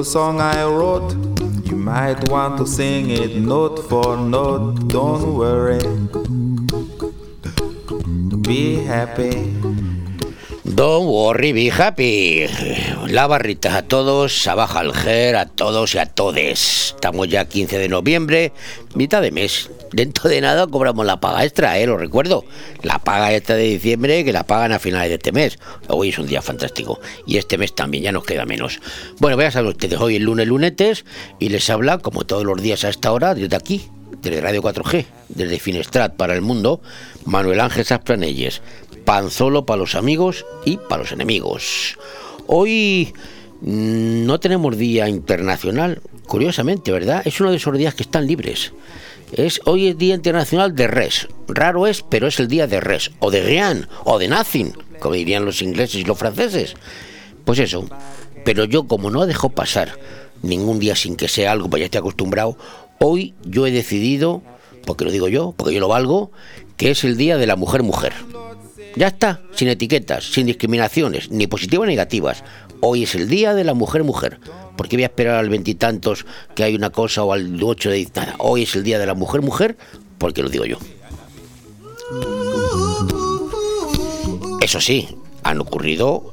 little 0.00 0.12
song 0.12 0.40
I 0.40 0.64
wrote. 0.64 1.12
You 1.68 1.76
might 1.76 2.30
want 2.30 2.56
to 2.58 2.66
sing 2.66 3.10
it 3.10 3.36
note 3.36 3.78
for 3.86 4.16
note. 4.16 4.88
Don't 4.88 5.36
worry. 5.36 5.78
Be 8.40 8.82
happy. 8.82 9.52
Don't 10.64 11.06
worry, 11.06 11.52
be 11.52 11.68
happy. 11.68 12.46
La 13.08 13.26
barrita 13.26 13.76
a 13.76 13.82
todos, 13.82 14.46
abajo 14.46 14.80
el 14.80 14.94
ger 14.94 15.36
a 15.36 15.44
todos 15.44 15.94
y 15.94 15.98
a 15.98 16.06
todes. 16.06 16.94
Estamos 16.94 17.28
ya 17.28 17.44
15 17.44 17.78
de 17.78 17.88
noviembre, 17.88 18.52
mitad 18.94 19.20
de 19.20 19.32
mes. 19.32 19.68
Dentro 19.92 20.30
de 20.30 20.40
nada 20.40 20.66
cobramos 20.66 21.04
la 21.04 21.20
paga 21.20 21.44
extra, 21.44 21.78
¿eh? 21.78 21.86
Lo 21.86 21.96
recuerdo. 21.96 22.44
La 22.82 22.98
paga 22.98 23.34
extra 23.34 23.56
de 23.56 23.64
diciembre 23.64 24.24
que 24.24 24.32
la 24.32 24.44
pagan 24.44 24.72
a 24.72 24.78
finales 24.78 25.08
de 25.08 25.14
este 25.16 25.32
mes. 25.32 25.58
Hoy 25.88 26.10
es 26.10 26.18
un 26.18 26.26
día 26.26 26.42
fantástico. 26.42 27.00
Y 27.26 27.36
este 27.38 27.58
mes 27.58 27.74
también, 27.74 28.04
ya 28.04 28.12
nos 28.12 28.24
queda 28.24 28.44
menos. 28.44 28.80
Bueno, 29.18 29.36
voy 29.36 29.46
a 29.46 29.50
saber 29.50 29.70
ustedes. 29.70 30.00
Hoy 30.00 30.16
el 30.16 30.22
lunes 30.22 30.46
lunetes 30.46 31.04
y 31.38 31.48
les 31.48 31.68
habla, 31.70 31.98
como 31.98 32.24
todos 32.24 32.44
los 32.44 32.60
días 32.62 32.84
a 32.84 32.88
esta 32.88 33.12
hora, 33.12 33.34
desde 33.34 33.56
aquí, 33.56 33.88
desde 34.22 34.40
Radio 34.40 34.62
4G, 34.62 35.06
desde 35.28 35.58
Finestrat 35.58 36.14
para 36.14 36.34
el 36.34 36.42
mundo, 36.42 36.80
Manuel 37.24 37.60
Ángel 37.60 37.84
Saspranelles 37.84 38.62
pan 39.10 39.30
solo 39.30 39.66
para 39.66 39.78
los 39.78 39.94
amigos 39.94 40.46
y 40.64 40.76
para 40.76 41.02
los 41.02 41.12
enemigos. 41.12 41.98
Hoy 42.46 43.12
mm, 43.60 44.24
no 44.24 44.40
tenemos 44.40 44.76
día 44.76 45.08
internacional, 45.08 46.00
curiosamente, 46.26 46.92
¿verdad? 46.92 47.22
Es 47.24 47.40
uno 47.40 47.50
de 47.50 47.56
esos 47.56 47.76
días 47.76 47.94
que 47.94 48.02
están 48.02 48.26
libres. 48.26 48.72
Es, 49.32 49.60
hoy 49.64 49.88
es 49.88 49.98
Día 49.98 50.14
Internacional 50.14 50.74
de 50.74 50.88
Res. 50.88 51.28
Raro 51.46 51.86
es, 51.86 52.02
pero 52.02 52.26
es 52.26 52.40
el 52.40 52.48
día 52.48 52.66
de 52.66 52.80
Res, 52.80 53.12
o 53.20 53.30
de 53.30 53.42
Rien, 53.42 53.86
o 54.04 54.18
de 54.18 54.28
Nothing, 54.28 54.72
como 54.98 55.14
dirían 55.14 55.44
los 55.44 55.62
ingleses 55.62 55.96
y 55.96 56.04
los 56.04 56.18
franceses. 56.18 56.74
Pues 57.44 57.58
eso. 57.60 57.88
Pero 58.44 58.64
yo, 58.64 58.86
como 58.86 59.10
no 59.10 59.26
dejo 59.26 59.50
pasar 59.50 59.98
ningún 60.42 60.78
día 60.78 60.96
sin 60.96 61.16
que 61.16 61.28
sea 61.28 61.52
algo, 61.52 61.70
pues 61.70 61.80
ya 61.80 61.84
estoy 61.84 61.98
acostumbrado, 61.98 62.56
hoy 62.98 63.34
yo 63.44 63.66
he 63.66 63.70
decidido, 63.70 64.42
porque 64.84 65.04
lo 65.04 65.10
digo 65.10 65.28
yo, 65.28 65.54
porque 65.56 65.74
yo 65.74 65.80
lo 65.80 65.88
valgo, 65.88 66.32
que 66.76 66.90
es 66.90 67.04
el 67.04 67.16
Día 67.16 67.36
de 67.36 67.46
la 67.46 67.56
Mujer 67.56 67.82
Mujer. 67.82 68.12
Ya 68.96 69.08
está, 69.08 69.42
sin 69.54 69.68
etiquetas, 69.68 70.24
sin 70.24 70.46
discriminaciones, 70.46 71.30
ni 71.30 71.46
positivas 71.46 71.86
ni 71.86 71.94
negativas. 71.94 72.42
Hoy 72.82 73.02
es 73.02 73.14
el 73.14 73.28
día 73.28 73.54
de 73.54 73.64
la 73.64 73.74
mujer 73.74 74.04
mujer. 74.04 74.40
¿Por 74.76 74.88
qué 74.88 74.96
voy 74.96 75.02
a 75.02 75.06
esperar 75.06 75.36
al 75.36 75.50
veintitantos 75.50 76.24
que 76.54 76.64
hay 76.64 76.74
una 76.74 76.90
cosa 76.90 77.22
o 77.24 77.32
al 77.32 77.62
8 77.62 77.90
de 77.90 78.08
nada? 78.14 78.36
Hoy 78.38 78.62
es 78.62 78.74
el 78.74 78.82
día 78.82 78.98
de 78.98 79.06
la 79.06 79.14
mujer 79.14 79.42
mujer, 79.42 79.76
porque 80.16 80.42
lo 80.42 80.48
digo 80.48 80.64
yo. 80.64 80.78
Eso 84.62 84.80
sí, 84.80 85.08
han 85.42 85.60
ocurrido 85.60 86.32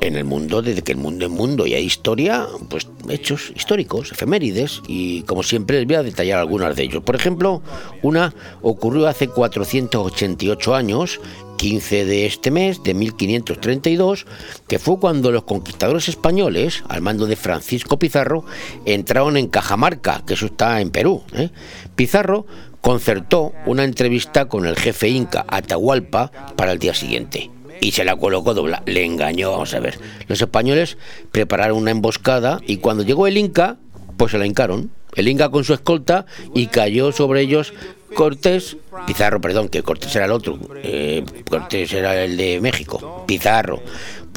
en 0.00 0.16
el 0.16 0.24
mundo, 0.24 0.62
desde 0.62 0.82
que 0.82 0.92
el 0.92 0.98
mundo 0.98 1.26
es 1.26 1.30
mundo 1.30 1.66
y 1.66 1.74
hay 1.74 1.84
historia, 1.84 2.46
pues 2.68 2.88
hechos 3.08 3.52
históricos, 3.54 4.12
efemérides, 4.12 4.82
y 4.86 5.22
como 5.22 5.42
siempre 5.42 5.78
les 5.78 5.86
voy 5.86 5.96
a 5.96 6.02
detallar 6.02 6.38
algunas 6.38 6.76
de 6.76 6.84
ellos. 6.84 7.02
Por 7.02 7.16
ejemplo, 7.16 7.62
una 8.02 8.34
ocurrió 8.62 9.06
hace 9.08 9.28
488 9.28 10.74
años 10.74 11.20
15 11.58 12.04
de 12.04 12.26
este 12.26 12.50
mes 12.50 12.82
de 12.84 12.94
1532, 12.94 14.26
que 14.68 14.78
fue 14.78 14.98
cuando 14.98 15.32
los 15.32 15.42
conquistadores 15.42 16.08
españoles, 16.08 16.84
al 16.88 17.02
mando 17.02 17.26
de 17.26 17.36
Francisco 17.36 17.98
Pizarro, 17.98 18.44
entraron 18.84 19.36
en 19.36 19.48
Cajamarca, 19.48 20.22
que 20.24 20.34
eso 20.34 20.46
está 20.46 20.80
en 20.80 20.90
Perú. 20.90 21.22
¿eh? 21.34 21.50
Pizarro 21.96 22.46
concertó 22.80 23.52
una 23.66 23.82
entrevista 23.84 24.46
con 24.46 24.66
el 24.66 24.76
jefe 24.76 25.08
inca 25.08 25.44
Atahualpa 25.48 26.30
para 26.56 26.72
el 26.72 26.78
día 26.78 26.94
siguiente 26.94 27.50
y 27.80 27.92
se 27.92 28.04
la 28.04 28.16
colocó 28.16 28.54
dobla. 28.54 28.82
Le 28.86 29.04
engañó, 29.04 29.52
vamos 29.52 29.74
a 29.74 29.80
ver. 29.80 29.98
Los 30.26 30.40
españoles 30.40 30.96
prepararon 31.32 31.78
una 31.78 31.90
emboscada 31.90 32.60
y 32.66 32.78
cuando 32.78 33.02
llegó 33.02 33.26
el 33.26 33.36
Inca, 33.36 33.76
pues 34.16 34.32
se 34.32 34.38
la 34.38 34.46
hincaron. 34.46 34.90
El 35.14 35.28
Inca 35.28 35.48
con 35.50 35.64
su 35.64 35.74
escolta 35.74 36.26
y 36.54 36.66
cayó 36.66 37.12
sobre 37.12 37.40
ellos 37.40 37.72
Cortés, 38.14 38.76
Pizarro, 39.06 39.40
perdón, 39.40 39.68
que 39.68 39.82
Cortés 39.82 40.14
era 40.16 40.24
el 40.24 40.32
otro, 40.32 40.58
eh, 40.82 41.24
Cortés 41.48 41.92
era 41.92 42.24
el 42.24 42.36
de 42.36 42.60
México, 42.60 43.24
Pizarro, 43.26 43.82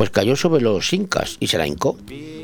pues 0.01 0.09
cayó 0.09 0.35
sobre 0.35 0.63
los 0.63 0.93
incas 0.93 1.37
y 1.39 1.45
se 1.45 1.59
la 1.59 1.67
hincó, 1.67 1.95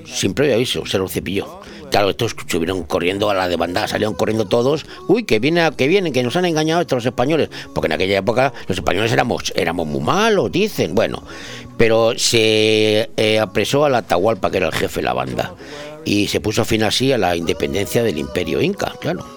sin 0.05 0.35
previo 0.35 0.53
aviso, 0.53 0.85
se 0.85 0.99
lo 0.99 1.07
cepilló. 1.07 1.59
Claro, 1.89 2.11
estos 2.11 2.35
subieron 2.45 2.83
corriendo 2.83 3.31
a 3.31 3.33
la 3.33 3.47
demanda, 3.47 3.87
salieron 3.87 4.13
corriendo 4.13 4.45
todos. 4.45 4.85
Uy, 5.07 5.23
que 5.23 5.39
viene, 5.39 5.67
que 5.75 5.87
vienen, 5.87 6.13
que 6.13 6.21
nos 6.21 6.35
han 6.35 6.45
engañado 6.45 6.81
estos 6.81 7.03
españoles. 7.03 7.49
Porque 7.73 7.87
en 7.87 7.93
aquella 7.93 8.19
época 8.19 8.53
los 8.67 8.77
españoles 8.77 9.11
éramos, 9.11 9.51
éramos 9.55 9.87
muy 9.87 10.01
malos, 10.01 10.51
dicen. 10.51 10.93
Bueno, 10.93 11.23
pero 11.77 12.13
se 12.15 13.09
eh, 13.17 13.39
apresó 13.39 13.85
a 13.85 13.89
la 13.89 13.97
Atahualpa, 13.97 14.51
que 14.51 14.57
era 14.57 14.67
el 14.67 14.73
jefe 14.73 14.99
de 14.99 15.05
la 15.05 15.13
banda. 15.13 15.55
Y 16.05 16.27
se 16.27 16.39
puso 16.39 16.63
fin 16.63 16.83
así 16.83 17.11
a 17.11 17.17
la 17.17 17.35
independencia 17.35 18.03
del 18.03 18.19
imperio 18.19 18.61
inca, 18.61 18.93
claro. 19.01 19.36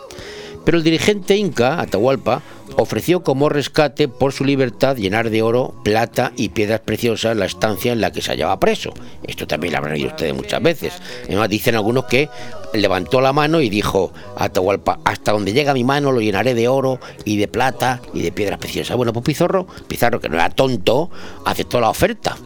Pero 0.64 0.78
el 0.78 0.84
dirigente 0.84 1.36
inca, 1.36 1.80
Atahualpa, 1.80 2.42
ofreció 2.76 3.22
como 3.22 3.48
rescate 3.48 4.08
por 4.08 4.32
su 4.32 4.44
libertad 4.44 4.96
llenar 4.96 5.30
de 5.30 5.42
oro, 5.42 5.74
plata 5.82 6.32
y 6.36 6.50
piedras 6.50 6.80
preciosas 6.80 7.36
la 7.36 7.46
estancia 7.46 7.92
en 7.92 8.00
la 8.00 8.12
que 8.12 8.22
se 8.22 8.30
hallaba 8.30 8.60
preso. 8.60 8.92
Esto 9.26 9.46
también 9.46 9.72
lo 9.72 9.78
habrán 9.78 9.94
oído 9.94 10.08
ustedes 10.08 10.34
muchas 10.34 10.62
veces. 10.62 10.92
Además 11.24 11.48
dicen 11.48 11.74
algunos 11.74 12.04
que 12.04 12.28
levantó 12.72 13.20
la 13.20 13.32
mano 13.32 13.60
y 13.60 13.68
dijo 13.68 14.12
Atahualpa, 14.36 15.00
hasta 15.04 15.32
donde 15.32 15.52
llega 15.52 15.74
mi 15.74 15.84
mano 15.84 16.12
lo 16.12 16.20
llenaré 16.20 16.54
de 16.54 16.68
oro 16.68 17.00
y 17.24 17.36
de 17.36 17.48
plata 17.48 18.00
y 18.14 18.22
de 18.22 18.32
piedras 18.32 18.58
preciosas. 18.58 18.96
Bueno, 18.96 19.12
pues 19.12 19.24
Pizarro, 19.24 19.66
Pizarro 19.88 20.20
que 20.20 20.28
no 20.28 20.36
era 20.36 20.50
tonto, 20.50 21.10
aceptó 21.44 21.80
la 21.80 21.90
oferta. 21.90 22.36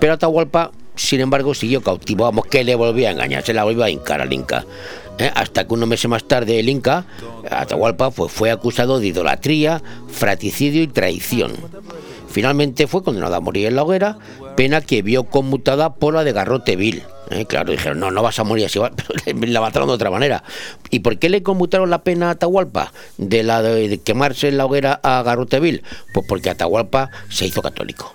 Pero 0.00 0.14
Atahualpa, 0.14 0.72
sin 0.94 1.20
embargo, 1.20 1.54
siguió 1.54 1.82
cautivo, 1.82 2.24
vamos, 2.24 2.46
que 2.46 2.64
le 2.64 2.74
volvió 2.74 3.08
a 3.08 3.10
engañar, 3.10 3.42
se 3.44 3.52
la 3.52 3.64
volvió 3.64 3.84
a 3.84 3.90
hincar 3.90 4.20
al 4.20 4.32
Inca. 4.32 4.64
¿Eh? 5.18 5.30
hasta 5.34 5.66
que 5.66 5.74
unos 5.74 5.88
meses 5.88 6.08
más 6.08 6.24
tarde 6.24 6.58
el 6.58 6.68
Inca, 6.68 7.04
Atahualpa, 7.50 8.10
pues, 8.10 8.32
fue 8.32 8.50
acusado 8.50 9.00
de 9.00 9.08
idolatría, 9.08 9.82
fraticidio 10.08 10.82
y 10.82 10.88
traición. 10.88 11.52
Finalmente 12.28 12.86
fue 12.86 13.02
condenado 13.02 13.34
a 13.34 13.40
morir 13.40 13.66
en 13.66 13.76
la 13.76 13.82
hoguera, 13.82 14.18
pena 14.56 14.80
que 14.80 15.02
vio 15.02 15.24
conmutada 15.24 15.94
por 15.94 16.14
la 16.14 16.24
de 16.24 16.32
garrote 16.32 16.76
vil. 16.76 17.02
¿eh? 17.30 17.46
Claro, 17.46 17.72
dijeron, 17.72 17.98
no, 17.98 18.10
no 18.10 18.22
vas 18.22 18.38
a 18.38 18.44
morir 18.44 18.66
así, 18.66 18.78
la 19.46 19.60
mataron 19.60 19.88
de 19.88 19.94
otra 19.94 20.10
manera. 20.10 20.42
¿Y 20.90 21.00
por 21.00 21.18
qué 21.18 21.28
le 21.28 21.42
conmutaron 21.42 21.88
la 21.88 22.02
pena 22.02 22.28
a 22.28 22.30
Atahualpa 22.32 22.92
de 23.16 23.42
la 23.42 23.62
de 23.62 23.98
quemarse 23.98 24.48
en 24.48 24.58
la 24.58 24.66
hoguera 24.66 25.00
a 25.02 25.22
garrote 25.22 25.60
vil? 25.60 25.82
Pues 26.12 26.26
porque 26.28 26.50
Atahualpa 26.50 27.10
se 27.30 27.46
hizo 27.46 27.62
católico. 27.62 28.12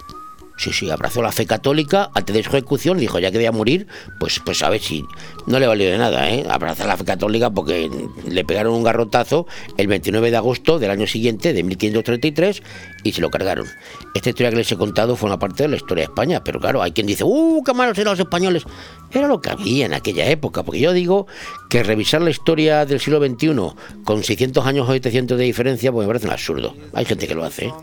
Sí, 0.61 0.71
sí, 0.71 0.91
abrazó 0.91 1.23
la 1.23 1.31
fe 1.31 1.47
católica 1.47 2.11
antes 2.13 2.35
de 2.35 2.43
su 2.43 2.49
ejecución, 2.49 2.99
dijo, 2.99 3.17
ya 3.17 3.31
que 3.31 3.39
voy 3.39 3.47
a 3.47 3.51
morir, 3.51 3.87
pues, 4.19 4.39
pues 4.45 4.61
a 4.61 4.69
ver 4.69 4.79
si 4.79 5.03
no 5.47 5.59
le 5.59 5.65
valió 5.65 5.89
de 5.89 5.97
nada, 5.97 6.29
¿eh? 6.29 6.45
Abrazar 6.47 6.85
la 6.85 6.97
fe 6.97 7.03
católica 7.03 7.49
porque 7.49 7.89
le 8.27 8.45
pegaron 8.45 8.75
un 8.75 8.83
garrotazo 8.83 9.47
el 9.77 9.87
29 9.87 10.29
de 10.29 10.37
agosto 10.37 10.77
del 10.77 10.91
año 10.91 11.07
siguiente, 11.07 11.53
de 11.53 11.63
1533, 11.63 12.61
y 13.03 13.11
se 13.11 13.21
lo 13.21 13.31
cargaron. 13.31 13.65
Esta 14.13 14.29
historia 14.29 14.51
que 14.51 14.57
les 14.57 14.71
he 14.71 14.77
contado 14.77 15.15
fue 15.15 15.29
una 15.29 15.39
parte 15.39 15.63
de 15.63 15.69
la 15.69 15.77
historia 15.77 16.03
de 16.03 16.11
España, 16.11 16.43
pero 16.43 16.59
claro, 16.59 16.83
hay 16.83 16.91
quien 16.91 17.07
dice, 17.07 17.23
¡uh, 17.23 17.63
qué 17.63 17.73
malos 17.73 17.97
eran 17.97 18.11
los 18.11 18.19
españoles! 18.19 18.63
Era 19.11 19.27
lo 19.27 19.41
que 19.41 19.49
había 19.49 19.87
en 19.87 19.95
aquella 19.95 20.29
época, 20.29 20.61
porque 20.61 20.79
yo 20.79 20.93
digo 20.93 21.25
que 21.71 21.81
revisar 21.81 22.21
la 22.21 22.29
historia 22.29 22.85
del 22.85 22.99
siglo 22.99 23.19
XXI 23.19 24.03
con 24.03 24.23
600 24.23 24.63
años 24.67 24.87
o 24.87 24.93
700 24.93 25.39
de 25.39 25.43
diferencia, 25.43 25.91
pues 25.91 26.05
me 26.05 26.09
parece 26.09 26.27
un 26.27 26.33
absurdo. 26.33 26.75
Hay 26.93 27.05
gente 27.05 27.27
que 27.27 27.33
lo 27.33 27.43
hace, 27.43 27.65
¿eh? 27.65 27.73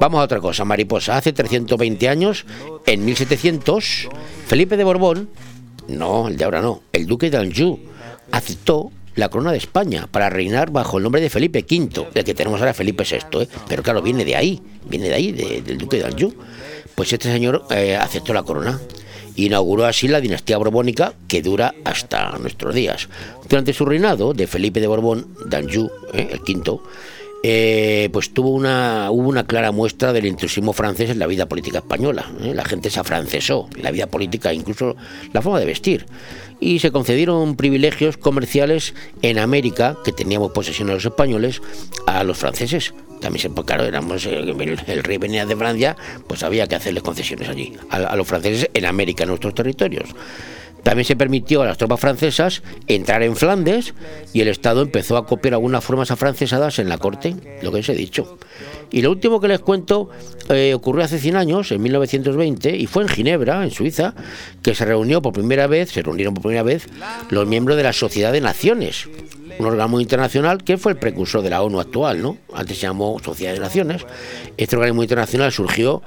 Vamos 0.00 0.20
a 0.20 0.24
otra 0.24 0.40
cosa, 0.40 0.64
mariposa. 0.64 1.16
Hace 1.16 1.32
320 1.32 2.08
años, 2.08 2.44
en 2.86 3.04
1700, 3.04 4.08
Felipe 4.46 4.76
de 4.76 4.84
Borbón, 4.84 5.28
no, 5.88 6.28
el 6.28 6.36
de 6.36 6.44
ahora 6.44 6.60
no, 6.60 6.82
el 6.92 7.06
duque 7.06 7.30
de 7.30 7.38
Anjou, 7.38 7.78
aceptó 8.30 8.90
la 9.14 9.28
corona 9.28 9.52
de 9.52 9.58
España 9.58 10.08
para 10.10 10.30
reinar 10.30 10.70
bajo 10.70 10.96
el 10.98 11.04
nombre 11.04 11.20
de 11.20 11.30
Felipe 11.30 11.64
V, 11.68 12.08
el 12.14 12.24
que 12.24 12.34
tenemos 12.34 12.60
ahora 12.60 12.74
Felipe 12.74 13.04
VI, 13.04 13.42
¿eh? 13.42 13.48
pero 13.68 13.82
claro, 13.82 14.02
viene 14.02 14.24
de 14.24 14.36
ahí, 14.36 14.60
viene 14.88 15.08
de 15.08 15.14
ahí, 15.14 15.32
del 15.32 15.78
duque 15.78 15.98
de 15.98 16.06
Anjou. 16.06 16.34
Pues 16.94 17.12
este 17.12 17.30
señor 17.30 17.64
eh, 17.70 17.96
aceptó 17.96 18.34
la 18.34 18.42
corona. 18.42 18.80
Inauguró 19.34 19.86
así 19.86 20.08
la 20.08 20.20
dinastía 20.20 20.58
borbónica 20.58 21.14
que 21.26 21.40
dura 21.40 21.74
hasta 21.84 22.36
nuestros 22.38 22.74
días. 22.74 23.08
Durante 23.48 23.72
su 23.72 23.86
reinado 23.86 24.34
de 24.34 24.46
Felipe 24.46 24.80
de 24.80 24.86
Borbón, 24.86 25.34
de 25.46 25.56
Anjou, 25.56 25.90
¿eh? 26.12 26.28
el 26.32 26.42
quinto, 26.42 26.82
eh, 27.42 28.08
pues 28.12 28.32
tuvo 28.32 28.50
una, 28.50 29.10
hubo 29.10 29.28
una 29.28 29.46
clara 29.46 29.72
muestra 29.72 30.12
del 30.12 30.26
intrusismo 30.26 30.72
francés 30.72 31.10
en 31.10 31.18
la 31.18 31.26
vida 31.26 31.46
política 31.46 31.78
española. 31.78 32.30
¿eh? 32.40 32.52
La 32.54 32.64
gente 32.64 32.88
se 32.90 33.00
afrancesó, 33.00 33.68
la 33.80 33.90
vida 33.90 34.06
política, 34.06 34.52
incluso 34.52 34.96
la 35.32 35.42
forma 35.42 35.58
de 35.58 35.66
vestir. 35.66 36.06
Y 36.60 36.78
se 36.78 36.92
concedieron 36.92 37.56
privilegios 37.56 38.16
comerciales 38.16 38.94
en 39.22 39.40
América, 39.40 39.96
que 40.04 40.12
teníamos 40.12 40.52
posesión 40.52 40.88
de 40.88 40.94
los 40.94 41.04
españoles, 41.04 41.60
a 42.06 42.22
los 42.22 42.38
franceses. 42.38 42.94
También 43.20 43.42
se, 43.42 43.50
pues, 43.50 43.66
claro, 43.66 43.84
éramos, 43.84 44.24
eh, 44.26 44.38
el, 44.86 45.02
rey 45.02 45.18
venía 45.18 45.44
de 45.44 45.56
Francia, 45.56 45.96
pues 46.28 46.44
había 46.44 46.68
que 46.68 46.76
hacerles 46.76 47.02
concesiones 47.02 47.48
allí, 47.48 47.72
a, 47.90 47.96
a 47.96 48.16
los 48.16 48.28
franceses 48.28 48.70
en 48.72 48.86
América, 48.86 49.24
en 49.24 49.30
nuestros 49.30 49.54
territorios. 49.54 50.10
También 50.82 51.06
se 51.06 51.16
permitió 51.16 51.62
a 51.62 51.66
las 51.66 51.78
tropas 51.78 52.00
francesas 52.00 52.62
entrar 52.86 53.22
en 53.22 53.36
Flandes 53.36 53.94
y 54.32 54.40
el 54.40 54.48
Estado 54.48 54.82
empezó 54.82 55.16
a 55.16 55.26
copiar 55.26 55.54
algunas 55.54 55.84
formas 55.84 56.10
afrancesadas 56.10 56.78
en 56.78 56.88
la 56.88 56.98
corte, 56.98 57.36
lo 57.62 57.70
que 57.72 57.80
os 57.80 57.88
he 57.88 57.94
dicho. 57.94 58.38
Y 58.90 59.00
lo 59.00 59.10
último 59.10 59.40
que 59.40 59.48
les 59.48 59.60
cuento 59.60 60.10
eh, 60.50 60.74
ocurrió 60.74 61.04
hace 61.04 61.18
100 61.18 61.36
años, 61.36 61.72
en 61.72 61.82
1920, 61.82 62.76
y 62.76 62.86
fue 62.86 63.02
en 63.04 63.08
Ginebra, 63.08 63.64
en 63.64 63.70
Suiza, 63.70 64.14
que 64.60 64.74
se 64.74 64.84
reunió 64.84 65.22
por 65.22 65.32
primera 65.32 65.66
vez, 65.66 65.90
se 65.90 66.02
reunieron 66.02 66.34
por 66.34 66.42
primera 66.42 66.62
vez 66.62 66.86
los 67.30 67.46
miembros 67.46 67.78
de 67.78 67.84
la 67.84 67.94
Sociedad 67.94 68.32
de 68.32 68.42
Naciones, 68.42 69.08
un 69.58 69.66
organismo 69.66 70.00
internacional 70.00 70.62
que 70.62 70.76
fue 70.76 70.92
el 70.92 70.98
precursor 70.98 71.42
de 71.42 71.50
la 71.50 71.62
ONU 71.62 71.80
actual, 71.80 72.20
¿no? 72.20 72.36
Antes 72.52 72.78
se 72.78 72.86
llamó 72.86 73.18
Sociedad 73.22 73.54
de 73.54 73.60
Naciones. 73.60 74.04
Este 74.56 74.76
organismo 74.76 75.02
internacional 75.02 75.52
surgió 75.52 76.02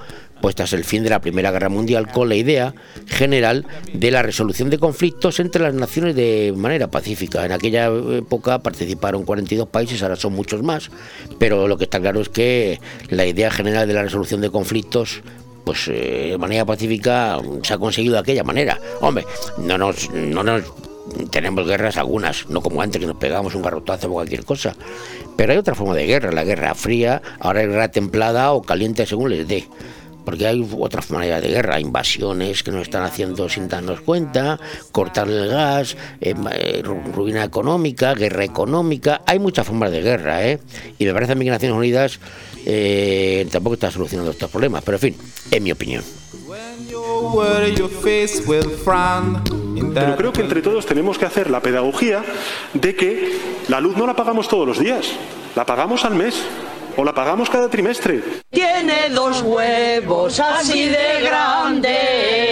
tras 0.53 0.73
el 0.73 0.83
fin 0.83 1.03
de 1.03 1.09
la 1.09 1.21
Primera 1.21 1.51
Guerra 1.51 1.69
Mundial 1.69 2.11
con 2.11 2.29
la 2.29 2.35
idea 2.35 2.75
general 3.07 3.65
de 3.93 4.11
la 4.11 4.21
resolución 4.21 4.69
de 4.69 4.77
conflictos 4.77 5.39
entre 5.39 5.63
las 5.63 5.73
naciones 5.73 6.15
de 6.15 6.53
manera 6.55 6.91
pacífica. 6.91 7.45
En 7.45 7.51
aquella 7.51 7.87
época 7.87 8.59
participaron 8.59 9.23
42 9.23 9.67
países, 9.69 10.03
ahora 10.03 10.15
son 10.15 10.33
muchos 10.33 10.61
más, 10.61 10.91
pero 11.39 11.67
lo 11.67 11.77
que 11.77 11.85
está 11.85 11.99
claro 11.99 12.21
es 12.21 12.29
que 12.29 12.79
la 13.09 13.25
idea 13.25 13.49
general 13.49 13.87
de 13.87 13.93
la 13.93 14.03
resolución 14.03 14.41
de 14.41 14.51
conflictos 14.51 15.23
pues 15.63 15.87
eh, 15.87 16.27
de 16.31 16.37
manera 16.37 16.63
pacífica 16.63 17.39
se 17.63 17.73
ha 17.73 17.77
conseguido 17.79 18.13
de 18.13 18.19
aquella 18.19 18.43
manera. 18.43 18.79
Hombre, 19.01 19.25
no 19.57 19.79
nos, 19.79 20.11
no 20.11 20.43
nos 20.43 20.61
tenemos 21.31 21.67
guerras 21.67 21.97
algunas, 21.97 22.47
no 22.49 22.61
como 22.61 22.81
antes 22.81 22.99
que 22.99 23.07
nos 23.07 23.17
pegamos 23.17 23.55
un 23.55 23.61
garrotazo 23.61 24.09
o 24.09 24.13
cualquier 24.13 24.45
cosa. 24.45 24.75
Pero 25.35 25.51
hay 25.51 25.57
otra 25.57 25.75
forma 25.75 25.95
de 25.95 26.05
guerra, 26.05 26.31
la 26.31 26.43
guerra 26.43 26.75
fría, 26.75 27.21
ahora 27.39 27.63
es 27.63 27.69
guerra 27.69 27.89
templada 27.89 28.51
o 28.53 28.61
caliente 28.61 29.05
según 29.05 29.31
les 29.31 29.47
dé 29.47 29.67
porque 30.25 30.47
hay 30.47 30.67
otras 30.77 31.11
maneras 31.11 31.41
de 31.41 31.49
guerra, 31.49 31.79
invasiones 31.79 32.63
que 32.63 32.71
nos 32.71 32.81
están 32.81 33.03
haciendo 33.03 33.47
sin 33.47 33.67
darnos 33.67 34.01
cuenta, 34.01 34.59
cortar 34.91 35.29
el 35.29 35.47
gas, 35.47 35.95
eh, 36.19 36.33
eh, 36.51 36.83
ruina 36.83 37.43
económica, 37.43 38.13
guerra 38.13 38.43
económica, 38.43 39.21
hay 39.25 39.39
muchas 39.39 39.67
formas 39.67 39.91
de 39.91 40.01
guerra, 40.01 40.45
¿eh? 40.45 40.59
Y 40.97 41.05
me 41.05 41.13
parece 41.13 41.33
a 41.33 41.35
mí 41.35 41.45
que 41.45 41.51
Naciones 41.51 41.77
Unidas 41.77 42.19
eh, 42.65 43.47
tampoco 43.51 43.75
está 43.75 43.91
solucionando 43.91 44.31
estos 44.31 44.49
problemas, 44.49 44.83
pero 44.83 44.97
en 44.97 45.01
fin, 45.01 45.15
es 45.51 45.61
mi 45.61 45.71
opinión. 45.71 46.03
Pero 49.93 50.15
creo 50.15 50.33
que 50.33 50.41
entre 50.41 50.61
todos 50.61 50.85
tenemos 50.85 51.17
que 51.17 51.25
hacer 51.25 51.49
la 51.49 51.61
pedagogía 51.61 52.23
de 52.73 52.95
que 52.95 53.37
la 53.67 53.79
luz 53.79 53.95
no 53.95 54.07
la 54.07 54.15
pagamos 54.15 54.47
todos 54.47 54.67
los 54.67 54.79
días, 54.79 55.07
la 55.55 55.65
pagamos 55.65 56.05
al 56.05 56.15
mes 56.15 56.35
o 56.97 57.03
la 57.03 57.13
pagamos 57.13 57.49
cada 57.49 57.69
trimestre. 57.69 58.21
Tiene 58.49 59.09
dos 59.09 59.41
huevos 59.41 60.39
así 60.39 60.87
de 60.89 61.21
grandes. 61.21 62.51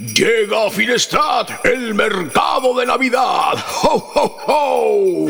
Llega 0.00 0.66
a 0.66 0.70
Finestrat 0.70 1.62
el 1.66 1.92
mercado 1.92 2.74
de 2.78 2.86
Navidad. 2.86 3.52
¡Ho, 3.82 4.10
ho, 4.14 4.36
ho! 4.46 5.26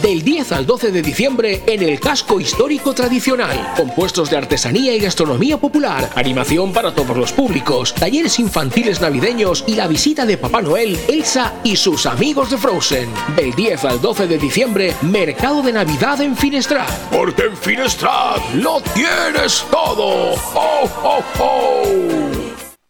Del 0.00 0.22
10 0.22 0.52
al 0.52 0.64
12 0.64 0.90
de 0.90 1.02
diciembre 1.02 1.62
en 1.66 1.82
el 1.82 2.00
casco 2.00 2.40
histórico 2.40 2.94
tradicional. 2.94 3.74
Compuestos 3.76 4.30
de 4.30 4.38
artesanía 4.38 4.94
y 4.94 5.00
gastronomía 5.00 5.58
popular, 5.58 6.08
animación 6.14 6.72
para 6.72 6.94
todos 6.94 7.14
los 7.14 7.30
públicos, 7.32 7.94
talleres 7.94 8.38
infantiles 8.38 9.02
navideños 9.02 9.64
y 9.66 9.74
la 9.74 9.86
visita 9.86 10.24
de 10.24 10.38
Papá 10.38 10.62
Noel, 10.62 10.98
Elsa 11.06 11.60
y 11.62 11.76
sus 11.76 12.06
amigos 12.06 12.50
de 12.50 12.56
Frozen. 12.56 13.10
Del 13.36 13.52
10 13.52 13.84
al 13.84 14.00
12 14.00 14.26
de 14.28 14.38
diciembre, 14.38 14.94
mercado 15.02 15.60
de 15.60 15.74
Navidad 15.74 16.22
en 16.22 16.34
Finestrat. 16.34 16.88
Porque 17.10 17.42
en 17.42 17.56
Finestrat 17.58 18.40
lo 18.54 18.80
tienes 18.94 19.62
todo. 19.70 20.32
¡Ho, 20.54 20.88
ho, 21.02 21.22
ho! 21.38 22.33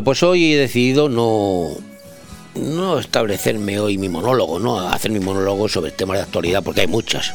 Bueno, 0.00 0.12
pues 0.12 0.22
hoy 0.22 0.54
he 0.54 0.56
decidido 0.56 1.10
no, 1.10 1.72
no 2.54 2.98
establecerme 2.98 3.80
hoy 3.80 3.98
mi 3.98 4.08
monólogo, 4.08 4.58
no 4.58 4.80
hacer 4.80 5.10
mi 5.10 5.20
monólogo 5.20 5.68
sobre 5.68 5.90
temas 5.90 6.16
de 6.16 6.22
actualidad, 6.22 6.64
porque 6.64 6.80
hay 6.80 6.86
muchas. 6.86 7.34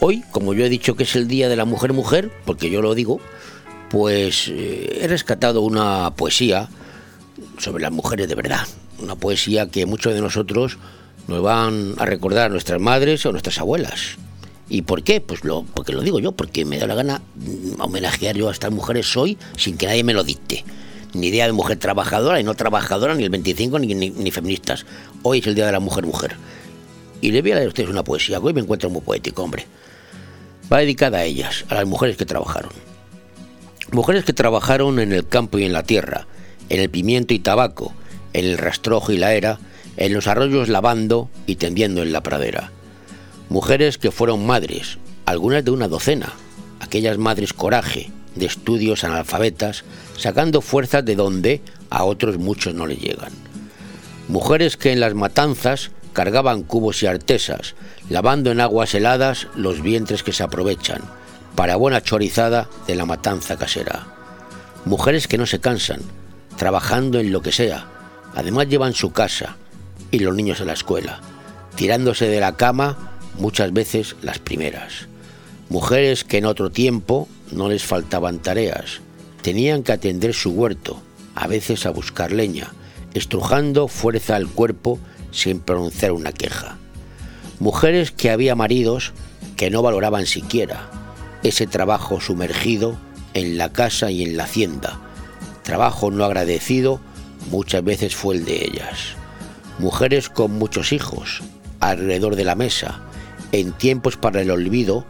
Hoy, 0.00 0.22
como 0.30 0.52
yo 0.52 0.66
he 0.66 0.68
dicho 0.68 0.94
que 0.94 1.04
es 1.04 1.16
el 1.16 1.26
Día 1.26 1.48
de 1.48 1.56
la 1.56 1.64
Mujer 1.64 1.94
Mujer, 1.94 2.30
porque 2.44 2.68
yo 2.68 2.82
lo 2.82 2.94
digo, 2.94 3.18
pues 3.88 4.48
eh, 4.48 4.98
he 5.00 5.08
rescatado 5.08 5.62
una 5.62 6.10
poesía 6.16 6.68
sobre 7.56 7.82
las 7.82 7.92
mujeres 7.92 8.28
de 8.28 8.34
verdad. 8.34 8.68
Una 8.98 9.16
poesía 9.16 9.70
que 9.70 9.86
muchos 9.86 10.12
de 10.12 10.20
nosotros 10.20 10.76
nos 11.28 11.40
van 11.40 11.94
a 11.96 12.04
recordar 12.04 12.48
a 12.48 12.50
nuestras 12.50 12.78
madres 12.78 13.24
o 13.24 13.32
nuestras 13.32 13.58
abuelas. 13.58 14.18
¿Y 14.68 14.82
por 14.82 15.02
qué? 15.02 15.22
Pues 15.22 15.44
lo, 15.44 15.62
porque 15.62 15.94
lo 15.94 16.02
digo 16.02 16.20
yo, 16.20 16.32
porque 16.32 16.66
me 16.66 16.78
da 16.78 16.88
la 16.88 16.94
gana 16.94 17.22
mm, 17.36 17.80
homenajear 17.80 18.36
yo 18.36 18.50
a 18.50 18.52
estas 18.52 18.70
mujeres 18.70 19.16
hoy 19.16 19.38
sin 19.56 19.78
que 19.78 19.86
nadie 19.86 20.04
me 20.04 20.12
lo 20.12 20.24
dicte 20.24 20.62
ni 21.16 21.28
idea 21.28 21.46
de 21.46 21.52
mujer 21.52 21.78
trabajadora 21.78 22.40
y 22.40 22.44
no 22.44 22.54
trabajadora, 22.54 23.14
ni 23.14 23.24
el 23.24 23.30
25, 23.30 23.78
ni, 23.78 23.94
ni, 23.94 24.30
feministas. 24.30 24.86
Hoy 25.22 25.38
es 25.38 25.46
el 25.46 25.54
Día 25.54 25.66
de 25.66 25.72
la 25.72 25.80
Mujer 25.80 26.06
Mujer. 26.06 26.36
Y 27.20 27.32
le 27.32 27.42
voy 27.42 27.52
a 27.52 27.54
leer 27.56 27.66
a 27.66 27.68
ustedes 27.68 27.88
una 27.88 28.04
poesía, 28.04 28.38
que 28.38 28.46
hoy 28.46 28.52
me 28.52 28.60
encuentro 28.60 28.90
muy 28.90 29.00
poético, 29.00 29.42
hombre. 29.42 29.66
Va 30.72 30.78
dedicada 30.78 31.18
a 31.18 31.24
ellas, 31.24 31.64
a 31.68 31.74
las 31.74 31.86
mujeres 31.86 32.16
que 32.16 32.26
trabajaron. 32.26 32.70
Mujeres 33.92 34.24
que 34.24 34.32
trabajaron 34.32 34.98
en 34.98 35.12
el 35.12 35.26
campo 35.26 35.58
y 35.58 35.64
en 35.64 35.72
la 35.72 35.82
tierra, 35.82 36.26
en 36.68 36.80
el 36.80 36.90
pimiento 36.90 37.34
y 37.34 37.38
tabaco, 37.38 37.94
en 38.32 38.44
el 38.44 38.58
rastrojo 38.58 39.12
y 39.12 39.16
la 39.16 39.32
era, 39.34 39.58
en 39.96 40.12
los 40.12 40.26
arroyos 40.26 40.68
lavando 40.68 41.30
y 41.46 41.56
tendiendo 41.56 42.02
en 42.02 42.12
la 42.12 42.22
pradera. 42.22 42.72
Mujeres 43.48 43.96
que 43.96 44.10
fueron 44.10 44.44
madres, 44.44 44.98
algunas 45.24 45.64
de 45.64 45.70
una 45.70 45.88
docena, 45.88 46.32
aquellas 46.80 47.16
madres 47.16 47.52
coraje, 47.52 48.10
de 48.36 48.46
estudios 48.46 49.04
analfabetas, 49.04 49.84
sacando 50.16 50.60
fuerzas 50.60 51.04
de 51.04 51.16
donde 51.16 51.60
a 51.90 52.04
otros 52.04 52.38
muchos 52.38 52.74
no 52.74 52.86
le 52.86 52.96
llegan. 52.96 53.32
Mujeres 54.28 54.76
que 54.76 54.92
en 54.92 55.00
las 55.00 55.14
matanzas 55.14 55.90
cargaban 56.12 56.62
cubos 56.62 57.02
y 57.02 57.06
artesas, 57.06 57.74
lavando 58.08 58.50
en 58.50 58.60
aguas 58.60 58.94
heladas 58.94 59.48
los 59.54 59.82
vientres 59.82 60.22
que 60.22 60.32
se 60.32 60.42
aprovechan, 60.42 61.02
para 61.54 61.76
buena 61.76 62.02
chorizada 62.02 62.68
de 62.86 62.94
la 62.94 63.06
matanza 63.06 63.56
casera. 63.56 64.06
Mujeres 64.84 65.28
que 65.28 65.38
no 65.38 65.46
se 65.46 65.60
cansan, 65.60 66.00
trabajando 66.56 67.18
en 67.18 67.32
lo 67.32 67.42
que 67.42 67.52
sea, 67.52 67.86
además 68.34 68.68
llevan 68.68 68.94
su 68.94 69.12
casa 69.12 69.56
y 70.10 70.20
los 70.20 70.34
niños 70.34 70.60
a 70.60 70.64
la 70.64 70.72
escuela, 70.72 71.20
tirándose 71.74 72.28
de 72.28 72.40
la 72.40 72.56
cama 72.56 73.12
muchas 73.38 73.72
veces 73.72 74.16
las 74.22 74.38
primeras. 74.38 75.08
Mujeres 75.68 76.24
que 76.24 76.38
en 76.38 76.46
otro 76.46 76.70
tiempo 76.70 77.28
no 77.52 77.68
les 77.68 77.84
faltaban 77.84 78.38
tareas, 78.38 79.00
tenían 79.42 79.82
que 79.82 79.92
atender 79.92 80.34
su 80.34 80.50
huerto, 80.50 81.00
a 81.34 81.46
veces 81.46 81.86
a 81.86 81.90
buscar 81.90 82.32
leña, 82.32 82.72
estrujando 83.14 83.88
fuerza 83.88 84.36
al 84.36 84.48
cuerpo 84.48 84.98
sin 85.30 85.60
pronunciar 85.60 86.12
una 86.12 86.32
queja. 86.32 86.76
Mujeres 87.58 88.10
que 88.10 88.30
había 88.30 88.54
maridos 88.54 89.12
que 89.56 89.70
no 89.70 89.82
valoraban 89.82 90.26
siquiera 90.26 90.90
ese 91.42 91.66
trabajo 91.66 92.20
sumergido 92.20 92.96
en 93.34 93.56
la 93.56 93.72
casa 93.72 94.10
y 94.10 94.22
en 94.22 94.36
la 94.36 94.44
hacienda. 94.44 95.00
Trabajo 95.62 96.10
no 96.10 96.24
agradecido 96.24 97.00
muchas 97.50 97.84
veces 97.84 98.14
fue 98.16 98.36
el 98.36 98.44
de 98.44 98.64
ellas. 98.64 99.14
Mujeres 99.78 100.28
con 100.28 100.52
muchos 100.52 100.92
hijos 100.92 101.42
alrededor 101.80 102.36
de 102.36 102.44
la 102.44 102.54
mesa, 102.54 103.00
en 103.52 103.72
tiempos 103.72 104.16
para 104.16 104.40
el 104.40 104.50
olvido, 104.50 105.04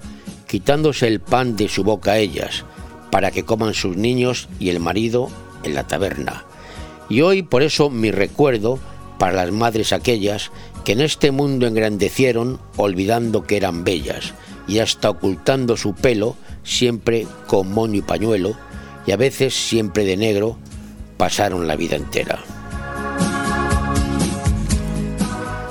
quitándose 0.46 1.08
el 1.08 1.20
pan 1.20 1.56
de 1.56 1.68
su 1.68 1.84
boca 1.84 2.12
a 2.12 2.18
ellas, 2.18 2.64
para 3.10 3.30
que 3.30 3.44
coman 3.44 3.74
sus 3.74 3.96
niños 3.96 4.48
y 4.58 4.70
el 4.70 4.80
marido 4.80 5.28
en 5.62 5.74
la 5.74 5.86
taberna. 5.86 6.44
Y 7.08 7.20
hoy 7.20 7.42
por 7.42 7.62
eso 7.62 7.90
mi 7.90 8.10
recuerdo 8.10 8.78
para 9.18 9.32
las 9.32 9.52
madres 9.52 9.92
aquellas 9.92 10.50
que 10.84 10.92
en 10.92 11.00
este 11.00 11.30
mundo 11.30 11.66
engrandecieron 11.66 12.60
olvidando 12.76 13.44
que 13.44 13.56
eran 13.56 13.84
bellas 13.84 14.34
y 14.68 14.80
hasta 14.80 15.10
ocultando 15.10 15.76
su 15.76 15.94
pelo 15.94 16.36
siempre 16.64 17.26
con 17.46 17.72
moño 17.72 17.96
y 17.96 18.02
pañuelo 18.02 18.56
y 19.06 19.12
a 19.12 19.16
veces 19.16 19.54
siempre 19.54 20.04
de 20.04 20.16
negro 20.16 20.58
pasaron 21.16 21.66
la 21.66 21.76
vida 21.76 21.96
entera. 21.96 22.38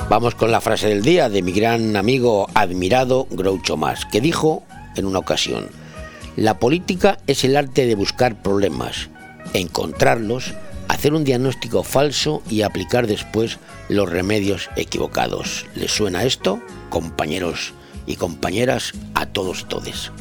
Vamos 0.07 0.35
con 0.35 0.51
la 0.51 0.61
frase 0.61 0.87
del 0.87 1.01
día 1.01 1.29
de 1.29 1.41
mi 1.41 1.51
gran 1.51 1.95
amigo 1.95 2.47
admirado 2.53 3.25
Groucho 3.31 3.75
Más, 3.75 4.05
que 4.05 4.21
dijo 4.21 4.63
en 4.95 5.05
una 5.05 5.17
ocasión, 5.17 5.69
la 6.35 6.59
política 6.59 7.17
es 7.25 7.43
el 7.43 7.57
arte 7.57 7.87
de 7.87 7.95
buscar 7.95 8.39
problemas, 8.39 9.09
encontrarlos, 9.53 10.53
hacer 10.89 11.15
un 11.15 11.23
diagnóstico 11.23 11.81
falso 11.81 12.43
y 12.47 12.61
aplicar 12.61 13.07
después 13.07 13.57
los 13.89 14.07
remedios 14.07 14.69
equivocados. 14.75 15.65
¿Les 15.73 15.91
suena 15.91 16.23
esto, 16.23 16.61
compañeros 16.91 17.73
y 18.05 18.15
compañeras, 18.15 18.93
a 19.15 19.25
todos 19.25 19.67
todes? 19.67 20.11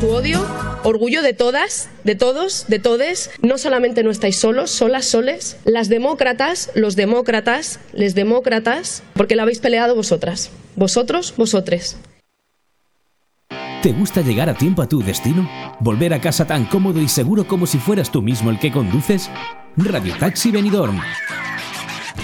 Tu 0.00 0.10
odio, 0.10 0.44
orgullo 0.84 1.22
de 1.22 1.32
todas, 1.32 1.88
de 2.04 2.14
todos, 2.14 2.66
de 2.68 2.78
todes. 2.78 3.30
No 3.40 3.56
solamente 3.56 4.02
no 4.02 4.10
estáis 4.10 4.36
solos, 4.36 4.70
solas, 4.70 5.06
soles. 5.06 5.56
Las 5.64 5.88
demócratas, 5.88 6.70
los 6.74 6.96
demócratas, 6.96 7.80
les 7.94 8.14
demócratas, 8.14 9.02
porque 9.14 9.36
la 9.36 9.44
habéis 9.44 9.60
peleado 9.60 9.94
vosotras. 9.94 10.50
Vosotros, 10.74 11.32
vosotres. 11.38 11.96
¿Te 13.82 13.92
gusta 13.92 14.20
llegar 14.20 14.50
a 14.50 14.54
tiempo 14.54 14.82
a 14.82 14.88
tu 14.88 15.02
destino? 15.02 15.48
¿Volver 15.80 16.12
a 16.12 16.20
casa 16.20 16.46
tan 16.46 16.66
cómodo 16.66 17.00
y 17.00 17.08
seguro 17.08 17.46
como 17.48 17.66
si 17.66 17.78
fueras 17.78 18.10
tú 18.10 18.20
mismo 18.20 18.50
el 18.50 18.58
que 18.58 18.70
conduces? 18.70 19.30
Radio 19.78 20.14
Taxi 20.18 20.50
Benidorm. 20.50 21.00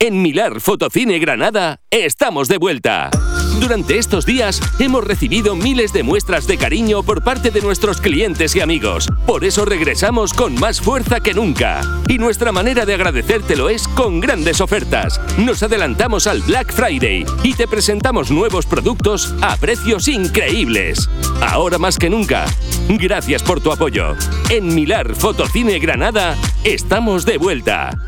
En 0.00 0.22
Milar 0.22 0.60
Fotocine 0.60 1.18
Granada 1.18 1.80
estamos 1.90 2.46
de 2.46 2.58
vuelta. 2.58 3.10
Durante 3.58 3.98
estos 3.98 4.24
días 4.24 4.62
hemos 4.78 5.02
recibido 5.02 5.56
miles 5.56 5.92
de 5.92 6.04
muestras 6.04 6.46
de 6.46 6.56
cariño 6.56 7.02
por 7.02 7.24
parte 7.24 7.50
de 7.50 7.60
nuestros 7.60 8.00
clientes 8.00 8.54
y 8.54 8.60
amigos. 8.60 9.08
Por 9.26 9.44
eso 9.44 9.64
regresamos 9.64 10.34
con 10.34 10.54
más 10.54 10.80
fuerza 10.80 11.18
que 11.18 11.34
nunca. 11.34 11.80
Y 12.08 12.18
nuestra 12.18 12.52
manera 12.52 12.86
de 12.86 12.94
agradecértelo 12.94 13.70
es 13.70 13.88
con 13.88 14.20
grandes 14.20 14.60
ofertas. 14.60 15.20
Nos 15.36 15.64
adelantamos 15.64 16.28
al 16.28 16.42
Black 16.42 16.72
Friday 16.72 17.26
y 17.42 17.54
te 17.54 17.66
presentamos 17.66 18.30
nuevos 18.30 18.66
productos 18.66 19.34
a 19.40 19.56
precios 19.56 20.06
increíbles. 20.06 21.10
Ahora 21.40 21.78
más 21.78 21.98
que 21.98 22.08
nunca. 22.08 22.44
Gracias 22.88 23.42
por 23.42 23.60
tu 23.60 23.72
apoyo. 23.72 24.14
En 24.48 24.72
Milar 24.76 25.16
Fotocine 25.16 25.80
Granada 25.80 26.36
estamos 26.62 27.26
de 27.26 27.38
vuelta. 27.38 28.07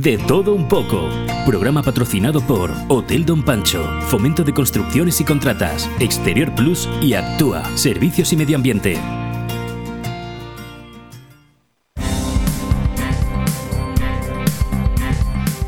De 0.00 0.16
todo 0.16 0.54
un 0.54 0.68
poco. 0.68 1.10
Programa 1.44 1.82
patrocinado 1.82 2.40
por 2.40 2.72
Hotel 2.86 3.26
Don 3.26 3.44
Pancho, 3.44 3.84
Fomento 4.02 4.44
de 4.44 4.54
Construcciones 4.54 5.20
y 5.20 5.24
Contratas, 5.24 5.90
Exterior 5.98 6.54
Plus 6.54 6.88
y 7.02 7.14
Actúa, 7.14 7.76
Servicios 7.76 8.32
y 8.32 8.36
Medio 8.36 8.54
Ambiente. 8.54 8.96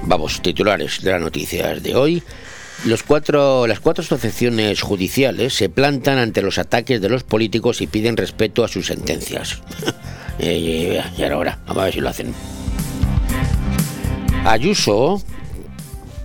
Vamos, 0.04 0.40
titulares 0.40 1.02
de 1.02 1.10
las 1.10 1.20
noticias 1.20 1.82
de 1.82 1.96
hoy. 1.96 2.22
Los 2.84 3.02
cuatro, 3.02 3.66
las 3.66 3.80
cuatro 3.80 4.04
asociaciones 4.04 4.80
judiciales 4.80 5.54
se 5.54 5.68
plantan 5.68 6.18
ante 6.18 6.40
los 6.40 6.58
ataques 6.58 7.00
de 7.00 7.08
los 7.08 7.24
políticos 7.24 7.80
y 7.80 7.88
piden 7.88 8.16
respeto 8.16 8.62
a 8.62 8.68
sus 8.68 8.86
sentencias. 8.86 9.60
y 10.38 10.98
ahora, 11.24 11.58
vamos 11.66 11.82
a 11.82 11.84
ver 11.86 11.94
si 11.94 12.00
lo 12.00 12.08
hacen. 12.08 12.59
Ayuso, 14.44 15.22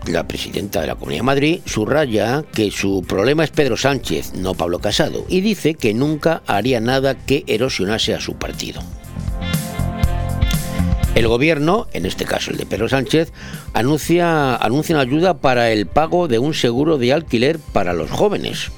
la 0.08 0.26
presidenta 0.28 0.82
de 0.82 0.88
la 0.88 0.96
Comunidad 0.96 1.20
de 1.20 1.26
Madrid, 1.26 1.60
subraya 1.66 2.44
que 2.54 2.72
su 2.72 3.04
problema 3.08 3.44
es 3.44 3.52
Pedro 3.52 3.76
Sánchez, 3.76 4.34
no 4.36 4.54
Pablo 4.54 4.80
Casado, 4.80 5.26
y 5.28 5.42
dice 5.42 5.76
que 5.76 5.94
nunca 5.94 6.42
haría 6.48 6.80
nada 6.80 7.16
que 7.16 7.44
erosionase 7.48 8.14
a 8.14 8.22
su 8.22 8.36
partido. 8.36 8.82
El 11.14 11.28
gobierno, 11.28 11.88
en 11.94 12.06
este 12.06 12.26
caso 12.26 12.52
el 12.52 12.58
de 12.58 12.66
Pedro 12.66 12.90
Sánchez, 12.90 13.32
anuncia, 13.74 14.56
anuncia 14.56 14.96
una 14.96 15.04
ayuda 15.04 15.38
para 15.38 15.72
el 15.72 15.86
pago 15.86 16.28
de 16.28 16.40
un 16.40 16.54
seguro 16.54 16.98
de 16.98 17.14
alquiler 17.14 17.60
para 17.60 17.94
los 17.94 18.10
jóvenes. 18.12 18.72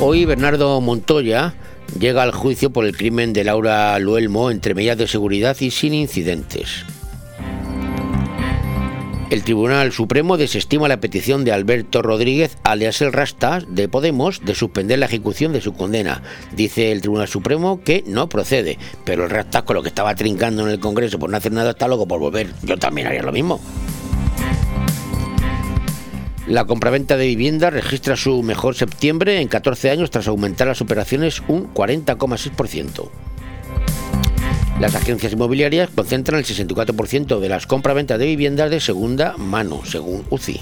Hoy 0.00 0.24
Bernardo 0.24 0.80
Montoya 0.80 1.54
llega 1.98 2.22
al 2.22 2.32
juicio 2.32 2.70
por 2.70 2.84
el 2.84 2.96
crimen 2.96 3.32
de 3.32 3.44
Laura 3.44 3.98
Luelmo 3.98 4.50
entre 4.50 4.74
medidas 4.74 4.98
de 4.98 5.08
seguridad 5.08 5.56
y 5.60 5.70
sin 5.70 5.94
incidentes. 5.94 6.84
El 9.30 9.44
Tribunal 9.44 9.92
Supremo 9.92 10.36
desestima 10.36 10.88
la 10.88 10.98
petición 10.98 11.44
de 11.44 11.52
Alberto 11.52 12.02
Rodríguez, 12.02 12.58
alias 12.64 13.00
el 13.00 13.12
Rastas, 13.12 13.64
de 13.68 13.88
Podemos, 13.88 14.44
de 14.44 14.56
suspender 14.56 14.98
la 14.98 15.06
ejecución 15.06 15.52
de 15.52 15.60
su 15.60 15.72
condena. 15.72 16.20
Dice 16.56 16.90
el 16.90 17.00
Tribunal 17.00 17.28
Supremo 17.28 17.80
que 17.84 18.02
no 18.08 18.28
procede, 18.28 18.76
pero 19.04 19.22
el 19.22 19.30
Rastas, 19.30 19.62
con 19.62 19.76
lo 19.76 19.82
que 19.84 19.88
estaba 19.88 20.16
trincando 20.16 20.64
en 20.64 20.70
el 20.70 20.80
Congreso 20.80 21.20
por 21.20 21.30
no 21.30 21.36
hacer 21.36 21.52
nada, 21.52 21.70
está 21.70 21.86
loco 21.86 22.08
por 22.08 22.18
volver. 22.18 22.48
Yo 22.64 22.76
también 22.76 23.06
haría 23.06 23.22
lo 23.22 23.30
mismo. 23.30 23.60
La 26.48 26.64
compraventa 26.64 27.16
de 27.16 27.28
vivienda 27.28 27.70
registra 27.70 28.16
su 28.16 28.42
mejor 28.42 28.74
septiembre 28.74 29.40
en 29.40 29.46
14 29.46 29.90
años 29.90 30.10
tras 30.10 30.26
aumentar 30.26 30.66
las 30.66 30.80
operaciones 30.80 31.40
un 31.46 31.72
40,6%. 31.72 33.08
Las 34.80 34.94
agencias 34.94 35.34
inmobiliarias 35.34 35.90
concentran 35.94 36.38
el 36.38 36.46
64% 36.46 37.38
de 37.38 37.48
las 37.50 37.66
compraventas 37.66 38.18
de 38.18 38.24
viviendas 38.24 38.70
de 38.70 38.80
segunda 38.80 39.36
mano, 39.36 39.82
según 39.84 40.24
UCI. 40.30 40.58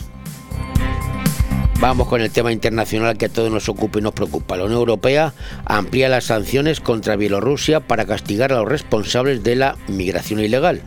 Vamos 1.80 2.08
con 2.08 2.20
el 2.20 2.32
tema 2.32 2.50
internacional 2.50 3.16
que 3.16 3.26
a 3.26 3.28
todos 3.28 3.52
nos 3.52 3.68
ocupa 3.68 4.00
y 4.00 4.02
nos 4.02 4.14
preocupa. 4.14 4.56
La 4.56 4.64
Unión 4.64 4.80
Europea 4.80 5.34
amplía 5.64 6.08
las 6.08 6.25
sanciones 6.25 6.80
contra 6.80 7.14
Bielorrusia 7.14 7.78
para 7.78 8.06
castigar 8.06 8.52
a 8.52 8.56
los 8.56 8.68
responsables 8.68 9.44
de 9.44 9.54
la 9.54 9.76
migración 9.87 10.40
ilegal. 10.40 10.82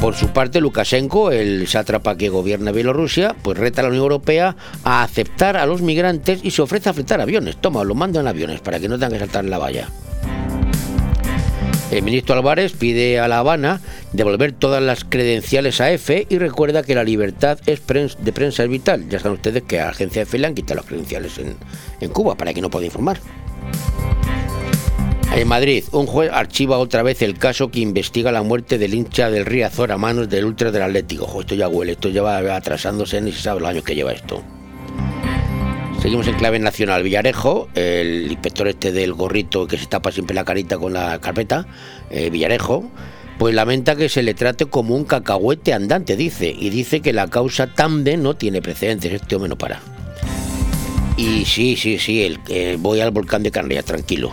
Por 0.00 0.14
su 0.14 0.28
parte, 0.28 0.60
Lukashenko, 0.60 1.32
el 1.32 1.66
sátrapa 1.66 2.16
que 2.16 2.28
gobierna 2.28 2.70
Bielorrusia, 2.70 3.34
pues 3.42 3.58
reta 3.58 3.80
a 3.80 3.84
la 3.84 3.88
Unión 3.88 4.04
Europea 4.04 4.54
a 4.84 5.02
aceptar 5.02 5.56
a 5.56 5.66
los 5.66 5.82
migrantes 5.82 6.44
y 6.44 6.52
se 6.52 6.62
ofrece 6.62 6.90
a 6.90 6.94
fletar 6.94 7.20
aviones. 7.20 7.56
Toma, 7.56 7.82
los 7.82 7.96
mando 7.96 8.20
en 8.20 8.28
aviones 8.28 8.60
para 8.60 8.78
que 8.78 8.88
no 8.88 8.94
tengan 8.94 9.14
que 9.14 9.18
saltar 9.18 9.44
la 9.46 9.58
valla. 9.58 9.88
El 11.90 12.02
ministro 12.02 12.34
Álvarez 12.34 12.72
pide 12.72 13.20
a 13.20 13.28
La 13.28 13.38
Habana 13.38 13.80
devolver 14.12 14.52
todas 14.52 14.82
las 14.82 15.04
credenciales 15.04 15.80
a 15.80 15.92
EFE 15.92 16.26
y 16.28 16.38
recuerda 16.38 16.82
que 16.82 16.96
la 16.96 17.04
libertad 17.04 17.60
de 17.60 18.32
prensa 18.32 18.64
es 18.64 18.68
vital. 18.68 19.08
Ya 19.08 19.20
saben 19.20 19.34
ustedes 19.34 19.62
que 19.62 19.78
a 19.78 19.84
la 19.84 19.90
agencia 19.90 20.22
EFE 20.22 20.38
le 20.38 20.48
han 20.48 20.54
quitado 20.54 20.80
las 20.80 20.86
credenciales 20.86 21.38
en, 21.38 22.08
Cuba 22.10 22.34
para 22.34 22.52
que 22.52 22.60
no 22.60 22.70
pueda 22.70 22.86
informar. 22.86 23.20
En 25.32 25.46
Madrid, 25.46 25.84
un 25.92 26.06
juez 26.06 26.30
archiva 26.32 26.78
otra 26.78 27.02
vez 27.02 27.22
el 27.22 27.38
caso 27.38 27.70
que 27.70 27.80
investiga 27.80 28.32
la 28.32 28.42
muerte 28.42 28.78
del 28.78 28.94
hincha 28.94 29.30
del 29.30 29.44
Riazor 29.44 29.92
a 29.92 29.98
manos 29.98 30.28
del 30.28 30.44
ultra 30.44 30.72
del 30.72 30.82
Atlético. 30.82 31.40
Esto 31.40 31.54
ya 31.54 31.68
huele, 31.68 31.92
esto 31.92 32.08
ya 32.08 32.22
va 32.22 32.56
atrasándose, 32.56 33.20
ni 33.20 33.32
se 33.32 33.42
sabe 33.42 33.60
los 33.60 33.68
años 33.68 33.84
que 33.84 33.94
lleva 33.94 34.12
esto. 34.12 34.42
Seguimos 36.06 36.28
en 36.28 36.36
clave 36.36 36.60
nacional. 36.60 37.02
Villarejo, 37.02 37.66
el 37.74 38.30
inspector 38.30 38.68
este 38.68 38.92
del 38.92 39.12
gorrito 39.12 39.66
que 39.66 39.76
se 39.76 39.86
tapa 39.86 40.12
siempre 40.12 40.36
la 40.36 40.44
carita 40.44 40.78
con 40.78 40.92
la 40.92 41.18
carpeta, 41.20 41.66
eh, 42.10 42.30
Villarejo, 42.30 42.88
pues 43.40 43.56
lamenta 43.56 43.96
que 43.96 44.08
se 44.08 44.22
le 44.22 44.32
trate 44.32 44.66
como 44.66 44.94
un 44.94 45.02
cacahuete 45.04 45.72
andante, 45.72 46.14
dice, 46.14 46.54
y 46.56 46.70
dice 46.70 47.00
que 47.00 47.12
la 47.12 47.26
causa 47.26 47.74
TAMDE 47.74 48.18
no 48.18 48.34
tiene 48.34 48.62
precedentes, 48.62 49.12
este 49.12 49.34
hombre 49.34 49.48
no 49.48 49.58
para. 49.58 49.80
Y 51.16 51.44
sí, 51.44 51.74
sí, 51.74 51.98
sí, 51.98 52.22
el, 52.22 52.38
eh, 52.50 52.76
voy 52.78 53.00
al 53.00 53.10
volcán 53.10 53.42
de 53.42 53.50
Canarias, 53.50 53.86
tranquilo. 53.86 54.30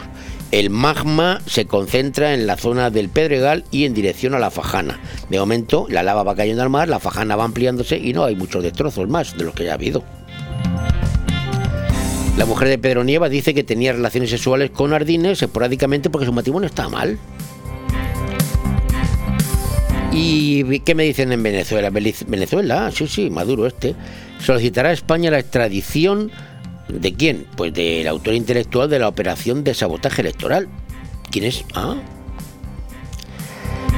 El 0.51 0.69
magma 0.69 1.41
se 1.47 1.65
concentra 1.65 2.35
en 2.35 2.45
la 2.45 2.55
zona 2.55 2.91
del 2.91 3.09
Pedregal 3.09 3.65
y 3.71 3.85
en 3.85 3.95
dirección 3.95 4.35
a 4.35 4.39
la 4.39 4.51
Fajana. 4.51 4.99
De 5.31 5.39
momento, 5.39 5.87
la 5.89 6.03
lava 6.03 6.21
va 6.21 6.35
cayendo 6.35 6.61
al 6.61 6.69
mar, 6.69 6.87
la 6.87 6.99
Fajana 6.99 7.35
va 7.35 7.45
ampliándose 7.45 7.97
y 7.97 8.13
no 8.13 8.25
hay 8.25 8.35
muchos 8.35 8.61
destrozos 8.61 9.09
más 9.09 9.35
de 9.35 9.45
los 9.45 9.55
que 9.55 9.63
ya 9.63 9.71
ha 9.71 9.73
habido. 9.73 10.03
La 12.37 12.45
mujer 12.45 12.67
de 12.67 12.77
Pedro 12.77 13.03
Nieva 13.03 13.29
dice 13.29 13.53
que 13.53 13.63
tenía 13.63 13.93
relaciones 13.93 14.31
sexuales 14.31 14.71
con 14.71 14.91
Ardines 14.91 15.41
esporádicamente 15.41 16.09
porque 16.09 16.25
su 16.25 16.33
matrimonio 16.33 16.67
está 16.67 16.89
mal. 16.89 17.17
¿Y 20.11 20.79
qué 20.81 20.93
me 20.93 21.03
dicen 21.03 21.31
en 21.31 21.41
Venezuela? 21.41 21.89
Venezuela, 21.89 22.91
sí, 22.91 23.07
sí, 23.07 23.29
Maduro 23.29 23.65
este, 23.65 23.95
solicitará 24.39 24.89
a 24.89 24.93
España 24.93 25.31
la 25.31 25.39
extradición 25.39 26.31
de 26.87 27.13
quién? 27.13 27.47
Pues 27.55 27.73
del 27.73 28.07
autor 28.07 28.33
intelectual 28.35 28.89
de 28.89 28.99
la 28.99 29.07
operación 29.07 29.63
de 29.63 29.73
sabotaje 29.73 30.21
electoral. 30.21 30.67
¿Quién 31.31 31.45
es? 31.45 31.65
Ah. 31.73 31.95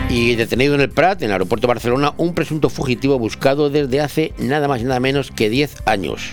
Y 0.09 0.35
detenido 0.35 0.75
en 0.75 0.81
el 0.81 0.89
Prat, 0.89 1.21
en 1.21 1.27
el 1.27 1.33
aeropuerto 1.33 1.67
de 1.67 1.73
Barcelona, 1.73 2.13
un 2.17 2.33
presunto 2.33 2.69
fugitivo 2.69 3.19
buscado 3.19 3.69
desde 3.69 3.99
hace 3.99 4.33
nada 4.37 4.67
más 4.67 4.81
y 4.81 4.85
nada 4.85 4.99
menos 4.99 5.31
que 5.31 5.49
10 5.49 5.83
años. 5.85 6.31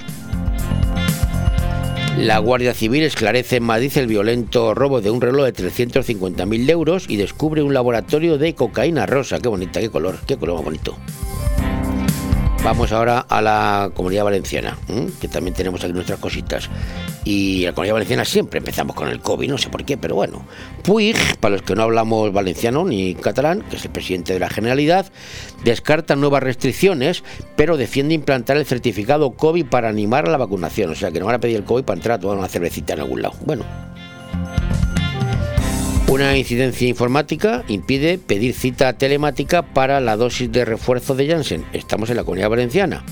La 2.18 2.38
Guardia 2.38 2.74
Civil 2.74 3.02
esclarece 3.02 3.56
en 3.56 3.64
Madrid 3.64 3.90
el 3.96 4.06
violento 4.06 4.74
robo 4.74 5.00
de 5.00 5.10
un 5.10 5.20
reloj 5.20 5.46
de 5.46 5.54
350.000 5.54 6.70
euros 6.70 7.06
y 7.08 7.16
descubre 7.16 7.62
un 7.62 7.74
laboratorio 7.74 8.38
de 8.38 8.54
cocaína 8.54 9.06
rosa. 9.06 9.40
Qué 9.40 9.48
bonita, 9.48 9.80
qué 9.80 9.90
color, 9.90 10.18
qué 10.26 10.36
color 10.36 10.56
más 10.56 10.64
bonito. 10.64 10.96
Vamos 12.62 12.92
ahora 12.92 13.18
a 13.20 13.42
la 13.42 13.90
comunidad 13.94 14.24
valenciana, 14.24 14.78
que 15.20 15.26
también 15.26 15.54
tenemos 15.54 15.82
aquí 15.82 15.92
nuestras 15.92 16.20
cositas. 16.20 16.70
Y 17.24 17.64
la 17.64 17.72
comunidad 17.72 17.94
valenciana 17.94 18.24
siempre 18.24 18.58
empezamos 18.58 18.96
con 18.96 19.08
el 19.08 19.20
COVID, 19.20 19.48
no 19.48 19.58
sé 19.58 19.68
por 19.68 19.84
qué, 19.84 19.96
pero 19.96 20.16
bueno. 20.16 20.44
Puig, 20.82 21.16
para 21.38 21.54
los 21.54 21.62
que 21.62 21.76
no 21.76 21.82
hablamos 21.82 22.32
valenciano 22.32 22.84
ni 22.84 23.14
catalán, 23.14 23.62
que 23.70 23.76
es 23.76 23.84
el 23.84 23.92
presidente 23.92 24.32
de 24.32 24.40
la 24.40 24.50
Generalidad, 24.50 25.06
descarta 25.64 26.16
nuevas 26.16 26.42
restricciones, 26.42 27.22
pero 27.56 27.76
defiende 27.76 28.14
implantar 28.14 28.56
el 28.56 28.66
certificado 28.66 29.30
COVID 29.30 29.66
para 29.66 29.88
animar 29.88 30.26
a 30.26 30.30
la 30.30 30.38
vacunación. 30.38 30.90
O 30.90 30.94
sea, 30.94 31.12
que 31.12 31.20
no 31.20 31.26
van 31.26 31.36
a 31.36 31.40
pedir 31.40 31.56
el 31.56 31.64
COVID 31.64 31.84
para 31.84 31.98
entrar 31.98 32.18
a 32.18 32.20
tomar 32.20 32.38
una 32.38 32.48
cervecita 32.48 32.94
en 32.94 33.00
algún 33.00 33.22
lado. 33.22 33.34
Bueno, 33.44 33.64
una 36.08 36.36
incidencia 36.36 36.86
informática 36.86 37.64
impide 37.68 38.18
pedir 38.18 38.52
cita 38.52 38.92
telemática 38.94 39.62
para 39.62 39.98
la 40.00 40.16
dosis 40.16 40.52
de 40.52 40.64
refuerzo 40.64 41.14
de 41.14 41.26
Janssen. 41.28 41.64
Estamos 41.72 42.10
en 42.10 42.16
la 42.16 42.24
comunidad 42.24 42.50
valenciana. 42.50 43.02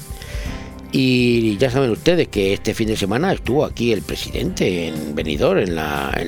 Y 0.92 1.56
ya 1.58 1.70
saben 1.70 1.90
ustedes 1.90 2.28
que 2.28 2.52
este 2.52 2.74
fin 2.74 2.88
de 2.88 2.96
semana 2.96 3.32
estuvo 3.32 3.64
aquí 3.64 3.92
el 3.92 4.02
presidente 4.02 4.88
en 4.88 5.14
Benidorm, 5.14 5.60
en, 5.60 5.78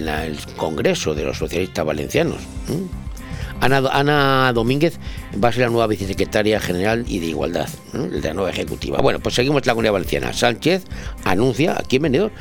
el 0.09 0.39
Congreso 0.57 1.15
de 1.15 1.25
los 1.25 1.39
Socialistas 1.39 1.85
Valencianos. 1.85 2.39
Ana, 3.63 4.53
Domínguez 4.53 4.99
va 5.43 5.49
a 5.49 5.53
ser 5.53 5.63
la 5.63 5.69
nueva 5.69 5.87
vicesecretaria 5.87 6.59
general 6.59 7.05
y 7.07 7.21
de 7.21 7.27
Igualdad, 7.27 7.69
de 7.93 8.21
la 8.21 8.35
nueva 8.35 8.51
ejecutiva. 8.51 8.99
Bueno, 9.01 9.21
pues 9.21 9.37
seguimos 9.37 9.65
la 9.65 9.73
comunidad 9.73 9.93
valenciana. 9.93 10.33
Sánchez 10.33 10.83
anuncia 11.25 11.77
aquí 11.79 11.97
en 11.97 12.03
Benidorm 12.03 12.33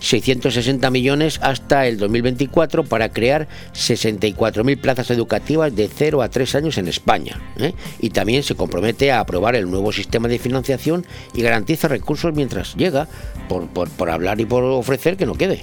660 0.00 0.90
millones 0.90 1.38
hasta 1.42 1.86
el 1.86 1.98
2024 1.98 2.84
para 2.84 3.10
crear 3.10 3.46
64.000 3.74 4.80
plazas 4.80 5.10
educativas 5.10 5.76
de 5.76 5.90
0 5.94 6.22
a 6.22 6.30
3 6.30 6.54
años 6.54 6.78
en 6.78 6.88
España. 6.88 7.38
¿eh? 7.58 7.74
Y 8.00 8.10
también 8.10 8.42
se 8.42 8.54
compromete 8.54 9.12
a 9.12 9.20
aprobar 9.20 9.56
el 9.56 9.70
nuevo 9.70 9.92
sistema 9.92 10.28
de 10.28 10.38
financiación 10.38 11.04
y 11.34 11.42
garantiza 11.42 11.88
recursos 11.88 12.32
mientras 12.32 12.74
llega, 12.74 13.06
por, 13.48 13.68
por 13.68 14.10
hablar 14.10 14.40
y 14.40 14.46
por 14.46 14.64
ofrecer 14.64 15.18
que 15.18 15.26
no 15.26 15.34
quede. 15.34 15.62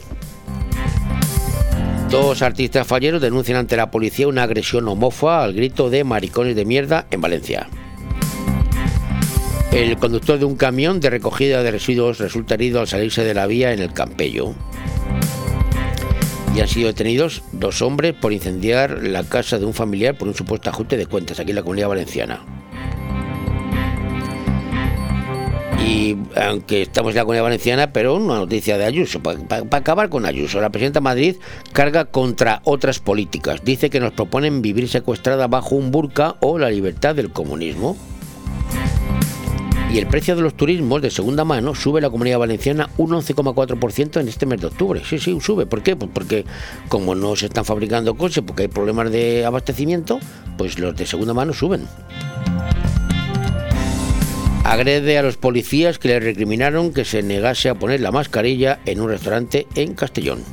Dos 2.10 2.42
artistas 2.42 2.88
falleros 2.88 3.22
denuncian 3.22 3.58
ante 3.58 3.76
la 3.76 3.92
policía 3.92 4.30
una 4.30 4.44
agresión 4.44 4.88
homófoba 4.88 5.44
al 5.44 5.54
grito 5.54 5.90
de 5.90 6.06
maricones 6.06 6.56
de 6.56 6.64
mierda 6.64 7.06
en 7.12 7.20
Valencia. 7.20 7.68
El 9.74 9.98
conductor 9.98 10.40
de 10.40 10.46
un 10.46 10.56
camión 10.56 11.02
de 11.02 11.10
recogida 11.10 11.62
de 11.64 11.72
residuos 11.72 12.18
resulta 12.20 12.54
herido 12.54 12.80
al 12.80 12.88
salirse 12.88 13.26
de 13.26 13.34
la 13.34 13.46
vía 13.46 13.74
en 13.74 13.80
el 13.80 13.92
Campello. 13.92 14.54
Y 16.56 16.62
han 16.62 16.70
sido 16.70 16.88
detenidos 16.88 17.44
dos 17.52 17.82
hombres 17.82 18.14
por 18.14 18.32
incendiar 18.32 19.04
la 19.04 19.24
casa 19.24 19.60
de 19.60 19.66
un 19.66 19.74
familiar 19.74 20.18
por 20.18 20.30
un 20.30 20.34
supuesto 20.34 20.70
ajuste 20.70 20.96
de 20.96 21.08
cuentas 21.08 21.42
aquí 21.42 21.50
en 21.50 21.58
la 21.58 21.62
comunidad 21.62 21.90
valenciana. 21.90 22.57
Y 25.88 26.18
aunque 26.36 26.82
estamos 26.82 27.12
en 27.12 27.16
la 27.16 27.22
comunidad 27.22 27.44
valenciana, 27.44 27.94
pero 27.94 28.16
una 28.16 28.36
noticia 28.36 28.78
de 28.78 28.84
Ayuso, 28.84 29.22
para 29.22 29.40
acabar 29.72 30.10
con 30.10 30.26
Ayuso. 30.26 30.60
La 30.60 30.70
presidenta 30.70 31.00
de 31.00 31.04
Madrid 31.06 31.36
carga 31.72 32.04
contra 32.04 32.62
otras 32.66 33.00
políticas. 33.00 33.64
Dice 33.64 33.90
que 33.90 34.02
nos 34.02 34.12
proponen 34.12 34.62
vivir 34.62 34.90
secuestrada 34.90 35.48
bajo 35.48 35.76
un 35.76 35.92
burka 35.92 36.36
o 36.42 36.60
la 36.60 36.70
libertad 36.70 37.16
del 37.16 37.32
comunismo. 37.32 37.96
Y 39.90 40.00
el 40.00 40.08
precio 40.08 40.36
de 40.36 40.42
los 40.42 40.58
turismos 40.58 41.02
de 41.02 41.10
segunda 41.10 41.46
mano 41.46 41.74
sube 41.74 42.02
la 42.02 42.10
comunidad 42.10 42.40
valenciana 42.40 42.90
un 42.98 43.12
11,4% 43.12 44.20
en 44.20 44.28
este 44.28 44.46
mes 44.46 44.60
de 44.60 44.68
octubre. 44.68 45.02
Sí, 45.06 45.20
sí, 45.20 45.38
sube. 45.40 45.66
¿Por 45.68 45.84
qué? 45.84 45.96
Pues 45.96 46.12
porque 46.14 46.44
como 46.90 47.16
no 47.16 47.38
se 47.38 47.46
están 47.46 47.64
fabricando 47.64 48.16
coches, 48.16 48.44
porque 48.46 48.64
hay 48.64 48.68
problemas 48.68 49.10
de 49.10 49.46
abastecimiento, 49.46 50.20
pues 50.58 50.80
los 50.80 50.98
de 50.98 51.06
segunda 51.06 51.34
mano 51.34 51.54
suben 51.54 51.88
agrede 54.68 55.18
a 55.18 55.24
los 55.24 55.38
policías 55.38 55.98
que 55.98 56.10
le 56.10 56.20
recriminaron 56.20 56.94
que 56.94 57.06
se 57.06 57.24
negase 57.24 57.70
a 57.70 57.76
poner 57.76 58.02
la 58.02 58.12
mascarilla 58.12 58.80
en 58.86 59.00
un 59.00 59.10
restaurante 59.10 59.66
en 59.76 59.94
Castellón. 59.96 60.44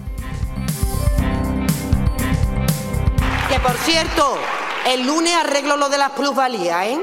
Que 3.50 3.58
por 3.58 3.76
cierto, 3.78 4.38
el 4.92 5.04
lunes 5.04 5.32
arreglo 5.34 5.76
lo 5.76 5.88
de 5.88 5.98
las 5.98 6.10
plusvalías, 6.10 6.86
¿eh? 6.86 6.98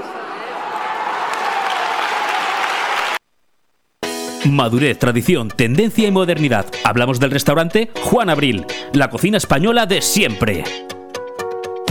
Madurez, 4.45 4.97
tradición, 4.97 5.49
tendencia 5.49 6.07
y 6.07 6.11
modernidad. 6.11 6.65
Hablamos 6.83 7.19
del 7.19 7.31
restaurante 7.31 7.91
Juan 8.01 8.29
Abril, 8.29 8.65
la 8.93 9.09
cocina 9.09 9.37
española 9.37 9.85
de 9.85 10.01
siempre. 10.01 10.63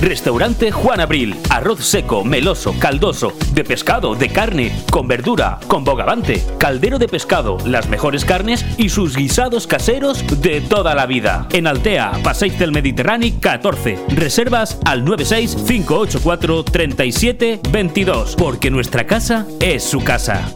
Restaurante 0.01 0.71
Juan 0.71 1.01
Abril. 1.01 1.37
Arroz 1.51 1.85
seco, 1.85 2.25
meloso, 2.25 2.75
caldoso, 2.79 3.35
de 3.53 3.65
pescado, 3.65 4.15
de 4.15 4.31
carne, 4.31 4.73
con 4.91 5.07
verdura, 5.07 5.59
con 5.67 5.85
bogavante, 5.85 6.43
caldero 6.59 6.99
de 6.99 7.07
pescado, 7.07 7.59
las 7.67 7.89
mejores 7.89 8.25
carnes 8.25 8.65
y 8.79 8.89
sus 8.89 9.15
guisados 9.17 9.67
caseros 9.67 10.25
de 10.41 10.61
toda 10.63 10.95
la 10.95 11.07
vida. 11.07 11.47
En 11.53 11.67
Altea, 11.67 12.13
Paseis 12.25 12.59
del 12.59 12.73
Mediterráneo 12.73 13.21
14. 13.41 13.99
Reservas 14.09 14.79
al 14.87 15.05
96 15.05 15.57
584 15.67 16.65
37 16.65 17.61
22, 17.71 18.37
porque 18.37 18.71
nuestra 18.71 19.07
casa 19.07 19.47
es 19.61 19.85
su 19.85 20.03
casa. 20.03 20.55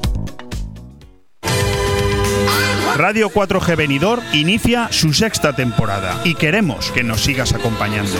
Radio 2.96 3.28
4G 3.28 3.76
Venidor 3.76 4.22
inicia 4.33 4.88
su 4.92 5.12
sexta 5.12 5.52
temporada 5.52 6.20
y 6.24 6.35
queremos 6.35 6.92
que 6.92 7.02
nos 7.02 7.22
sigas 7.22 7.52
acompañando. 7.52 8.14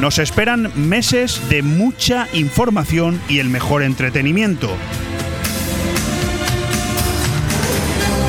Nos 0.00 0.18
esperan 0.18 0.72
meses 0.74 1.40
de 1.48 1.62
mucha 1.62 2.26
información 2.32 3.20
y 3.28 3.38
el 3.38 3.48
mejor 3.48 3.82
entretenimiento. 3.82 4.70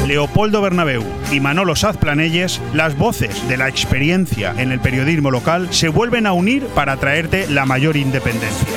Leopoldo 0.05 0.61
Bernabeu 0.61 1.05
y 1.31 1.39
Manolo 1.39 1.75
Sazplanelles, 1.77 2.59
las 2.73 2.97
voces 2.97 3.47
de 3.47 3.55
la 3.55 3.69
experiencia 3.69 4.53
en 4.57 4.73
el 4.73 4.81
periodismo 4.81 5.31
local, 5.31 5.69
se 5.71 5.87
vuelven 5.87 6.27
a 6.27 6.33
unir 6.33 6.65
para 6.75 6.97
traerte 6.97 7.47
la 7.47 7.65
mayor 7.65 7.95
independencia. 7.95 8.67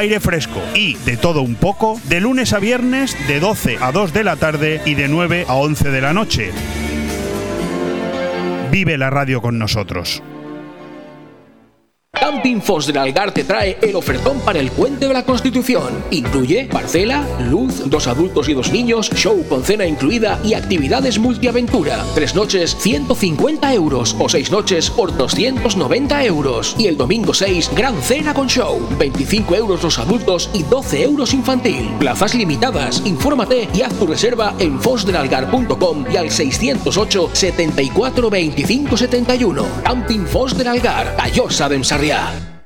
Aire 0.00 0.18
fresco 0.18 0.62
y 0.74 0.94
de 1.04 1.18
todo 1.18 1.42
un 1.42 1.54
poco 1.56 2.00
de 2.04 2.20
lunes 2.20 2.54
a 2.54 2.58
viernes 2.58 3.14
de 3.28 3.38
12 3.38 3.76
a 3.82 3.92
2 3.92 4.14
de 4.14 4.24
la 4.24 4.36
tarde 4.36 4.80
y 4.86 4.94
de 4.94 5.08
9 5.08 5.44
a 5.46 5.54
11 5.56 5.90
de 5.90 6.00
la 6.00 6.14
noche. 6.14 6.52
Vive 8.70 8.96
la 8.96 9.10
radio 9.10 9.42
con 9.42 9.58
nosotros. 9.58 10.22
Camping 12.20 12.60
Fos 12.60 12.86
del 12.86 12.98
Algar 12.98 13.32
te 13.32 13.44
trae 13.44 13.78
el 13.80 13.96
ofertón 13.96 14.40
para 14.40 14.58
el 14.58 14.70
puente 14.70 15.08
de 15.08 15.14
la 15.14 15.24
Constitución. 15.24 16.04
Incluye 16.10 16.68
parcela, 16.70 17.26
luz, 17.48 17.82
dos 17.86 18.06
adultos 18.06 18.48
y 18.48 18.54
dos 18.54 18.70
niños, 18.70 19.10
show 19.14 19.42
con 19.48 19.64
cena 19.64 19.86
incluida 19.86 20.38
y 20.44 20.54
actividades 20.54 21.18
multiaventura. 21.18 22.04
Tres 22.14 22.34
noches, 22.34 22.76
150 22.78 23.72
euros 23.74 24.14
o 24.18 24.28
seis 24.28 24.50
noches 24.50 24.90
por 24.90 25.16
290 25.16 26.24
euros. 26.24 26.76
Y 26.78 26.86
el 26.86 26.96
domingo 26.96 27.32
6, 27.32 27.70
gran 27.74 28.00
cena 28.02 28.34
con 28.34 28.48
show. 28.48 28.78
25 28.98 29.56
euros 29.56 29.82
los 29.82 29.98
adultos 29.98 30.50
y 30.52 30.62
12 30.62 31.02
euros 31.02 31.32
infantil. 31.32 31.90
Plazas 31.98 32.34
limitadas. 32.34 33.02
Infórmate 33.06 33.68
y 33.74 33.80
haz 33.80 33.94
tu 33.94 34.06
reserva 34.06 34.54
en 34.58 34.78
fosdelalgar.com 34.78 36.04
y 36.12 36.16
al 36.16 36.30
608 36.30 37.30
74 37.32 38.30
25 38.30 38.96
71. 38.96 39.64
Camping 39.82 40.26
Fos 40.26 40.56
del 40.56 40.68
Algar, 40.68 41.16
Callosa 41.16 41.68
de 41.68 41.80
Sarrià. 41.82 42.09
yeah. 42.10 42.59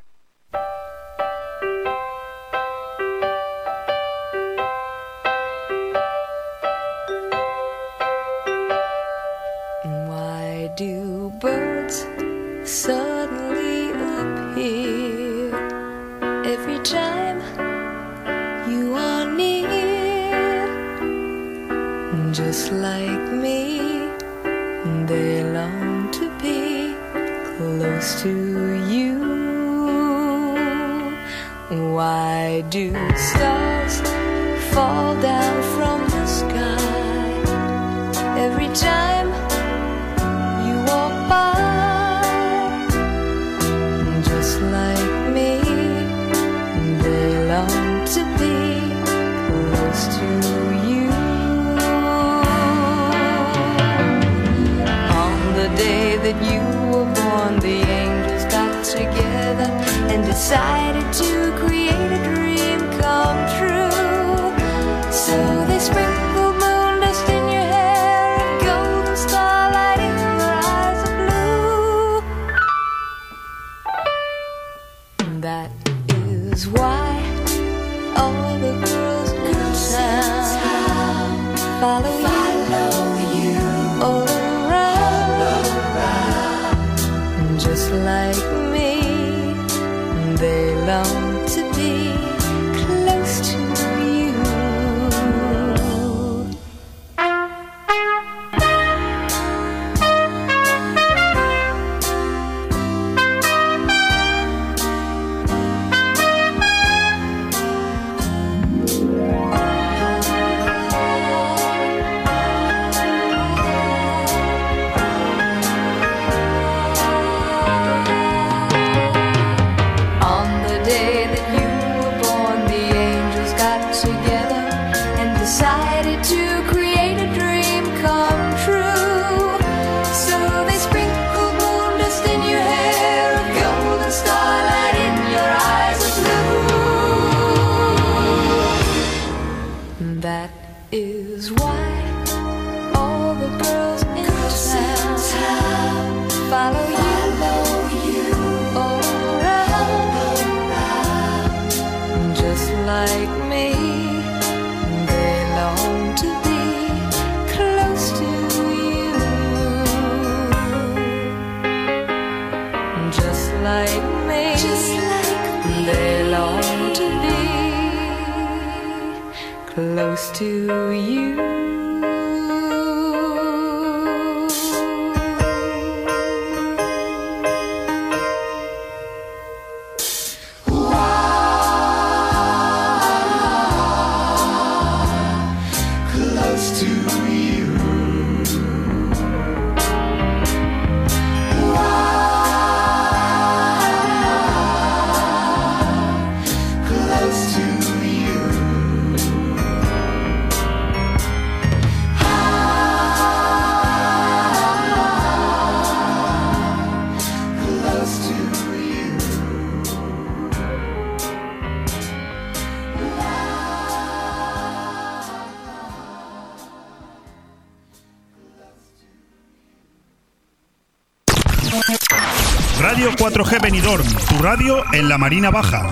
4G 223.35 223.61
Benidorm, 223.61 224.07
tu 224.29 224.39
radio 224.43 224.85
en 224.93 225.09
la 225.09 225.19
Marina 225.19 225.51
Baja. 225.51 225.91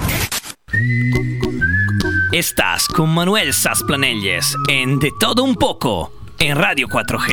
Estás 2.32 2.86
con 2.86 3.10
Manuel 3.12 3.52
Sasplanelles 3.52 4.56
en 4.68 4.98
De 5.00 5.10
Todo 5.18 5.42
Un 5.42 5.56
Poco 5.56 6.12
en 6.38 6.56
Radio 6.56 6.86
4G. 6.86 7.32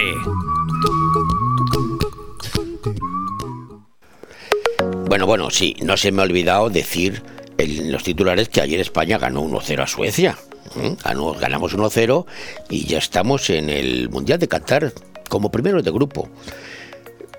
Bueno, 5.08 5.26
bueno, 5.28 5.50
sí, 5.52 5.76
no 5.84 5.96
se 5.96 6.12
me 6.12 6.22
ha 6.22 6.26
olvidado 6.26 6.70
decir 6.70 7.22
en 7.60 7.92
los 7.92 8.04
titulares 8.04 8.50
que 8.50 8.62
ayer 8.62 8.80
España 8.80 9.18
ganó 9.20 9.44
1-0 9.44 9.84
a 9.84 9.88
Suecia. 9.88 10.38
¿eh? 10.76 10.96
Ganó- 11.04 11.34
ganamos 11.34 11.76
1-0 11.78 12.26
y 12.70 12.86
ya 12.86 12.98
estamos 12.98 13.50
en 13.52 13.70
el 13.70 14.10
Mundial 14.10 14.40
de 14.40 14.48
Qatar 14.48 14.92
como 15.30 15.52
primeros 15.52 15.84
de 15.84 15.92
grupo. 15.92 16.30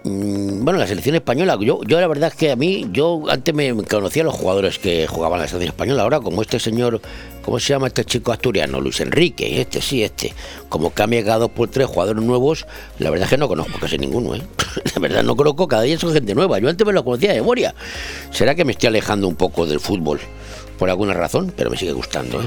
Mm, 0.02 0.64
Bueno, 0.64 0.78
la 0.78 0.86
selección 0.86 1.14
española, 1.14 1.58
yo, 1.60 1.80
yo 1.84 2.00
la 2.00 2.06
verdad 2.06 2.30
es 2.30 2.34
que 2.34 2.50
a 2.50 2.56
mí, 2.56 2.86
yo 2.90 3.22
antes 3.28 3.54
me 3.54 3.70
conocía 3.84 4.22
a 4.22 4.24
los 4.24 4.34
jugadores 4.34 4.78
que 4.78 5.06
jugaban 5.06 5.40
la 5.40 5.46
selección 5.46 5.72
española, 5.74 6.02
ahora 6.02 6.20
como 6.20 6.40
este 6.40 6.58
señor, 6.58 7.00
¿cómo 7.42 7.58
se 7.60 7.68
llama 7.74 7.88
este 7.88 8.04
chico 8.06 8.32
asturiano? 8.32 8.80
Luis 8.80 9.00
Enrique, 9.00 9.60
este 9.60 9.82
sí, 9.82 10.02
este. 10.02 10.32
Como 10.70 10.90
cambia 10.90 11.22
cada 11.22 11.38
dos 11.38 11.50
por 11.50 11.68
tres 11.68 11.86
jugadores 11.86 12.22
nuevos, 12.22 12.66
la 12.98 13.10
verdad 13.10 13.24
es 13.26 13.30
que 13.30 13.36
no 13.36 13.48
conozco 13.48 13.78
casi 13.78 13.98
ninguno, 13.98 14.34
¿eh? 14.34 14.42
La 14.94 15.00
verdad 15.00 15.22
no 15.22 15.36
conozco, 15.36 15.68
cada 15.68 15.82
día 15.82 15.98
son 15.98 16.12
gente 16.14 16.34
nueva. 16.34 16.58
Yo 16.58 16.68
antes 16.68 16.86
me 16.86 16.92
lo 16.92 17.04
conocía 17.04 17.32
de 17.32 17.40
memoria. 17.40 17.74
¿Será 18.30 18.54
que 18.54 18.64
me 18.64 18.72
estoy 18.72 18.86
alejando 18.88 19.28
un 19.28 19.34
poco 19.34 19.66
del 19.66 19.80
fútbol? 19.80 20.20
Por 20.78 20.88
alguna 20.88 21.12
razón, 21.12 21.52
pero 21.54 21.70
me 21.70 21.76
sigue 21.76 21.92
gustando, 21.92 22.40
¿eh? 22.40 22.46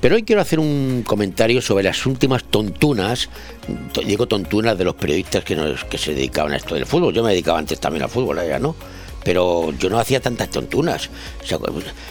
Pero 0.00 0.14
hoy 0.14 0.22
quiero 0.22 0.42
hacer 0.42 0.58
un 0.60 1.02
comentario 1.06 1.60
sobre 1.62 1.84
las 1.84 2.04
últimas 2.06 2.44
tontunas, 2.44 3.28
to- 3.92 4.02
digo 4.02 4.26
tontunas 4.26 4.76
de 4.78 4.84
los 4.84 4.94
periodistas 4.94 5.42
que, 5.44 5.56
nos- 5.56 5.84
que 5.84 5.98
se 5.98 6.14
dedicaban 6.14 6.52
a 6.52 6.56
esto 6.56 6.74
del 6.74 6.86
fútbol. 6.86 7.14
Yo 7.14 7.22
me 7.24 7.30
dedicaba 7.30 7.58
antes 7.58 7.80
también 7.80 8.02
al 8.04 8.10
fútbol, 8.10 8.38
ya 8.46 8.58
no. 8.58 8.76
Pero 9.24 9.72
yo 9.80 9.90
no 9.90 9.98
hacía 9.98 10.20
tantas 10.20 10.50
tontunas. 10.50 11.10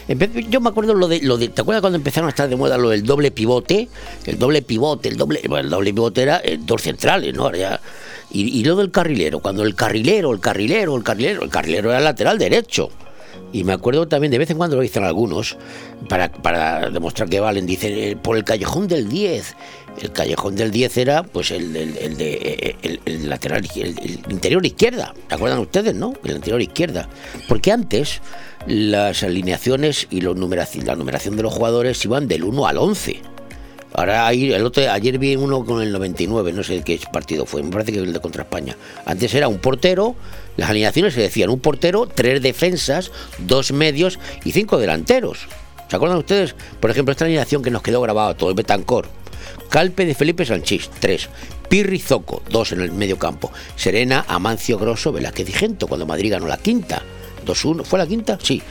Vez- 0.09 0.49
yo 0.49 0.59
me 0.59 0.67
acuerdo 0.69 0.93
lo 0.93 1.07
de, 1.07 1.21
lo 1.21 1.37
de. 1.37 1.47
¿Te 1.47 1.61
acuerdas 1.61 1.79
cuando 1.81 1.95
empezaron 1.95 2.27
a 2.27 2.31
estar 2.31 2.49
de 2.49 2.57
moda 2.57 2.77
lo 2.77 2.89
del 2.89 3.03
doble 3.03 3.31
pivote? 3.31 3.87
El 4.25 4.37
doble 4.37 4.61
pivote, 4.63 5.07
el 5.07 5.15
doble. 5.15 5.39
Bueno, 5.47 5.63
el 5.65 5.69
doble 5.69 5.93
pivote 5.93 6.23
era 6.23 6.41
eh, 6.43 6.57
dos 6.59 6.81
centrales, 6.81 7.33
¿no? 7.33 7.49
Y, 8.31 8.59
y 8.59 8.63
lo 8.65 8.75
del 8.75 8.91
carrilero. 8.91 9.39
Cuando 9.39 9.63
el 9.63 9.75
carrilero, 9.75 10.33
el 10.33 10.41
carrilero, 10.41 10.97
el 10.97 11.03
carrilero, 11.03 11.43
el 11.43 11.49
carrilero 11.49 11.91
era 11.91 12.01
lateral 12.01 12.37
derecho. 12.37 12.89
Y 13.53 13.63
me 13.63 13.73
acuerdo 13.73 14.07
también, 14.07 14.31
de 14.31 14.37
vez 14.37 14.49
en 14.49 14.57
cuando 14.57 14.75
lo 14.75 14.81
dicen 14.81 15.03
algunos, 15.03 15.55
para, 16.09 16.29
para 16.31 16.89
demostrar 16.89 17.29
que 17.29 17.39
valen, 17.39 17.65
dicen, 17.65 17.93
eh, 17.95 18.17
por 18.21 18.35
el 18.37 18.43
callejón 18.43 18.87
del 18.87 19.07
10. 19.07 19.55
El 20.01 20.11
callejón 20.11 20.57
del 20.57 20.71
10 20.71 20.97
era, 20.97 21.23
pues, 21.23 21.51
el, 21.51 21.73
el- 21.75 21.97
el 21.97 22.17
de, 22.17 22.33
eh, 22.33 22.75
el, 22.81 22.99
el 23.05 23.29
lateral, 23.29 23.65
interior 24.29 24.65
izquierda. 24.65 25.13
¿Se 25.29 25.35
acuerdan 25.35 25.59
ustedes, 25.59 25.95
no? 25.95 26.13
El 26.25 26.35
interior 26.35 26.61
izquierda. 26.61 27.07
Porque 27.47 27.71
antes 27.71 28.19
las 28.67 29.23
alineaciones 29.23 30.07
y 30.09 30.19
los 30.19 30.35
numeraci- 30.35 30.83
la 30.83 30.95
numeración 30.97 31.37
de 31.37 31.43
los 31.43 31.53
jugadores 31.53 32.03
iban 32.03 32.27
del 32.27 32.43
1 32.43 32.67
al 32.67 32.77
11. 32.77 33.21
Ahora 33.93 34.29
el 34.33 34.65
otro, 34.65 34.91
ayer 34.91 35.17
vi 35.17 35.37
uno 35.37 35.63
con 35.63 35.81
el 35.81 35.93
99, 35.93 36.51
no 36.51 36.63
sé 36.63 36.81
qué 36.81 36.99
partido 37.13 37.45
fue, 37.45 37.63
me 37.63 37.71
parece 37.71 37.93
que 37.93 37.99
el 37.99 38.11
de 38.11 38.19
contra 38.19 38.43
España. 38.43 38.75
Antes 39.05 39.33
era 39.33 39.47
un 39.47 39.59
portero, 39.59 40.15
las 40.57 40.69
alineaciones 40.69 41.13
se 41.13 41.21
decían 41.21 41.49
un 41.49 41.59
portero, 41.59 42.07
tres 42.07 42.41
defensas, 42.41 43.11
dos 43.39 43.71
medios 43.71 44.19
y 44.43 44.51
cinco 44.51 44.77
delanteros. 44.77 45.47
¿Se 45.89 45.95
acuerdan 45.95 46.17
ustedes? 46.17 46.55
Por 46.79 46.89
ejemplo, 46.89 47.11
esta 47.11 47.25
alineación 47.25 47.61
que 47.61 47.71
nos 47.71 47.81
quedó 47.81 48.01
grabada 48.01 48.35
todo, 48.35 48.49
el 48.49 48.55
Betancor. 48.55 49.07
Calpe 49.69 50.05
de 50.05 50.15
Felipe 50.15 50.45
Sanchís, 50.45 50.89
tres. 50.99 51.29
Pirri 51.69 51.99
Zoco, 51.99 52.41
dos 52.49 52.71
en 52.71 52.81
el 52.81 52.91
medio 52.91 53.17
campo. 53.17 53.51
Serena, 53.75 54.25
Amancio 54.27 54.77
Grosso, 54.77 55.11
Velázquez 55.11 55.49
y 55.49 55.53
Gento, 55.53 55.87
cuando 55.87 56.05
Madrid 56.05 56.31
ganó 56.31 56.47
la 56.47 56.57
quinta. 56.57 57.01
2-1, 57.45 57.83
¿fue 57.83 57.99
la 57.99 58.07
quinta? 58.07 58.37
Sí. 58.41 58.61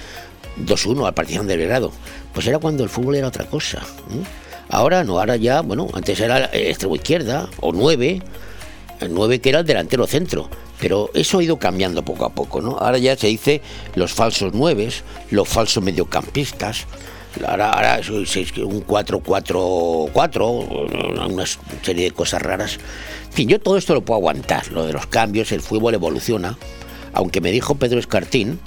2-1 0.64 1.06
al 1.06 1.14
Partizan 1.14 1.46
de 1.46 1.56
Belgrado. 1.56 1.92
Pues 2.32 2.46
era 2.46 2.58
cuando 2.58 2.82
el 2.84 2.90
fútbol 2.90 3.16
era 3.16 3.28
otra 3.28 3.44
cosa. 3.44 3.82
Ahora 4.68 5.04
no, 5.04 5.18
ahora 5.18 5.36
ya, 5.36 5.60
bueno, 5.60 5.88
antes 5.92 6.18
era 6.20 6.50
extremo 6.52 6.96
izquierda 6.96 7.48
o 7.60 7.72
9, 7.72 8.22
el 9.00 9.14
9 9.14 9.40
que 9.40 9.48
era 9.50 9.60
el 9.60 9.66
delantero 9.66 10.06
centro. 10.06 10.48
Pero 10.80 11.10
eso 11.14 11.38
ha 11.38 11.44
ido 11.44 11.58
cambiando 11.58 12.04
poco 12.04 12.24
a 12.24 12.30
poco, 12.30 12.60
¿no? 12.60 12.76
Ahora 12.78 12.98
ya 12.98 13.16
se 13.16 13.28
dice 13.28 13.62
los 13.94 14.12
falsos 14.12 14.52
9, 14.54 14.88
los 15.30 15.48
falsos 15.48 15.82
mediocampistas. 15.82 16.86
Ahora, 17.46 17.70
ahora 17.70 17.96
un 17.96 18.84
4-4-4, 18.86 21.30
una 21.30 21.44
serie 21.82 22.04
de 22.04 22.10
cosas 22.12 22.42
raras. 22.42 22.78
En 23.26 23.32
fin, 23.32 23.48
yo 23.48 23.60
todo 23.60 23.76
esto 23.76 23.94
lo 23.94 24.04
puedo 24.04 24.18
aguantar, 24.18 24.70
lo 24.70 24.86
de 24.86 24.92
los 24.92 25.06
cambios, 25.06 25.50
el 25.52 25.60
fútbol 25.60 25.94
evoluciona. 25.94 26.56
Aunque 27.12 27.40
me 27.40 27.50
dijo 27.50 27.74
Pedro 27.76 27.98
Escartín, 27.98 28.60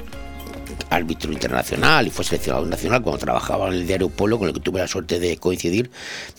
árbitro 0.89 1.31
internacional 1.31 2.07
y 2.07 2.09
fue 2.09 2.23
seleccionado 2.25 2.65
nacional 2.65 3.01
cuando 3.01 3.19
trabajaba 3.19 3.67
en 3.67 3.73
el 3.73 3.87
diario 3.87 4.09
Pueblo, 4.09 4.39
con 4.39 4.47
el 4.47 4.53
que 4.53 4.59
tuve 4.61 4.79
la 4.79 4.87
suerte 4.87 5.19
de 5.19 5.37
coincidir, 5.37 5.89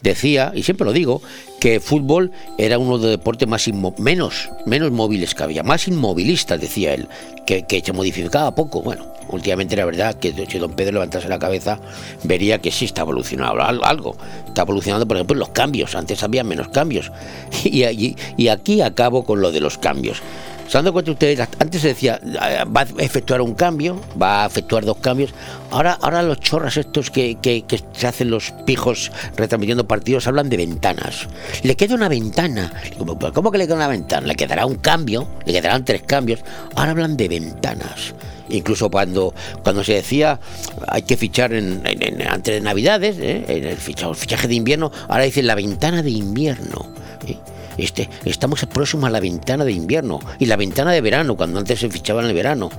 decía, 0.03 0.53
y 0.55 0.63
siempre 0.63 0.85
lo 0.85 0.93
digo, 0.93 1.23
que 1.61 1.81
fútbol 1.81 2.31
era 2.57 2.79
uno 2.79 2.99
de 2.99 3.03
los 3.05 3.11
deportes 3.13 3.49
más 3.49 3.69
menos, 3.99 4.49
menos 4.67 4.91
móviles 4.91 5.35
que 5.35 5.43
había, 5.43 5.63
más 5.63 5.89
inmovilistas, 5.89 6.61
decía 6.61 6.95
él, 6.95 7.09
que, 7.47 7.65
que 7.67 7.81
se 7.81 7.93
modificaba 7.93 8.55
poco. 8.55 8.83
Bueno, 8.83 9.07
últimamente 9.31 9.77
la 9.77 9.85
verdad 9.85 10.15
que 10.15 10.33
si 10.49 10.59
don 10.59 10.73
Pedro 10.73 10.93
levantase 10.95 11.29
la 11.29 11.39
cabeza, 11.39 11.81
vería 12.25 12.59
que 12.61 12.71
sí 12.71 12.85
está 12.85 13.03
evolucionando 13.03 13.63
al- 13.63 13.85
algo. 13.85 14.17
Está 14.47 14.63
evolucionando, 14.63 15.07
por 15.07 15.17
ejemplo, 15.17 15.37
los 15.37 15.49
cambios. 15.51 15.95
Antes 15.95 16.23
había 16.23 16.45
menos 16.45 16.69
cambios. 16.69 17.11
Y 17.65 18.49
aquí 18.49 18.81
acabo 18.81 19.25
con 19.25 19.41
lo 19.41 19.51
de 19.53 19.61
los 19.61 19.79
cambios. 19.79 20.23
¿Se 20.69 20.79
ustedes? 20.79 21.41
Antes 21.59 21.81
se 21.81 21.89
decía, 21.89 22.21
"Ah, 22.39 22.65
va 22.65 22.83
a 22.83 23.03
efectuar 23.03 23.41
un 23.41 23.55
cambio, 23.55 23.99
va 24.21 24.45
a 24.45 24.47
efectuar 24.47 24.85
dos 24.85 24.99
cambios. 24.99 25.33
Ahora, 25.71 25.97
ahora 26.03 26.23
los 26.23 26.41
chorras 26.41 26.77
estos 26.77 27.11
que, 27.11 27.37
que- 27.41 27.65
se 27.93 28.07
hacen 28.07 28.29
los 28.31 28.53
pijos 28.67 29.11
retransmitiendo 29.35 29.89
partidos 29.89 30.27
hablan 30.27 30.51
de 30.51 30.59
ventanas. 30.59 31.27
Le 31.63 31.75
queda 31.75 31.95
una 31.95 32.09
ventana. 32.11 32.71
Digo, 32.99 33.19
"¿Pero 33.19 33.33
¿Cómo 33.33 33.51
que 33.51 33.57
le 33.57 33.65
queda 33.67 33.77
una 33.77 33.89
ventana? 33.89 34.27
Le 34.27 34.35
quedará 34.35 34.67
un 34.67 34.75
cambio, 34.77 35.27
le 35.47 35.55
quedarán 35.55 35.87
tres 35.87 36.03
cambios. 36.03 36.41
Ahora 36.75 36.91
hablan 36.91 37.17
de 37.17 37.29
ventanas. 37.29 38.15
Incluso 38.51 38.91
cuando, 38.91 39.35
cuando 39.63 39.83
se 39.85 39.95
decía 39.95 40.39
hay 40.87 41.03
que 41.03 41.17
fichar 41.17 41.53
en, 41.55 41.83
antes 42.29 42.55
de 42.55 42.61
Navidades, 42.61 43.17
¿eh? 43.21 43.45
en 43.49 43.65
el 43.65 43.77
fichaje, 43.79 44.49
de 44.49 44.55
invierno, 44.55 44.91
ahora 45.09 45.25
dicen 45.25 45.47
la 45.47 45.55
ventana 45.55 46.03
de 46.03 46.11
invierno. 46.11 46.87
Este, 47.79 48.11
estamos 48.25 48.67
próximos 48.67 49.07
a 49.07 49.11
la 49.11 49.21
ventana 49.21 49.65
de 49.65 49.73
invierno 49.73 50.19
y 50.39 50.47
la 50.47 50.57
ventana 50.57 50.93
de 50.93 51.01
verano, 51.01 51.37
cuando 51.37 51.59
antes 51.59 51.79
se 51.79 51.89
fichaba 51.89 52.21
en 52.23 52.29
el 52.29 52.35
verano. 52.35 52.71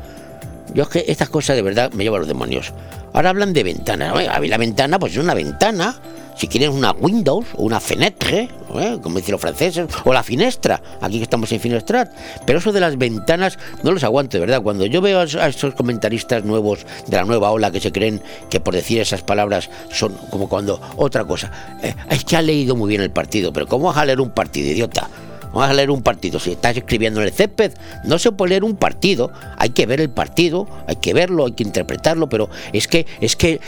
Yo 0.73 0.83
es 0.83 0.89
que 0.89 1.05
estas 1.07 1.29
cosas 1.29 1.55
de 1.55 1.61
verdad 1.61 1.91
me 1.93 2.03
llevan 2.03 2.19
los 2.19 2.27
demonios. 2.27 2.73
Ahora 3.13 3.29
hablan 3.29 3.53
de 3.53 3.63
ventanas. 3.63 4.13
Oye, 4.13 4.27
a 4.27 4.39
la 4.39 4.57
ventana, 4.57 4.99
pues 4.99 5.13
es 5.13 5.17
una 5.17 5.33
ventana. 5.33 5.95
Si 6.39 6.47
quieres 6.47 6.69
una 6.69 6.93
Windows 6.93 7.47
o 7.57 7.63
una 7.63 7.81
fenêtre, 7.81 8.47
¿eh? 8.79 8.97
como 9.03 9.17
dicen 9.17 9.33
los 9.33 9.41
franceses, 9.41 9.89
o 10.05 10.13
la 10.13 10.23
finestra, 10.23 10.81
aquí 11.01 11.17
que 11.17 11.23
estamos 11.23 11.51
en 11.51 11.59
Finestrat. 11.59 12.13
Pero 12.45 12.59
eso 12.59 12.71
de 12.71 12.79
las 12.79 12.97
ventanas 12.97 13.59
no 13.83 13.91
los 13.91 14.05
aguanto, 14.05 14.37
de 14.37 14.39
verdad. 14.45 14.61
Cuando 14.61 14.85
yo 14.85 15.01
veo 15.01 15.19
a 15.19 15.23
a 15.23 15.47
estos 15.49 15.75
comentaristas 15.75 16.45
nuevos 16.45 16.85
de 17.07 17.17
la 17.17 17.25
nueva 17.25 17.51
ola 17.51 17.71
que 17.71 17.81
se 17.81 17.91
creen 17.91 18.21
que 18.49 18.61
por 18.61 18.73
decir 18.73 19.01
esas 19.01 19.21
palabras 19.21 19.69
son 19.91 20.13
como 20.29 20.47
cuando 20.47 20.79
otra 20.95 21.25
cosa. 21.25 21.77
eh, 21.83 21.93
es 22.09 22.23
que 22.23 22.37
ha 22.37 22.41
leído 22.41 22.73
muy 22.73 22.87
bien 22.87 23.01
el 23.01 23.11
partido, 23.11 23.51
pero 23.51 23.67
¿cómo 23.67 23.87
vas 23.87 23.97
a 23.97 24.05
leer 24.05 24.21
un 24.21 24.29
partido, 24.29 24.71
idiota? 24.71 25.09
Vamos 25.53 25.69
a 25.69 25.73
leer 25.73 25.89
un 25.89 26.01
partido. 26.01 26.39
Si 26.39 26.51
estás 26.51 26.77
escribiendo 26.77 27.21
en 27.21 27.27
el 27.27 27.33
césped, 27.33 27.73
no 28.03 28.19
se 28.19 28.31
puede 28.31 28.51
leer 28.51 28.63
un 28.63 28.75
partido. 28.75 29.31
Hay 29.57 29.69
que 29.69 29.85
ver 29.85 29.99
el 30.01 30.09
partido, 30.09 30.67
hay 30.87 30.97
que 30.97 31.13
verlo, 31.13 31.45
hay 31.45 31.53
que 31.53 31.63
interpretarlo, 31.63 32.29
pero 32.29 32.49
es 32.71 32.87
que 32.87 33.05
es 33.19 33.35
que 33.35 33.59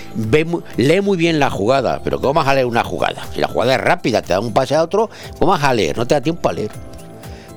lee 0.77 1.01
muy 1.01 1.17
bien 1.17 1.39
la 1.39 1.49
jugada. 1.49 2.01
Pero 2.03 2.19
¿cómo 2.19 2.35
vas 2.35 2.47
a 2.47 2.53
leer 2.53 2.65
una 2.67 2.83
jugada? 2.83 3.25
Si 3.33 3.39
la 3.39 3.47
jugada 3.47 3.75
es 3.75 3.81
rápida, 3.81 4.21
te 4.21 4.33
da 4.33 4.39
un 4.39 4.53
pase 4.53 4.75
a 4.75 4.83
otro, 4.83 5.09
¿cómo 5.39 5.51
vas 5.51 5.63
a 5.63 5.73
leer? 5.73 5.97
No 5.97 6.05
te 6.05 6.15
da 6.15 6.21
tiempo 6.21 6.49
a 6.49 6.53
leer. 6.53 6.71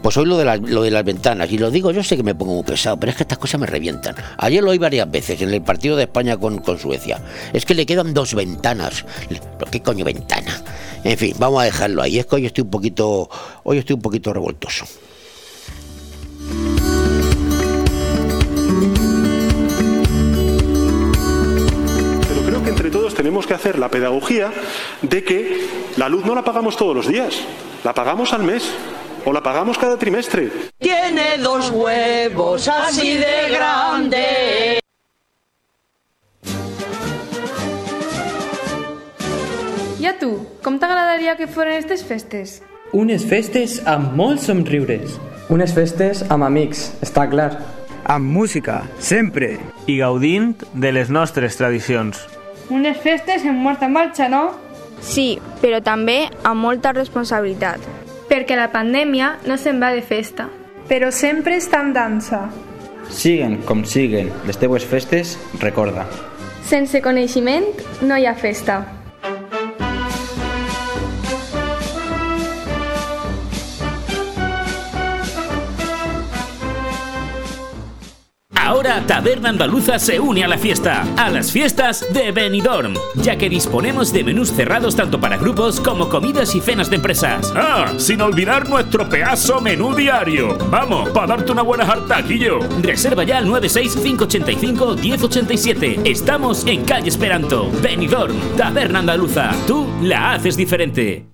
Pues 0.05 0.19
hoy 0.19 0.27
lo 0.27 0.37
de, 0.37 0.45
las, 0.45 0.61
lo 0.61 0.83
de 0.83 0.91
las 0.91 1.03
ventanas, 1.03 1.51
y 1.51 1.57
lo 1.57 1.71
digo, 1.71 1.91
yo 1.91 2.03
sé 2.03 2.19
que 2.19 2.23
me 2.23 2.35
pongo 2.35 2.53
muy 2.53 2.63
pesado, 2.63 2.99
pero 3.01 3.09
es 3.09 3.17
que 3.17 3.23
estas 3.23 3.39
cosas 3.39 3.59
me 3.59 3.67
revientan. 3.67 4.15
Ayer 4.37 4.63
lo 4.63 4.71
oí 4.71 4.77
varias 4.77 5.11
veces 5.11 5.41
en 5.41 5.49
el 5.49 5.63
partido 5.63 5.97
de 5.97 6.03
España 6.03 6.37
con, 6.37 6.59
con 6.59 6.79
Suecia. 6.79 7.23
Es 7.55 7.65
que 7.65 7.75
le 7.75 7.87
quedan 7.87 8.13
dos 8.13 8.35
ventanas. 8.35 9.07
¿Pero 9.31 9.71
qué 9.71 9.81
coño 9.81 10.05
ventana? 10.05 10.61
En 11.05 11.19
fin, 11.19 11.35
vamos 11.39 11.61
a 11.61 11.67
dejarlo 11.67 12.03
ahí. 12.03 12.19
Es 12.19 12.27
que 12.27 12.37
hoy 12.37 12.47
estoy 12.47 12.63
un 12.63 12.71
poquito, 12.71 13.29
hoy 13.63 13.79
estoy 13.79 13.95
un 13.95 14.03
poquito 14.03 14.33
revoltoso. 14.33 14.87
Pero 22.29 22.43
creo 22.47 22.65
que 22.65 22.71
entre 22.71 22.91
todos 22.91 23.15
tenemos 23.15 23.47
que 23.47 23.53
hacer 23.53 23.79
la 23.79 23.91
pedagogía 23.91 24.51
de 25.03 25.23
que 25.23 25.69
la 25.99 26.09
luz 26.09 26.25
no 26.25 26.35
la 26.35 26.43
pagamos 26.43 26.77
todos 26.77 26.97
los 26.97 27.07
días, 27.07 27.35
la 27.85 27.93
pagamos 27.93 28.33
al 28.33 28.43
mes 28.43 28.65
o 29.27 29.33
la 29.33 29.43
pagamos 29.43 29.77
cada 29.77 29.99
trimestre. 29.99 30.51
Tiene 30.79 31.37
dos 31.39 31.71
huevos 31.71 32.67
así 32.67 33.19
de 33.19 33.51
grande. 33.51 34.84
Tu, 40.25 40.47
com 40.65 40.79
t'agradaria 40.81 41.37
que 41.37 41.49
foren 41.51 41.77
aquestes 41.77 42.05
festes? 42.09 42.59
Unes 42.97 43.25
festes 43.29 43.81
amb 43.91 44.15
molts 44.17 44.47
somriures. 44.49 45.19
Unes 45.53 45.75
festes 45.77 46.23
amb 46.33 46.47
amics, 46.47 46.87
està 47.05 47.27
clar. 47.29 47.51
Amb 48.09 48.29
música, 48.33 48.83
sempre. 49.01 49.59
I 49.89 49.99
gaudint 50.01 50.55
de 50.73 50.93
les 50.97 51.11
nostres 51.13 51.59
tradicions. 51.61 52.23
Unes 52.73 52.97
festes 53.05 53.45
en 53.45 53.59
molta 53.61 53.89
marxa, 53.89 54.29
no? 54.33 54.55
Sí, 55.05 55.39
però 55.61 55.83
també 55.85 56.31
amb 56.43 56.65
molta 56.65 56.95
responsabilitat. 56.97 57.85
Perquè 58.31 58.57
la 58.57 58.71
pandèmia 58.73 59.35
no 59.49 59.59
se'n 59.61 59.81
va 59.83 59.93
de 59.93 60.05
festa. 60.05 60.49
Però 60.89 61.11
sempre 61.13 61.59
està 61.61 61.83
en 61.85 61.93
dansa. 61.97 62.47
Siguen 63.13 63.59
com 63.69 63.85
siguen 63.85 64.33
les 64.49 64.57
teues 64.61 64.85
festes, 64.89 65.37
recorda. 65.61 66.09
Sense 66.65 67.01
coneixement 67.05 67.69
no 68.01 68.17
hi 68.17 68.25
ha 68.25 68.37
festa. 68.37 68.81
Ahora 78.65 79.05
Taberna 79.07 79.51
Andaluza 79.51 79.99
se 79.99 80.19
une 80.19 80.43
a 80.43 80.49
la 80.49 80.57
fiesta, 80.57 81.05
a 81.19 81.29
las 81.29 81.53
fiestas 81.53 82.03
de 82.15 82.33
Benidorm, 82.33 82.95
ya 83.17 83.37
que 83.37 83.51
disponemos 83.51 84.11
de 84.11 84.25
menús 84.25 84.51
cerrados 84.51 84.97
tanto 84.97 85.21
para 85.21 85.37
grupos 85.37 85.81
como 85.81 86.09
comidas 86.09 86.55
y 86.55 86.63
cenas 86.63 86.89
de 86.89 86.97
empresas. 86.97 87.53
Ah, 87.55 87.93
sin 87.99 88.23
olvidar 88.23 88.67
nuestro 88.67 89.07
pedazo 89.07 89.61
menú 89.61 89.95
diario. 89.95 90.57
Vamos, 90.71 91.11
para 91.11 91.27
darte 91.27 91.53
una 91.53 91.61
buena 91.61 91.85
jartaquillo. 91.85 92.61
Reserva 92.81 93.25
ya 93.25 93.37
al 93.37 93.49
965551087. 93.49 96.01
Estamos 96.07 96.67
en 96.67 96.87
calle 96.87 97.11
Esperanto. 97.11 97.71
Benidorm, 97.83 98.35
Taberna 98.57 99.01
Andaluza. 99.01 99.51
Tú 99.67 99.87
la 100.01 100.33
haces 100.33 100.57
diferente. 100.57 101.34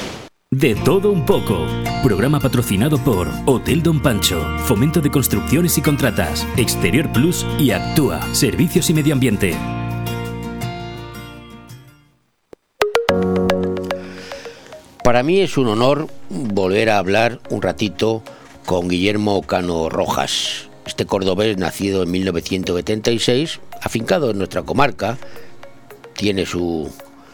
De 0.53 0.75
todo 0.75 1.13
un 1.13 1.25
poco. 1.25 1.65
Programa 2.03 2.37
patrocinado 2.37 2.97
por 2.97 3.29
Hotel 3.45 3.81
Don 3.81 4.01
Pancho, 4.01 4.45
Fomento 4.65 4.99
de 4.99 5.09
Construcciones 5.09 5.77
y 5.77 5.81
Contratas, 5.81 6.45
Exterior 6.57 7.09
Plus 7.13 7.45
y 7.57 7.71
Actúa, 7.71 8.19
Servicios 8.35 8.89
y 8.89 8.93
Medio 8.93 9.13
Ambiente. 9.13 9.55
Para 15.05 15.23
mí 15.23 15.39
es 15.39 15.57
un 15.57 15.69
honor 15.69 16.09
volver 16.29 16.89
a 16.89 16.97
hablar 16.97 17.39
un 17.49 17.61
ratito 17.61 18.21
con 18.65 18.89
Guillermo 18.89 19.43
Cano 19.43 19.87
Rojas, 19.87 20.67
este 20.85 21.05
cordobés 21.05 21.57
nacido 21.59 22.03
en 22.03 22.11
1976, 22.11 23.61
afincado 23.81 24.31
en 24.31 24.37
nuestra 24.37 24.63
comarca, 24.63 25.17
tiene 26.13 26.45
su 26.45 26.91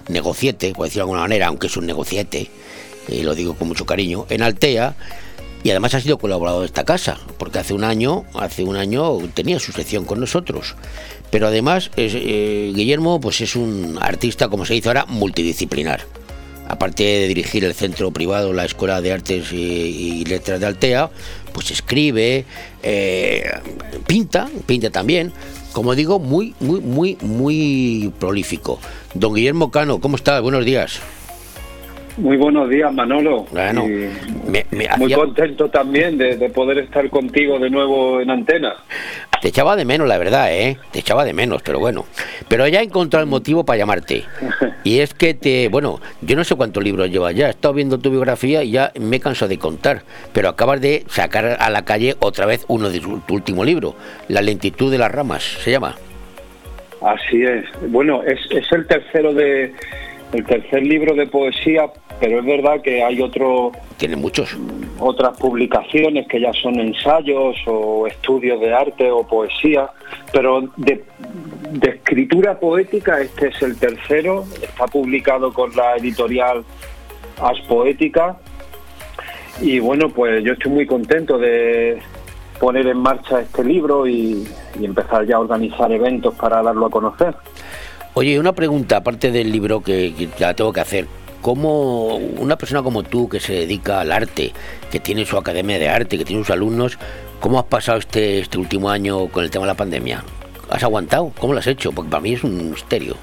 negociete, 0.07 0.71
por 0.75 0.85
decirlo 0.85 1.05
de 1.05 1.09
alguna 1.09 1.21
manera, 1.21 1.47
aunque 1.47 1.65
es 1.65 1.77
un 1.77 1.87
negociete, 1.87 2.51
y 3.07 3.23
lo 3.23 3.35
digo 3.35 3.55
con 3.55 3.67
mucho 3.67 3.85
cariño, 3.85 4.25
en 4.29 4.41
Altea, 4.41 4.95
y 5.63 5.71
además 5.71 5.93
ha 5.95 6.01
sido 6.01 6.17
colaborador 6.17 6.61
de 6.61 6.67
esta 6.67 6.85
casa, 6.85 7.19
porque 7.37 7.59
hace 7.59 7.73
un 7.73 7.83
año, 7.83 8.25
hace 8.35 8.63
un 8.63 8.77
año 8.77 9.17
tenía 9.33 9.59
su 9.59 9.71
sección 9.71 10.05
con 10.05 10.19
nosotros. 10.19 10.75
Pero 11.29 11.47
además, 11.47 11.91
eh, 11.97 12.71
Guillermo 12.73 13.19
pues 13.19 13.41
es 13.41 13.55
un 13.55 13.97
artista, 13.99 14.47
como 14.47 14.65
se 14.65 14.75
dice 14.75 14.87
ahora, 14.87 15.05
multidisciplinar. 15.07 16.01
Aparte 16.69 17.03
de 17.03 17.27
dirigir 17.27 17.63
el 17.63 17.73
centro 17.73 18.11
privado, 18.11 18.53
la 18.53 18.65
Escuela 18.65 19.01
de 19.01 19.13
Artes 19.13 19.51
y, 19.51 20.25
Letras 20.25 20.59
de 20.59 20.65
Altea, 20.65 21.09
pues 21.53 21.71
escribe, 21.71 22.45
eh, 22.83 23.49
pinta, 24.05 24.49
pinta 24.65 24.89
también. 24.89 25.31
Como 25.71 25.95
digo, 25.95 26.19
muy, 26.19 26.55
muy, 26.59 26.81
muy, 26.81 27.17
muy 27.21 28.11
prolífico. 28.19 28.79
Don 29.13 29.33
Guillermo 29.33 29.71
Cano, 29.71 29.99
¿cómo 29.99 30.17
está? 30.17 30.39
Buenos 30.39 30.65
días. 30.65 30.99
Muy 32.17 32.35
buenos 32.37 32.67
días, 32.69 32.91
Manolo. 32.93 33.45
Bueno, 33.51 33.85
me- 33.85 34.65
me 34.71 34.87
muy 34.97 35.05
hacía- 35.13 35.17
contento 35.17 35.69
también 35.69 36.17
de, 36.17 36.35
de 36.35 36.49
poder 36.49 36.79
estar 36.79 37.07
contigo 37.11 37.59
de 37.59 37.69
nuevo 37.69 38.19
en 38.19 38.31
antena. 38.31 38.75
Te 39.39 39.49
echaba 39.49 39.75
de 39.75 39.85
menos, 39.85 40.07
la 40.07 40.17
verdad, 40.17 40.51
¿eh? 40.51 40.77
Te 40.91 40.99
echaba 40.99 41.23
de 41.23 41.33
menos, 41.33 41.61
pero 41.61 41.79
bueno. 41.79 42.05
Pero 42.47 42.67
ya 42.67 42.79
he 42.81 42.85
encontrado 42.85 43.23
el 43.23 43.29
motivo 43.29 43.63
para 43.65 43.77
llamarte. 43.77 44.23
Y 44.83 44.99
es 44.99 45.13
que 45.13 45.33
te... 45.33 45.67
Bueno, 45.67 45.99
yo 46.21 46.37
no 46.37 46.45
sé 46.45 46.55
cuántos 46.55 46.81
libros 46.81 47.09
llevas 47.11 47.35
ya. 47.35 47.47
He 47.47 47.49
estado 47.49 47.73
viendo 47.73 47.97
tu 47.99 48.09
biografía 48.09 48.63
y 48.63 48.71
ya 48.71 48.93
me 48.97 49.19
canso 49.19 49.47
de 49.49 49.59
contar. 49.59 50.03
Pero 50.31 50.47
acabas 50.47 50.79
de 50.79 51.03
sacar 51.09 51.57
a 51.59 51.69
la 51.69 51.83
calle 51.83 52.15
otra 52.19 52.45
vez 52.45 52.63
uno 52.69 52.89
de 52.89 53.01
tu, 53.01 53.19
tu 53.19 53.33
último 53.33 53.65
libro. 53.65 53.95
La 54.29 54.41
lentitud 54.41 54.89
de 54.89 54.97
las 54.97 55.11
ramas, 55.11 55.43
se 55.43 55.71
llama. 55.71 55.97
Así 57.01 57.43
es. 57.43 57.65
Bueno, 57.91 58.23
es, 58.23 58.39
es 58.49 58.71
el 58.71 58.87
tercero 58.87 59.33
de 59.33 59.73
el 60.33 60.45
tercer 60.45 60.83
libro 60.83 61.15
de 61.15 61.27
poesía, 61.27 61.89
pero 62.19 62.39
es 62.39 62.45
verdad 62.45 62.81
que 62.81 63.03
hay 63.03 63.21
otro 63.21 63.71
Tiene 63.97 64.15
muchos. 64.15 64.57
otras 64.99 65.37
publicaciones 65.37 66.27
que 66.27 66.41
ya 66.41 66.51
son 66.53 66.79
ensayos 66.79 67.55
o 67.65 68.07
estudios 68.07 68.59
de 68.59 68.73
arte 68.73 69.09
o 69.11 69.25
poesía, 69.25 69.89
pero 70.33 70.61
de, 70.75 71.05
de 71.71 71.89
escritura 71.89 72.59
poética 72.59 73.21
este 73.21 73.49
es 73.49 73.61
el 73.61 73.77
tercero, 73.77 74.43
está 74.61 74.85
publicado 74.87 75.53
con 75.53 75.75
la 75.75 75.95
editorial 75.95 76.63
As 77.41 77.59
Poética 77.67 78.37
y 79.61 79.79
bueno, 79.79 80.09
pues 80.09 80.43
yo 80.43 80.53
estoy 80.53 80.71
muy 80.71 80.85
contento 80.85 81.37
de 81.37 81.99
poner 82.59 82.87
en 82.87 82.97
marcha 82.97 83.39
este 83.41 83.63
libro 83.63 84.07
y, 84.07 84.47
y 84.79 84.85
empezar 84.85 85.25
ya 85.25 85.35
a 85.35 85.39
organizar 85.39 85.91
eventos 85.91 86.33
para 86.35 86.61
darlo 86.63 86.87
a 86.87 86.89
conocer. 86.89 87.35
Oye, 88.19 88.39
una 88.39 88.53
pregunta, 88.53 88.97
aparte 88.97 89.31
del 89.31 89.51
libro 89.51 89.83
que, 89.83 90.11
que 90.17 90.27
la 90.39 90.55
tengo 90.55 90.73
que 90.73 90.79
hacer. 90.79 91.05
¿Cómo 91.43 92.15
una 92.15 92.55
persona 92.55 92.81
como 92.81 93.03
tú 93.03 93.29
que 93.29 93.39
se 93.39 93.53
dedica 93.53 94.01
al 94.01 94.11
arte, 94.11 94.53
que 94.91 94.99
tiene 94.99 95.23
su 95.23 95.37
academia 95.37 95.77
de 95.77 95.87
arte, 95.87 96.17
que 96.17 96.25
tiene 96.25 96.41
sus 96.41 96.49
alumnos, 96.49 96.97
cómo 97.39 97.59
has 97.59 97.65
pasado 97.65 97.99
este, 97.99 98.39
este 98.39 98.57
último 98.57 98.89
año 98.89 99.27
con 99.27 99.43
el 99.43 99.51
tema 99.51 99.65
de 99.65 99.73
la 99.73 99.77
pandemia? 99.77 100.23
¿Has 100.67 100.83
aguantado? 100.83 101.31
¿Cómo 101.37 101.53
lo 101.53 101.59
has 101.59 101.67
hecho? 101.67 101.91
Porque 101.91 102.09
para 102.09 102.23
mí 102.23 102.33
es 102.33 102.43
un 102.43 102.71
misterio. 102.71 103.15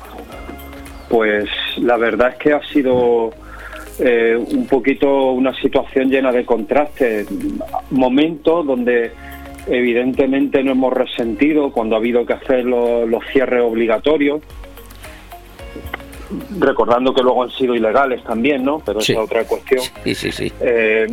Pues 1.08 1.48
la 1.78 1.96
verdad 1.96 2.28
es 2.28 2.36
que 2.36 2.52
ha 2.52 2.62
sido 2.68 3.32
eh, 3.98 4.36
un 4.36 4.68
poquito 4.68 5.32
una 5.32 5.60
situación 5.60 6.08
llena 6.08 6.30
de 6.30 6.46
contrastes, 6.46 7.26
momentos 7.90 8.64
donde 8.64 9.10
evidentemente 9.66 10.62
no 10.62 10.70
hemos 10.70 10.92
resentido 10.92 11.72
cuando 11.72 11.96
ha 11.96 11.98
habido 11.98 12.24
que 12.24 12.34
hacer 12.34 12.64
los, 12.64 13.08
los 13.08 13.24
cierres 13.32 13.62
obligatorios, 13.62 14.40
recordando 16.58 17.12
que 17.14 17.22
luego 17.22 17.42
han 17.42 17.50
sido 17.50 17.74
ilegales 17.74 18.22
también, 18.24 18.64
¿no? 18.64 18.80
Pero 18.84 19.00
Sí. 19.00 19.12
esa 19.12 19.20
es 19.22 19.26
otra 19.26 19.44
cuestión. 19.44 19.80
Sí, 20.04 20.14
sí, 20.14 20.32
sí. 20.32 20.52
Eh, 20.60 21.06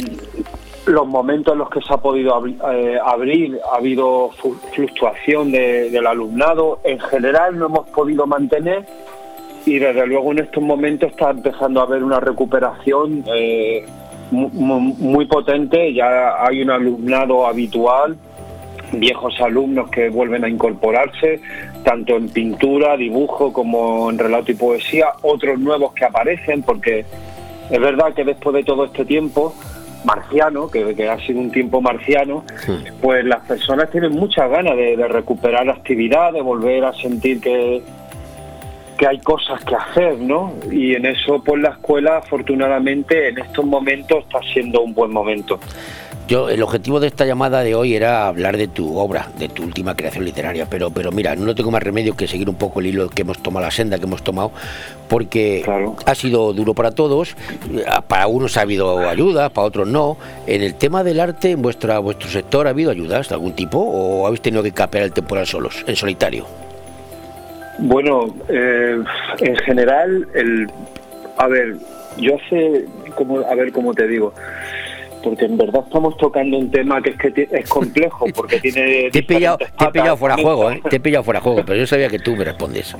los 0.88 1.08
momentos 1.08 1.54
en 1.54 1.60
los 1.60 1.69
que 1.69 1.82
se 1.82 1.93
ha 1.93 1.97
podido 1.97 2.34
abri- 2.36 2.58
eh, 2.74 2.97
abrir, 3.04 3.60
ha 3.71 3.78
habido 3.78 4.32
fluctuación 4.74 5.52
de- 5.52 5.89
del 5.91 6.08
alumnado, 6.08 6.80
en 6.84 7.00
general 7.00 7.58
no 7.58 7.67
hemos 7.67 7.88
podido 7.89 8.26
mantener 8.26 8.86
y 9.65 9.78
desde 9.78 10.08
luego 10.08 10.32
en 10.32 10.39
estos 10.39 10.63
momentos 10.63 11.12
está 11.12 11.30
empezando 11.30 11.82
a 11.82 11.84
haber 11.84 12.04
una 12.04 12.19
recuperación 12.19 13.24
eh, 13.36 13.86
mu- 14.32 14.50
mu- 14.50 14.80
muy 14.97 15.26
potente, 15.26 15.93
ya 15.93 16.43
hay 16.43 16.63
un 16.63 16.71
alumnado 16.71 17.45
habitual, 17.45 18.17
viejos 18.91 19.39
alumnos 19.41 19.89
que 19.89 20.10
vuelven 20.10 20.43
a 20.43 20.49
incorporarse, 20.49 21.41
tanto 21.84 22.15
en 22.15 22.30
pintura, 22.30 22.97
dibujo 22.97 23.54
como 23.54 24.10
en 24.10 24.17
relato 24.17 24.51
y 24.51 24.56
poesía, 24.56 25.08
otros 25.21 25.60
nuevos 25.60 25.93
que 25.93 26.06
aparecen, 26.06 26.63
porque 26.63 27.06
es 27.69 27.80
verdad 27.80 28.13
que 28.13 28.23
después 28.23 28.54
de 28.54 28.63
todo 28.63 28.86
este 28.86 29.06
tiempo 29.06 29.56
marciano, 30.04 30.69
que, 30.69 30.95
que 30.95 31.10
ha 31.10 31.19
sido 31.25 31.39
un 31.39 31.51
tiempo 31.51 31.82
marciano, 31.82 32.43
pues 33.01 33.23
las 33.23 33.45
personas 33.45 33.89
tienen 33.91 34.12
muchas 34.12 34.49
ganas 34.49 34.75
de, 34.75 34.97
de 34.97 35.08
recuperar 35.08 35.69
actividad, 35.69 36.34
de 36.34 36.41
volver 36.41 36.86
a 36.86 36.93
sentir 36.93 37.39
que, 37.39 37.84
que 38.97 39.08
hay 39.08 39.19
cosas 39.19 39.63
que 39.63 39.75
hacer, 39.75 40.19
¿no? 40.19 40.54
Y 40.71 40.93
en 40.93 41.08
eso, 41.08 41.41
pues 41.43 41.62
la 41.62 41.69
escuela, 41.69 42.17
afortunadamente, 42.17 43.30
en 43.30 43.39
estos 43.39 43.65
momentos 43.65 44.23
está 44.25 44.39
siendo 44.54 44.82
un 44.82 44.93
buen 44.93 45.12
momento. 45.12 45.60
Yo, 46.32 46.48
el 46.48 46.63
objetivo 46.63 47.02
de 47.02 47.08
esta 47.08 47.26
llamada 47.26 47.62
de 47.62 47.75
hoy 47.75 47.94
era 47.94 48.25
hablar 48.25 48.56
de 48.56 48.69
tu 48.69 48.98
obra, 48.98 49.27
de 49.38 49.50
tu 49.50 49.63
última 49.63 49.98
creación 49.98 50.23
literaria, 50.23 50.65
pero, 50.65 50.90
pero 50.90 51.12
mira, 51.12 51.36
no 51.36 51.54
tengo 51.54 51.71
más 51.71 51.84
remedio 51.84 52.15
que 52.15 52.25
seguir 52.25 52.48
un 52.48 52.56
poco 52.56 52.79
el 52.79 52.86
hilo 52.86 53.10
que 53.10 53.23
hemos 53.23 53.44
tomado, 53.44 53.65
la 53.65 53.69
senda 53.69 53.98
que 53.98 54.06
hemos 54.06 54.23
tomado, 54.23 54.54
porque 55.10 55.62
ha 56.06 56.15
sido 56.15 56.54
duro 56.54 56.73
para 56.73 56.92
todos, 56.92 57.36
eh, 57.73 57.84
para 58.08 58.27
unos 58.27 58.56
ha 58.56 58.62
habido 58.62 59.10
ayuda, 59.10 59.50
para 59.50 59.67
otros 59.67 59.90
no. 59.90 60.15
En 60.48 60.62
el 60.62 60.75
tema 60.75 61.04
del 61.04 61.19
arte, 61.19 61.52
en 61.52 61.62
vuestra, 61.62 62.00
vuestro 62.00 62.29
sector, 62.29 62.65
¿ha 62.65 62.69
habido 62.69 62.92
ayudas 62.92 63.27
de 63.27 63.36
algún 63.36 63.52
tipo 63.52 63.79
o 63.79 64.25
habéis 64.25 64.40
tenido 64.40 64.63
que 64.63 64.71
capear 64.71 65.04
el 65.04 65.12
temporal 65.12 65.46
solos, 65.46 65.84
en 65.86 65.98
solitario? 65.98 66.46
Bueno, 67.77 68.34
eh, 68.48 69.04
en 69.40 69.56
general, 69.58 70.25
el, 70.34 70.71
a 71.36 71.48
ver, 71.48 71.75
yo 72.15 72.38
sé, 72.50 72.86
como, 73.15 73.40
a 73.40 73.54
ver 73.54 73.73
cómo 73.73 73.94
te 73.94 74.08
digo, 74.08 74.34
porque 75.24 75.46
en 75.46 75.58
verdad 75.58 75.84
estamos 75.86 76.17
tocando 76.17 76.58
un 76.58 76.69
tema 76.72 77.02
que 77.02 77.12
es 77.12 77.17
que 77.17 77.32
ti- 77.32 77.48
es 77.52 77.69
complejo, 77.69 78.26
porque 78.36 78.60
tiene 78.60 79.10
Te 79.12 79.19
he 79.19 79.24
pillado, 79.24 79.58
te 79.58 79.86
he 79.86 79.92
pillado 79.92 80.17
fuera 80.17 80.36
juego, 80.38 80.72
¿eh? 80.72 80.82
Te 80.90 80.96
he 80.98 81.00
pillado 81.00 81.24
fuera 81.24 81.40
de 81.40 81.44
juego, 81.44 81.63
pero 81.65 81.78
yo 81.80 81.88
sabía 81.88 82.10
que 82.10 82.19
tú 82.19 82.36
me 82.36 82.44
respondes. 82.44 82.96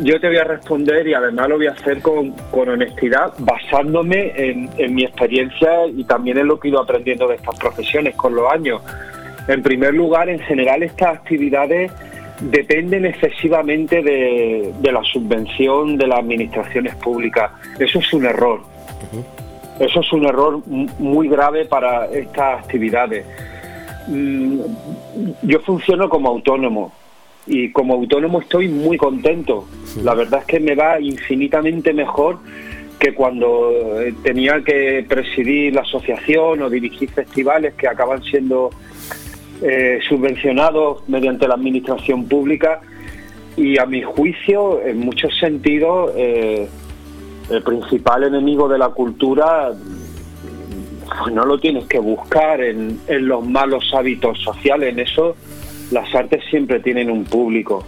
yo 0.00 0.20
te 0.20 0.28
voy 0.28 0.36
a 0.36 0.44
responder 0.44 1.06
y 1.08 1.14
además 1.14 1.48
lo 1.48 1.56
voy 1.56 1.66
a 1.66 1.72
hacer 1.72 2.00
con, 2.02 2.30
con 2.50 2.68
honestidad, 2.68 3.32
basándome 3.38 4.32
en, 4.36 4.70
en 4.78 4.94
mi 4.94 5.04
experiencia 5.04 5.86
y 5.88 6.04
también 6.04 6.38
en 6.38 6.46
lo 6.46 6.58
que 6.60 6.68
he 6.68 6.70
ido 6.70 6.80
aprendiendo 6.80 7.26
de 7.26 7.34
estas 7.36 7.58
profesiones 7.58 8.14
con 8.14 8.34
los 8.34 8.50
años. 8.52 8.80
En 9.48 9.62
primer 9.62 9.94
lugar, 9.94 10.28
en 10.28 10.38
general 10.40 10.82
estas 10.82 11.16
actividades 11.16 11.90
dependen 12.40 13.06
excesivamente 13.06 14.00
de, 14.02 14.72
de 14.78 14.92
la 14.92 15.02
subvención 15.02 15.96
de 15.96 16.06
las 16.06 16.20
administraciones 16.20 16.94
públicas. 16.96 17.50
Eso 17.80 17.98
es 17.98 18.12
un 18.12 18.26
error. 18.26 18.60
Eso 19.80 20.00
es 20.00 20.12
un 20.12 20.26
error 20.26 20.60
muy 20.66 21.28
grave 21.28 21.64
para 21.64 22.06
estas 22.06 22.64
actividades. 22.64 23.24
Mm, 24.08 24.60
Yo 25.42 25.60
funciono 25.60 26.08
como 26.08 26.28
autónomo 26.28 26.92
y 27.46 27.70
como 27.70 27.94
autónomo 27.94 28.40
estoy 28.40 28.68
muy 28.68 28.96
contento. 28.96 29.66
La 30.02 30.14
verdad 30.14 30.40
es 30.40 30.46
que 30.46 30.60
me 30.60 30.74
va 30.74 31.00
infinitamente 31.00 31.92
mejor 31.92 32.38
que 32.98 33.14
cuando 33.14 34.00
eh, 34.00 34.12
tenía 34.22 34.60
que 34.64 35.04
presidir 35.08 35.74
la 35.74 35.82
asociación 35.82 36.62
o 36.62 36.68
dirigir 36.70 37.10
festivales 37.10 37.74
que 37.74 37.86
acaban 37.86 38.22
siendo 38.24 38.70
eh, 39.62 40.00
subvencionados 40.08 41.08
mediante 41.08 41.46
la 41.46 41.54
administración 41.54 42.26
pública 42.26 42.80
y 43.56 43.78
a 43.78 43.86
mi 43.86 44.02
juicio, 44.02 44.80
en 44.84 44.98
muchos 45.00 45.36
sentidos, 45.38 46.12
eh, 46.16 46.68
el 47.50 47.62
principal 47.62 48.24
enemigo 48.24 48.68
de 48.68 48.78
la 48.78 48.88
cultura 48.88 49.72
pues 51.22 51.34
no 51.34 51.44
lo 51.44 51.58
tienes 51.58 51.86
que 51.86 51.98
buscar 51.98 52.60
en, 52.60 53.00
en 53.06 53.28
los 53.28 53.44
malos 53.46 53.92
hábitos 53.94 54.38
sociales, 54.40 54.92
en 54.92 55.00
eso 55.00 55.36
las 55.90 56.14
artes 56.14 56.44
siempre 56.50 56.80
tienen 56.80 57.10
un 57.10 57.24
público. 57.24 57.84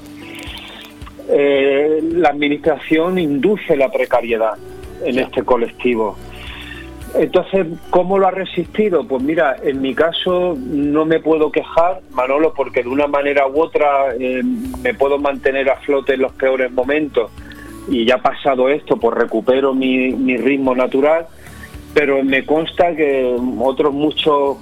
Eh, 1.29 2.01
la 2.15 2.31
administración 2.31 3.19
induce 3.19 3.77
la 3.77 3.91
precariedad 3.91 4.55
en 5.05 5.19
este 5.19 5.43
colectivo. 5.43 6.17
Entonces, 7.15 7.67
¿cómo 7.91 8.19
lo 8.19 8.27
ha 8.27 8.31
resistido? 8.31 9.07
Pues 9.07 9.23
mira, 9.23 9.57
en 9.63 9.81
mi 9.81 9.95
caso 9.95 10.57
no 10.59 11.05
me 11.05 11.21
puedo 11.21 11.51
quejar, 11.51 12.01
Manolo, 12.13 12.53
porque 12.55 12.83
de 12.83 12.89
una 12.89 13.07
manera 13.07 13.49
u 13.49 13.61
otra 13.61 14.15
eh, 14.19 14.43
me 14.83 14.95
puedo 14.95 15.19
mantener 15.19 15.71
a 15.71 15.77
flote 15.77 16.15
en 16.15 16.23
los 16.23 16.33
peores 16.33 16.71
momentos 16.71 17.31
y 17.91 18.07
ya 18.07 18.19
pasado 18.19 18.69
esto, 18.71 18.97
pues 18.97 19.15
recupero 19.19 19.75
mi, 19.75 20.11
mi 20.13 20.37
ritmo 20.37 20.75
natural, 20.75 21.27
pero 21.93 22.23
me 22.25 22.47
consta 22.47 22.95
que 22.97 23.37
otros 23.59 23.93
muchos 23.93 24.57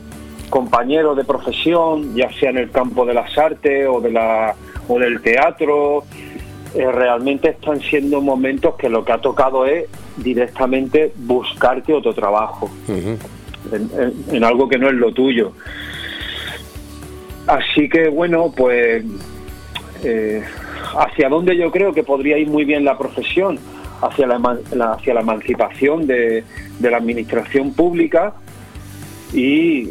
compañeros 0.50 1.16
de 1.16 1.24
profesión, 1.24 2.14
ya 2.16 2.32
sea 2.32 2.50
en 2.50 2.56
el 2.58 2.70
campo 2.70 3.04
de 3.04 3.12
las 3.14 3.36
artes 3.36 3.86
o, 3.86 4.00
de 4.00 4.10
la, 4.10 4.54
o 4.88 4.98
del 4.98 5.20
teatro, 5.20 6.04
eh, 6.74 6.90
realmente 6.90 7.48
están 7.50 7.80
siendo 7.80 8.20
momentos 8.22 8.74
que 8.76 8.88
lo 8.88 9.04
que 9.04 9.12
ha 9.12 9.18
tocado 9.18 9.66
es 9.66 9.84
directamente 10.16 11.12
buscarte 11.16 11.92
otro 11.92 12.12
trabajo 12.14 12.70
en, 12.88 13.90
en- 14.00 14.36
en 14.36 14.44
algo 14.44 14.68
que 14.68 14.78
no 14.78 14.88
es 14.88 14.94
lo 14.94 15.12
tuyo. 15.12 15.52
Así 17.46 17.88
que 17.88 18.08
bueno, 18.08 18.52
pues 18.56 19.04
eh, 20.04 20.42
hacia 20.98 21.28
dónde 21.28 21.56
yo 21.56 21.70
creo 21.70 21.92
que 21.92 22.02
podría 22.02 22.38
ir 22.38 22.48
muy 22.48 22.64
bien 22.64 22.84
la 22.84 22.96
profesión, 22.98 23.58
hacia 24.02 24.26
la, 24.26 24.38
la- 24.74 24.92
hacia 24.92 25.14
la 25.14 25.20
emancipación 25.20 26.06
de, 26.06 26.44
de 26.78 26.90
la 26.90 26.96
administración 26.98 27.72
pública 27.74 28.34
y 29.32 29.82
eh, 29.88 29.90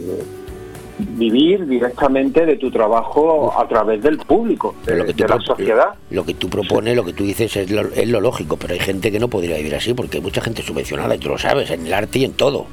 vivir 0.99 1.67
directamente 1.67 2.45
de 2.45 2.55
tu 2.55 2.71
trabajo 2.71 3.53
a 3.59 3.67
través 3.67 4.01
del 4.01 4.17
público, 4.17 4.73
de, 4.85 4.95
Lo 4.95 5.05
que 5.05 5.13
tú 5.13 5.23
de 5.23 5.29
la 5.29 5.39
sociedad. 5.41 5.87
Lo 6.09 6.25
que 6.25 6.33
tú 6.33 6.49
propones, 6.49 6.95
lo 6.95 7.05
que 7.05 7.13
tú 7.13 7.23
dices 7.23 7.55
es 7.55 7.69
lo, 7.69 7.81
es 7.81 8.07
lo 8.09 8.19
lógico, 8.19 8.57
pero 8.57 8.73
hay 8.73 8.79
gente 8.79 9.11
que 9.11 9.19
no 9.19 9.27
podría 9.27 9.57
vivir 9.57 9.75
así 9.75 9.93
porque 9.93 10.17
hay 10.17 10.23
mucha 10.23 10.41
gente 10.41 10.61
subvencionada 10.63 11.15
y 11.15 11.19
tú 11.19 11.29
lo 11.29 11.37
sabes, 11.37 11.69
en 11.69 11.85
el 11.85 11.93
arte 11.93 12.19
y 12.19 12.25
en 12.25 12.33
todo. 12.33 12.65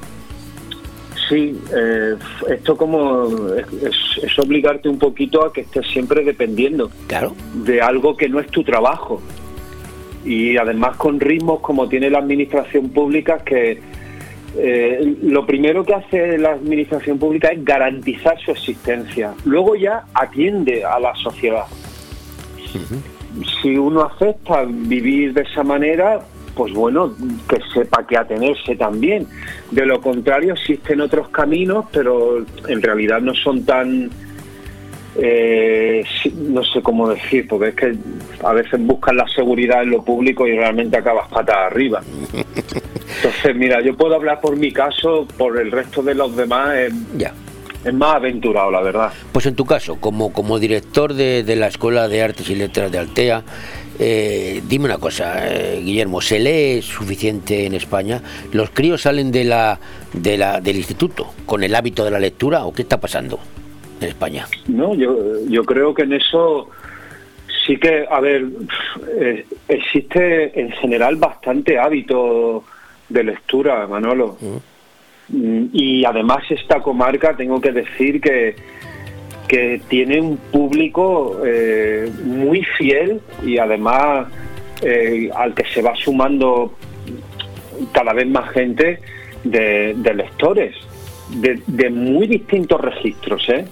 Sí, 1.29 1.59
eh, 1.75 2.15
esto 2.49 2.77
como 2.77 3.27
es, 3.55 4.39
obligarte 4.39 4.89
un 4.89 4.99
poquito 4.99 5.45
a 5.45 5.51
que 5.51 5.61
estés 5.61 5.87
siempre 5.87 6.23
dependiendo 6.23 6.91
claro. 7.07 7.35
de 7.53 7.81
algo 7.81 8.15
que 8.15 8.29
no 8.29 8.39
es 8.39 8.47
tu 8.47 8.63
trabajo. 8.63 9.21
Y 10.23 10.57
además 10.57 10.97
con 10.97 11.19
ritmos 11.19 11.61
como 11.61 11.87
tiene 11.87 12.09
la 12.09 12.19
administración 12.19 12.89
pública 12.89 13.39
que 13.43 13.79
eh, 14.57 15.17
lo 15.23 15.45
primero 15.45 15.83
que 15.83 15.93
hace 15.95 16.37
la 16.37 16.51
administración 16.51 17.17
pública 17.17 17.49
es 17.49 17.63
garantizar 17.63 18.39
su 18.39 18.51
existencia. 18.51 19.33
Luego 19.43 19.75
ya 19.75 20.05
atiende 20.13 20.85
a 20.85 20.99
la 20.99 21.13
sociedad. 21.15 21.65
Si 23.61 23.77
uno 23.77 24.03
acepta 24.03 24.63
vivir 24.65 25.33
de 25.33 25.41
esa 25.41 25.63
manera, 25.63 26.21
pues 26.55 26.73
bueno, 26.73 27.13
que 27.49 27.57
sepa 27.73 28.05
que 28.07 28.17
atenerse 28.17 28.75
también. 28.75 29.27
De 29.71 29.85
lo 29.85 30.01
contrario, 30.01 30.53
existen 30.53 31.01
otros 31.01 31.29
caminos, 31.29 31.85
pero 31.91 32.45
en 32.67 32.81
realidad 32.81 33.19
no 33.21 33.33
son 33.35 33.63
tan, 33.65 34.09
eh, 35.17 36.03
no 36.35 36.63
sé 36.63 36.81
cómo 36.81 37.09
decir, 37.09 37.47
porque 37.47 37.69
es 37.69 37.75
que 37.75 37.95
a 38.43 38.53
veces 38.53 38.79
buscan 38.85 39.17
la 39.17 39.27
seguridad 39.29 39.83
en 39.83 39.91
lo 39.91 40.03
público 40.03 40.47
y 40.47 40.55
realmente 40.55 40.97
acabas 40.97 41.29
patas 41.29 41.55
arriba. 41.71 42.01
Entonces, 43.17 43.55
mira, 43.55 43.81
yo 43.81 43.95
puedo 43.95 44.15
hablar 44.15 44.41
por 44.41 44.55
mi 44.57 44.71
caso, 44.71 45.27
por 45.37 45.59
el 45.59 45.71
resto 45.71 46.01
de 46.03 46.15
los 46.15 46.35
demás 46.35 46.75
es, 46.75 46.93
Ya. 47.17 47.33
es 47.83 47.93
más 47.93 48.15
aventurado, 48.15 48.69
la 48.71 48.81
verdad. 48.81 49.13
Pues 49.31 49.45
en 49.45 49.55
tu 49.55 49.65
caso, 49.65 49.95
como, 49.99 50.33
como 50.33 50.59
director 50.59 51.13
de, 51.13 51.43
de 51.43 51.55
la 51.55 51.67
Escuela 51.67 52.07
de 52.07 52.21
Artes 52.21 52.49
y 52.49 52.55
Letras 52.55 52.91
de 52.91 52.97
Altea, 52.99 53.43
eh, 53.99 54.61
dime 54.67 54.85
una 54.85 54.97
cosa, 54.97 55.47
eh, 55.47 55.81
Guillermo, 55.83 56.21
¿se 56.21 56.39
lee 56.39 56.81
suficiente 56.81 57.65
en 57.65 57.73
España? 57.73 58.21
¿Los 58.51 58.69
críos 58.71 59.01
salen 59.01 59.31
de 59.31 59.43
la, 59.43 59.79
de 60.13 60.37
la, 60.37 60.59
del 60.61 60.77
instituto 60.77 61.33
con 61.45 61.63
el 61.63 61.73
hábito 61.75 62.03
de 62.03 62.11
la 62.11 62.19
lectura 62.19 62.65
o 62.65 62.73
qué 62.73 62.81
está 62.81 62.99
pasando 62.99 63.39
en 64.01 64.07
España? 64.09 64.47
No, 64.67 64.95
yo, 64.95 65.45
yo 65.47 65.63
creo 65.63 65.93
que 65.93 66.03
en 66.03 66.13
eso 66.13 66.69
sí 67.65 67.77
que, 67.77 68.05
a 68.09 68.19
ver, 68.19 68.45
eh, 69.19 69.45
existe 69.67 70.59
en 70.59 70.71
general 70.71 71.15
bastante 71.15 71.79
hábito 71.79 72.63
de 73.09 73.23
lectura, 73.23 73.87
Manolo. 73.87 74.37
Mm, 74.41 75.67
Y 75.73 76.05
además 76.05 76.43
esta 76.49 76.81
comarca, 76.81 77.35
tengo 77.35 77.59
que 77.59 77.71
decir 77.71 78.21
que, 78.21 78.55
que 79.47 79.81
tiene 79.87 80.19
un 80.19 80.37
público 80.37 81.41
eh, 81.45 82.09
muy 82.23 82.63
fiel 82.77 83.21
y 83.43 83.57
además 83.57 84.27
eh, 84.81 85.29
al 85.35 85.53
que 85.53 85.65
se 85.65 85.81
va 85.81 85.95
sumando 85.95 86.73
cada 87.91 88.13
vez 88.13 88.27
más 88.27 88.49
gente 88.51 88.99
de, 89.43 89.93
de 89.95 90.13
lectores, 90.13 90.75
de, 91.29 91.61
de 91.67 91.89
muy 91.89 92.27
distintos 92.27 92.81
registros, 92.81 93.47
¿eh? 93.49 93.65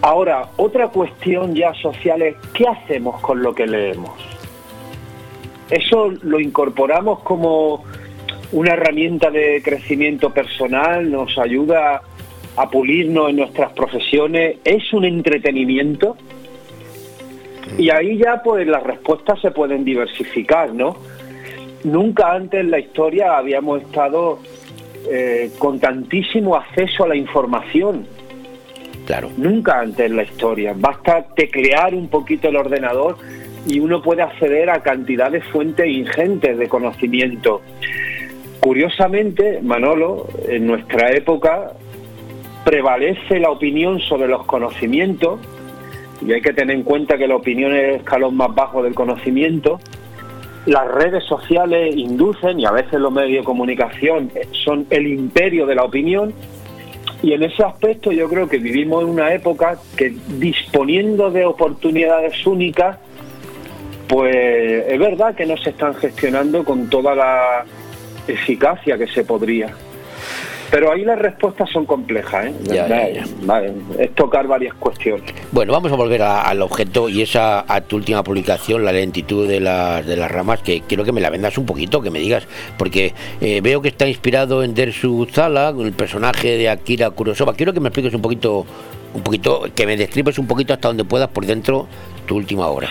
Ahora, 0.00 0.48
otra 0.56 0.88
cuestión 0.88 1.54
ya 1.54 1.72
social 1.74 2.22
es 2.22 2.34
¿qué 2.54 2.66
hacemos 2.66 3.20
con 3.20 3.42
lo 3.42 3.54
que 3.54 3.66
leemos? 3.66 4.10
¿Eso 5.70 6.12
lo 6.22 6.40
incorporamos 6.40 7.20
como 7.20 7.84
una 8.50 8.72
herramienta 8.74 9.30
de 9.30 9.62
crecimiento 9.62 10.30
personal? 10.30 11.10
¿Nos 11.10 11.38
ayuda 11.38 12.02
a 12.56 12.70
pulirnos 12.70 13.30
en 13.30 13.36
nuestras 13.36 13.72
profesiones? 13.72 14.56
¿Es 14.64 14.92
un 14.92 15.04
entretenimiento? 15.04 16.16
Y 17.78 17.90
ahí 17.90 18.18
ya 18.18 18.42
pues 18.42 18.66
las 18.66 18.82
respuestas 18.82 19.40
se 19.40 19.50
pueden 19.50 19.84
diversificar, 19.84 20.74
¿no? 20.74 20.96
Nunca 21.84 22.32
antes 22.32 22.60
en 22.60 22.70
la 22.70 22.78
historia 22.78 23.36
habíamos 23.36 23.82
estado 23.82 24.38
eh, 25.10 25.50
con 25.58 25.80
tantísimo 25.80 26.54
acceso 26.54 27.04
a 27.04 27.08
la 27.08 27.16
información. 27.16 28.06
Claro. 29.06 29.30
Nunca 29.36 29.80
antes 29.80 30.06
en 30.06 30.16
la 30.16 30.22
historia. 30.22 30.74
Basta 30.76 31.26
teclear 31.34 31.94
un 31.94 32.08
poquito 32.08 32.48
el 32.48 32.56
ordenador 32.56 33.16
y 33.66 33.80
uno 33.80 34.02
puede 34.02 34.22
acceder 34.22 34.70
a 34.70 34.82
cantidad 34.82 35.30
de 35.30 35.40
fuentes 35.40 35.86
ingentes 35.86 36.56
de 36.58 36.68
conocimiento. 36.68 37.62
Curiosamente, 38.60 39.60
Manolo, 39.60 40.28
en 40.48 40.66
nuestra 40.66 41.10
época 41.10 41.72
prevalece 42.64 43.38
la 43.40 43.50
opinión 43.50 44.00
sobre 44.00 44.28
los 44.28 44.44
conocimientos 44.46 45.40
y 46.24 46.32
hay 46.32 46.40
que 46.40 46.52
tener 46.52 46.76
en 46.76 46.82
cuenta 46.82 47.18
que 47.18 47.26
la 47.26 47.36
opinión 47.36 47.74
es 47.74 47.82
el 47.82 47.94
escalón 47.96 48.36
más 48.36 48.54
bajo 48.54 48.82
del 48.82 48.94
conocimiento. 48.94 49.80
Las 50.66 50.86
redes 50.86 51.24
sociales 51.24 51.96
inducen 51.96 52.60
y 52.60 52.66
a 52.66 52.70
veces 52.70 53.00
los 53.00 53.12
medios 53.12 53.42
de 53.42 53.44
comunicación 53.44 54.30
son 54.52 54.86
el 54.90 55.08
imperio 55.08 55.66
de 55.66 55.74
la 55.74 55.82
opinión 55.84 56.32
y 57.22 57.32
en 57.32 57.42
ese 57.44 57.62
aspecto 57.62 58.10
yo 58.10 58.28
creo 58.28 58.48
que 58.48 58.58
vivimos 58.58 59.04
en 59.04 59.10
una 59.10 59.32
época 59.32 59.78
que 59.96 60.12
disponiendo 60.38 61.30
de 61.30 61.44
oportunidades 61.44 62.46
únicas, 62.46 62.98
pues 64.08 64.34
es 64.34 64.98
verdad 64.98 65.34
que 65.34 65.46
no 65.46 65.56
se 65.56 65.70
están 65.70 65.94
gestionando 65.94 66.64
con 66.64 66.88
toda 66.88 67.14
la 67.14 67.64
eficacia 68.26 68.98
que 68.98 69.06
se 69.06 69.24
podría. 69.24 69.74
Pero 70.72 70.90
ahí 70.90 71.04
las 71.04 71.18
respuestas 71.18 71.68
son 71.70 71.84
complejas, 71.84 72.46
¿eh? 72.46 72.54
Ya, 72.64 72.88
ya, 72.88 73.08
ya. 73.10 73.24
Vale, 73.42 73.72
es 73.98 74.10
tocar 74.14 74.46
varias 74.46 74.72
cuestiones. 74.74 75.22
Bueno, 75.52 75.70
vamos 75.74 75.92
a 75.92 75.96
volver 75.96 76.22
a- 76.22 76.40
al 76.48 76.62
objeto 76.62 77.10
y 77.10 77.20
esa 77.20 77.62
a 77.72 77.82
tu 77.82 77.96
última 77.96 78.24
publicación, 78.24 78.82
la 78.82 78.90
lentitud 78.92 79.46
de, 79.46 79.60
las 79.60 80.06
de 80.06 80.16
las 80.16 80.30
ramas, 80.30 80.62
que 80.62 80.80
quiero 80.80 81.04
que 81.04 81.12
me 81.12 81.20
la 81.20 81.28
vendas 81.28 81.58
un 81.58 81.66
poquito, 81.66 82.00
que 82.00 82.10
me 82.10 82.18
digas, 82.20 82.48
porque 82.78 83.12
eh, 83.42 83.60
veo 83.62 83.82
que 83.82 83.88
está 83.88 84.08
inspirado 84.08 84.64
en 84.64 84.72
Dersu 84.74 85.26
Zala, 85.30 85.74
el 85.78 85.92
personaje 85.92 86.56
de 86.56 86.70
Akira 86.70 87.10
Kurosawa. 87.10 87.54
Quiero 87.54 87.74
que 87.74 87.80
me 87.80 87.88
expliques 87.90 88.14
un 88.14 88.22
poquito, 88.22 88.64
un 89.12 89.22
poquito, 89.22 89.64
que 89.76 89.84
me 89.86 89.98
describes 89.98 90.38
un 90.38 90.46
poquito 90.46 90.72
hasta 90.72 90.88
donde 90.88 91.04
puedas 91.04 91.28
por 91.28 91.44
dentro 91.44 91.86
tu 92.24 92.36
última 92.36 92.66
obra. 92.68 92.88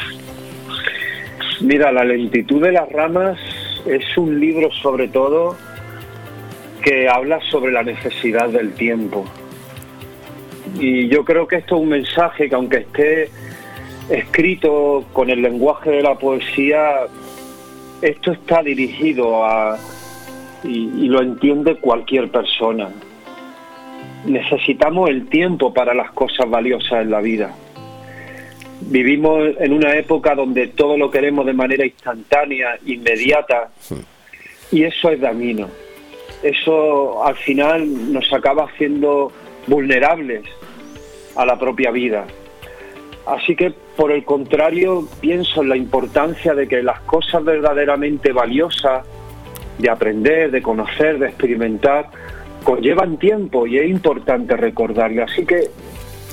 Mira, 1.61 1.91
La 1.91 2.03
lentitud 2.03 2.61
de 2.61 2.71
las 2.73 2.87
ramas 2.91 3.39
es 3.87 4.03
un 4.17 4.39
libro 4.39 4.69
sobre 4.83 5.07
todo 5.07 5.55
que 6.81 7.07
habla 7.07 7.39
sobre 7.49 7.71
la 7.71 7.83
necesidad 7.83 8.49
del 8.49 8.73
tiempo. 8.73 9.25
Y 10.79 11.07
yo 11.07 11.23
creo 11.25 11.47
que 11.47 11.57
esto 11.57 11.75
es 11.75 11.81
un 11.81 11.89
mensaje 11.89 12.49
que 12.49 12.55
aunque 12.55 12.77
esté 12.77 13.29
escrito 14.09 15.05
con 15.13 15.29
el 15.29 15.41
lenguaje 15.41 15.91
de 15.91 16.01
la 16.01 16.15
poesía, 16.15 17.07
esto 18.01 18.31
está 18.31 18.63
dirigido 18.63 19.45
a, 19.45 19.77
y, 20.63 21.05
y 21.05 21.07
lo 21.07 21.21
entiende 21.21 21.75
cualquier 21.75 22.29
persona. 22.29 22.89
Necesitamos 24.25 25.09
el 25.09 25.27
tiempo 25.27 25.73
para 25.73 25.93
las 25.93 26.11
cosas 26.11 26.49
valiosas 26.49 27.03
en 27.03 27.11
la 27.11 27.21
vida. 27.21 27.53
Vivimos 28.81 29.55
en 29.59 29.73
una 29.73 29.95
época 29.95 30.33
donde 30.35 30.67
todo 30.67 30.97
lo 30.97 31.11
queremos 31.11 31.45
de 31.45 31.53
manera 31.53 31.85
instantánea, 31.85 32.77
inmediata, 32.85 33.69
y 34.71 34.83
eso 34.83 35.11
es 35.11 35.19
dañino. 35.21 35.69
Eso 36.43 37.23
al 37.23 37.35
final 37.35 38.13
nos 38.13 38.31
acaba 38.33 38.65
haciendo 38.65 39.31
vulnerables 39.67 40.43
a 41.35 41.45
la 41.45 41.57
propia 41.59 41.91
vida. 41.91 42.25
Así 43.25 43.55
que, 43.55 43.71
por 43.95 44.11
el 44.11 44.25
contrario, 44.25 45.07
pienso 45.19 45.61
en 45.61 45.69
la 45.69 45.77
importancia 45.77 46.55
de 46.55 46.67
que 46.67 46.81
las 46.81 47.01
cosas 47.01 47.43
verdaderamente 47.43 48.31
valiosas, 48.31 49.05
de 49.77 49.89
aprender, 49.89 50.51
de 50.51 50.61
conocer, 50.61 51.19
de 51.19 51.27
experimentar, 51.27 52.09
conllevan 52.63 53.17
tiempo 53.17 53.67
y 53.67 53.77
es 53.77 53.89
importante 53.89 54.57
recordarle. 54.57 55.23
Así 55.23 55.45
que 55.45 55.69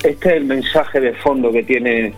este 0.03 0.29
es 0.29 0.35
el 0.37 0.45
mensaje 0.45 1.01
de 1.01 1.13
fondo 1.15 1.53
que 1.53 1.63
tiene 1.63 2.15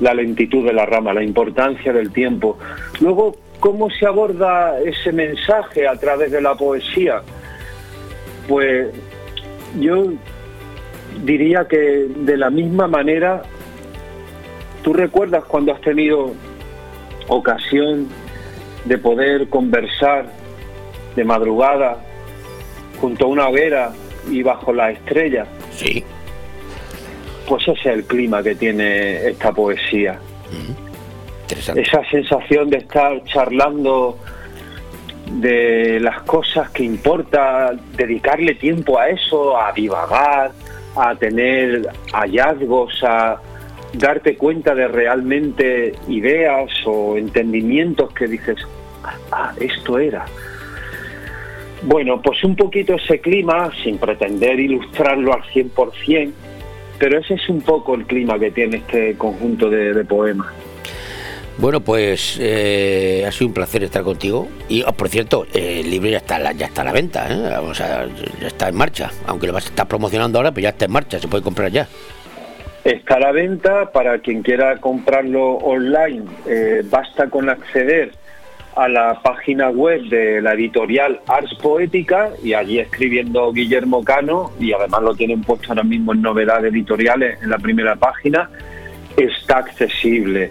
la 0.00 0.14
lentitud 0.14 0.64
de 0.66 0.72
la 0.72 0.86
rama, 0.86 1.12
la 1.14 1.22
importancia 1.22 1.92
del 1.92 2.12
tiempo. 2.12 2.58
Luego, 3.00 3.36
¿cómo 3.60 3.90
se 3.90 4.06
aborda 4.06 4.80
ese 4.80 5.12
mensaje 5.12 5.86
a 5.86 5.94
través 5.96 6.32
de 6.32 6.40
la 6.40 6.54
poesía? 6.54 7.22
Pues 8.48 8.88
yo 9.78 10.12
diría 11.22 11.66
que 11.68 12.08
de 12.08 12.36
la 12.36 12.50
misma 12.50 12.88
manera, 12.88 13.42
tú 14.82 14.92
recuerdas 14.92 15.44
cuando 15.44 15.72
has 15.72 15.80
tenido 15.82 16.34
ocasión 17.28 18.08
de 18.84 18.98
poder 18.98 19.48
conversar 19.48 20.26
de 21.14 21.24
madrugada 21.24 21.98
junto 23.00 23.26
a 23.26 23.28
una 23.28 23.48
hoguera 23.48 23.92
y 24.28 24.42
bajo 24.42 24.72
las 24.72 24.94
estrellas. 24.94 25.46
Sí. 25.72 26.02
Pues 27.46 27.62
ese 27.62 27.72
es 27.72 27.86
el 27.86 28.04
clima 28.04 28.42
que 28.42 28.54
tiene 28.54 29.28
esta 29.28 29.52
poesía. 29.52 30.18
Esa 31.52 32.04
sensación 32.10 32.70
de 32.70 32.78
estar 32.78 33.22
charlando 33.24 34.18
de 35.32 36.00
las 36.00 36.22
cosas 36.22 36.70
que 36.70 36.82
importa, 36.82 37.72
dedicarle 37.96 38.54
tiempo 38.54 38.98
a 38.98 39.08
eso, 39.08 39.58
a 39.60 39.72
divagar, 39.72 40.50
a 40.96 41.14
tener 41.14 41.88
hallazgos, 42.12 43.02
a 43.04 43.40
darte 43.92 44.36
cuenta 44.36 44.74
de 44.74 44.88
realmente 44.88 45.94
ideas 46.08 46.70
o 46.84 47.16
entendimientos 47.16 48.12
que 48.12 48.26
dices, 48.26 48.58
ah, 49.32 49.52
esto 49.58 49.98
era. 49.98 50.24
Bueno, 51.82 52.20
pues 52.20 52.42
un 52.44 52.56
poquito 52.56 52.94
ese 52.94 53.20
clima, 53.20 53.70
sin 53.82 53.98
pretender 53.98 54.60
ilustrarlo 54.60 55.32
al 55.32 55.42
100%, 55.44 56.32
pero 56.98 57.18
ese 57.18 57.34
es 57.34 57.48
un 57.48 57.62
poco 57.62 57.94
el 57.94 58.04
clima 58.04 58.38
que 58.38 58.50
tiene 58.50 58.78
este 58.78 59.16
conjunto 59.16 59.70
de, 59.70 59.94
de 59.94 60.04
poemas. 60.04 60.52
Bueno, 61.58 61.80
pues 61.80 62.38
eh, 62.40 63.24
ha 63.26 63.32
sido 63.32 63.48
un 63.48 63.54
placer 63.54 63.82
estar 63.84 64.02
contigo. 64.02 64.48
Y, 64.68 64.82
oh, 64.82 64.92
por 64.92 65.08
cierto, 65.08 65.46
el 65.52 65.90
libro 65.90 66.08
ya 66.08 66.18
está, 66.18 66.52
ya 66.52 66.66
está 66.66 66.82
a 66.82 66.84
la 66.84 66.92
venta, 66.92 67.26
¿eh? 67.28 67.38
Ya 68.40 68.46
está 68.46 68.68
en 68.68 68.76
marcha. 68.76 69.10
Aunque 69.26 69.46
lo 69.46 69.52
vas 69.52 69.66
a 69.66 69.68
estar 69.68 69.86
promocionando 69.86 70.38
ahora, 70.38 70.52
pero 70.52 70.62
ya 70.62 70.70
está 70.70 70.86
en 70.86 70.92
marcha, 70.92 71.18
se 71.18 71.28
puede 71.28 71.44
comprar 71.44 71.70
ya. 71.70 71.86
Está 72.82 73.16
a 73.16 73.20
la 73.20 73.32
venta 73.32 73.92
para 73.92 74.18
quien 74.20 74.42
quiera 74.42 74.78
comprarlo 74.78 75.56
online. 75.56 76.24
eh, 76.46 76.82
basta 76.88 77.28
con 77.28 77.50
acceder 77.50 78.12
a 78.76 78.88
la 78.88 79.20
página 79.20 79.68
web 79.68 80.00
de 80.08 80.40
la 80.40 80.54
editorial 80.54 81.20
Ars 81.26 81.54
Poética 81.60 82.30
y 82.42 82.54
allí 82.54 82.78
escribiendo 82.78 83.52
Guillermo 83.52 84.02
Cano 84.02 84.52
y 84.58 84.72
además 84.72 85.02
lo 85.02 85.14
tienen 85.14 85.42
puesto 85.42 85.68
ahora 85.70 85.82
mismo 85.82 86.14
en 86.14 86.22
novedades 86.22 86.72
editoriales 86.72 87.42
en 87.42 87.50
la 87.50 87.58
primera 87.58 87.96
página. 87.96 88.48
Está 89.16 89.58
accesible. 89.58 90.50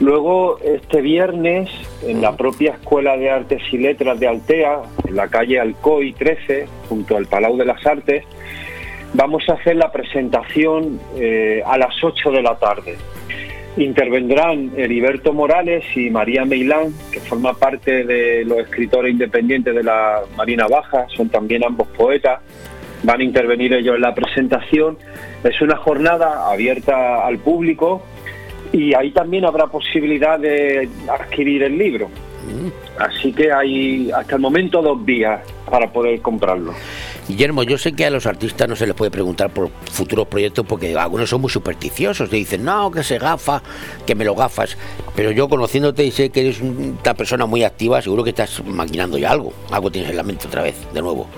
Luego, 0.00 0.58
este 0.64 1.02
viernes, 1.02 1.68
en 2.02 2.22
la 2.22 2.34
propia 2.34 2.72
Escuela 2.72 3.18
de 3.18 3.28
Artes 3.28 3.62
y 3.70 3.76
Letras 3.76 4.18
de 4.18 4.28
Altea, 4.28 4.80
en 5.06 5.14
la 5.14 5.28
calle 5.28 5.60
Alcoy 5.60 6.14
13, 6.14 6.66
junto 6.88 7.18
al 7.18 7.26
Palau 7.26 7.58
de 7.58 7.66
las 7.66 7.84
Artes, 7.84 8.24
vamos 9.12 9.46
a 9.50 9.52
hacer 9.52 9.76
la 9.76 9.92
presentación 9.92 10.98
eh, 11.16 11.62
a 11.66 11.76
las 11.76 12.02
8 12.02 12.30
de 12.30 12.42
la 12.42 12.58
tarde. 12.58 12.96
Intervendrán 13.76 14.72
Heriberto 14.74 15.34
Morales 15.34 15.84
y 15.94 16.08
María 16.08 16.46
Meilán, 16.46 16.94
que 17.12 17.20
forma 17.20 17.52
parte 17.52 18.04
de 18.04 18.42
los 18.46 18.58
escritores 18.58 19.12
independientes 19.12 19.74
de 19.74 19.82
la 19.82 20.22
Marina 20.34 20.66
Baja, 20.66 21.08
son 21.14 21.28
también 21.28 21.62
ambos 21.62 21.88
poetas. 21.88 22.40
Van 23.02 23.20
a 23.20 23.24
intervenir 23.24 23.74
ellos 23.74 23.96
en 23.96 24.00
la 24.00 24.14
presentación. 24.14 24.96
Es 25.44 25.60
una 25.60 25.76
jornada 25.76 26.50
abierta 26.50 27.26
al 27.26 27.38
público 27.38 28.02
y 28.72 28.94
ahí 28.94 29.10
también 29.10 29.44
habrá 29.44 29.66
posibilidad 29.66 30.38
de 30.38 30.88
adquirir 31.08 31.62
el 31.62 31.76
libro. 31.76 32.10
Así 32.98 33.32
que 33.32 33.52
hay 33.52 34.10
hasta 34.10 34.36
el 34.36 34.40
momento 34.40 34.82
dos 34.82 35.04
días 35.04 35.40
para 35.70 35.90
poder 35.92 36.20
comprarlo. 36.20 36.74
Guillermo, 37.28 37.62
yo 37.62 37.78
sé 37.78 37.94
que 37.94 38.04
a 38.04 38.10
los 38.10 38.26
artistas 38.26 38.68
no 38.68 38.74
se 38.74 38.86
les 38.86 38.94
puede 38.94 39.10
preguntar 39.10 39.50
por 39.50 39.68
futuros 39.90 40.26
proyectos 40.26 40.66
porque 40.66 40.96
algunos 40.96 41.30
son 41.30 41.40
muy 41.40 41.50
supersticiosos, 41.50 42.28
te 42.28 42.36
dicen, 42.36 42.64
no, 42.64 42.90
que 42.90 43.02
se 43.02 43.18
gafa, 43.18 43.62
que 44.06 44.14
me 44.14 44.24
lo 44.24 44.34
gafas. 44.34 44.76
Pero 45.14 45.30
yo 45.30 45.48
conociéndote 45.48 46.04
y 46.04 46.10
sé 46.10 46.30
que 46.30 46.40
eres 46.40 46.60
una 46.60 47.14
persona 47.14 47.46
muy 47.46 47.62
activa, 47.62 48.02
seguro 48.02 48.24
que 48.24 48.30
estás 48.30 48.64
maquinando 48.64 49.16
ya 49.16 49.30
algo. 49.30 49.52
Algo 49.70 49.90
tienes 49.90 50.10
en 50.10 50.16
la 50.16 50.22
mente 50.22 50.48
otra 50.48 50.62
vez, 50.62 50.74
de 50.92 51.00
nuevo. 51.00 51.28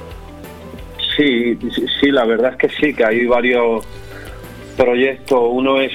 Sí, 1.16 1.58
sí, 1.74 1.84
sí, 2.00 2.10
la 2.10 2.24
verdad 2.24 2.52
es 2.52 2.56
que 2.56 2.68
sí, 2.80 2.94
que 2.94 3.04
hay 3.04 3.26
varios 3.26 3.84
proyectos. 4.76 5.40
Uno 5.50 5.78
es 5.78 5.92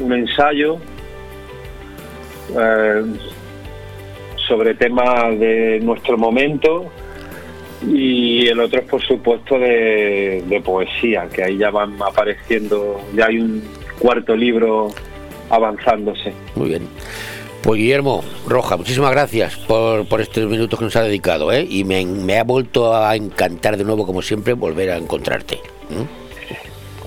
un 0.00 0.12
ensayo 0.12 0.78
eh, 2.58 3.02
sobre 4.46 4.74
temas 4.74 5.38
de 5.38 5.80
nuestro 5.82 6.16
momento 6.16 6.90
y 7.86 8.46
el 8.46 8.60
otro 8.60 8.80
es, 8.80 8.86
por 8.86 9.02
supuesto, 9.02 9.58
de, 9.58 10.62
poesía, 10.64 11.28
que 11.32 11.44
ahí 11.44 11.58
ya 11.58 11.70
van 11.70 11.96
apareciendo, 12.02 13.00
ya 13.14 13.26
hay 13.26 13.38
un 13.38 13.62
cuarto 13.98 14.34
libro 14.34 14.88
avanzándose. 15.50 16.32
Muy 16.54 16.70
bien. 16.70 16.88
Pues 17.62 17.80
Guillermo 17.80 18.22
Roja, 18.46 18.76
muchísimas 18.76 19.10
gracias 19.10 19.56
por, 19.56 20.06
por 20.06 20.20
estos 20.20 20.48
minutos 20.48 20.78
que 20.78 20.84
nos 20.84 20.96
ha 20.96 21.02
dedicado, 21.02 21.52
¿eh? 21.52 21.66
Y 21.68 21.84
me, 21.84 22.38
ha 22.38 22.44
vuelto 22.44 22.94
a 22.94 23.14
encantar 23.16 23.76
de 23.76 23.84
nuevo, 23.84 24.06
como 24.06 24.22
siempre, 24.22 24.52
volver 24.52 24.90
a 24.90 24.96
encontrarte. 24.96 25.58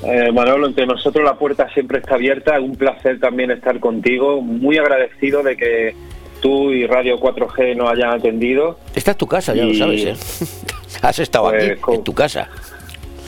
Eh, 0.03 0.31
Manolo, 0.31 0.67
entre 0.67 0.85
nosotros 0.85 1.23
la 1.25 1.33
puerta 1.35 1.67
siempre 1.73 1.99
está 1.99 2.15
abierta. 2.15 2.57
Es 2.57 2.63
un 2.63 2.75
placer 2.75 3.19
también 3.19 3.51
estar 3.51 3.79
contigo. 3.79 4.41
Muy 4.41 4.77
agradecido 4.77 5.43
de 5.43 5.57
que 5.57 5.95
tú 6.41 6.71
y 6.71 6.85
Radio 6.87 7.19
4G 7.19 7.75
nos 7.75 7.91
hayan 7.91 8.11
atendido. 8.11 8.79
Esta 8.95 9.11
es 9.11 9.17
tu 9.17 9.27
casa, 9.27 9.53
ya 9.53 9.65
lo 9.65 9.73
sabes, 9.73 10.05
¿eh? 10.05 10.15
Has 11.01 11.19
estado 11.19 11.49
Pues, 11.49 11.71
aquí, 11.71 11.81
con- 11.81 11.95
en 11.95 12.03
tu 12.03 12.13
casa. 12.13 12.47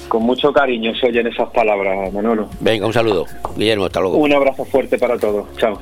Con 0.07 0.23
mucho 0.23 0.51
cariño 0.51 0.93
se 0.95 1.07
oyen 1.07 1.27
esas 1.27 1.49
palabras, 1.51 2.11
Manolo. 2.13 2.49
Venga, 2.59 2.85
un 2.85 2.91
saludo. 2.93 3.25
Guillermo, 3.55 3.85
hasta 3.85 4.01
luego. 4.01 4.17
Un 4.17 4.33
abrazo 4.33 4.65
fuerte 4.65 4.97
para 4.97 5.17
todos. 5.17 5.47
Chao. 5.57 5.81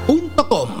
rojisa.com. 0.07 0.80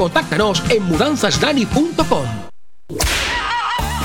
contáctanos 0.01 0.63
en 0.71 0.83
mudanzasdani.com. 0.83 2.50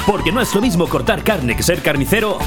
Porque 0.06 0.32
no 0.32 0.40
es 0.40 0.54
lo 0.54 0.60
mismo 0.60 0.88
cortar 0.88 1.24
carne 1.24 1.56
que 1.56 1.62
ser 1.62 1.82
carnicero. 1.82 2.38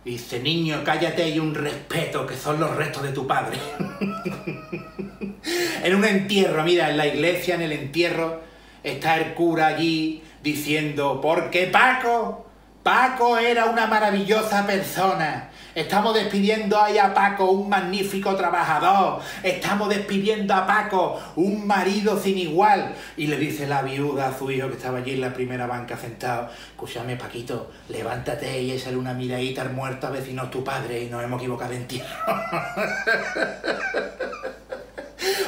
Dice, 0.04 0.40
niño, 0.40 0.82
cállate 0.82 1.28
y 1.28 1.38
un 1.38 1.54
respeto, 1.54 2.26
que 2.26 2.34
son 2.34 2.58
los 2.58 2.74
restos 2.74 3.02
de 3.02 3.12
tu 3.12 3.26
padre. 3.26 3.58
en 5.84 5.94
un 5.94 6.04
entierro, 6.04 6.62
mira, 6.64 6.88
en 6.88 6.96
la 6.96 7.06
iglesia, 7.06 7.54
en 7.56 7.62
el 7.62 7.72
entierro, 7.72 8.40
está 8.82 9.18
el 9.18 9.34
cura 9.34 9.66
allí 9.66 10.22
diciendo, 10.42 11.20
porque 11.20 11.66
Paco, 11.66 12.46
Paco 12.82 13.36
era 13.36 13.66
una 13.66 13.86
maravillosa 13.86 14.66
persona. 14.66 15.49
Estamos 15.74 16.14
despidiendo 16.14 16.80
ahí 16.80 16.98
a 16.98 17.14
Paco, 17.14 17.50
un 17.50 17.68
magnífico 17.68 18.34
trabajador. 18.34 19.20
Estamos 19.42 19.88
despidiendo 19.88 20.52
a 20.52 20.66
Paco, 20.66 21.20
un 21.36 21.66
marido 21.66 22.18
sin 22.18 22.38
igual. 22.38 22.92
Y 23.16 23.28
le 23.28 23.36
dice 23.36 23.68
la 23.68 23.82
viuda 23.82 24.28
a 24.28 24.38
su 24.38 24.50
hijo 24.50 24.68
que 24.68 24.74
estaba 24.74 24.98
allí 24.98 25.12
en 25.12 25.20
la 25.20 25.32
primera 25.32 25.66
banca 25.66 25.96
sentado, 25.96 26.48
escúchame 26.70 27.16
Paquito, 27.16 27.70
levántate 27.88 28.60
y 28.62 28.72
échale 28.72 28.96
una 28.96 29.14
miradita 29.14 29.62
al 29.62 29.72
muerto 29.72 30.08
a 30.08 30.10
ver 30.10 30.24
si 30.24 30.32
no 30.32 30.44
es 30.44 30.50
tu 30.50 30.64
padre 30.64 31.02
y 31.02 31.06
nos 31.06 31.22
hemos 31.22 31.40
equivocado 31.40 31.72
en 31.72 31.86
ti. 31.86 32.02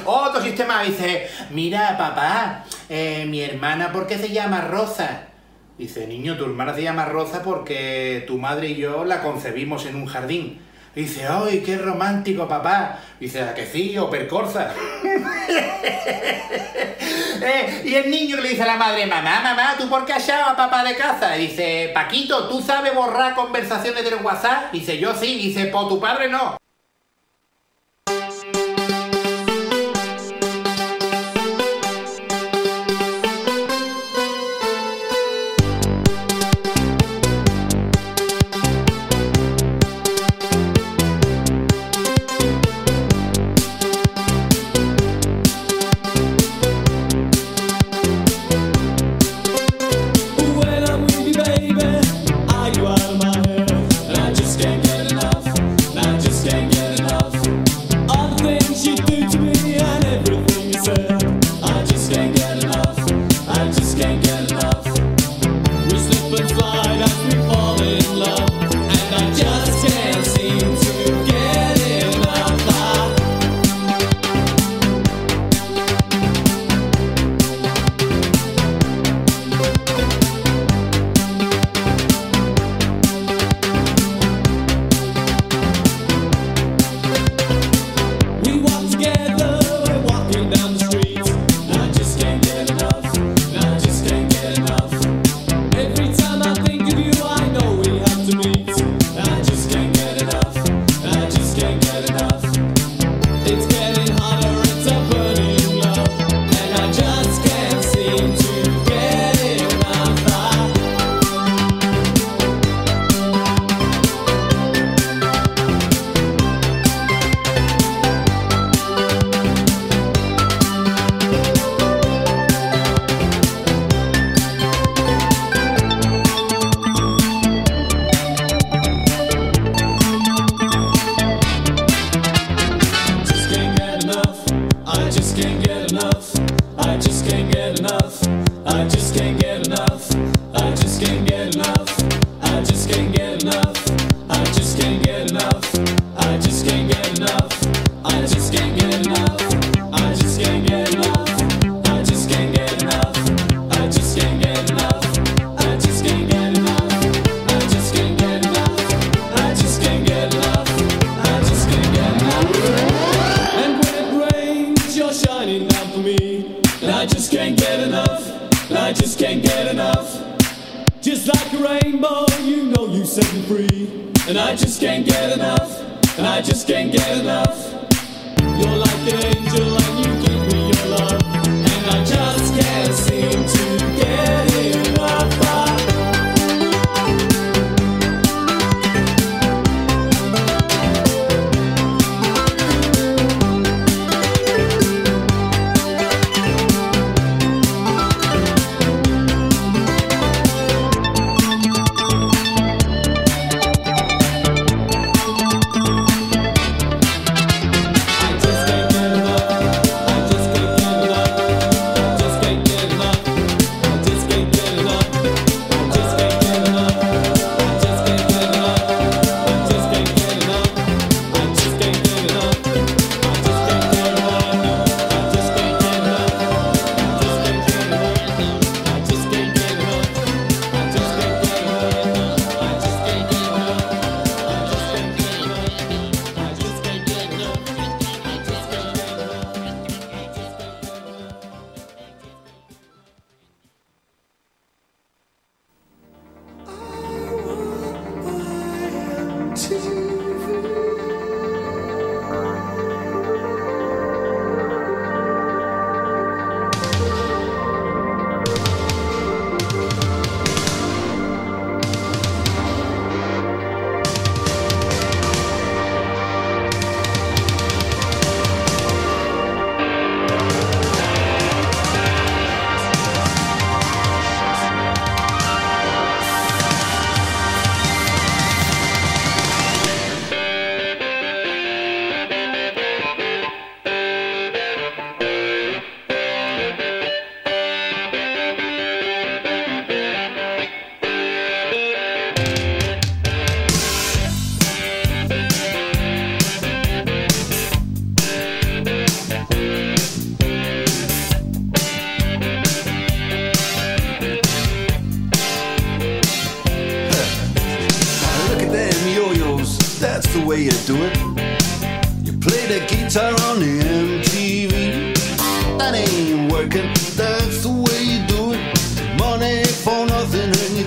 Otro 0.05 0.43
sistema 0.43 0.83
dice, 0.83 1.29
mira 1.51 1.97
papá, 1.97 2.65
eh, 2.89 3.25
mi 3.29 3.41
hermana, 3.41 3.93
¿por 3.93 4.07
qué 4.07 4.19
se 4.19 4.29
llama 4.29 4.61
Rosa? 4.61 5.32
Dice, 5.83 6.07
niño, 6.07 6.37
tu 6.37 6.45
hermana 6.45 6.73
se 6.77 6.85
llama 6.85 7.07
Rosa 7.07 7.43
porque 7.43 8.23
tu 8.29 8.39
madre 8.39 8.69
y 8.69 8.77
yo 8.77 9.05
la 9.05 9.21
concebimos 9.21 9.85
en 9.85 9.97
un 9.97 10.07
jardín. 10.07 10.61
Dice, 10.95 11.27
¡ay, 11.29 11.61
qué 11.67 11.77
romántico, 11.77 12.47
papá! 12.47 13.01
Dice, 13.19 13.43
¿a 13.43 13.53
que 13.53 13.67
sí? 13.67 13.99
¿O 13.99 14.09
percorza? 14.09 14.73
Eh, 17.45 17.83
y 17.85 17.95
el 17.97 18.09
niño 18.09 18.37
le 18.37 18.51
dice 18.51 18.63
a 18.63 18.67
la 18.67 18.77
madre, 18.77 19.05
mamá, 19.05 19.41
mamá, 19.41 19.75
¿tú 19.77 19.89
por 19.89 20.05
qué 20.05 20.13
has 20.13 20.29
a 20.29 20.55
papá 20.55 20.85
de 20.85 20.95
casa? 20.95 21.33
Dice, 21.33 21.91
Paquito, 21.93 22.47
¿tú 22.47 22.63
sabes 22.63 22.95
borrar 22.95 23.35
conversaciones 23.35 24.05
del 24.05 24.23
WhatsApp? 24.23 24.71
Dice, 24.71 24.97
yo 24.97 25.13
sí. 25.13 25.39
Dice, 25.39 25.65
por 25.65 25.89
tu 25.89 25.99
padre 25.99 26.29
no. 26.29 26.62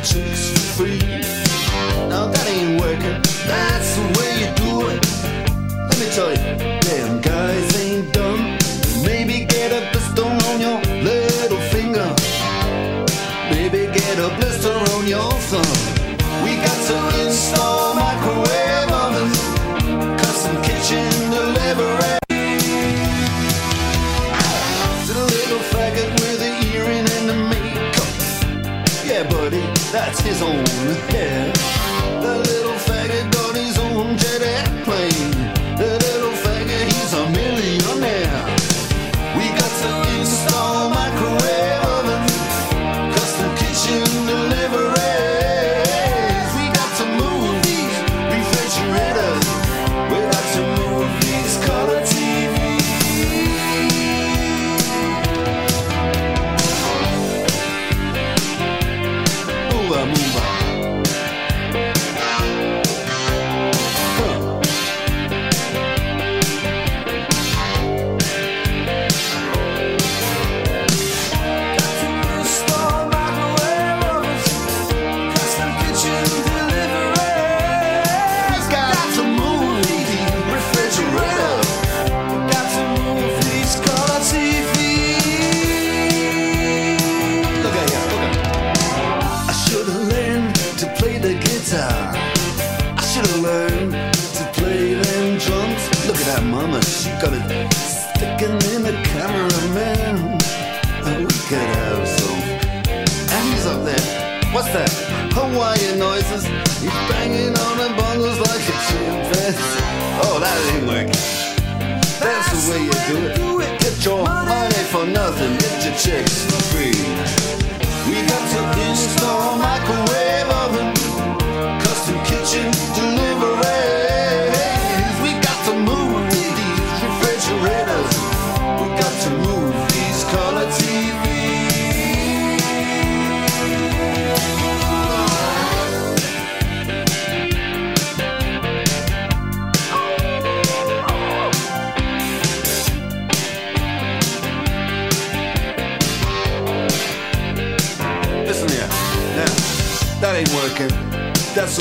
chicks 0.06 0.52
for 0.52 0.84
free. 0.84 1.00
Now 2.10 2.28
that 2.28 2.48
ain't 2.48 2.80
working, 2.80 3.22
that's 3.48 3.96
the 3.96 4.04
way 4.20 4.30
you 4.42 4.50
do 4.56 4.90
it. 4.90 5.02
Let 5.90 6.00
me 6.00 6.08
tell 6.14 6.30
you, 6.30 6.82
damn. 6.82 7.25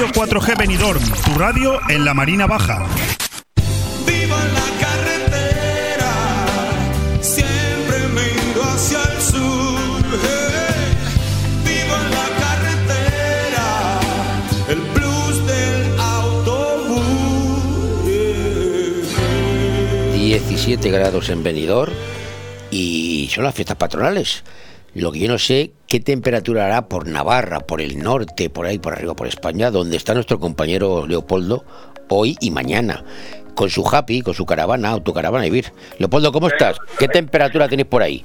Radio 0.00 0.14
4G 0.14 0.56
Benidorm, 0.56 1.02
tu 1.26 1.34
radio 1.38 1.78
en 1.90 2.06
la 2.06 2.14
Marina 2.14 2.46
Baja. 2.46 2.86
Vivo 4.06 4.34
en 4.34 4.54
la 4.54 4.70
carretera, 4.80 6.12
siempre 7.20 8.08
miro 8.08 8.62
hacia 8.62 9.02
el 9.02 9.20
sur. 9.20 10.02
hey. 10.22 10.96
Vivo 11.66 11.94
en 11.96 12.10
la 12.12 12.28
carretera, 12.40 14.00
el 14.70 14.80
blues 14.94 15.46
del 15.46 16.00
autobús. 16.00 17.04
yeah. 20.16 20.38
17 20.38 20.90
grados 20.90 21.28
en 21.28 21.42
Benidorm 21.42 21.92
y 22.70 23.28
son 23.34 23.44
las 23.44 23.54
fiestas 23.54 23.76
patronales. 23.76 24.44
Lo 24.94 25.12
que 25.12 25.18
yo 25.18 25.28
no 25.28 25.38
sé, 25.38 25.72
qué 25.90 25.98
temperatura 25.98 26.66
hará 26.66 26.82
por 26.82 27.08
Navarra, 27.08 27.58
por 27.58 27.80
el 27.80 27.98
norte, 27.98 28.48
por 28.48 28.64
ahí, 28.64 28.78
por 28.78 28.92
arriba, 28.92 29.14
por 29.14 29.26
España, 29.26 29.72
donde 29.72 29.96
está 29.96 30.14
nuestro 30.14 30.38
compañero 30.38 31.04
Leopoldo 31.04 31.64
hoy 32.08 32.36
y 32.40 32.52
mañana, 32.52 33.02
con 33.56 33.70
su 33.70 33.86
happy, 33.86 34.22
con 34.22 34.34
su 34.34 34.46
caravana, 34.46 34.90
autocaravana 34.90 35.46
y 35.46 35.50
vir. 35.50 35.66
Leopoldo, 35.98 36.32
¿cómo 36.32 36.48
estás? 36.48 36.78
¿Qué 36.98 37.08
temperatura 37.08 37.68
tenéis 37.68 37.88
por 37.88 38.02
ahí? 38.02 38.24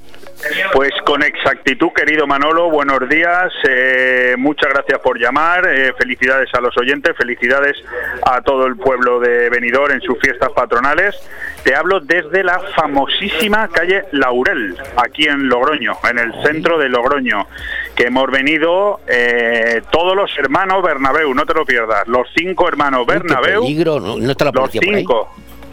Pues 0.72 0.92
con 1.04 1.22
exactitud, 1.22 1.88
querido 1.94 2.26
Manolo, 2.26 2.70
buenos 2.70 3.08
días, 3.08 3.52
eh, 3.68 4.34
muchas 4.38 4.72
gracias 4.72 4.98
por 5.00 5.18
llamar, 5.18 5.66
eh, 5.66 5.92
felicidades 5.98 6.48
a 6.54 6.60
los 6.60 6.76
oyentes, 6.76 7.16
felicidades 7.16 7.76
a 8.24 8.42
todo 8.42 8.66
el 8.66 8.76
pueblo 8.76 9.18
de 9.18 9.50
Benidorm 9.50 9.92
en 9.92 10.00
sus 10.00 10.18
fiestas 10.20 10.50
patronales. 10.54 11.16
Te 11.64 11.74
hablo 11.74 12.00
desde 12.00 12.44
la 12.44 12.60
famosísima 12.76 13.68
calle 13.68 14.04
Laurel, 14.12 14.76
aquí 14.96 15.24
en 15.24 15.48
Logroño, 15.48 15.92
en 16.08 16.18
el 16.18 16.32
centro 16.44 16.78
de 16.78 16.88
Logroño, 16.88 17.46
que 17.94 18.04
hemos 18.04 18.30
venido 18.30 19.00
eh, 19.06 19.82
todos 19.90 20.14
los 20.14 20.30
hermanos 20.38 20.82
Bernabéu, 20.82 21.34
no 21.34 21.44
te 21.44 21.54
lo 21.54 21.64
pierdas, 21.64 22.06
los 22.06 22.26
cinco 22.34 22.68
hermanos 22.68 23.06
Bernabéu. 23.06 23.62
peligro, 23.62 24.00
¿no? 24.00 24.16
¿No 24.16 24.30
está 24.30 24.46
la 24.46 24.52
Los 24.52 24.70
cinco. 24.70 25.30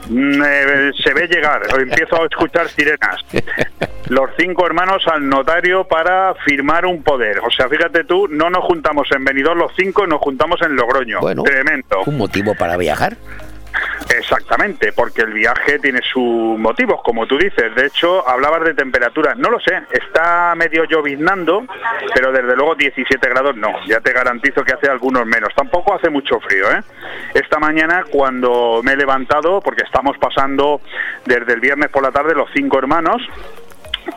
Mm, 0.10 0.42
eh, 0.46 0.92
se 1.02 1.14
ve 1.14 1.28
llegar, 1.28 1.62
empiezo 1.80 2.22
a 2.22 2.26
escuchar 2.26 2.68
sirenas. 2.70 3.22
Los 4.10 4.32
cinco 4.38 4.66
hermanos 4.66 5.02
al 5.08 5.28
notario 5.28 5.86
para 5.86 6.36
firmar 6.46 6.86
un 6.86 7.02
poder. 7.04 7.40
O 7.40 7.50
sea, 7.50 7.70
fíjate 7.70 8.04
tú, 8.04 8.28
no 8.28 8.50
nos 8.50 8.66
juntamos 8.66 9.08
en 9.16 9.24
Benidorm 9.24 9.58
los 9.60 9.72
cinco, 9.78 10.06
nos 10.06 10.20
juntamos 10.20 10.62
en 10.62 10.76
Logroño. 10.76 11.22
Bueno. 11.22 11.44
Tremendo. 11.44 12.02
¿Un 12.06 12.18
motivo 12.18 12.54
para 12.54 12.76
viajar? 12.76 13.16
Exactamente, 14.16 14.94
porque 14.94 15.22
el 15.22 15.34
viaje 15.34 15.80
tiene 15.80 16.02
sus 16.02 16.58
motivos, 16.60 17.02
como 17.04 17.26
tú 17.26 17.38
dices. 17.38 17.74
De 17.76 17.88
hecho, 17.88 18.28
hablabas 18.28 18.64
de 18.64 18.74
temperatura. 18.74 19.34
No 19.36 19.50
lo 19.50 19.60
sé, 19.60 19.82
está 19.92 20.54
medio 20.56 20.86
lloviznando, 20.86 21.66
pero 22.14 22.32
desde 22.32 22.56
luego 22.56 22.76
17 22.76 23.30
grados 23.30 23.56
no. 23.56 23.72
Ya 23.88 24.00
te 24.00 24.14
garantizo 24.14 24.64
que 24.64 24.74
hace 24.74 24.90
algunos 24.90 25.26
menos. 25.26 25.50
Tampoco 25.56 25.94
hace 25.94 26.10
mucho 26.10 26.40
frío, 26.40 26.72
¿eh? 26.72 26.82
Esta 27.34 27.60
mañana, 27.60 28.04
cuando 28.10 28.82
me 28.84 28.94
he 28.94 28.98
levantado, 28.98 29.62
porque 29.62 29.84
estamos 29.84 30.18
pasando 30.18 30.82
desde 31.26 31.54
el 31.54 31.60
viernes 31.60 31.90
por 31.90 32.04
la 32.04 32.12
tarde 32.12 32.36
los 32.36 32.50
cinco 32.54 32.78
hermanos, 32.78 33.22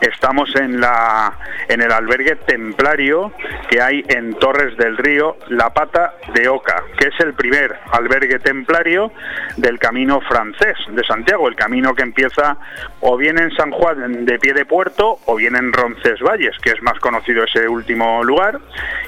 Estamos 0.01 0.55
en 0.55 0.79
la 0.79 1.33
en 1.67 1.81
el 1.81 1.91
albergue 1.91 2.35
templario 2.35 3.33
que 3.69 3.81
hay 3.81 4.03
en 4.07 4.33
Torres 4.35 4.77
del 4.77 4.97
Río, 4.97 5.37
La 5.49 5.73
Pata 5.73 6.13
de 6.33 6.47
Oca, 6.47 6.83
que 6.97 7.09
es 7.09 7.19
el 7.19 7.33
primer 7.33 7.77
albergue 7.91 8.39
templario 8.39 9.11
del 9.57 9.79
camino 9.79 10.21
francés 10.21 10.77
de 10.89 11.03
Santiago, 11.03 11.47
el 11.47 11.55
camino 11.55 11.93
que 11.93 12.03
empieza 12.03 12.57
o 13.01 13.17
bien 13.17 13.39
en 13.39 13.51
San 13.51 13.71
Juan 13.71 14.25
de 14.25 14.39
Pie 14.39 14.53
de 14.53 14.65
Puerto 14.65 15.19
o 15.25 15.35
bien 15.35 15.55
en 15.55 15.73
Roncesvalles, 15.73 16.57
que 16.61 16.71
es 16.71 16.81
más 16.81 16.99
conocido 16.99 17.43
ese 17.43 17.67
último 17.67 18.23
lugar, 18.23 18.59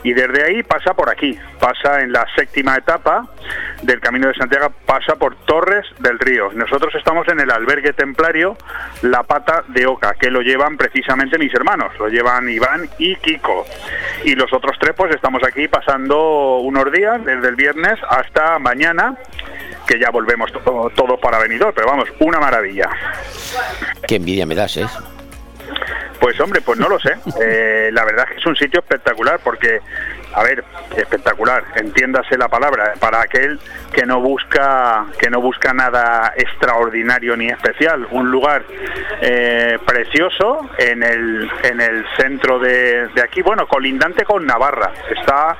y 0.03 0.13
desde 0.13 0.43
ahí 0.43 0.63
pasa 0.63 0.93
por 0.93 1.09
aquí, 1.09 1.37
pasa 1.59 2.01
en 2.01 2.11
la 2.11 2.25
séptima 2.35 2.75
etapa 2.75 3.27
del 3.83 3.99
Camino 3.99 4.27
de 4.27 4.33
Santiago, 4.33 4.73
pasa 4.85 5.15
por 5.15 5.35
Torres 5.45 5.85
del 5.99 6.19
Río. 6.19 6.51
Nosotros 6.53 6.93
estamos 6.95 7.27
en 7.29 7.39
el 7.39 7.51
albergue 7.51 7.93
templario 7.93 8.57
La 9.01 9.23
Pata 9.23 9.63
de 9.67 9.85
Oca, 9.85 10.15
que 10.19 10.29
lo 10.29 10.41
llevan 10.69 10.77
precisamente 10.77 11.37
mis 11.37 11.53
hermanos, 11.53 11.91
lo 11.99 12.07
llevan 12.07 12.47
Iván 12.49 12.87
y 12.97 13.15
Kiko. 13.17 13.65
Y 14.23 14.35
los 14.35 14.51
otros 14.53 14.77
tres 14.79 14.93
pues 14.95 15.13
estamos 15.15 15.41
aquí 15.43 15.67
pasando 15.67 16.57
unos 16.59 16.91
días, 16.91 17.23
desde 17.25 17.47
el 17.49 17.55
viernes 17.55 17.97
hasta 18.09 18.59
mañana, 18.59 19.15
que 19.87 19.99
ya 19.99 20.09
volvemos 20.11 20.51
to- 20.51 20.91
todos 20.95 21.19
para 21.19 21.39
Benidorm, 21.39 21.73
pero 21.73 21.87
vamos, 21.87 22.09
una 22.19 22.39
maravilla. 22.39 22.89
Qué 24.07 24.15
envidia 24.15 24.45
me 24.45 24.55
das, 24.55 24.77
¿eh? 24.77 24.85
Pues 26.19 26.39
hombre, 26.41 26.61
pues 26.61 26.77
no 26.79 26.87
lo 26.89 26.99
sé. 26.99 27.15
Eh, 27.41 27.89
la 27.93 28.03
verdad 28.05 28.25
es 28.27 28.33
que 28.35 28.39
es 28.41 28.45
un 28.45 28.55
sitio 28.55 28.79
espectacular 28.81 29.39
porque, 29.43 29.79
a 30.33 30.43
ver, 30.43 30.63
espectacular, 30.95 31.63
entiéndase 31.75 32.37
la 32.37 32.47
palabra, 32.47 32.93
para 32.99 33.21
aquel 33.21 33.59
que 33.93 34.05
no 34.05 34.21
busca 34.21 35.05
que 35.19 35.29
no 35.29 35.41
busca 35.41 35.73
nada 35.73 36.33
extraordinario 36.35 37.35
ni 37.35 37.47
especial, 37.47 38.07
un 38.11 38.29
lugar 38.29 38.63
eh, 39.21 39.77
precioso 39.85 40.69
en 40.77 41.03
el 41.03 41.49
en 41.63 41.81
el 41.81 42.05
centro 42.17 42.59
de, 42.59 43.07
de 43.09 43.21
aquí, 43.21 43.41
bueno, 43.41 43.67
colindante 43.67 44.23
con 44.23 44.45
Navarra, 44.45 44.91
está 45.09 45.57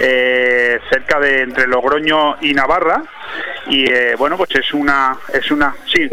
eh, 0.00 0.80
cerca 0.90 1.20
de 1.20 1.42
entre 1.42 1.66
Logroño 1.66 2.36
y 2.40 2.54
Navarra 2.54 3.02
y 3.68 3.90
eh, 3.90 4.14
bueno, 4.16 4.36
pues 4.36 4.54
es 4.54 4.72
una 4.72 5.16
es 5.32 5.50
una 5.50 5.74
sí 5.86 6.08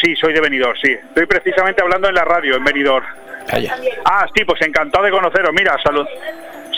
Sí, 0.00 0.16
soy 0.16 0.32
de 0.32 0.40
Benidorm, 0.40 0.76
sí. 0.82 0.92
Estoy 0.92 1.26
precisamente 1.26 1.82
hablando 1.82 2.08
en 2.08 2.14
la 2.14 2.24
radio, 2.24 2.56
en 2.56 2.64
Benidorm. 2.64 3.04
Ah, 4.04 4.26
sí, 4.34 4.44
pues 4.44 4.62
encantado 4.62 5.04
de 5.04 5.10
conoceros. 5.10 5.52
Mira, 5.52 5.76
salud, 5.82 6.06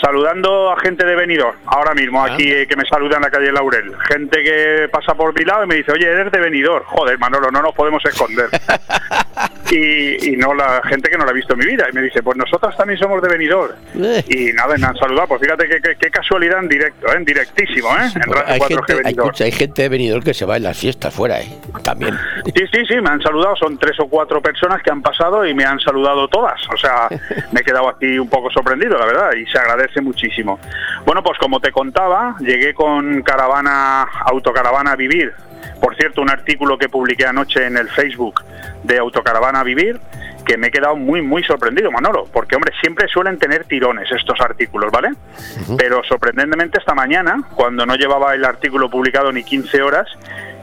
saludando 0.03 0.69
a 0.69 0.79
gente 0.81 1.05
de 1.05 1.15
Benidorm, 1.15 1.55
ahora 1.65 1.93
mismo, 1.93 2.21
aquí 2.21 2.51
eh, 2.51 2.67
que 2.67 2.75
me 2.75 2.83
saluda 2.85 3.15
en 3.15 3.21
la 3.21 3.31
calle 3.31 3.53
Laurel. 3.53 3.93
Gente 4.09 4.43
que 4.43 4.89
pasa 4.91 5.15
por 5.15 5.37
mi 5.37 5.45
lado 5.45 5.63
y 5.63 5.67
me 5.67 5.75
dice, 5.75 5.93
oye, 5.93 6.05
eres 6.05 6.29
de 6.29 6.39
Benidorm. 6.39 6.83
Joder, 6.85 7.17
Manolo, 7.17 7.49
no 7.51 7.61
nos 7.61 7.73
podemos 7.73 8.03
esconder. 8.03 8.49
y, 9.71 10.33
y 10.33 10.37
no 10.37 10.53
la 10.53 10.81
gente 10.83 11.09
que 11.09 11.17
no 11.17 11.23
la 11.23 11.31
ha 11.31 11.33
visto 11.33 11.53
en 11.53 11.59
mi 11.59 11.65
vida. 11.65 11.87
Y 11.89 11.93
me 11.93 12.01
dice, 12.01 12.21
pues 12.21 12.37
nosotros 12.37 12.75
también 12.75 12.99
somos 12.99 13.21
de 13.21 13.29
Benidorm. 13.29 13.75
Y 14.27 14.51
nada, 14.51 14.75
me 14.77 14.85
han 14.85 14.97
saludado. 14.97 15.29
Pues 15.29 15.41
fíjate 15.41 15.69
qué, 15.97 16.11
casualidad 16.11 16.59
en 16.59 16.67
directo, 16.67 17.07
¿eh? 17.07 17.15
en 17.15 17.25
directísimo, 17.25 17.87
¿eh? 17.95 18.09
En 18.15 18.31
Radio 18.33 18.45
Hay 18.47 18.59
4G 18.59 18.67
gente, 18.67 18.91
hay, 18.91 18.97
Benidorm. 18.97 19.27
escucha, 19.27 19.43
hay 19.45 19.51
gente 19.51 19.81
de 19.83 19.89
Benidorm 19.89 20.23
que 20.23 20.33
se 20.33 20.45
va 20.45 20.57
en 20.57 20.63
las 20.63 20.77
fiestas 20.77 21.13
fuera, 21.13 21.39
¿eh? 21.39 21.47
También. 21.83 22.13
Sí, 22.45 22.65
sí, 22.73 22.85
sí, 22.87 22.95
me 23.01 23.09
han 23.09 23.21
saludado. 23.21 23.55
Son 23.55 23.77
tres 23.77 23.97
o 24.01 24.07
cuatro 24.07 24.41
personas 24.41 24.83
que 24.83 24.91
han 24.91 25.01
pasado 25.01 25.45
y 25.45 25.53
me 25.53 25.63
han 25.63 25.79
saludado 25.79 26.27
todas. 26.27 26.59
O 26.73 26.77
sea, 26.77 27.07
me 27.51 27.61
he 27.61 27.63
quedado 27.63 27.87
aquí 27.87 28.19
un 28.19 28.29
poco 28.29 28.51
sorprendido, 28.51 28.97
la 28.97 29.05
verdad, 29.05 29.31
y 29.33 29.45
se 29.45 29.57
agradece 29.57 29.92
muchísimo. 30.01 30.59
Bueno, 31.05 31.23
pues 31.23 31.37
como 31.37 31.59
te 31.59 31.71
contaba, 31.71 32.35
llegué 32.39 32.73
con 32.73 33.21
caravana, 33.21 34.03
autocaravana 34.03 34.95
Vivir. 34.95 35.33
Por 35.81 35.95
cierto, 35.95 36.21
un 36.21 36.29
artículo 36.29 36.77
que 36.77 36.89
publiqué 36.89 37.25
anoche 37.25 37.65
en 37.65 37.77
el 37.77 37.89
Facebook 37.89 38.43
de 38.83 38.97
Autocaravana 38.99 39.63
Vivir, 39.63 39.99
que 40.45 40.57
me 40.57 40.67
he 40.67 40.71
quedado 40.71 40.95
muy, 40.95 41.21
muy 41.21 41.43
sorprendido, 41.43 41.91
Manolo, 41.91 42.27
porque, 42.31 42.55
hombre, 42.55 42.73
siempre 42.81 43.07
suelen 43.07 43.37
tener 43.37 43.65
tirones 43.65 44.11
estos 44.11 44.39
artículos, 44.41 44.91
¿vale? 44.91 45.11
Pero 45.77 46.03
sorprendentemente 46.03 46.79
esta 46.79 46.93
mañana, 46.93 47.43
cuando 47.55 47.85
no 47.85 47.95
llevaba 47.95 48.33
el 48.33 48.43
artículo 48.45 48.89
publicado 48.89 49.31
ni 49.31 49.43
15 49.43 49.81
horas, 49.81 50.07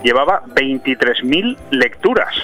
llevaba 0.02 0.42
23.000 0.54 1.56
lecturas. 1.70 2.34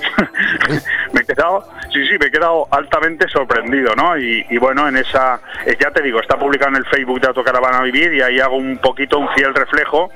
me 1.12 1.20
he 1.20 1.24
quedado, 1.24 1.64
sí, 1.92 2.06
sí, 2.06 2.16
me 2.18 2.26
he 2.26 2.30
quedado 2.30 2.66
altamente 2.70 3.28
sorprendido, 3.28 3.94
¿no? 3.96 4.16
Y, 4.16 4.44
bueno, 4.58 4.88
en 4.88 4.96
esa, 4.96 5.40
eh, 5.66 5.76
ya 5.80 5.90
te 5.90 6.02
digo, 6.02 6.20
está 6.20 6.38
publicado 6.38 6.70
en 6.70 6.76
el 6.76 6.86
Facebook 6.86 7.20
de 7.20 7.28
Autocaravana 7.28 7.82
Vivir 7.82 8.12
y 8.14 8.22
ahí 8.22 8.40
hago 8.40 8.56
un 8.56 8.78
poquito 8.78 9.18
un 9.18 9.28
fiel 9.30 9.54
reflejo 9.54 10.10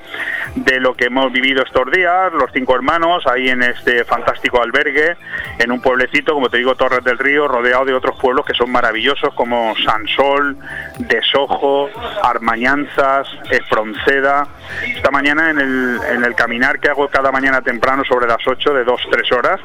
de 0.55 0.79
lo 0.79 0.95
que 0.95 1.05
hemos 1.05 1.31
vivido 1.31 1.63
estos 1.63 1.91
días, 1.91 2.31
los 2.33 2.51
cinco 2.53 2.75
hermanos, 2.75 3.25
ahí 3.27 3.49
en 3.49 3.63
este 3.63 4.03
fantástico 4.05 4.61
albergue, 4.61 5.17
en 5.59 5.71
un 5.71 5.81
pueblecito, 5.81 6.33
como 6.33 6.49
te 6.49 6.57
digo, 6.57 6.75
Torres 6.75 7.03
del 7.03 7.17
Río, 7.17 7.47
rodeado 7.47 7.85
de 7.85 7.93
otros 7.93 8.19
pueblos 8.19 8.45
que 8.45 8.53
son 8.53 8.71
maravillosos, 8.71 9.33
como 9.33 9.73
Sansol, 9.83 10.57
Desojo, 10.99 11.89
Armañanzas, 12.23 13.27
Espronceda. 13.49 14.47
Esta 14.95 15.11
mañana 15.11 15.49
en 15.49 15.59
el, 15.59 15.99
en 16.09 16.23
el 16.23 16.35
caminar 16.35 16.79
que 16.79 16.89
hago 16.89 17.07
cada 17.07 17.31
mañana 17.31 17.61
temprano 17.61 18.03
sobre 18.03 18.27
las 18.27 18.45
8 18.45 18.73
de 18.73 18.85
2-3 18.85 19.37
horas, 19.37 19.61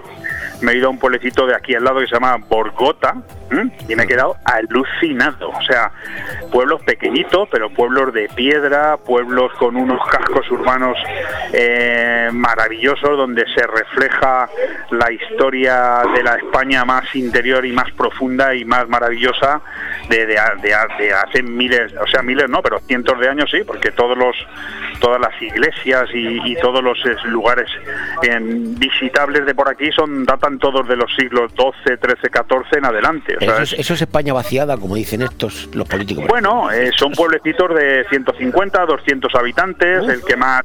me 0.61 0.73
he 0.73 0.77
ido 0.77 0.89
a 0.89 0.91
un 0.91 0.99
pueblecito 0.99 1.47
de 1.47 1.55
aquí 1.55 1.75
al 1.75 1.85
lado 1.85 2.01
que 2.01 2.07
se 2.07 2.15
llama 2.15 2.37
Borgota 2.37 3.17
¿m? 3.51 3.71
y 3.89 3.95
me 3.95 4.05
he 4.05 4.07
quedado 4.07 4.37
alucinado. 4.45 5.51
O 5.51 5.63
sea, 5.63 5.93
pueblos 6.51 6.83
pequeñitos, 6.83 7.49
pero 7.51 7.71
pueblos 7.71 8.13
de 8.13 8.29
piedra, 8.35 8.97
pueblos 8.97 9.53
con 9.55 9.77
unos 9.77 10.01
cascos 10.09 10.51
urbanos 10.51 10.97
eh, 11.53 12.29
maravillosos 12.33 13.17
donde 13.17 13.45
se 13.55 13.67
refleja 13.67 14.49
la 14.91 15.13
historia 15.13 16.03
de 16.15 16.23
la 16.23 16.37
España 16.37 16.85
más 16.85 17.15
interior 17.15 17.65
y 17.65 17.73
más 17.73 17.91
profunda 17.93 18.55
y 18.55 18.65
más 18.65 18.89
maravillosa 18.89 19.61
de, 20.09 20.27
de, 20.27 20.39
hace 20.39 21.43
miles, 21.43 21.93
o 22.01 22.07
sea, 22.07 22.23
miles 22.23 22.49
no, 22.49 22.63
pero 22.63 22.81
cientos 22.81 23.19
de 23.21 23.29
años 23.29 23.51
sí, 23.51 23.63
porque 23.65 23.91
todos 23.93 24.17
los 24.17 24.37
todas 25.01 25.21
las 25.21 25.41
iglesias 25.41 26.09
y, 26.13 26.55
todos 26.57 26.83
los 26.85 26.99
eh, 27.07 27.17
lugares 27.25 27.71
em, 28.23 28.75
visitables 28.75 29.47
de 29.47 29.55
por 29.55 29.69
aquí 29.69 29.91
son 29.93 30.25
datan 30.25 30.59
todos 30.59 30.87
de 30.87 30.97
los 30.97 31.11
siglos 31.15 31.53
XII, 31.53 31.97
XIII, 31.97 32.31
XIV 32.31 32.79
en 32.79 32.85
adelante. 32.85 33.37
Es, 33.41 33.73
eso 33.73 33.95
es 33.95 34.03
España 34.03 34.33
vaciada, 34.33 34.77
como 34.77 34.95
dicen 34.95 35.23
estos, 35.23 35.69
los 35.75 35.89
políticos. 35.89 36.27
bueno, 36.29 36.71
eh, 36.71 36.91
son 36.97 37.13
pueblecitos 37.13 37.75
de 37.75 38.05
150, 38.11 38.85
200 38.87 39.35
habitantes. 39.35 40.09
El 40.09 40.23
que 40.23 40.37
más, 40.37 40.63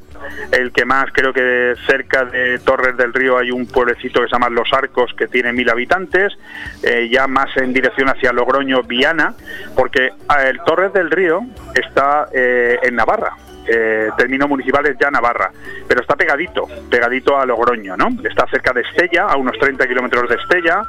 el 0.52 0.72
que 0.72 0.86
más 0.86 1.06
creo 1.14 1.34
que 1.34 1.76
cerca 1.88 2.26
de 2.26 2.60
Torres 2.60 2.98
del 2.98 3.14
Río 3.14 3.38
hay 3.38 3.52
un 3.52 3.66
pueblecito 3.66 4.22
que 4.22 4.28
se 4.28 4.34
llama 4.34 4.50
Los 4.50 4.72
Arcos 4.74 5.14
que 5.18 5.28
tiene 5.28 5.54
mil 5.54 5.70
habitantes. 5.70 6.34
eh, 6.84 7.10
ya 7.12 7.28
más 7.28 7.56
en 7.58 7.74
dirección 7.74 8.10
hacia 8.10 8.32
Logroño, 8.32 8.84
Viana, 8.84 9.34
porque 9.76 10.12
ah, 10.28 10.44
el 10.48 10.60
Torres 10.66 10.94
del 10.94 11.10
Río 11.10 11.42
está 11.74 12.28
eh, 12.34 12.78
en 12.84 12.96
Navarra. 12.96 13.36
Eh, 13.68 14.10
término 14.18 14.48
municipal 14.48 14.86
es 14.86 14.96
ya 15.00 15.10
Navarra, 15.10 15.52
pero 15.88 16.02
está 16.02 16.16
pegadito, 16.16 16.68
pegadito 16.90 17.38
a 17.38 17.46
Logroño, 17.46 17.98
¿no? 17.98 18.10
Está 18.24 18.46
cerca 18.48 18.72
de 18.74 18.82
Estella, 18.82 19.26
a 19.28 19.38
unos 19.38 19.58
30 19.60 19.88
kilómetros 19.88 20.30
de 20.30 20.36
Estella, 20.36 20.84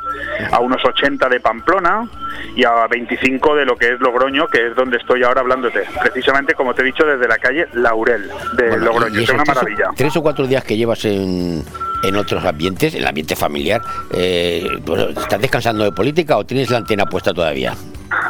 a 0.53 0.59
unos 0.61 0.85
80 0.85 1.29
de 1.29 1.41
Pamplona 1.41 2.09
y 2.55 2.65
a 2.65 2.87
25 2.87 3.57
de 3.57 3.65
lo 3.65 3.77
que 3.77 3.93
es 3.95 4.01
Logroño, 4.01 4.47
que 4.49 4.67
es 4.69 4.75
donde 4.77 4.99
estoy 4.99 5.23
ahora 5.23 5.41
hablándote. 5.41 5.85
Precisamente, 6.03 6.55
como 6.55 6.75
te 6.75 6.83
he 6.83 6.85
dicho, 6.85 7.05
desde 7.07 7.27
la 7.27 7.39
calle 7.39 7.67
Laurel 7.73 8.29
de 8.57 8.69
Bueno, 8.69 8.85
Logroño. 8.85 9.21
Es 9.21 9.31
una 9.31 9.43
tres 9.45 9.49
o- 9.49 9.55
maravilla. 9.61 9.91
Tres 9.97 10.17
o 10.17 10.23
cuatro 10.23 10.47
días 10.47 10.63
que 10.65 10.77
llevas 10.77 11.05
en, 11.07 11.63
en 12.03 12.17
otros 12.17 12.45
ambientes, 12.45 12.95
en 12.95 13.01
el 13.03 13.07
ambiente 13.09 13.37
familiar, 13.37 13.81
eh, 14.13 14.67
bueno, 14.85 15.09
¿estás 15.09 15.41
descansando 15.41 15.85
de 15.85 15.93
política 15.93 16.37
o 16.37 16.45
tienes 16.45 16.71
la 16.71 16.79
antena 16.79 17.07
puesta 17.07 17.33
todavía? 17.33 17.75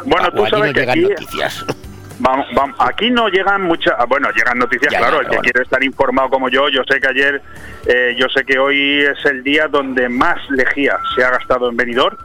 Bueno, 0.05 0.27
O 0.29 0.31
tú 0.31 0.41
allí 0.43 0.51
sabes 0.51 0.67
no 0.67 0.73
que 0.73 0.79
llegan 0.79 0.99
aquí, 0.99 1.01
noticias. 1.09 1.65
Vamos, 2.19 2.47
vamos, 2.55 2.75
aquí 2.79 3.11
no 3.11 3.27
llegan 3.29 3.61
muchas, 3.63 3.93
ah, 3.97 4.05
bueno, 4.05 4.29
llegan 4.35 4.57
noticias, 4.57 4.91
Ya, 4.91 4.99
claro, 4.99 5.17
ya, 5.17 5.19
el 5.21 5.23
que 5.25 5.29
bueno. 5.37 5.41
quiere 5.43 5.61
estar 5.63 5.83
informado 5.83 6.29
como 6.29 6.49
yo, 6.49 6.67
yo 6.69 6.81
sé 6.89 6.99
que 6.99 7.07
ayer, 7.07 7.41
eh, 7.85 8.15
yo 8.17 8.27
sé 8.29 8.43
que 8.43 8.57
hoy 8.57 9.01
es 9.05 9.23
el 9.25 9.43
día 9.43 9.67
donde 9.67 10.09
más 10.09 10.37
lejía 10.49 10.97
se 11.15 11.23
ha 11.23 11.29
gastado 11.29 11.69
en 11.69 11.77
venidor 11.77 12.17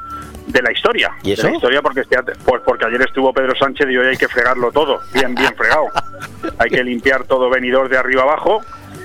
de 0.47 0.62
la 0.62 0.72
historia. 0.72 1.11
¿Y 1.22 1.32
eso? 1.32 1.43
De 1.43 1.51
la 1.51 1.55
historia 1.57 1.82
porque, 1.82 2.01
este- 2.01 2.16
pues 2.45 2.62
porque 2.64 2.86
ayer 2.86 3.03
estuvo 3.03 3.32
Pedro 3.34 3.55
Sánchez 3.55 3.86
y 3.90 3.97
hoy 3.99 4.07
hay 4.09 4.16
que 4.16 4.28
fregarlo 4.28 4.72
todo, 4.72 5.01
bien, 5.12 5.34
bien 5.34 5.55
fregado. 5.57 5.86
hay 6.59 6.70
que 6.70 6.82
limpiar 6.82 7.24
todo 7.24 7.51
venidor 7.51 7.88
de 7.90 7.99
arriba 7.99 8.22
abajo 8.22 8.62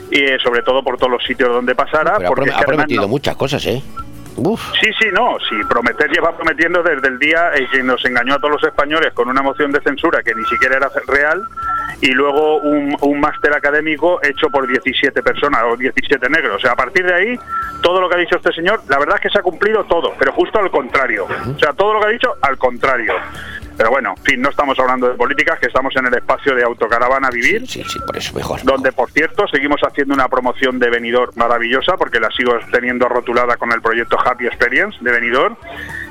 y 0.09 0.19
eh, 0.21 0.37
sobre 0.41 0.61
todo 0.63 0.83
por 0.83 0.97
todos 0.97 1.11
los 1.11 1.23
sitios 1.25 1.49
donde 1.49 1.75
pasara. 1.75 2.15
Pero 2.17 2.29
porque 2.29 2.51
ha 2.51 2.59
prometido 2.59 3.01
no- 3.03 3.07
muchas 3.09 3.35
cosas, 3.35 3.65
¿eh? 3.65 3.83
Sí, 4.79 4.89
sí, 4.99 5.07
no, 5.13 5.37
sí, 5.49 5.55
prometer 5.67 6.09
lleva 6.11 6.35
prometiendo 6.35 6.83
desde 6.83 7.07
el 7.07 7.17
día 7.17 7.51
en 7.55 7.67
que 7.69 7.83
nos 7.83 8.03
engañó 8.05 8.35
a 8.35 8.37
todos 8.39 8.61
los 8.61 8.63
españoles 8.63 9.13
con 9.13 9.27
una 9.29 9.41
moción 9.41 9.71
de 9.71 9.81
censura 9.81 10.21
que 10.21 10.33
ni 10.35 10.45
siquiera 10.45 10.77
era 10.77 10.89
real 11.07 11.43
y 12.01 12.11
luego 12.11 12.57
un, 12.57 12.95
un 13.01 13.19
máster 13.19 13.53
académico 13.53 14.19
hecho 14.21 14.49
por 14.49 14.67
17 14.67 15.23
personas 15.23 15.63
o 15.67 15.75
17 15.75 16.29
negros. 16.29 16.57
O 16.57 16.59
sea, 16.59 16.73
a 16.73 16.75
partir 16.75 17.05
de 17.05 17.13
ahí, 17.13 17.39
todo 17.81 17.99
lo 17.99 18.09
que 18.09 18.15
ha 18.15 18.19
dicho 18.19 18.37
este 18.37 18.53
señor, 18.53 18.81
la 18.87 18.99
verdad 18.99 19.15
es 19.15 19.21
que 19.21 19.29
se 19.29 19.39
ha 19.39 19.41
cumplido 19.41 19.83
todo, 19.85 20.13
pero 20.19 20.31
justo 20.33 20.59
al 20.59 20.69
contrario. 20.69 21.25
O 21.25 21.59
sea, 21.59 21.73
todo 21.73 21.93
lo 21.93 22.01
que 22.01 22.05
ha 22.05 22.09
dicho, 22.09 22.35
al 22.41 22.57
contrario. 22.57 23.13
Pero 23.77 23.91
bueno, 23.91 24.15
en 24.17 24.23
fin, 24.23 24.41
no 24.41 24.49
estamos 24.49 24.77
hablando 24.79 25.07
de 25.07 25.15
políticas, 25.15 25.59
que 25.59 25.67
estamos 25.67 25.95
en 25.95 26.07
el 26.07 26.13
espacio 26.15 26.55
de 26.55 26.63
Autocaravana 26.63 27.29
Vivir. 27.29 27.67
Sí, 27.67 27.83
sí, 27.87 27.99
por 28.05 28.17
eso 28.17 28.33
mejor. 28.35 28.63
Donde, 28.63 28.91
por 28.91 29.11
cierto, 29.11 29.47
seguimos 29.47 29.79
haciendo 29.81 30.15
una 30.15 30.27
promoción 30.27 30.79
de 30.79 30.89
Benidorm 30.89 31.31
maravillosa, 31.35 31.95
porque 31.95 32.19
la 32.19 32.29
sigo 32.31 32.57
teniendo 32.71 33.07
rotulada 33.07 33.55
con 33.57 33.71
el 33.71 33.81
proyecto 33.81 34.17
Happy 34.19 34.47
Experience 34.47 34.97
de 35.01 35.11
Benidorm, 35.11 35.55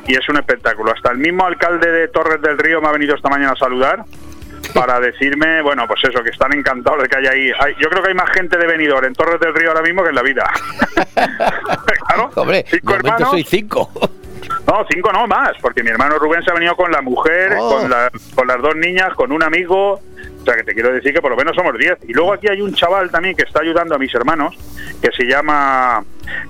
y 0.07 0.15
es 0.15 0.29
un 0.29 0.37
espectáculo. 0.37 0.93
Hasta 0.93 1.11
el 1.11 1.19
mismo 1.19 1.45
alcalde 1.45 1.91
de 1.91 2.09
Torres 2.09 2.41
del 2.41 2.57
Río 2.57 2.81
me 2.81 2.89
ha 2.89 2.93
venido 2.93 3.17
esta 3.17 3.29
mañana 3.29 3.53
a 3.53 3.57
saludar 3.57 4.05
para 4.73 5.01
decirme, 5.01 5.61
bueno, 5.63 5.87
pues 5.89 6.01
eso, 6.05 6.23
que 6.23 6.31
están 6.31 6.53
encantados 6.55 7.03
de 7.03 7.09
que 7.09 7.17
haya 7.17 7.31
ahí. 7.33 7.51
Hay- 7.59 7.75
yo 7.81 7.89
creo 7.91 8.03
que 8.03 8.11
hay 8.11 8.15
más 8.15 8.31
gente 8.31 8.57
de 8.57 8.67
Benidorm 8.67 9.07
en 9.07 9.15
Torres 9.15 9.41
del 9.41 9.55
Río 9.55 9.71
ahora 9.71 9.83
mismo 9.83 10.03
que 10.05 10.11
en 10.11 10.15
la 10.15 10.23
vida. 10.23 10.49
claro, 12.07 12.31
Hombre, 12.37 12.65
cinco 12.69 12.95
hermanos. 12.95 13.31
soy 13.31 13.45
cinco. 13.45 13.91
No, 14.67 14.85
cinco 14.91 15.13
no 15.13 15.27
más, 15.27 15.53
porque 15.61 15.83
mi 15.83 15.91
hermano 15.91 16.19
Rubén 16.19 16.43
se 16.45 16.51
ha 16.51 16.55
venido 16.55 16.77
con 16.77 16.91
la 16.93 17.01
mujer, 17.03 17.55
Oh. 17.59 17.79
con, 17.81 17.91
la- 17.91 18.11
con 18.35 18.47
las 18.47 18.61
dos 18.61 18.77
niñas, 18.77 19.13
con 19.15 19.33
un 19.33 19.43
amigo. 19.43 19.95
O 19.95 20.45
sea, 20.45 20.55
que 20.55 20.63
te 20.65 20.75
quiero 20.75 20.93
decir 20.93 21.13
que 21.13 21.21
por 21.21 21.31
lo 21.33 21.37
menos 21.37 21.57
somos 21.57 21.77
diez. 21.79 21.97
Y 22.07 22.13
luego 22.13 22.33
aquí 22.33 22.47
hay 22.49 22.61
un 22.61 22.73
chaval 22.75 23.11
también 23.11 23.35
que 23.35 23.43
está 23.43 23.61
ayudando 23.63 23.95
a 23.97 23.99
mis 23.99 24.15
hermanos, 24.15 24.55
que 25.03 25.11
se 25.17 25.25
llama, 25.25 26.05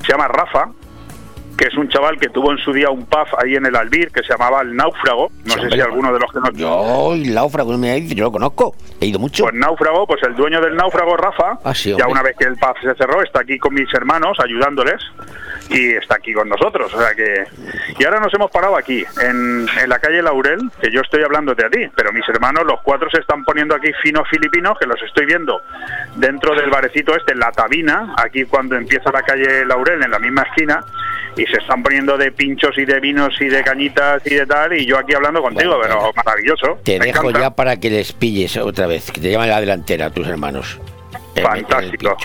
se 0.05 0.13
llama 0.13 0.29
Rafa, 0.29 0.69
que 1.57 1.69
es 1.69 1.75
un 1.79 1.89
chaval 1.89 2.19
que 2.19 2.29
tuvo 2.29 2.53
en 2.53 2.59
su 2.59 2.73
día 2.75 2.91
un 2.91 3.07
pub 3.07 3.27
ahí 3.43 3.57
en 3.57 3.65
el 3.65 3.75
Albir, 3.75 4.11
que 4.11 4.23
se 4.23 4.29
llamaba 4.33 4.61
El 4.61 4.77
Náufrago. 4.77 5.31
No 5.47 5.55
sé 5.55 5.71
si 5.71 5.81
alguno 5.81 6.13
de 6.13 6.19
los 6.21 6.31
que 6.31 6.41
nos... 6.41 6.53
Yo, 6.53 7.15
el 7.15 7.35
náufrago, 7.35 7.73
no 7.73 7.79
me 7.79 7.95
dice, 7.99 8.15
yo 8.15 8.25
lo 8.25 8.33
conozco. 8.33 8.75
He 9.01 9.07
ido 9.07 9.19
mucho. 9.19 9.45
Pues 9.45 9.55
Náufrago, 9.55 10.07
pues 10.07 10.23
el 10.25 10.35
dueño 10.35 10.61
del 10.61 10.77
Náufrago, 10.77 11.17
Rafa, 11.17 11.59
Ah, 11.65 11.75
sí, 11.75 11.95
ya 11.99 12.07
una 12.07 12.23
vez 12.23 12.37
que 12.39 12.45
el 12.45 12.57
pub 12.57 12.75
se 12.83 12.95
cerró, 12.97 13.23
está 13.23 13.41
aquí 13.41 13.59
con 13.59 13.73
mis 13.73 13.89
hermanos 13.95 14.37
ayudándoles 14.45 15.01
y 15.71 15.95
está 15.95 16.17
aquí 16.17 16.33
con 16.33 16.49
nosotros. 16.49 16.93
O 16.93 17.01
sea 17.01 17.15
que. 17.15 17.45
Y 17.99 18.05
ahora 18.05 18.21
nos 18.21 18.33
hemos 18.35 18.51
parado 18.51 18.77
aquí, 18.77 19.05
en, 19.21 19.67
en 19.83 19.89
la 19.89 19.99
calle 19.99 20.23
Laurel, 20.23 20.71
que 20.81 20.91
yo 20.91 21.01
estoy 21.01 21.23
hablándote 21.23 21.65
a 21.65 21.71
ti, 21.71 21.87
pero 21.95 22.13
mis 22.13 22.29
hermanos, 22.29 22.65
los 22.67 22.81
cuatro, 22.83 23.09
se 23.11 23.21
están 23.21 23.45
poniendo 23.45 23.75
aquí 23.75 23.91
finos 24.03 24.29
filipinos, 24.29 24.79
que 24.79 24.87
los 24.87 25.01
estoy 25.03 25.27
viendo 25.27 25.61
dentro 26.17 26.55
del 26.55 26.71
barecito 26.71 27.17
este, 27.17 27.35
La 27.35 27.51
Tabina, 27.53 28.15
aquí 28.17 28.45
cuando 28.45 28.77
empieza 28.77 29.11
la 29.11 29.23
calle 29.23 29.65
Laurel, 29.65 30.03
en 30.03 30.11
la 30.11 30.19
misma 30.19 30.43
esquina, 30.43 30.85
y 31.37 31.45
se 31.47 31.59
están 31.59 31.83
poniendo 31.83 32.17
de 32.17 32.33
pinchos 32.33 32.77
y 32.79 32.85
de 32.85 32.99
vinos 33.01 33.35
y 33.41 33.47
de 33.47 33.63
cañitas 33.63 34.23
y 34.27 34.35
de 34.35 34.47
tal, 34.47 34.73
y 34.73 34.87
yo 34.87 34.99
aquí 34.99 35.15
hablando 35.15 35.43
contigo, 35.43 35.79
pero 35.83 36.13
maravilloso. 36.15 36.79
Te 36.83 36.99
me 36.99 37.07
dejo 37.07 37.29
encanta. 37.29 37.41
ya 37.41 37.51
para 37.55 37.79
que 37.79 37.91
les 37.91 38.13
pilles 38.13 38.57
otra 38.57 38.87
vez, 38.87 39.11
que 39.11 39.21
te 39.21 39.31
llamen 39.31 39.51
a 39.51 39.55
la 39.55 39.61
delantera 39.61 40.11
tus 40.11 40.27
hermanos. 40.27 40.79
Fantástico. 41.35 42.17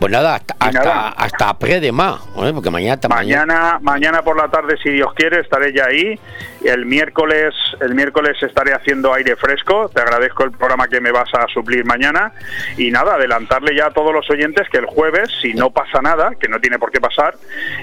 Pues 0.00 0.10
nada, 0.10 0.36
hasta, 0.36 0.56
hasta, 0.58 1.08
hasta 1.10 1.48
après 1.50 1.78
demain, 1.78 2.14
¿eh? 2.38 2.52
porque 2.54 2.70
mañana 2.70 2.98
Mañana, 3.06 3.78
mañana 3.82 4.22
por 4.22 4.34
la 4.34 4.48
tarde, 4.48 4.76
si 4.82 4.88
Dios 4.92 5.12
quiere, 5.14 5.40
estaré 5.40 5.74
ya 5.74 5.84
ahí. 5.84 6.18
El 6.64 6.84
miércoles, 6.84 7.54
el 7.80 7.94
miércoles 7.94 8.36
estaré 8.42 8.74
haciendo 8.74 9.14
aire 9.14 9.34
fresco. 9.36 9.88
Te 9.88 10.02
agradezco 10.02 10.44
el 10.44 10.52
programa 10.52 10.88
que 10.88 11.00
me 11.00 11.10
vas 11.10 11.32
a 11.34 11.46
suplir 11.48 11.84
mañana. 11.86 12.32
Y 12.76 12.90
nada, 12.90 13.14
adelantarle 13.14 13.74
ya 13.74 13.86
a 13.86 13.90
todos 13.90 14.12
los 14.12 14.28
oyentes 14.30 14.68
que 14.68 14.78
el 14.78 14.84
jueves, 14.84 15.30
si 15.40 15.54
no 15.54 15.70
pasa 15.70 16.02
nada, 16.02 16.32
que 16.38 16.48
no 16.48 16.60
tiene 16.60 16.78
por 16.78 16.90
qué 16.90 17.00
pasar, 17.00 17.34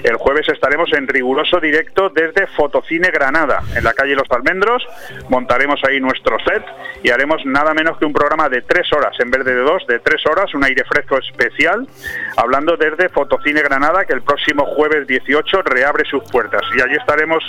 el 0.04 0.16
jueves 0.16 0.48
estaremos 0.48 0.92
en 0.92 1.08
riguroso 1.08 1.58
directo 1.58 2.08
desde 2.10 2.46
Fotocine 2.46 3.10
Granada, 3.10 3.62
en 3.74 3.82
la 3.82 3.94
calle 3.94 4.14
Los 4.14 4.30
Almendros. 4.30 4.86
Montaremos 5.28 5.80
ahí 5.84 6.00
nuestro 6.00 6.38
set 6.40 6.62
y 7.02 7.10
haremos 7.10 7.44
nada 7.44 7.74
menos 7.74 7.98
que 7.98 8.04
un 8.04 8.12
programa 8.12 8.48
de 8.48 8.62
tres 8.62 8.92
horas, 8.92 9.18
en 9.18 9.30
vez 9.30 9.44
de 9.44 9.54
dos, 9.56 9.86
de 9.88 9.98
tres 9.98 10.24
horas, 10.26 10.54
un 10.54 10.64
aire 10.64 10.84
fresco 10.84 11.18
especial, 11.18 11.86
hablando 12.36 12.76
desde 12.76 13.08
Fotocine 13.08 13.62
Granada, 13.62 14.04
que 14.04 14.12
el 14.12 14.22
próximo 14.22 14.64
jueves 14.66 15.06
18 15.06 15.62
reabre 15.62 16.04
sus 16.04 16.22
puertas. 16.30 16.62
Y 16.76 16.80
allí 16.80 16.94
estaremos 16.94 17.42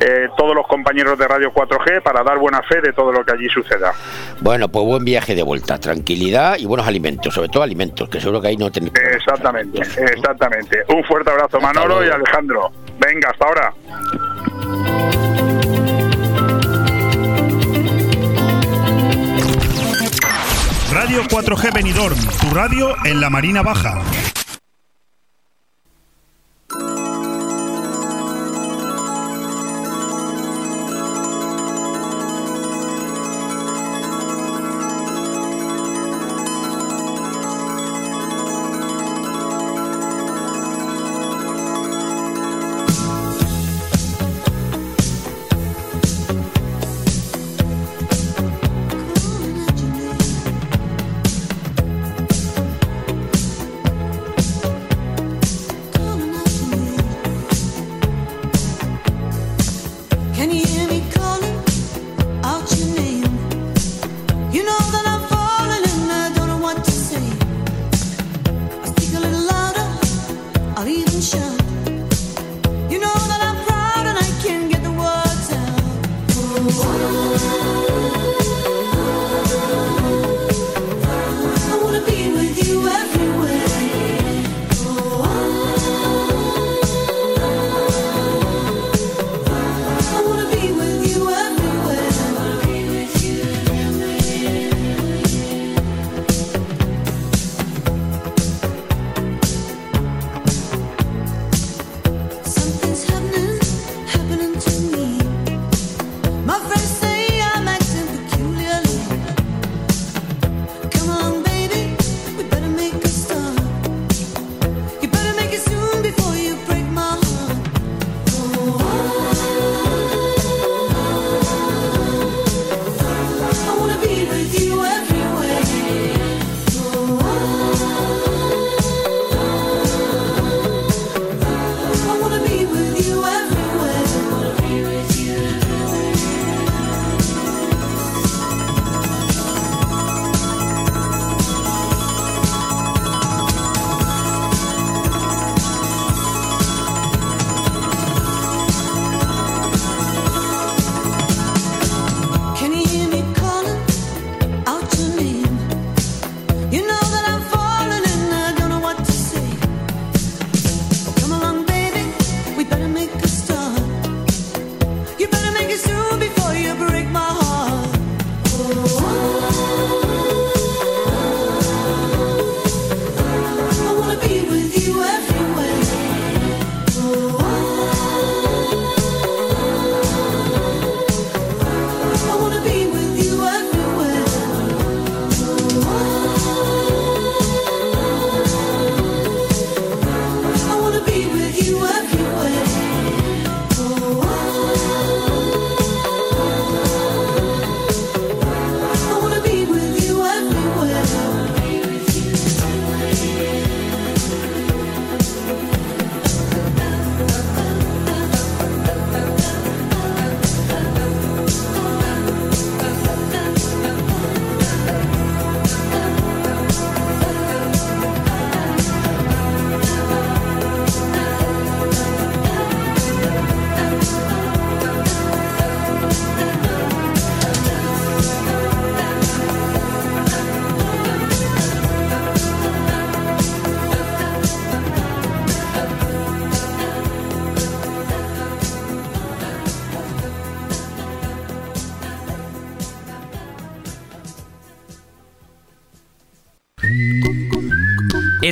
eh, 0.00 0.28
todos 0.36 0.56
los 0.56 0.66
compañeros 0.72 1.18
de 1.18 1.28
Radio 1.28 1.52
4G 1.52 2.00
para 2.02 2.22
dar 2.22 2.38
buena 2.38 2.62
fe 2.62 2.80
de 2.80 2.94
todo 2.94 3.12
lo 3.12 3.22
que 3.22 3.32
allí 3.32 3.46
suceda. 3.50 3.92
Bueno, 4.40 4.68
pues 4.68 4.86
buen 4.86 5.04
viaje 5.04 5.34
de 5.34 5.42
vuelta, 5.42 5.78
tranquilidad 5.78 6.56
y 6.58 6.64
buenos 6.64 6.86
alimentos, 6.86 7.34
sobre 7.34 7.50
todo 7.50 7.62
alimentos, 7.62 8.08
que 8.08 8.18
seguro 8.18 8.40
que 8.40 8.48
ahí 8.48 8.56
no 8.56 8.72
tenéis. 8.72 8.94
Exactamente, 8.94 9.82
exactamente. 9.82 10.82
Un 10.88 11.04
fuerte 11.04 11.30
abrazo, 11.30 11.60
Manolo 11.60 12.02
y 12.02 12.08
Alejandro. 12.08 12.70
Venga, 12.98 13.28
hasta 13.28 13.44
ahora. 13.44 13.74
Radio 20.90 21.22
4G 21.24 21.74
Benidorm, 21.74 22.16
tu 22.40 22.54
radio 22.54 22.94
en 23.04 23.20
la 23.20 23.28
Marina 23.28 23.60
Baja. 23.60 24.00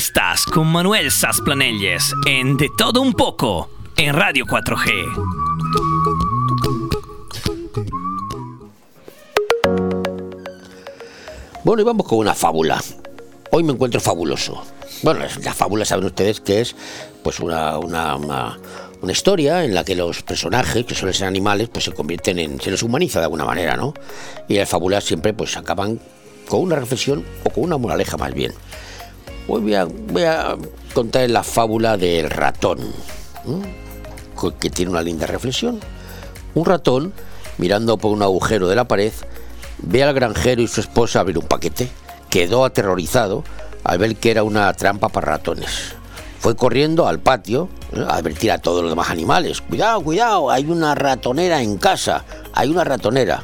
Estás 0.01 0.47
con 0.47 0.67
Manuel 0.67 1.11
Sasplanelles 1.11 2.15
en 2.25 2.57
De 2.57 2.71
Todo 2.79 3.03
Un 3.03 3.13
Poco 3.13 3.69
en 3.99 4.15
Radio 4.15 4.47
4G. 4.47 4.89
Bueno, 11.65 11.83
y 11.83 11.85
vamos 11.85 12.09
con 12.09 12.21
una 12.21 12.35
fábula. 12.35 12.83
Hoy 13.51 13.63
me 13.63 13.75
encuentro 13.75 14.01
fabuloso. 14.01 14.65
Bueno, 15.03 15.21
la 15.21 15.53
fábula 15.53 15.85
saben 15.85 16.07
ustedes 16.07 16.41
que 16.41 16.63
es 16.63 16.75
pues 17.23 17.39
una, 17.39 17.77
una, 17.77 18.17
una, 18.17 18.59
una 19.03 19.13
historia 19.13 19.65
en 19.65 19.75
la 19.75 19.85
que 19.85 19.97
los 19.97 20.23
personajes, 20.23 20.87
que 20.87 20.95
suelen 20.95 21.13
ser 21.13 21.29
animales, 21.29 21.69
pues 21.69 21.85
se 21.85 21.93
convierten 21.93 22.39
en. 22.39 22.59
se 22.59 22.71
les 22.71 22.83
humaniza 22.83 23.19
de 23.19 23.27
alguna 23.27 23.45
manera, 23.45 23.77
¿no? 23.77 23.93
Y 24.49 24.55
las 24.55 24.71
fábulas 24.71 25.05
siempre 25.05 25.35
pues 25.35 25.59
acaban 25.59 26.01
con 26.49 26.63
una 26.63 26.77
reflexión 26.77 27.23
o 27.45 27.51
con 27.51 27.65
una 27.65 27.77
moraleja 27.77 28.17
más 28.17 28.33
bien. 28.33 28.55
Voy 29.59 29.75
a, 29.75 29.85
voy 29.85 30.23
a 30.23 30.57
contar 30.95 31.29
la 31.29 31.43
fábula 31.43 31.97
del 31.97 32.31
ratón, 32.31 32.79
que 34.61 34.71
tiene 34.71 34.93
una 34.93 35.03
linda 35.03 35.27
reflexión. 35.27 35.81
Un 36.55 36.65
ratón, 36.65 37.13
mirando 37.59 37.99
por 37.99 38.13
un 38.13 38.23
agujero 38.23 38.69
de 38.69 38.77
la 38.77 38.87
pared, 38.87 39.13
ve 39.79 40.05
al 40.05 40.15
granjero 40.15 40.63
y 40.63 40.69
su 40.69 40.81
esposa 40.81 41.19
abrir 41.19 41.37
un 41.37 41.47
paquete. 41.47 41.91
Quedó 42.31 42.65
aterrorizado 42.65 43.43
al 43.83 43.99
ver 43.99 44.15
que 44.15 44.31
era 44.31 44.45
una 44.45 44.73
trampa 44.73 45.09
para 45.09 45.33
ratones. 45.33 45.95
Fue 46.39 46.55
corriendo 46.55 47.09
al 47.09 47.19
patio 47.19 47.69
¿eh? 47.93 48.05
a 48.09 48.15
advertir 48.15 48.53
a 48.53 48.59
todos 48.59 48.83
los 48.83 48.93
demás 48.93 49.11
animales. 49.11 49.61
Cuidado, 49.63 50.01
cuidado, 50.01 50.51
hay 50.51 50.65
una 50.67 50.95
ratonera 50.95 51.61
en 51.61 51.77
casa, 51.77 52.25
hay 52.55 52.71
una 52.71 52.85
ratonera. 52.85 53.43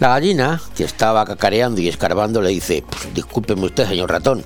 La 0.00 0.08
gallina, 0.08 0.60
que 0.74 0.84
estaba 0.84 1.26
cacareando 1.26 1.82
y 1.82 1.88
escarbando, 1.88 2.40
le 2.40 2.48
dice, 2.48 2.82
"Pues, 2.88 3.14
discúlpeme 3.14 3.66
usted, 3.66 3.86
señor 3.86 4.10
ratón, 4.10 4.42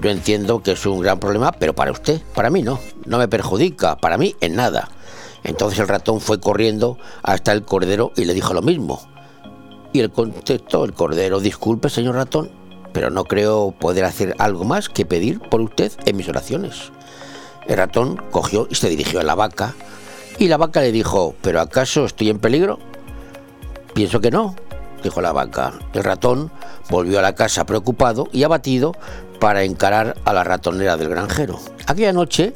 yo 0.00 0.10
entiendo 0.10 0.62
que 0.62 0.72
es 0.72 0.86
un 0.86 1.00
gran 1.00 1.18
problema, 1.18 1.52
pero 1.52 1.74
para 1.74 1.92
usted, 1.92 2.20
para 2.34 2.50
mí 2.50 2.62
no, 2.62 2.78
no 3.06 3.18
me 3.18 3.28
perjudica, 3.28 3.96
para 3.96 4.18
mí 4.18 4.36
en 4.40 4.56
nada. 4.56 4.88
Entonces 5.42 5.78
el 5.78 5.88
ratón 5.88 6.20
fue 6.20 6.40
corriendo 6.40 6.98
hasta 7.22 7.52
el 7.52 7.64
cordero 7.64 8.12
y 8.16 8.24
le 8.24 8.34
dijo 8.34 8.54
lo 8.54 8.62
mismo. 8.62 9.00
Y 9.92 10.00
él 10.00 10.10
contestó 10.10 10.84
el 10.84 10.92
cordero, 10.92 11.40
disculpe 11.40 11.90
señor 11.90 12.14
ratón, 12.14 12.50
pero 12.92 13.10
no 13.10 13.24
creo 13.24 13.74
poder 13.78 14.04
hacer 14.04 14.34
algo 14.38 14.64
más 14.64 14.88
que 14.88 15.06
pedir 15.06 15.40
por 15.40 15.60
usted 15.60 15.92
en 16.04 16.16
mis 16.16 16.28
oraciones. 16.28 16.92
El 17.66 17.76
ratón 17.76 18.22
cogió 18.30 18.68
y 18.70 18.74
se 18.74 18.88
dirigió 18.88 19.20
a 19.20 19.24
la 19.24 19.34
vaca, 19.34 19.74
y 20.38 20.48
la 20.48 20.56
vaca 20.56 20.80
le 20.80 20.92
dijo, 20.92 21.34
¿pero 21.42 21.60
acaso 21.60 22.06
estoy 22.06 22.30
en 22.30 22.38
peligro? 22.38 22.78
Pienso 23.94 24.20
que 24.20 24.30
no, 24.30 24.54
dijo 25.02 25.20
la 25.20 25.32
vaca. 25.32 25.74
El 25.92 26.04
ratón 26.04 26.50
volvió 26.88 27.18
a 27.18 27.22
la 27.22 27.34
casa 27.34 27.66
preocupado 27.66 28.28
y 28.32 28.42
abatido 28.44 28.94
para 29.40 29.64
encarar 29.64 30.16
a 30.24 30.32
la 30.32 30.44
ratonera 30.44 30.96
del 30.96 31.08
granjero. 31.08 31.58
Aquella 31.86 32.12
noche 32.12 32.54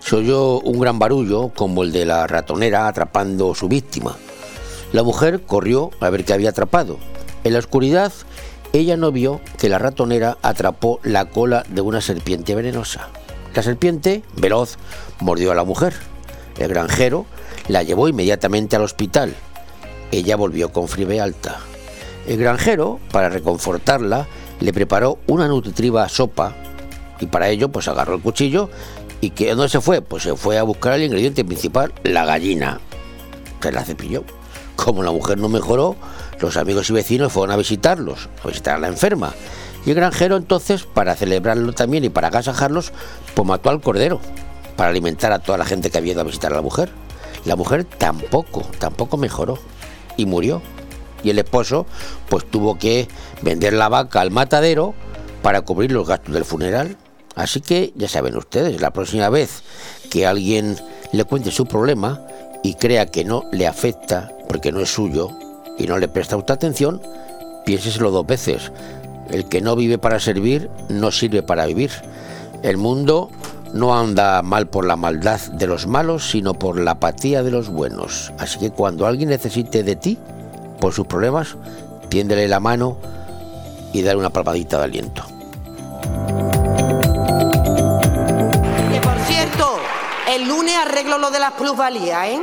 se 0.00 0.16
oyó 0.16 0.60
un 0.60 0.80
gran 0.80 0.98
barullo 0.98 1.50
como 1.50 1.82
el 1.82 1.92
de 1.92 2.06
la 2.06 2.26
ratonera 2.26 2.88
atrapando 2.88 3.54
su 3.54 3.68
víctima. 3.68 4.16
La 4.92 5.02
mujer 5.02 5.42
corrió 5.42 5.90
a 6.00 6.10
ver 6.10 6.24
qué 6.24 6.32
había 6.32 6.50
atrapado. 6.50 6.98
En 7.44 7.52
la 7.52 7.58
oscuridad, 7.60 8.12
ella 8.72 8.96
no 8.96 9.12
vio 9.12 9.40
que 9.58 9.68
la 9.68 9.78
ratonera 9.78 10.38
atrapó 10.42 10.98
la 11.04 11.26
cola 11.26 11.64
de 11.68 11.80
una 11.80 12.00
serpiente 12.00 12.54
venenosa. 12.54 13.08
La 13.54 13.62
serpiente, 13.62 14.22
veloz, 14.34 14.76
mordió 15.20 15.52
a 15.52 15.54
la 15.54 15.64
mujer. 15.64 15.94
El 16.58 16.68
granjero 16.68 17.26
la 17.68 17.82
llevó 17.82 18.08
inmediatamente 18.08 18.74
al 18.74 18.82
hospital 18.82 19.34
ella 20.10 20.36
volvió 20.36 20.72
con 20.72 20.88
fiebre 20.88 21.20
alta. 21.20 21.58
El 22.26 22.38
granjero, 22.38 22.98
para 23.12 23.28
reconfortarla, 23.28 24.26
le 24.60 24.72
preparó 24.72 25.18
una 25.26 25.48
nutritiva 25.48 26.08
sopa 26.08 26.54
y 27.20 27.26
para 27.26 27.48
ello 27.48 27.70
pues 27.70 27.88
agarró 27.88 28.14
el 28.14 28.22
cuchillo 28.22 28.70
y 29.20 29.30
que 29.30 29.50
¿dónde 29.50 29.68
se 29.68 29.80
fue? 29.80 30.02
Pues 30.02 30.22
se 30.22 30.36
fue 30.36 30.58
a 30.58 30.62
buscar 30.62 30.94
el 30.94 31.04
ingrediente 31.04 31.44
principal, 31.44 31.92
la 32.04 32.24
gallina. 32.24 32.80
Se 33.60 33.72
la 33.72 33.84
cepilló. 33.84 34.24
Como 34.76 35.02
la 35.02 35.10
mujer 35.10 35.38
no 35.38 35.48
mejoró, 35.48 35.96
los 36.38 36.56
amigos 36.56 36.90
y 36.90 36.92
vecinos 36.92 37.32
fueron 37.32 37.52
a 37.52 37.56
visitarlos, 37.56 38.28
a 38.44 38.48
visitar 38.48 38.76
a 38.76 38.78
la 38.78 38.88
enferma. 38.88 39.32
Y 39.84 39.90
el 39.90 39.96
granjero 39.96 40.36
entonces, 40.36 40.84
para 40.84 41.16
celebrarlo 41.16 41.72
también 41.72 42.04
y 42.04 42.08
para 42.08 42.28
agasajarlos, 42.28 42.92
pues 43.34 43.48
mató 43.48 43.70
al 43.70 43.80
cordero, 43.80 44.20
para 44.76 44.90
alimentar 44.90 45.32
a 45.32 45.38
toda 45.38 45.58
la 45.58 45.64
gente 45.64 45.90
que 45.90 45.98
había 45.98 46.12
ido 46.12 46.20
a 46.20 46.24
visitar 46.24 46.52
a 46.52 46.56
la 46.56 46.62
mujer. 46.62 46.90
La 47.44 47.56
mujer 47.56 47.84
tampoco, 47.84 48.62
tampoco 48.78 49.16
mejoró 49.16 49.58
y 50.16 50.26
murió. 50.26 50.60
Y 51.22 51.30
el 51.30 51.38
esposo, 51.38 51.86
pues 52.28 52.44
tuvo 52.44 52.78
que 52.78 53.08
vender 53.42 53.72
la 53.72 53.88
vaca 53.88 54.20
al 54.20 54.30
matadero 54.30 54.94
para 55.42 55.62
cubrir 55.62 55.92
los 55.92 56.06
gastos 56.06 56.34
del 56.34 56.44
funeral. 56.44 56.96
Así 57.34 57.60
que 57.60 57.92
ya 57.96 58.08
saben 58.08 58.36
ustedes, 58.36 58.80
la 58.80 58.92
próxima 58.92 59.28
vez 59.28 59.62
que 60.10 60.26
alguien 60.26 60.76
le 61.12 61.24
cuente 61.24 61.50
su 61.50 61.66
problema 61.66 62.20
y 62.62 62.74
crea 62.74 63.06
que 63.06 63.24
no 63.24 63.44
le 63.52 63.66
afecta 63.66 64.32
porque 64.48 64.72
no 64.72 64.80
es 64.80 64.92
suyo 64.92 65.30
y 65.78 65.86
no 65.86 65.98
le 65.98 66.08
presta 66.08 66.36
usted 66.36 66.54
atención, 66.54 67.02
piénseselo 67.64 68.10
dos 68.10 68.26
veces. 68.26 68.72
El 69.30 69.46
que 69.48 69.60
no 69.60 69.76
vive 69.76 69.98
para 69.98 70.20
servir 70.20 70.70
no 70.88 71.10
sirve 71.10 71.42
para 71.42 71.66
vivir. 71.66 71.90
El 72.62 72.76
mundo 72.76 73.30
no 73.72 73.96
anda 73.96 74.42
mal 74.42 74.68
por 74.68 74.86
la 74.86 74.96
maldad 74.96 75.40
de 75.52 75.66
los 75.66 75.86
malos, 75.86 76.30
sino 76.30 76.54
por 76.54 76.80
la 76.80 76.92
apatía 76.92 77.42
de 77.42 77.50
los 77.50 77.68
buenos. 77.68 78.32
Así 78.38 78.58
que 78.58 78.70
cuando 78.70 79.06
alguien 79.06 79.28
necesite 79.28 79.82
de 79.82 79.96
ti 79.96 80.18
por 80.80 80.92
sus 80.92 81.06
problemas, 81.06 81.56
tiéndele 82.08 82.48
la 82.48 82.60
mano 82.60 82.96
y 83.92 84.02
dale 84.02 84.18
una 84.18 84.30
palmadita 84.30 84.78
de 84.78 84.84
aliento. 84.84 85.22
Que 88.92 89.00
por 89.00 89.18
cierto, 89.26 89.78
el 90.34 90.48
lunes 90.48 90.74
arreglo 90.76 91.18
lo 91.18 91.30
de 91.30 91.38
las 91.38 91.52
plusvalías, 91.52 92.28
¿eh? 92.28 92.42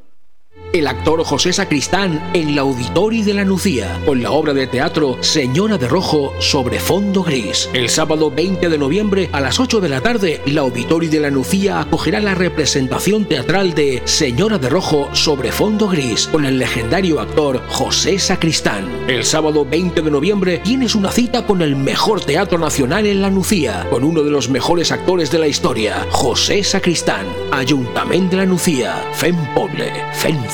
El 0.73 0.87
actor 0.87 1.21
José 1.25 1.51
Sacristán 1.51 2.31
en 2.33 2.55
la 2.55 2.61
Auditori 2.61 3.23
de 3.23 3.33
la 3.33 3.43
Nucía, 3.43 3.99
con 4.05 4.23
la 4.23 4.31
obra 4.31 4.53
de 4.53 4.67
teatro 4.67 5.17
Señora 5.19 5.77
de 5.77 5.89
Rojo 5.89 6.33
sobre 6.39 6.79
fondo 6.79 7.23
gris. 7.23 7.69
El 7.73 7.89
sábado 7.89 8.31
20 8.31 8.69
de 8.69 8.77
noviembre 8.77 9.29
a 9.33 9.41
las 9.41 9.59
8 9.59 9.81
de 9.81 9.89
la 9.89 9.99
tarde, 9.99 10.39
la 10.45 10.61
Auditori 10.61 11.09
de 11.09 11.19
la 11.19 11.29
Nucía 11.29 11.81
acogerá 11.81 12.21
la 12.21 12.35
representación 12.35 13.25
teatral 13.25 13.73
de 13.73 14.01
Señora 14.05 14.57
de 14.59 14.69
Rojo 14.69 15.09
sobre 15.11 15.51
fondo 15.51 15.89
gris, 15.89 16.27
con 16.27 16.45
el 16.45 16.57
legendario 16.57 17.19
actor 17.19 17.61
José 17.67 18.17
Sacristán. 18.17 18.87
El 19.09 19.25
sábado 19.25 19.65
20 19.65 20.01
de 20.01 20.11
noviembre 20.11 20.59
tienes 20.59 20.95
una 20.95 21.11
cita 21.11 21.45
con 21.45 21.61
el 21.61 21.75
mejor 21.75 22.21
teatro 22.21 22.57
nacional 22.57 23.05
en 23.07 23.21
la 23.21 23.29
Nucía, 23.29 23.87
con 23.89 24.05
uno 24.05 24.23
de 24.23 24.31
los 24.31 24.49
mejores 24.49 24.93
actores 24.93 25.31
de 25.31 25.39
la 25.39 25.47
historia, 25.47 26.07
José 26.11 26.63
Sacristán. 26.63 27.25
Ayuntamiento 27.51 28.37
de 28.37 28.43
la 28.43 28.45
Nucía, 28.45 29.05
Fem 29.13 29.35
Poble, 29.53 29.91
Fem 30.13 30.41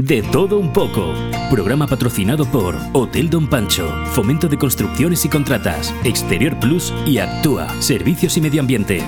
De 0.00 0.22
todo 0.22 0.60
un 0.60 0.72
poco. 0.72 1.12
Programa 1.50 1.88
patrocinado 1.88 2.44
por 2.44 2.76
Hotel 2.92 3.28
Don 3.28 3.50
Pancho, 3.50 3.92
Fomento 4.12 4.46
de 4.46 4.56
Construcciones 4.56 5.24
y 5.24 5.28
Contratas, 5.28 5.92
Exterior 6.04 6.56
Plus 6.60 6.94
y 7.04 7.18
Actúa, 7.18 7.68
Servicios 7.82 8.36
y 8.36 8.40
Medio 8.40 8.60
Ambiente. 8.60 9.02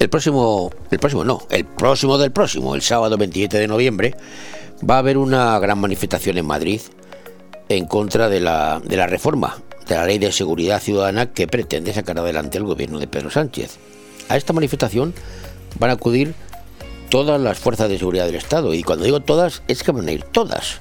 El 0.00 0.08
próximo, 0.10 0.72
el 0.90 0.98
próximo 0.98 1.22
no, 1.22 1.46
el 1.50 1.64
próximo 1.64 2.18
del 2.18 2.32
próximo, 2.32 2.74
el 2.74 2.82
sábado 2.82 3.16
27 3.16 3.58
de 3.58 3.68
noviembre, 3.68 4.16
va 4.78 4.96
a 4.96 4.98
haber 4.98 5.18
una 5.18 5.56
gran 5.60 5.78
manifestación 5.78 6.36
en 6.36 6.46
Madrid 6.46 6.80
en 7.68 7.86
contra 7.86 8.28
de 8.28 8.40
la, 8.40 8.82
de 8.84 8.96
la 8.96 9.06
reforma 9.06 9.56
de 9.86 9.94
la 9.94 10.04
Ley 10.04 10.18
de 10.18 10.32
Seguridad 10.32 10.82
Ciudadana 10.82 11.32
que 11.32 11.46
pretende 11.46 11.92
sacar 11.92 12.18
adelante 12.18 12.58
el 12.58 12.64
gobierno 12.64 12.98
de 12.98 13.06
Pedro 13.06 13.30
Sánchez. 13.30 13.78
A 14.28 14.36
esta 14.36 14.52
manifestación 14.52 15.14
van 15.78 15.90
a 15.90 15.94
acudir 15.94 16.34
todas 17.10 17.40
las 17.40 17.58
fuerzas 17.58 17.88
de 17.88 17.98
seguridad 17.98 18.26
del 18.26 18.34
Estado. 18.34 18.74
Y 18.74 18.82
cuando 18.82 19.04
digo 19.04 19.20
todas, 19.20 19.62
es 19.68 19.82
que 19.82 19.92
van 19.92 20.08
a 20.08 20.12
ir 20.12 20.22
todas. 20.24 20.80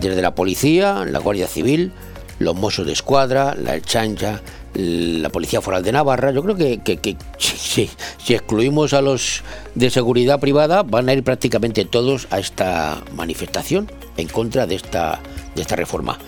Desde 0.00 0.20
la 0.20 0.34
policía, 0.34 1.04
la 1.06 1.18
Guardia 1.18 1.46
Civil, 1.46 1.92
los 2.38 2.54
Mossos 2.54 2.86
de 2.86 2.92
Escuadra, 2.92 3.54
la 3.54 3.80
Chancha, 3.80 4.42
la 4.74 5.30
Policía 5.30 5.62
Foral 5.62 5.82
de 5.82 5.92
Navarra. 5.92 6.30
Yo 6.30 6.42
creo 6.42 6.56
que, 6.56 7.16
si- 7.38 7.88
si 8.18 8.34
excluimos 8.34 8.92
a 8.92 9.00
los 9.00 9.42
de 9.74 9.88
seguridad 9.90 10.38
privada, 10.38 10.82
van 10.82 11.08
a 11.08 11.14
ir 11.14 11.24
prácticamente 11.24 11.84
todos 11.86 12.28
a 12.30 12.38
esta 12.38 13.02
manifestación 13.14 13.90
en 14.18 14.28
contra 14.28 14.66
de 14.66 14.74
esta, 14.74 15.20
de 15.56 15.62
esta 15.62 15.74
reforma. 15.76 16.18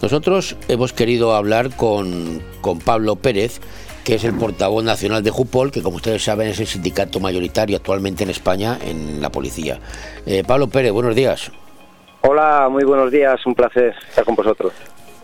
Nosotros 0.00 0.54
hemos 0.68 0.92
querido 0.92 1.34
hablar 1.34 1.74
con, 1.74 2.42
con 2.60 2.78
Pablo 2.78 3.16
Pérez, 3.16 3.60
que 4.04 4.16
es 4.16 4.24
el 4.24 4.34
portavoz 4.34 4.84
nacional 4.84 5.22
de 5.22 5.30
Jupol, 5.30 5.72
que 5.72 5.82
como 5.82 5.96
ustedes 5.96 6.22
saben 6.22 6.48
es 6.48 6.60
el 6.60 6.66
sindicato 6.66 7.20
mayoritario 7.20 7.76
actualmente 7.76 8.22
en 8.22 8.30
España 8.30 8.78
en 8.84 9.20
la 9.20 9.30
policía. 9.30 9.78
Eh, 10.26 10.44
Pablo 10.46 10.68
Pérez, 10.68 10.92
buenos 10.92 11.14
días. 11.14 11.50
Hola, 12.20 12.68
muy 12.70 12.84
buenos 12.84 13.10
días, 13.10 13.44
un 13.46 13.54
placer 13.54 13.94
estar 14.08 14.24
con 14.24 14.34
vosotros. 14.34 14.72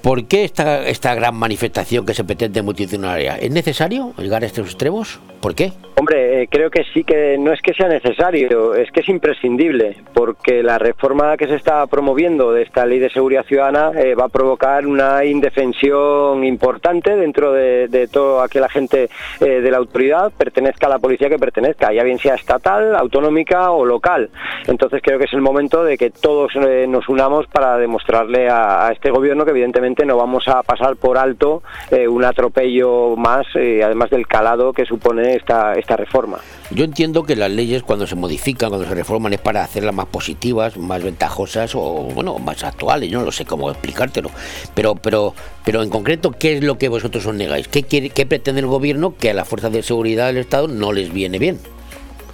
¿Por 0.02 0.24
qué 0.24 0.44
esta, 0.44 0.86
esta 0.88 1.14
gran 1.14 1.34
manifestación 1.36 2.06
que 2.06 2.14
se 2.14 2.24
pretende 2.24 2.62
multitudinaria? 2.62 3.36
¿Es 3.36 3.50
necesario 3.50 4.14
llegar 4.16 4.42
a 4.42 4.46
estos 4.46 4.66
extremos? 4.66 5.20
¿Por 5.42 5.54
qué? 5.54 5.72
Hombre, 5.96 6.42
eh, 6.42 6.48
creo 6.50 6.70
que 6.70 6.84
sí 6.94 7.04
que 7.04 7.36
no 7.38 7.52
es 7.52 7.60
que 7.60 7.74
sea 7.74 7.88
necesario, 7.88 8.74
es 8.74 8.90
que 8.90 9.00
es 9.00 9.08
imprescindible, 9.10 9.96
porque 10.14 10.62
la 10.62 10.78
reforma 10.78 11.36
que 11.36 11.46
se 11.46 11.56
está 11.56 11.86
promoviendo 11.86 12.52
de 12.52 12.62
esta 12.62 12.86
ley 12.86 12.98
de 12.98 13.10
seguridad 13.10 13.44
ciudadana 13.44 13.92
eh, 13.98 14.14
va 14.14 14.24
a 14.24 14.28
provocar 14.28 14.86
una 14.86 15.24
indefensión 15.24 16.44
importante 16.44 17.16
dentro 17.16 17.52
de, 17.52 17.88
de 17.88 18.08
toda 18.08 18.44
aquella 18.44 18.70
gente 18.70 19.10
eh, 19.40 19.44
de 19.44 19.70
la 19.70 19.76
autoridad, 19.76 20.32
pertenezca 20.32 20.86
a 20.86 20.90
la 20.90 20.98
policía 20.98 21.28
que 21.28 21.38
pertenezca, 21.38 21.92
ya 21.92 22.02
bien 22.02 22.18
sea 22.18 22.34
estatal, 22.34 22.96
autonómica 22.96 23.70
o 23.70 23.84
local. 23.84 24.30
Entonces 24.66 25.02
creo 25.02 25.18
que 25.18 25.26
es 25.26 25.32
el 25.34 25.42
momento 25.42 25.84
de 25.84 25.98
que 25.98 26.10
todos 26.10 26.52
eh, 26.56 26.86
nos 26.88 27.08
unamos 27.10 27.46
para 27.46 27.76
demostrarle 27.76 28.48
a 28.50 28.90
este 28.92 29.10
gobierno 29.10 29.44
que 29.44 29.50
evidentemente 29.50 29.89
no 30.04 30.16
vamos 30.16 30.48
a 30.48 30.62
pasar 30.62 30.96
por 30.96 31.18
alto 31.18 31.62
eh, 31.90 32.08
un 32.08 32.24
atropello 32.24 33.16
más, 33.16 33.46
eh, 33.54 33.82
además 33.84 34.10
del 34.10 34.26
calado 34.26 34.72
que 34.72 34.84
supone 34.84 35.34
esta, 35.34 35.74
esta 35.74 35.96
reforma. 35.96 36.38
Yo 36.70 36.84
entiendo 36.84 37.24
que 37.24 37.36
las 37.36 37.50
leyes 37.50 37.82
cuando 37.82 38.06
se 38.06 38.14
modifican, 38.14 38.70
cuando 38.70 38.86
se 38.88 38.94
reforman, 38.94 39.32
es 39.32 39.40
para 39.40 39.62
hacerlas 39.62 39.94
más 39.94 40.06
positivas, 40.06 40.76
más 40.76 41.02
ventajosas 41.02 41.74
o 41.74 42.08
bueno, 42.14 42.38
más 42.38 42.62
actuales. 42.62 43.10
Yo 43.10 43.18
no 43.18 43.24
lo 43.24 43.32
sé 43.32 43.44
cómo 43.44 43.70
explicártelo. 43.70 44.30
Pero, 44.74 44.94
pero, 44.94 45.34
pero 45.64 45.82
en 45.82 45.90
concreto, 45.90 46.32
¿qué 46.32 46.56
es 46.56 46.64
lo 46.64 46.78
que 46.78 46.88
vosotros 46.88 47.26
os 47.26 47.34
negáis? 47.34 47.68
¿Qué, 47.68 47.82
qué 47.82 48.26
pretende 48.26 48.60
el 48.60 48.66
gobierno 48.66 49.14
que 49.16 49.30
a 49.30 49.34
las 49.34 49.48
fuerzas 49.48 49.72
de 49.72 49.82
seguridad 49.82 50.28
del 50.28 50.38
Estado 50.38 50.68
no 50.68 50.92
les 50.92 51.12
viene 51.12 51.38
bien? 51.38 51.58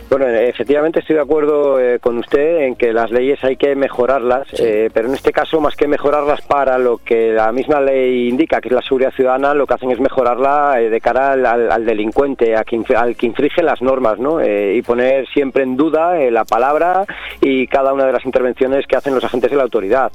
Bueno, 0.09 0.29
efectivamente 0.29 1.01
estoy 1.01 1.17
de 1.17 1.23
acuerdo 1.23 1.81
eh, 1.81 1.99
con 1.99 2.17
usted 2.19 2.59
en 2.61 2.77
que 2.77 2.93
las 2.93 3.11
leyes 3.11 3.43
hay 3.43 3.57
que 3.57 3.75
mejorarlas, 3.75 4.47
eh, 4.61 4.89
pero 4.95 5.09
en 5.09 5.15
este 5.15 5.33
caso 5.33 5.61
más 5.61 5.75
que 5.75 5.89
mejorarlas 5.89 6.43
para 6.43 6.79
lo 6.79 6.99
que 6.99 7.33
la 7.33 7.51
misma 7.51 7.81
ley 7.81 8.29
indica, 8.29 8.61
que 8.61 8.69
es 8.69 8.75
la 8.75 8.83
seguridad 8.83 9.11
ciudadana, 9.13 9.53
lo 9.53 9.67
que 9.67 9.75
hacen 9.75 9.91
es 9.91 9.99
mejorarla 9.99 10.81
eh, 10.81 10.91
de 10.91 11.01
cara 11.01 11.33
al, 11.33 11.45
al- 11.45 11.73
al 11.73 11.85
delincuente, 11.85 12.55
a 12.55 12.63
quien, 12.63 12.85
al 12.97 13.17
que 13.17 13.27
infringe 13.27 13.65
las 13.65 13.83
normas, 13.83 14.21
¿no? 14.21 14.39
Y 14.47 14.81
poner 14.83 15.27
siempre 15.27 15.65
en 15.65 15.77
duda 15.77 16.15
la 16.31 16.45
palabra 16.45 17.05
y 17.41 17.67
cada 17.67 17.93
una 17.93 18.07
de 18.07 18.13
las 18.13 18.25
intervenciones 18.25 18.87
que 18.87 18.95
hacen 18.95 19.13
los 19.15 19.25
agentes 19.25 19.51
de 19.51 19.57
la 19.57 19.65
autoridad. 19.65 20.13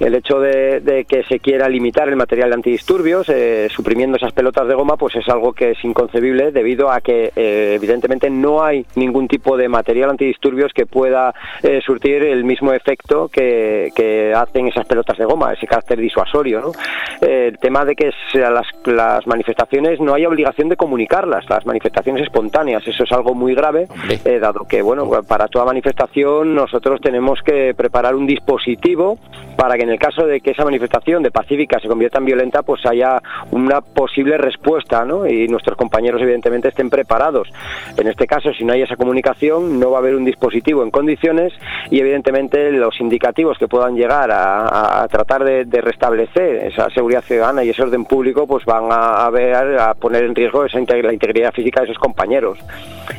El 0.00 0.16
hecho 0.16 0.40
de, 0.40 0.80
de 0.80 1.04
que 1.04 1.22
se 1.24 1.38
quiera 1.38 1.68
limitar 1.68 2.08
el 2.08 2.16
material 2.16 2.50
de 2.50 2.54
antidisturbios, 2.56 3.28
eh, 3.28 3.68
suprimiendo 3.70 4.16
esas 4.16 4.32
pelotas 4.32 4.66
de 4.66 4.74
goma, 4.74 4.96
pues 4.96 5.14
es 5.14 5.28
algo 5.28 5.52
que 5.52 5.70
es 5.72 5.84
inconcebible 5.84 6.50
debido 6.50 6.90
a 6.90 7.00
que 7.00 7.30
evidentemente 7.36 8.30
no 8.30 8.64
hay 8.64 8.84
ningún 8.96 9.27
tipo 9.28 9.56
de 9.56 9.68
material 9.68 10.10
antidisturbios 10.10 10.72
que 10.72 10.86
pueda 10.86 11.34
eh, 11.62 11.80
surtir 11.84 12.22
el 12.22 12.44
mismo 12.44 12.72
efecto 12.72 13.28
que, 13.28 13.90
que 13.94 14.32
hacen 14.34 14.68
esas 14.68 14.86
pelotas 14.86 15.16
de 15.18 15.24
goma, 15.24 15.52
ese 15.52 15.66
carácter 15.66 15.98
disuasorio. 15.98 16.60
¿no? 16.60 16.72
Eh, 17.20 17.48
el 17.48 17.58
tema 17.58 17.84
de 17.84 17.94
que 17.94 18.10
sea 18.32 18.50
las, 18.50 18.66
las 18.84 19.26
manifestaciones 19.26 20.00
no 20.00 20.14
hay 20.14 20.26
obligación 20.26 20.68
de 20.68 20.76
comunicarlas, 20.76 21.48
las 21.48 21.64
manifestaciones 21.66 22.24
espontáneas, 22.24 22.86
eso 22.86 23.04
es 23.04 23.12
algo 23.12 23.34
muy 23.34 23.54
grave, 23.54 23.86
eh, 24.24 24.38
dado 24.38 24.66
que 24.66 24.82
bueno 24.82 25.08
para 25.26 25.48
toda 25.48 25.64
manifestación 25.64 26.54
nosotros 26.54 27.00
tenemos 27.00 27.40
que 27.42 27.74
preparar 27.74 28.14
un 28.14 28.26
dispositivo 28.26 29.18
para 29.56 29.76
que 29.76 29.82
en 29.82 29.90
el 29.90 29.98
caso 29.98 30.24
de 30.24 30.40
que 30.40 30.52
esa 30.52 30.64
manifestación 30.64 31.22
de 31.22 31.32
pacífica 31.32 31.80
se 31.80 31.88
convierta 31.88 32.18
en 32.18 32.24
violenta, 32.24 32.62
pues 32.62 32.86
haya 32.86 33.20
una 33.50 33.80
posible 33.80 34.38
respuesta, 34.38 35.04
¿no? 35.04 35.26
Y 35.26 35.48
nuestros 35.48 35.76
compañeros 35.76 36.22
evidentemente 36.22 36.68
estén 36.68 36.88
preparados. 36.90 37.48
En 37.96 38.06
este 38.06 38.26
caso, 38.26 38.52
si 38.52 38.64
no 38.64 38.72
hay 38.72 38.82
esa 38.82 38.94
comunicación, 38.94 39.17
no 39.22 39.90
va 39.90 39.98
a 39.98 40.00
haber 40.00 40.14
un 40.14 40.24
dispositivo 40.24 40.82
en 40.82 40.90
condiciones 40.90 41.52
y 41.90 42.00
evidentemente 42.00 42.70
los 42.72 43.00
indicativos 43.00 43.58
que 43.58 43.68
puedan 43.68 43.94
llegar 43.94 44.30
a, 44.30 45.06
tratar 45.10 45.44
de, 45.44 45.80
restablecer 45.80 46.66
esa 46.66 46.90
seguridad 46.90 47.22
ciudadana 47.22 47.62
y 47.64 47.70
ese 47.70 47.82
orden 47.82 48.04
público, 48.04 48.46
pues 48.46 48.64
van 48.64 48.88
a, 48.90 49.28
ver 49.30 49.78
a 49.78 49.94
poner 49.94 50.24
en 50.24 50.34
riesgo 50.34 50.64
esa 50.64 50.78
la 50.78 51.12
integridad 51.12 51.52
física 51.52 51.80
de 51.80 51.86
esos 51.86 51.98
compañeros. 51.98 52.58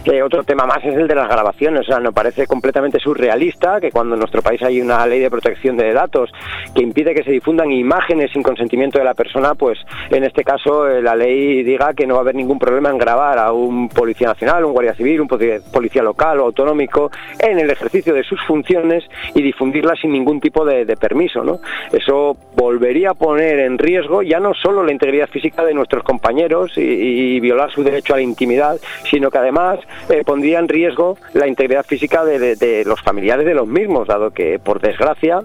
Eh, 0.06 0.22
otro 0.22 0.44
tema 0.44 0.66
más 0.66 0.84
es 0.84 0.96
el 0.96 1.08
de 1.08 1.16
las 1.16 1.28
grabaciones. 1.28 1.82
O 1.82 1.84
sea, 1.84 2.00
nos 2.00 2.14
parece 2.14 2.48
completamente 2.48 3.00
surrealista 3.00 3.80
que 3.80 3.92
cuando 3.92 4.16
en 4.16 4.20
nuestro 4.20 4.42
país 4.42 4.62
hay 4.62 4.82
una 4.82 5.06
ley 5.06 5.20
de 5.20 5.30
protección 5.30 5.78
de 5.78 5.94
datos 5.94 6.32
que 6.74 6.82
impide 6.82 7.14
que 7.14 7.24
se 7.24 7.32
difundan 7.32 7.72
imágenes 7.72 8.32
sin 8.32 8.44
consentimiento 8.44 8.98
de 9.00 9.06
la 9.06 9.14
persona, 9.14 9.56
pues 9.56 9.78
en 10.10 10.24
este 10.24 10.44
caso 10.44 10.88
eh, 10.88 11.02
la 11.02 11.16
ley 11.16 11.64
diga 11.64 11.94
que 11.94 12.08
no 12.08 12.16
va 12.16 12.22
a 12.22 12.24
haber 12.24 12.36
ningún 12.36 12.60
problema 12.60 12.90
en 12.90 12.98
grabar 12.98 13.38
a 13.38 13.52
un 13.52 13.90
policía 13.90 14.28
nacional, 14.28 14.66
un 14.66 14.74
guardia 14.74 14.96
civil, 14.96 15.22
un 15.22 15.28
policía- 15.28 15.60
local 15.96 16.40
o 16.40 16.46
autonómico 16.46 17.12
en 17.40 17.60
el 17.60 17.70
ejercicio 17.70 18.14
de 18.14 18.24
sus 18.24 18.40
funciones 18.46 19.04
y 19.34 19.42
difundirlas 19.42 20.00
sin 20.00 20.12
ningún 20.12 20.40
tipo 20.40 20.66
de, 20.66 20.86
permiso. 20.98 21.44
¿no? 21.44 21.60
Eso 21.92 22.38
volvería 22.56 23.12
a 23.12 23.14
poner 23.14 23.60
en 23.60 23.78
riesgo 23.78 24.22
ya 24.22 24.40
no 24.40 24.54
solo 24.54 24.84
la 24.84 24.92
integridad 24.92 25.30
física 25.30 25.64
de 25.64 25.74
nuestros 25.74 26.04
compañeros 26.04 26.74
y, 26.78 27.40
violar 27.40 27.72
su 27.72 27.84
derecho 27.84 28.14
a 28.14 28.18
la 28.18 28.24
intimidad, 28.24 28.78
sino 29.10 29.32
que 29.32 29.38
además 29.38 29.80
eh, 30.10 30.24
pondría 30.26 30.60
en 30.60 30.68
riesgo 30.68 31.18
la 31.34 31.48
integridad 31.48 31.86
física 31.86 32.26
de 32.26 32.84
los 32.86 33.02
familiares 33.02 33.46
de 33.46 33.54
los 33.54 33.68
mismos, 33.68 34.08
dado 34.08 34.32
que, 34.32 34.60
por 34.60 34.82
desgracia, 34.82 35.42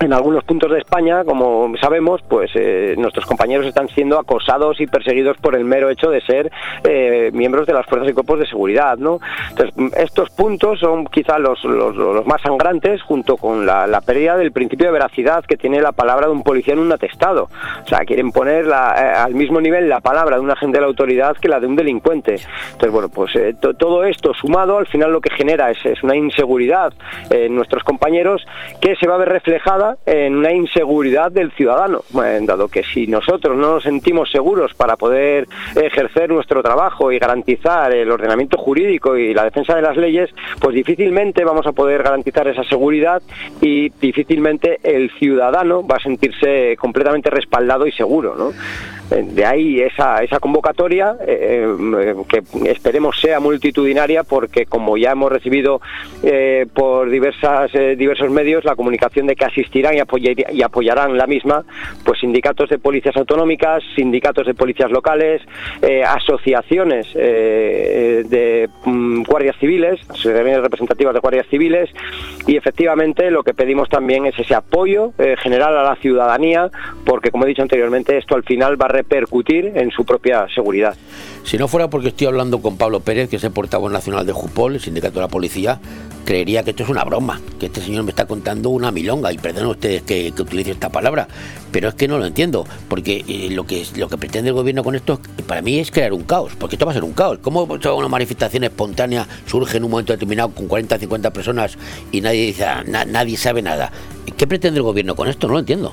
en 0.00 0.12
algunos 0.12 0.44
puntos 0.44 0.70
de 0.70 0.78
España, 0.78 1.24
como 1.24 1.72
sabemos, 1.80 2.20
pues 2.28 2.50
eh, 2.54 2.94
nuestros 2.98 3.24
compañeros 3.26 3.66
están 3.66 3.88
siendo 3.88 4.18
acosados 4.18 4.80
y 4.80 4.86
perseguidos 4.86 5.36
por 5.38 5.54
el 5.54 5.64
mero 5.64 5.88
hecho 5.90 6.10
de 6.10 6.20
ser 6.20 6.50
eh, 6.84 7.30
miembros 7.32 7.66
de 7.66 7.72
las 7.72 7.86
fuerzas 7.86 8.10
y 8.10 8.12
cuerpos 8.12 8.40
de 8.40 8.46
seguridad, 8.46 8.98
¿no? 8.98 9.20
Entonces, 9.50 9.74
estos 9.96 10.30
puntos 10.30 10.80
son 10.80 11.06
quizá 11.06 11.38
los, 11.38 11.64
más 12.26 12.42
sangrantes 12.42 13.02
junto 13.02 13.36
con 13.36 13.64
la, 13.64 14.00
pérdida 14.06 14.36
del 14.36 14.52
principio 14.52 14.86
de 14.86 14.92
veracidad 14.92 15.44
que 15.44 15.56
tiene 15.56 15.80
la 15.80 15.92
palabra 15.92 16.26
de 16.26 16.32
un 16.32 16.42
policía 16.42 16.74
en 16.74 16.80
un 16.80 16.92
atestado. 16.92 17.48
O 17.84 17.88
sea, 17.88 18.00
quieren 18.00 18.30
poner 18.32 18.66
eh, 18.66 18.72
al 18.72 19.34
mismo 19.34 19.60
nivel 19.60 19.88
la 19.88 20.00
palabra 20.00 20.36
de 20.36 20.42
un 20.42 20.50
agente 20.50 20.76
de 20.76 20.82
la 20.82 20.88
autoridad 20.88 21.36
que 21.36 21.48
la 21.48 21.58
de 21.58 21.66
un 21.66 21.76
delincuente. 21.76 22.36
Entonces, 22.72 22.90
bueno, 22.90 23.08
pues 23.08 23.32
to- 23.60 23.74
todo 23.74 24.04
esto 24.04 24.34
sumado 24.34 24.78
al 24.78 24.86
final 24.86 25.12
lo 25.12 25.20
que 25.20 25.30
genera 25.30 25.70
es 25.70 26.02
una 26.02 26.16
inseguridad 26.16 26.92
en 27.30 27.54
nuestros 27.54 27.82
compañeros 27.82 28.46
que 28.80 28.94
se 28.96 29.06
va 29.06 29.14
a 29.14 29.18
ver 29.18 29.28
reflejada 29.30 29.85
en 30.06 30.36
una 30.36 30.52
inseguridad 30.52 31.30
del 31.30 31.52
ciudadano, 31.52 32.02
dado 32.42 32.68
que 32.68 32.82
si 32.82 33.06
nosotros 33.06 33.56
no 33.56 33.72
nos 33.74 33.82
sentimos 33.82 34.30
seguros 34.30 34.74
para 34.74 34.96
poder 34.96 35.48
ejercer 35.74 36.30
nuestro 36.30 36.62
trabajo 36.62 37.12
y 37.12 37.18
garantizar 37.18 37.92
el 37.94 38.10
ordenamiento 38.10 38.58
jurídico 38.58 39.16
y 39.16 39.34
la 39.34 39.44
defensa 39.44 39.74
de 39.76 39.82
las 39.82 39.96
leyes, 39.96 40.30
pues 40.60 40.74
difícilmente 40.74 41.44
vamos 41.44 41.66
a 41.66 41.72
poder 41.72 42.02
garantizar 42.02 42.48
esa 42.48 42.64
seguridad 42.64 43.22
y 43.60 43.90
difícilmente 44.00 44.78
el 44.82 45.10
ciudadano 45.18 45.86
va 45.86 45.96
a 45.96 46.00
sentirse 46.00 46.76
completamente 46.78 47.30
respaldado 47.30 47.86
y 47.86 47.92
seguro, 47.92 48.34
¿no? 48.36 48.52
Eh, 49.10 49.22
De 49.26 49.44
ahí 49.44 49.80
esa, 49.80 50.22
esa 50.22 50.40
convocatoria 50.40 51.16
eh, 51.26 51.66
eh, 52.00 52.14
que 52.28 52.70
esperemos 52.70 53.20
sea 53.20 53.38
multitudinaria 53.40 54.24
porque 54.24 54.66
como 54.66 54.96
ya 54.96 55.12
hemos 55.12 55.30
recibido 55.30 55.80
por 56.74 57.08
diversas, 57.10 57.70
diversos 57.96 58.30
medios 58.30 58.64
la 58.64 58.74
comunicación 58.74 59.26
de 59.26 59.36
que 59.36 59.44
asistirán 59.44 59.94
y, 59.96 60.00
apoyar- 60.00 60.52
y 60.52 60.62
apoyarán 60.62 61.16
la 61.16 61.26
misma 61.26 61.64
pues 62.04 62.18
sindicatos 62.20 62.68
de 62.70 62.78
policías 62.78 63.16
autonómicas, 63.16 63.82
sindicatos 63.94 64.46
de 64.46 64.54
policías 64.54 64.90
locales, 64.90 65.42
asociaciones 66.06 67.12
de 67.14 68.68
mm, 68.84 69.22
guardias 69.22 69.56
civiles, 69.58 70.00
asociaciones 70.08 70.60
representativas 70.62 71.14
de 71.14 71.20
guardias 71.20 71.46
civiles 71.48 71.90
y 72.46 72.56
efectivamente 72.56 73.30
lo 73.30 73.42
que 73.42 73.54
pedimos 73.54 73.88
también 73.88 74.26
es 74.26 74.38
ese 74.38 74.54
apoyo 74.54 75.12
general 75.42 75.76
a 75.76 75.82
la 75.82 75.96
ciudadanía 75.96 76.70
porque 77.04 77.30
como 77.30 77.44
he 77.44 77.48
dicho 77.48 77.62
anteriormente 77.62 78.16
esto 78.16 78.34
al 78.34 78.42
final 78.44 78.80
va 78.80 78.86
a 78.86 78.95
repercutir 78.96 79.72
en 79.76 79.90
su 79.90 80.04
propia 80.04 80.46
seguridad. 80.54 80.96
Si 81.44 81.58
no 81.58 81.68
fuera 81.68 81.88
porque 81.90 82.08
estoy 82.08 82.26
hablando 82.26 82.60
con 82.60 82.76
Pablo 82.76 83.00
Pérez, 83.00 83.28
que 83.28 83.36
es 83.36 83.44
el 83.44 83.52
portavoz 83.52 83.92
nacional 83.92 84.26
de 84.26 84.32
Jupol, 84.32 84.74
el 84.74 84.80
sindicato 84.80 85.14
de 85.14 85.20
la 85.20 85.28
policía, 85.28 85.78
creería 86.24 86.64
que 86.64 86.70
esto 86.70 86.82
es 86.82 86.88
una 86.88 87.04
broma, 87.04 87.40
que 87.60 87.66
este 87.66 87.80
señor 87.80 88.02
me 88.02 88.10
está 88.10 88.26
contando 88.26 88.70
una 88.70 88.90
milonga, 88.90 89.32
y 89.32 89.38
perdonen 89.38 89.68
ustedes 89.70 90.02
que, 90.02 90.32
que 90.34 90.42
utilice 90.42 90.72
esta 90.72 90.88
palabra, 90.88 91.28
pero 91.70 91.88
es 91.88 91.94
que 91.94 92.08
no 92.08 92.18
lo 92.18 92.26
entiendo, 92.26 92.64
porque 92.88 93.24
eh, 93.28 93.48
lo, 93.52 93.64
que, 93.64 93.84
lo 93.96 94.08
que 94.08 94.16
pretende 94.18 94.48
el 94.48 94.54
gobierno 94.54 94.82
con 94.82 94.96
esto, 94.96 95.20
para 95.46 95.62
mí, 95.62 95.78
es 95.78 95.92
crear 95.92 96.12
un 96.12 96.24
caos, 96.24 96.52
porque 96.58 96.74
esto 96.74 96.84
va 96.86 96.90
a 96.90 96.94
ser 96.94 97.04
un 97.04 97.12
caos. 97.12 97.38
¿Cómo 97.42 97.62
una 97.62 98.08
manifestación 98.08 98.64
espontánea 98.64 99.28
surge 99.46 99.76
en 99.76 99.84
un 99.84 99.90
momento 99.92 100.12
determinado 100.14 100.48
con 100.50 100.66
40 100.66 100.98
50 100.98 101.32
personas 101.32 101.78
y 102.10 102.22
nadie 102.22 102.46
dice, 102.46 102.64
na- 102.86 103.04
nadie 103.04 103.36
sabe 103.36 103.62
nada? 103.62 103.92
¿Qué 104.36 104.46
pretende 104.48 104.78
el 104.78 104.82
gobierno 104.82 105.14
con 105.14 105.28
esto? 105.28 105.46
No 105.46 105.52
lo 105.54 105.60
entiendo. 105.60 105.92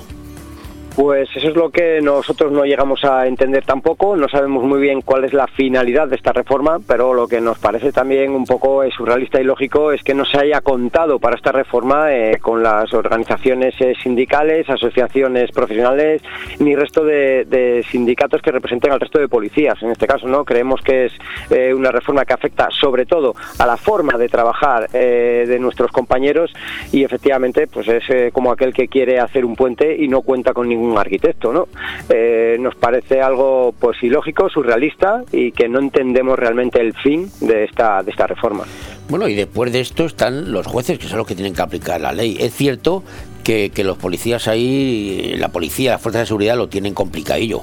Pues 0.96 1.28
eso 1.34 1.48
es 1.48 1.56
lo 1.56 1.70
que 1.70 2.00
nosotros 2.00 2.52
no 2.52 2.64
llegamos 2.64 3.04
a 3.04 3.26
entender 3.26 3.64
tampoco, 3.64 4.16
no 4.16 4.28
sabemos 4.28 4.62
muy 4.62 4.80
bien 4.80 5.00
cuál 5.00 5.24
es 5.24 5.32
la 5.32 5.48
finalidad 5.48 6.06
de 6.06 6.14
esta 6.14 6.32
reforma, 6.32 6.78
pero 6.86 7.14
lo 7.14 7.26
que 7.26 7.40
nos 7.40 7.58
parece 7.58 7.90
también 7.90 8.30
un 8.30 8.44
poco 8.44 8.84
eh, 8.84 8.90
surrealista 8.96 9.40
y 9.40 9.44
lógico 9.44 9.90
es 9.90 10.02
que 10.04 10.14
no 10.14 10.24
se 10.24 10.38
haya 10.38 10.60
contado 10.60 11.18
para 11.18 11.34
esta 11.34 11.50
reforma 11.50 12.12
eh, 12.12 12.38
con 12.40 12.62
las 12.62 12.94
organizaciones 12.94 13.74
eh, 13.80 13.94
sindicales, 14.00 14.70
asociaciones 14.70 15.50
profesionales, 15.50 16.22
ni 16.60 16.76
resto 16.76 17.04
de, 17.04 17.84
sindicatos 17.90 18.40
que 18.40 18.52
representen 18.52 18.92
al 18.92 19.00
resto 19.00 19.18
de 19.18 19.28
policías. 19.28 19.82
En 19.82 19.90
este 19.90 20.06
caso, 20.06 20.28
no 20.28 20.44
creemos 20.44 20.80
que 20.80 21.06
es 21.06 21.12
eh, 21.50 21.74
una 21.74 21.90
reforma 21.90 22.24
que 22.24 22.34
afecta 22.34 22.68
sobre 22.70 23.06
todo 23.06 23.34
a 23.58 23.66
la 23.66 23.76
forma 23.76 24.16
de 24.16 24.28
trabajar 24.28 24.88
eh, 24.92 25.44
de 25.46 25.58
nuestros 25.58 25.90
compañeros 25.90 26.52
y 26.92 27.02
efectivamente, 27.02 27.66
pues 27.66 27.88
es 27.88 28.32
como 28.32 28.52
aquel 28.52 28.72
que 28.72 28.88
quiere 28.88 29.18
hacer 29.18 29.44
un 29.44 29.56
puente 29.56 29.96
y 29.98 30.08
no 30.08 30.22
cuenta 30.22 30.52
con 30.52 30.68
ningún 30.68 30.83
arquitecto, 30.96 31.52
¿no? 31.52 31.68
Eh, 32.08 32.56
nos 32.60 32.74
parece 32.74 33.20
algo 33.20 33.74
pues 33.78 34.02
ilógico, 34.02 34.48
surrealista 34.48 35.24
y 35.32 35.52
que 35.52 35.68
no 35.68 35.78
entendemos 35.78 36.38
realmente 36.38 36.80
el 36.80 36.94
fin 36.94 37.30
de 37.40 37.64
esta 37.64 38.02
de 38.02 38.10
esta 38.10 38.26
reforma. 38.26 38.64
Bueno, 39.08 39.28
y 39.28 39.34
después 39.34 39.72
de 39.72 39.80
esto 39.80 40.06
están 40.06 40.52
los 40.52 40.66
jueces, 40.66 40.98
que 40.98 41.06
son 41.06 41.18
los 41.18 41.26
que 41.26 41.34
tienen 41.34 41.54
que 41.54 41.62
aplicar 41.62 42.00
la 42.00 42.12
ley. 42.12 42.36
Es 42.40 42.54
cierto 42.54 43.02
que, 43.42 43.70
que 43.70 43.84
los 43.84 43.98
policías 43.98 44.48
ahí, 44.48 45.34
la 45.36 45.48
policía, 45.48 45.92
las 45.92 46.00
fuerzas 46.00 46.22
de 46.22 46.26
seguridad 46.26 46.56
lo 46.56 46.68
tienen 46.68 46.94
complicadillo. 46.94 47.62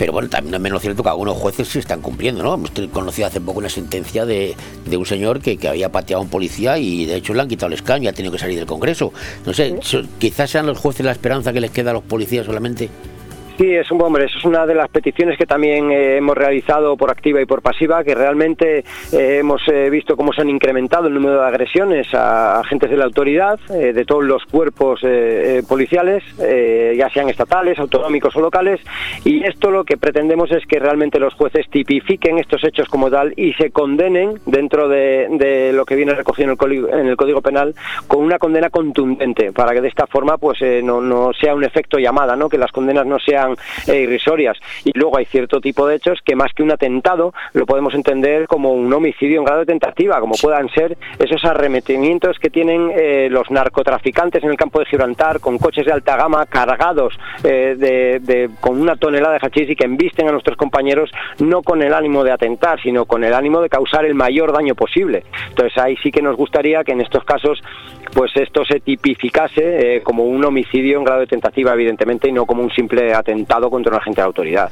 Pero 0.00 0.14
bueno, 0.14 0.30
también 0.30 0.54
es 0.54 0.60
menos 0.62 0.80
cierto 0.80 1.02
que 1.02 1.10
algunos 1.10 1.36
jueces 1.36 1.68
sí 1.68 1.78
están 1.78 2.00
cumpliendo, 2.00 2.42
¿no? 2.42 2.54
Hemos 2.54 2.70
conocido 2.90 3.28
hace 3.28 3.38
poco 3.38 3.58
una 3.58 3.68
sentencia 3.68 4.24
de, 4.24 4.56
de 4.86 4.96
un 4.96 5.04
señor 5.04 5.42
que, 5.42 5.58
que 5.58 5.68
había 5.68 5.92
pateado 5.92 6.22
a 6.22 6.24
un 6.24 6.30
policía 6.30 6.78
y 6.78 7.04
de 7.04 7.16
hecho 7.16 7.34
le 7.34 7.42
han 7.42 7.48
quitado 7.48 7.66
el 7.66 7.74
escaño 7.74 8.04
y 8.04 8.08
ha 8.08 8.14
tenido 8.14 8.32
que 8.32 8.38
salir 8.38 8.56
del 8.56 8.64
Congreso. 8.64 9.12
No 9.44 9.52
sé, 9.52 9.78
quizás 10.18 10.48
sean 10.48 10.64
los 10.64 10.78
jueces 10.78 11.04
la 11.04 11.12
esperanza 11.12 11.52
que 11.52 11.60
les 11.60 11.70
queda 11.70 11.90
a 11.90 11.92
los 11.92 12.02
policías 12.02 12.46
solamente. 12.46 12.88
Sí, 13.60 13.74
es 13.74 13.90
un 13.90 14.00
hombre, 14.00 14.24
eso 14.24 14.38
es 14.38 14.46
una 14.46 14.64
de 14.64 14.74
las 14.74 14.88
peticiones 14.88 15.36
que 15.36 15.44
también 15.44 15.90
eh, 15.90 16.16
hemos 16.16 16.34
realizado 16.34 16.96
por 16.96 17.10
activa 17.10 17.42
y 17.42 17.44
por 17.44 17.60
pasiva, 17.60 18.02
que 18.02 18.14
realmente 18.14 18.78
eh, 19.12 19.36
hemos 19.38 19.60
eh, 19.68 19.90
visto 19.90 20.16
cómo 20.16 20.32
se 20.32 20.40
han 20.40 20.48
incrementado 20.48 21.08
el 21.08 21.12
número 21.12 21.42
de 21.42 21.46
agresiones 21.46 22.06
a 22.14 22.60
agentes 22.60 22.88
de 22.88 22.96
la 22.96 23.04
autoridad, 23.04 23.60
de 23.68 24.04
todos 24.06 24.24
los 24.24 24.46
cuerpos 24.46 25.02
policiales, 25.68 26.24
ya 26.38 27.10
sean 27.10 27.28
estatales, 27.28 27.78
autonómicos 27.78 28.34
o 28.34 28.40
locales, 28.40 28.80
y 29.26 29.44
esto 29.44 29.70
lo 29.70 29.84
que 29.84 29.98
pretendemos 29.98 30.50
es 30.52 30.64
que 30.66 30.78
realmente 30.78 31.18
los 31.18 31.34
jueces 31.34 31.68
tipifiquen 31.68 32.38
estos 32.38 32.64
hechos 32.64 32.88
como 32.88 33.10
tal 33.10 33.34
y 33.36 33.52
se 33.54 33.70
condenen 33.70 34.38
dentro 34.46 34.88
de, 34.88 35.70
lo 35.74 35.84
que 35.84 35.96
viene 35.96 36.14
recogido 36.14 36.44
en 36.44 37.08
el, 37.08 37.16
código, 37.16 37.42
Penal 37.42 37.74
con 38.06 38.24
una 38.24 38.38
condena 38.38 38.70
contundente, 38.70 39.52
para 39.52 39.72
que 39.72 39.82
de 39.82 39.88
esta 39.88 40.06
forma 40.06 40.38
pues 40.38 40.60
no, 40.82 41.02
no 41.02 41.32
sea 41.34 41.54
un 41.54 41.64
efecto 41.64 41.98
llamada, 41.98 42.36
¿no? 42.36 42.48
que 42.48 42.56
las 42.56 42.72
condenas 42.72 43.04
no 43.04 43.18
sean 43.18 43.49
eh, 43.86 44.00
irrisorias. 44.02 44.58
Y 44.84 44.92
luego 44.98 45.18
hay 45.18 45.24
cierto 45.26 45.60
tipo 45.60 45.86
de 45.86 45.96
hechos 45.96 46.18
que 46.24 46.36
más 46.36 46.52
que 46.52 46.62
un 46.62 46.70
atentado 46.70 47.32
lo 47.52 47.66
podemos 47.66 47.94
entender 47.94 48.46
como 48.46 48.72
un 48.72 48.92
homicidio 48.92 49.38
en 49.38 49.44
grado 49.44 49.60
de 49.60 49.66
tentativa, 49.66 50.20
como 50.20 50.34
puedan 50.40 50.68
ser 50.70 50.96
esos 51.18 51.44
arremetimientos 51.44 52.38
que 52.38 52.50
tienen 52.50 52.90
eh, 52.94 53.28
los 53.30 53.50
narcotraficantes 53.50 54.42
en 54.42 54.50
el 54.50 54.56
campo 54.56 54.80
de 54.80 54.86
Gibraltar 54.86 55.40
con 55.40 55.58
coches 55.58 55.86
de 55.86 55.92
alta 55.92 56.16
gama 56.16 56.46
cargados 56.46 57.18
eh, 57.44 57.76
de, 57.76 58.50
con 58.60 58.80
una 58.80 58.96
tonelada 58.96 59.34
de 59.34 59.46
hachís 59.46 59.70
y 59.70 59.76
que 59.76 59.84
embisten 59.84 60.28
a 60.28 60.32
nuestros 60.32 60.56
compañeros 60.56 61.10
no 61.38 61.62
con 61.62 61.82
el 61.82 61.94
ánimo 61.94 62.24
de 62.24 62.32
atentar, 62.32 62.80
sino 62.80 63.04
con 63.04 63.24
el 63.24 63.34
ánimo 63.34 63.60
de 63.60 63.68
causar 63.68 64.04
el 64.04 64.14
mayor 64.14 64.52
daño 64.52 64.74
posible. 64.74 65.24
Entonces 65.48 65.76
ahí 65.78 65.96
sí 66.02 66.10
que 66.10 66.22
nos 66.22 66.36
gustaría 66.36 66.84
que 66.84 66.92
en 66.92 67.00
estos 67.00 67.24
casos 67.24 67.62
pues 68.14 68.32
esto 68.34 68.64
se 68.64 68.80
tipificase 68.80 70.00
como 70.02 70.24
un 70.24 70.44
homicidio 70.44 70.98
en 70.98 71.04
grado 71.04 71.20
de 71.20 71.28
tentativa, 71.28 71.72
evidentemente, 71.72 72.28
y 72.28 72.32
no 72.32 72.44
como 72.44 72.62
un 72.62 72.70
simple 72.72 73.14
atentado 73.14 73.39
contra 73.70 73.92
un 73.92 73.98
agente 73.98 74.20
de 74.20 74.26
autoridad. 74.26 74.70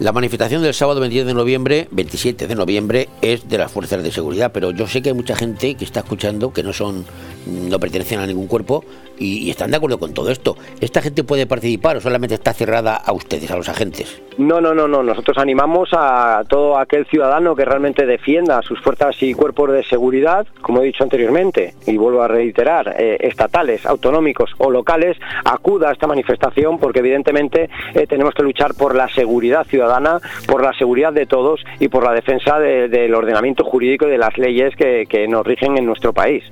La 0.00 0.12
manifestación 0.12 0.62
del 0.62 0.74
sábado 0.74 1.00
27 1.00 1.26
de 1.26 1.34
noviembre, 1.34 1.88
27 1.90 2.46
de 2.46 2.54
noviembre, 2.54 3.08
es 3.20 3.48
de 3.48 3.58
las 3.58 3.72
fuerzas 3.72 4.00
de 4.00 4.12
seguridad, 4.12 4.52
pero 4.54 4.70
yo 4.70 4.86
sé 4.86 5.02
que 5.02 5.08
hay 5.08 5.14
mucha 5.14 5.34
gente 5.34 5.74
que 5.74 5.84
está 5.84 6.00
escuchando 6.00 6.52
que 6.52 6.62
no 6.62 6.72
son, 6.72 7.04
no 7.46 7.80
pertenecen 7.80 8.20
a 8.20 8.26
ningún 8.26 8.46
cuerpo 8.46 8.84
y, 9.18 9.50
están 9.50 9.72
de 9.72 9.76
acuerdo 9.76 9.98
con 9.98 10.14
todo 10.14 10.30
esto. 10.30 10.56
¿Esta 10.80 11.02
gente 11.02 11.24
puede 11.24 11.46
participar 11.46 11.96
o 11.96 12.00
solamente 12.00 12.36
está 12.36 12.52
cerrada 12.52 12.94
a 12.94 13.12
ustedes, 13.12 13.50
a 13.50 13.56
los 13.56 13.68
agentes? 13.68 14.22
No, 14.38 14.60
no, 14.60 14.72
no, 14.72 14.86
no. 14.86 15.02
Nosotros 15.02 15.36
animamos 15.38 15.88
a 15.92 16.44
todo 16.48 16.78
aquel 16.78 17.04
ciudadano 17.06 17.56
que 17.56 17.64
realmente 17.64 18.06
defienda 18.06 18.62
sus 18.62 18.80
fuerzas 18.80 19.20
y 19.20 19.34
cuerpos 19.34 19.72
de 19.72 19.82
seguridad, 19.82 20.46
como 20.62 20.80
he 20.80 20.84
dicho 20.84 21.02
anteriormente, 21.02 21.74
y 21.88 21.96
vuelvo 21.96 22.22
a 22.22 22.28
reiterar, 22.28 22.94
eh, 22.96 23.16
estatales, 23.20 23.84
autonómicos 23.84 24.52
o 24.58 24.70
locales, 24.70 25.16
acuda 25.44 25.88
a 25.88 25.92
esta 25.92 26.06
manifestación 26.06 26.78
porque 26.78 27.00
evidentemente 27.00 27.68
eh, 27.94 28.06
tenemos 28.06 28.32
que 28.34 28.44
luchar 28.44 28.74
por 28.74 28.94
la 28.94 29.08
seguridad 29.08 29.66
ciudadana, 29.66 29.87
por 30.46 30.62
la 30.62 30.72
seguridad 30.74 31.12
de 31.12 31.26
todos 31.26 31.60
y 31.80 31.88
por 31.88 32.04
la 32.04 32.12
defensa 32.12 32.58
de- 32.58 32.88
del 32.88 33.14
ordenamiento 33.14 33.64
jurídico 33.64 34.06
y 34.06 34.10
de 34.10 34.18
las 34.18 34.36
leyes 34.38 34.74
que, 34.76 35.06
que 35.08 35.26
nos 35.28 35.46
rigen 35.46 35.76
en 35.78 35.86
nuestro 35.86 36.12
país. 36.12 36.44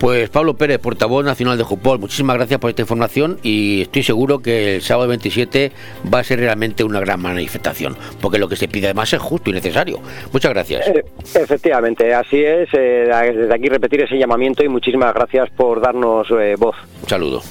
Pues 0.00 0.30
Pablo 0.30 0.54
Pérez, 0.54 0.78
portavoz 0.78 1.24
nacional 1.24 1.58
de 1.58 1.64
Jupol, 1.64 1.98
muchísimas 1.98 2.36
gracias 2.36 2.60
por 2.60 2.70
esta 2.70 2.82
información 2.82 3.38
y 3.42 3.82
estoy 3.82 4.04
seguro 4.04 4.38
que 4.38 4.76
el 4.76 4.82
sábado 4.82 5.08
27 5.08 5.72
va 6.12 6.20
a 6.20 6.24
ser 6.24 6.38
realmente 6.38 6.84
una 6.84 7.00
gran 7.00 7.20
manifestación, 7.20 7.96
porque 8.20 8.38
lo 8.38 8.48
que 8.48 8.54
se 8.54 8.68
pide 8.68 8.86
además 8.86 9.12
es 9.12 9.20
justo 9.20 9.50
y 9.50 9.54
necesario. 9.54 9.98
Muchas 10.32 10.52
gracias. 10.52 10.86
Eh, 10.86 11.04
efectivamente, 11.34 12.14
así 12.14 12.42
es. 12.44 12.68
eh, 12.74 13.08
desde 13.34 13.52
aquí 13.54 13.68
repetir 13.68 14.02
ese 14.02 14.16
llamamiento 14.16 14.64
y 14.64 14.68
muchísimas 14.68 15.12
gracias 15.14 15.50
por 15.50 15.80
darnos 15.80 16.28
eh, 16.30 16.54
voz. 16.56 16.76
Un 17.02 17.08
saludo. 17.08 17.42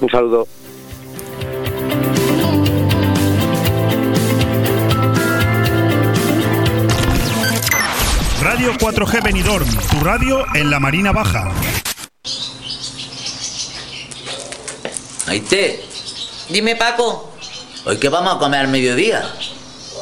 Un 0.00 0.08
saludo. 0.10 0.46
Radio 8.44 8.74
4G 8.74 9.22
Benidorm, 9.22 9.66
tu 9.90 10.04
radio 10.04 10.44
en 10.54 10.68
la 10.68 10.78
Marina 10.78 11.12
Baja. 11.12 11.50
Maite, 15.26 15.82
Dime, 16.50 16.76
Paco, 16.76 17.32
¿hoy 17.86 17.96
qué 17.96 18.10
vamos 18.10 18.36
a 18.36 18.38
comer 18.38 18.60
al 18.60 18.68
mediodía? 18.68 19.34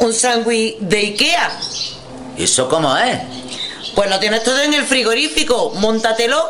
un 0.00 0.12
sándwich 0.12 0.78
de 0.80 0.98
Ikea. 0.98 1.60
¿Y 2.36 2.42
eso 2.42 2.68
cómo 2.68 2.96
es? 2.96 3.20
Pues 3.94 4.10
lo 4.10 4.18
tienes 4.18 4.42
todo 4.42 4.60
en 4.60 4.74
el 4.74 4.84
frigorífico, 4.86 5.70
móntatelo. 5.76 6.44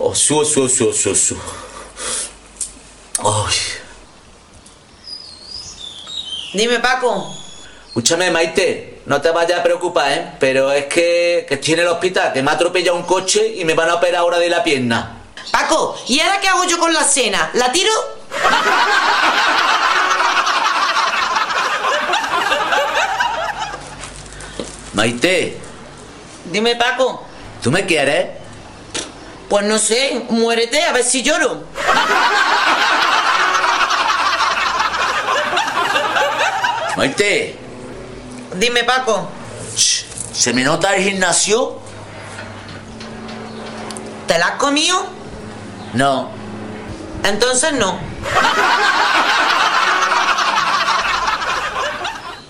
Osu, 0.00 0.38
osu, 0.38 0.64
osu, 0.64 0.88
osu, 0.88 1.10
osu. 1.10 1.36
Ay. 3.18 3.85
Dime, 6.56 6.80
Paco, 6.80 7.36
Escúchame, 7.88 8.30
Maite, 8.30 9.02
no 9.04 9.20
te 9.20 9.30
vayas 9.30 9.60
a 9.60 9.62
preocupar, 9.62 10.10
¿eh? 10.10 10.32
Pero 10.40 10.72
es 10.72 10.86
que, 10.86 11.44
que 11.46 11.54
estoy 11.56 11.74
en 11.74 11.80
el 11.80 11.88
hospital, 11.88 12.32
que 12.32 12.42
me 12.42 12.50
ha 12.50 12.54
atropellado 12.54 12.96
un 12.96 13.02
coche 13.02 13.46
y 13.56 13.64
me 13.66 13.74
van 13.74 13.90
a 13.90 13.96
operar 13.96 14.20
ahora 14.20 14.38
de 14.38 14.48
la 14.48 14.64
pierna. 14.64 15.18
Paco, 15.50 15.94
¿y 16.06 16.18
ahora 16.18 16.40
qué 16.40 16.48
hago 16.48 16.64
yo 16.64 16.78
con 16.78 16.94
la 16.94 17.04
cena? 17.04 17.50
¿La 17.52 17.70
tiro? 17.72 17.90
Maite, 24.94 25.60
Dime, 26.46 26.74
Paco, 26.76 27.22
¿tú 27.62 27.70
me 27.70 27.84
quieres? 27.84 28.28
pues 29.48 29.64
no 29.64 29.78
sé, 29.78 30.24
muérete 30.30 30.82
a 30.82 30.92
ver 30.92 31.04
si 31.04 31.22
lloro. 31.22 31.64
Maite, 36.96 37.56
Dime, 38.54 38.84
Paco, 38.84 39.28
¿se 40.32 40.52
me 40.54 40.64
nota 40.64 40.94
el 40.96 41.02
gimnasio? 41.04 41.78
¿te 44.26 44.38
la 44.38 44.46
has 44.46 44.52
comido? 44.56 45.06
No. 45.92 46.30
Entonces 47.22 47.74
no. 47.74 47.98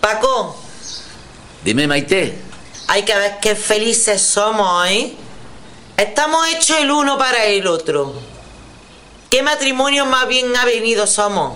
Paco, 0.01 0.57
Dime, 1.65 1.87
Maite. 1.89 2.41
hay 2.87 3.03
que 3.03 3.15
ver 3.17 3.39
qué 3.43 3.57
felices 3.57 4.23
somos, 4.23 4.87
¿eh? 4.89 5.15
Estamos 5.97 6.47
hechos 6.49 6.79
el 6.79 6.91
uno 6.91 7.19
para 7.19 7.45
el 7.47 7.67
otro. 7.67 8.15
¿Qué 9.31 9.43
matrimonio 9.43 10.07
más 10.07 10.29
bien 10.29 10.55
avenido 10.57 11.07
somos? 11.07 11.55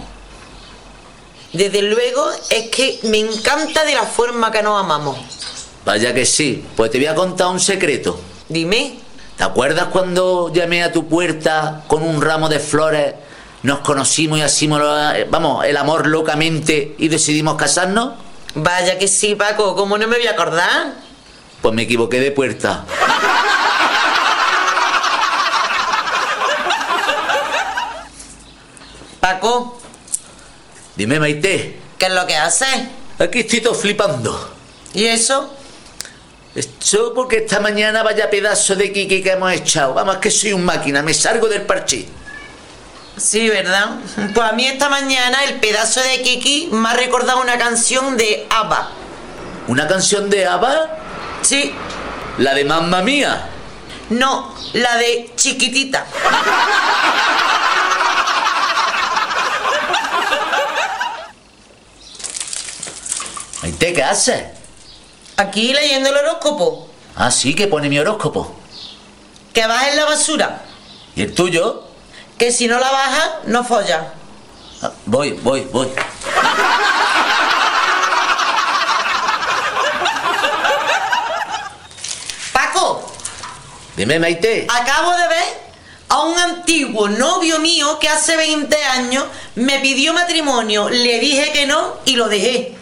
Desde 1.53 1.83
luego 1.83 2.31
es 2.49 2.69
que 2.69 3.01
me 3.05 3.19
encanta 3.19 3.85
de 3.85 3.95
la 3.95 4.05
forma 4.05 4.53
que 4.53 4.63
nos 4.63 4.81
amamos. 4.83 5.19
Vaya 5.85 6.15
que 6.15 6.25
sí. 6.25 6.65
Pues 6.77 6.91
te 6.91 6.99
voy 6.99 7.07
a 7.09 7.15
contar 7.15 7.49
un 7.49 7.59
secreto. 7.61 8.21
Dime. 8.49 8.99
¿Te 9.37 9.45
acuerdas 9.45 9.87
cuando 9.87 10.53
llamé 10.53 10.83
a 10.85 10.93
tu 10.93 11.09
puerta 11.09 11.83
con 11.87 12.03
un 12.03 12.21
ramo 12.21 12.49
de 12.49 12.61
flores? 12.61 13.15
Nos 13.63 13.81
conocimos 13.81 14.39
y 14.39 14.43
hacimos, 14.43 14.81
eh, 15.15 15.27
vamos, 15.29 15.65
el 15.65 15.77
amor 15.77 16.07
locamente 16.07 16.95
y 16.99 17.09
decidimos 17.09 17.57
casarnos. 17.57 18.13
Vaya 18.55 18.99
que 18.99 19.09
sí, 19.09 19.35
Paco, 19.35 19.75
¿cómo 19.75 19.99
no 19.99 20.07
me 20.07 20.19
voy 20.19 20.27
a 20.27 20.33
acordar? 20.33 20.95
Pues 21.63 21.75
me 21.75 21.83
equivoqué 21.83 22.21
de 22.21 22.31
puerta. 22.31 22.85
Paco, 29.21 29.81
Dime, 31.01 31.19
Maite. 31.19 31.79
¿qué 31.97 32.07
es 32.07 32.13
lo 32.13 32.27
que 32.27 32.37
haces? 32.37 32.69
Aquí 33.19 33.41
estoy 33.41 33.63
todo 33.63 33.73
flipando. 33.75 34.53
¿Y 34.93 35.07
eso? 35.07 35.51
Esto 36.55 37.15
porque 37.15 37.39
esta 37.39 37.59
mañana 37.59 38.03
vaya 38.03 38.29
pedazo 38.29 38.77
de 38.77 38.93
kiki 38.93 39.23
que 39.23 39.31
hemos 39.31 39.51
echado. 39.51 39.95
Vamos, 39.95 40.19
que 40.19 40.31
soy 40.31 40.53
un 40.53 40.63
máquina, 40.63 41.01
me 41.01 41.15
salgo 41.15 41.49
del 41.49 41.63
parche. 41.63 42.07
Sí, 43.17 43.49
¿verdad? 43.49 43.93
Pues 44.35 44.47
a 44.47 44.53
mí 44.53 44.67
esta 44.67 44.91
mañana 44.91 45.43
el 45.45 45.55
pedazo 45.55 46.03
de 46.03 46.21
Kiki 46.21 46.69
me 46.71 46.91
ha 46.91 46.93
recordado 46.93 47.41
una 47.41 47.57
canción 47.57 48.19
de 48.19 48.47
ABBA. 48.51 48.91
¿Una 49.69 49.89
canción 49.89 50.29
de 50.29 50.47
ABBA? 50.47 50.99
Sí. 51.41 51.73
¿La 52.37 52.53
de 52.53 52.67
Mamma 52.67 53.01
Mía? 53.01 53.49
No, 54.11 54.55
la 54.75 54.99
de 54.99 55.31
Chiquitita. 55.35 56.07
Maite, 63.81 63.95
¿qué 63.95 64.03
haces? 64.03 64.43
Aquí 65.39 65.73
leyendo 65.73 66.11
el 66.11 66.17
horóscopo. 66.19 66.87
Ah, 67.17 67.31
sí, 67.31 67.55
que 67.55 67.67
pone 67.67 67.89
mi 67.89 67.99
horóscopo. 67.99 68.55
Que 69.55 69.67
bajes 69.67 69.97
la 69.97 70.05
basura. 70.05 70.61
¿Y 71.17 71.23
el 71.23 71.35
tuyo? 71.35 71.85
Que 72.37 72.53
si 72.53 72.69
no 72.69 72.79
la 72.79 72.91
bajas, 72.91 73.31
no 73.47 73.65
follas. 73.65 74.03
Ah, 74.83 74.93
voy, 75.07 75.31
voy, 75.33 75.63
voy. 75.73 75.89
Paco, 82.53 83.03
Dime, 83.97 84.19
Maite. 84.19 84.67
acabo 84.69 85.13
de 85.17 85.29
ver 85.29 85.71
a 86.09 86.21
un 86.23 86.39
antiguo 86.39 87.09
novio 87.09 87.59
mío 87.61 87.99
que 88.01 88.09
hace 88.09 88.37
20 88.37 88.85
años 88.85 89.25
me 89.55 89.79
pidió 89.79 90.13
matrimonio. 90.13 90.89
Le 90.89 91.21
dije 91.21 91.53
que 91.53 91.67
no 91.67 91.97
y 92.05 92.17
lo 92.17 92.29
dejé. 92.29 92.77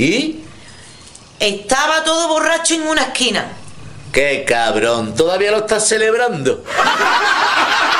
¿Y? 0.00 0.40
Estaba 1.38 2.02
todo 2.04 2.28
borracho 2.28 2.72
en 2.72 2.88
una 2.88 3.02
esquina. 3.02 3.52
¡Qué 4.10 4.46
cabrón! 4.48 5.14
¿Todavía 5.14 5.50
lo 5.50 5.58
estás 5.58 5.86
celebrando? 5.86 6.64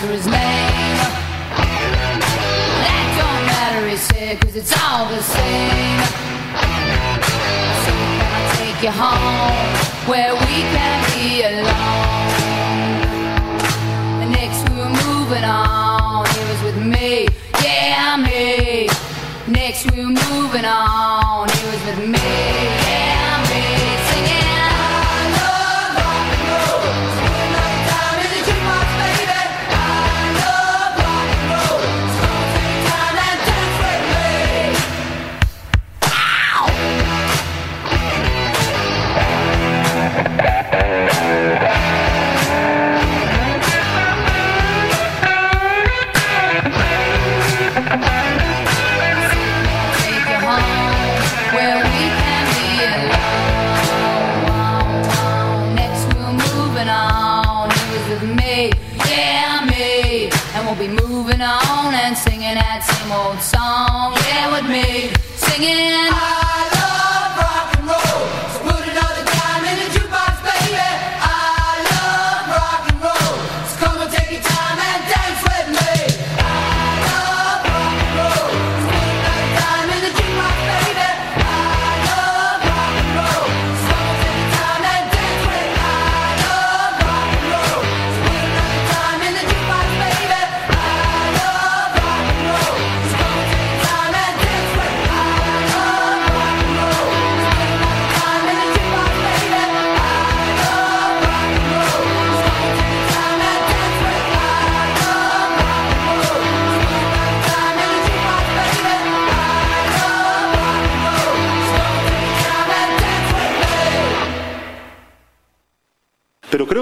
for 0.00 0.06
his 0.12 0.26
name. 0.26 0.96
That 2.82 3.06
don't 3.18 3.44
matter, 3.50 3.88
he 3.88 3.96
said, 3.96 4.40
cause 4.40 4.54
it's 4.54 4.72
all 4.78 5.08
the 5.10 5.20
same. 5.20 5.98
So 7.82 7.90
can 8.14 8.30
I 8.30 8.42
take 8.62 8.78
you 8.86 8.94
home 8.94 9.66
where 10.06 10.34
we 10.46 10.62
can 10.70 11.02
be 11.18 11.42
alone? 11.42 12.38
Next 14.30 14.70
we 14.70 14.76
were 14.78 14.94
moving 15.02 15.42
on, 15.42 16.26
he 16.30 16.40
was 16.46 16.62
with 16.62 16.78
me, 16.78 17.26
yeah, 17.64 18.16
me. 18.16 18.88
Next 19.48 19.90
we 19.90 19.98
were 20.04 20.14
moving 20.30 20.64
on, 20.64 21.48
he 21.48 21.62
was 21.66 21.82
with 21.86 22.00
me, 22.06 22.87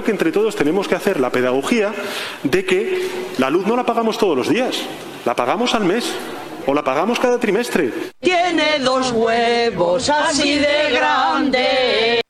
que 0.06 0.12
entre 0.12 0.32
todos 0.32 0.56
tenemos 0.56 0.88
que 0.88 0.94
hacer 0.94 1.20
la 1.20 1.30
pedagogía 1.30 1.92
de 2.44 2.64
que 2.64 3.10
la 3.38 3.50
luz 3.50 3.66
no 3.66 3.76
la 3.76 3.84
pagamos 3.84 4.16
todos 4.16 4.36
los 4.36 4.48
días, 4.48 4.80
la 5.24 5.34
pagamos 5.34 5.74
al 5.74 5.84
mes 5.84 6.14
o 6.64 6.72
la 6.72 6.82
pagamos 6.82 7.18
cada 7.18 7.38
trimestre. 7.38 7.92
Tiene 8.20 8.78
dos 8.78 9.12
huevos 9.12 10.08
así 10.08 10.58
de 10.58 10.90
grandes. 10.92 12.20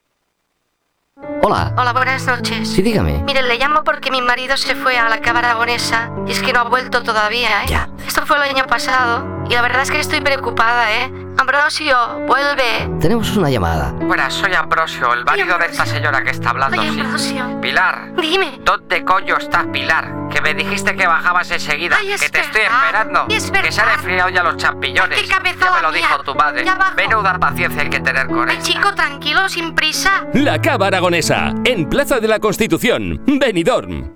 Hola. 1.42 1.74
Hola, 1.76 1.92
buenas 1.92 2.26
noches. 2.26 2.68
Sí, 2.68 2.82
dígame. 2.82 3.22
Mire, 3.24 3.42
le 3.42 3.56
llamo 3.58 3.84
porque 3.84 4.10
mi 4.10 4.20
marido 4.20 4.56
se 4.56 4.74
fue 4.74 4.98
a 4.98 5.08
la 5.08 5.20
cámara 5.20 5.50
aragonesa 5.50 6.10
y 6.26 6.32
es 6.32 6.40
que 6.42 6.52
no 6.52 6.60
ha 6.60 6.64
vuelto 6.64 7.02
todavía, 7.02 7.62
¿eh? 7.64 7.68
Ya. 7.68 7.88
Esto 8.06 8.26
fue 8.26 8.36
el 8.36 8.42
año 8.42 8.66
pasado 8.66 9.44
y 9.48 9.54
la 9.54 9.62
verdad 9.62 9.82
es 9.82 9.90
que 9.90 10.00
estoy 10.00 10.20
preocupada, 10.22 10.92
¿eh? 10.92 11.25
Ambrosio, 11.50 11.96
vuelve. 12.26 12.98
Tenemos 13.00 13.36
una 13.36 13.48
llamada. 13.48 13.92
Buenas, 13.92 14.34
soy 14.34 14.52
Ambrosio, 14.52 15.14
el 15.14 15.24
marido 15.24 15.56
de 15.56 15.66
esta 15.66 15.86
señora 15.86 16.20
que 16.24 16.30
está 16.30 16.50
hablando. 16.50 16.80
Oye, 16.80 16.90
sí. 16.90 17.00
Ambrosio. 17.00 17.60
Pilar. 17.60 18.12
Dime. 18.20 18.58
¿Dónde 18.64 19.04
coño 19.04 19.36
estás, 19.36 19.64
Pilar? 19.66 20.12
Que 20.28 20.40
me 20.40 20.54
dijiste 20.54 20.96
que 20.96 21.06
bajabas 21.06 21.48
enseguida. 21.52 21.98
Ay, 22.00 22.10
es 22.10 22.20
que 22.22 22.30
te 22.30 22.40
estoy 22.40 22.62
esperando. 22.62 23.26
es 23.28 23.48
que 23.52 23.70
se 23.70 23.80
han 23.80 23.90
enfriado 23.90 24.28
ya 24.30 24.42
los 24.42 24.56
champiñones. 24.56 25.22
Qué 25.22 25.28
cabeza 25.28 25.66
ya 25.66 25.70
me 25.76 25.82
lo 25.82 25.92
mía. 25.92 26.08
dijo 26.08 26.22
tu 26.24 26.34
madre. 26.34 26.64
Menuda 26.96 27.38
paciencia 27.38 27.82
hay 27.82 27.90
que 27.90 28.00
tener 28.00 28.26
con 28.26 28.50
él. 28.50 28.60
chico, 28.62 28.92
tranquilo, 28.96 29.48
sin 29.48 29.72
prisa. 29.72 30.24
La 30.34 30.60
Cava 30.60 30.88
Aragonesa, 30.88 31.54
en 31.64 31.88
Plaza 31.88 32.18
de 32.18 32.26
la 32.26 32.40
Constitución, 32.40 33.22
Benidorm. 33.24 34.15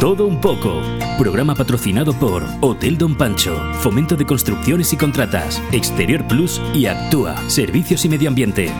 Todo 0.00 0.26
un 0.26 0.40
poco. 0.40 0.80
Programa 1.18 1.54
patrocinado 1.54 2.14
por 2.14 2.42
Hotel 2.62 2.96
Don 2.96 3.18
Pancho, 3.18 3.54
Fomento 3.80 4.16
de 4.16 4.24
Construcciones 4.24 4.94
y 4.94 4.96
Contratas, 4.96 5.62
Exterior 5.72 6.26
Plus 6.26 6.58
y 6.72 6.86
Actúa, 6.86 7.36
Servicios 7.50 8.06
y 8.06 8.08
Medio 8.08 8.30
Ambiente. 8.30 8.72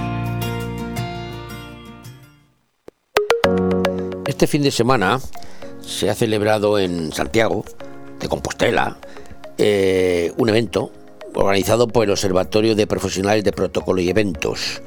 Este 4.26 4.46
fin 4.46 4.62
de 4.62 4.70
semana 4.70 5.20
se 5.82 6.08
ha 6.08 6.14
celebrado 6.14 6.78
en 6.78 7.12
Santiago 7.12 7.66
de 8.18 8.26
Compostela 8.26 8.96
eh, 9.58 10.32
un 10.38 10.48
evento 10.48 10.90
organizado 11.34 11.86
por 11.86 12.04
el 12.04 12.12
Observatorio 12.12 12.74
de 12.74 12.86
Profesionales 12.86 13.44
de 13.44 13.52
Protocolo 13.52 14.00
y 14.00 14.08
Eventos. 14.08 14.80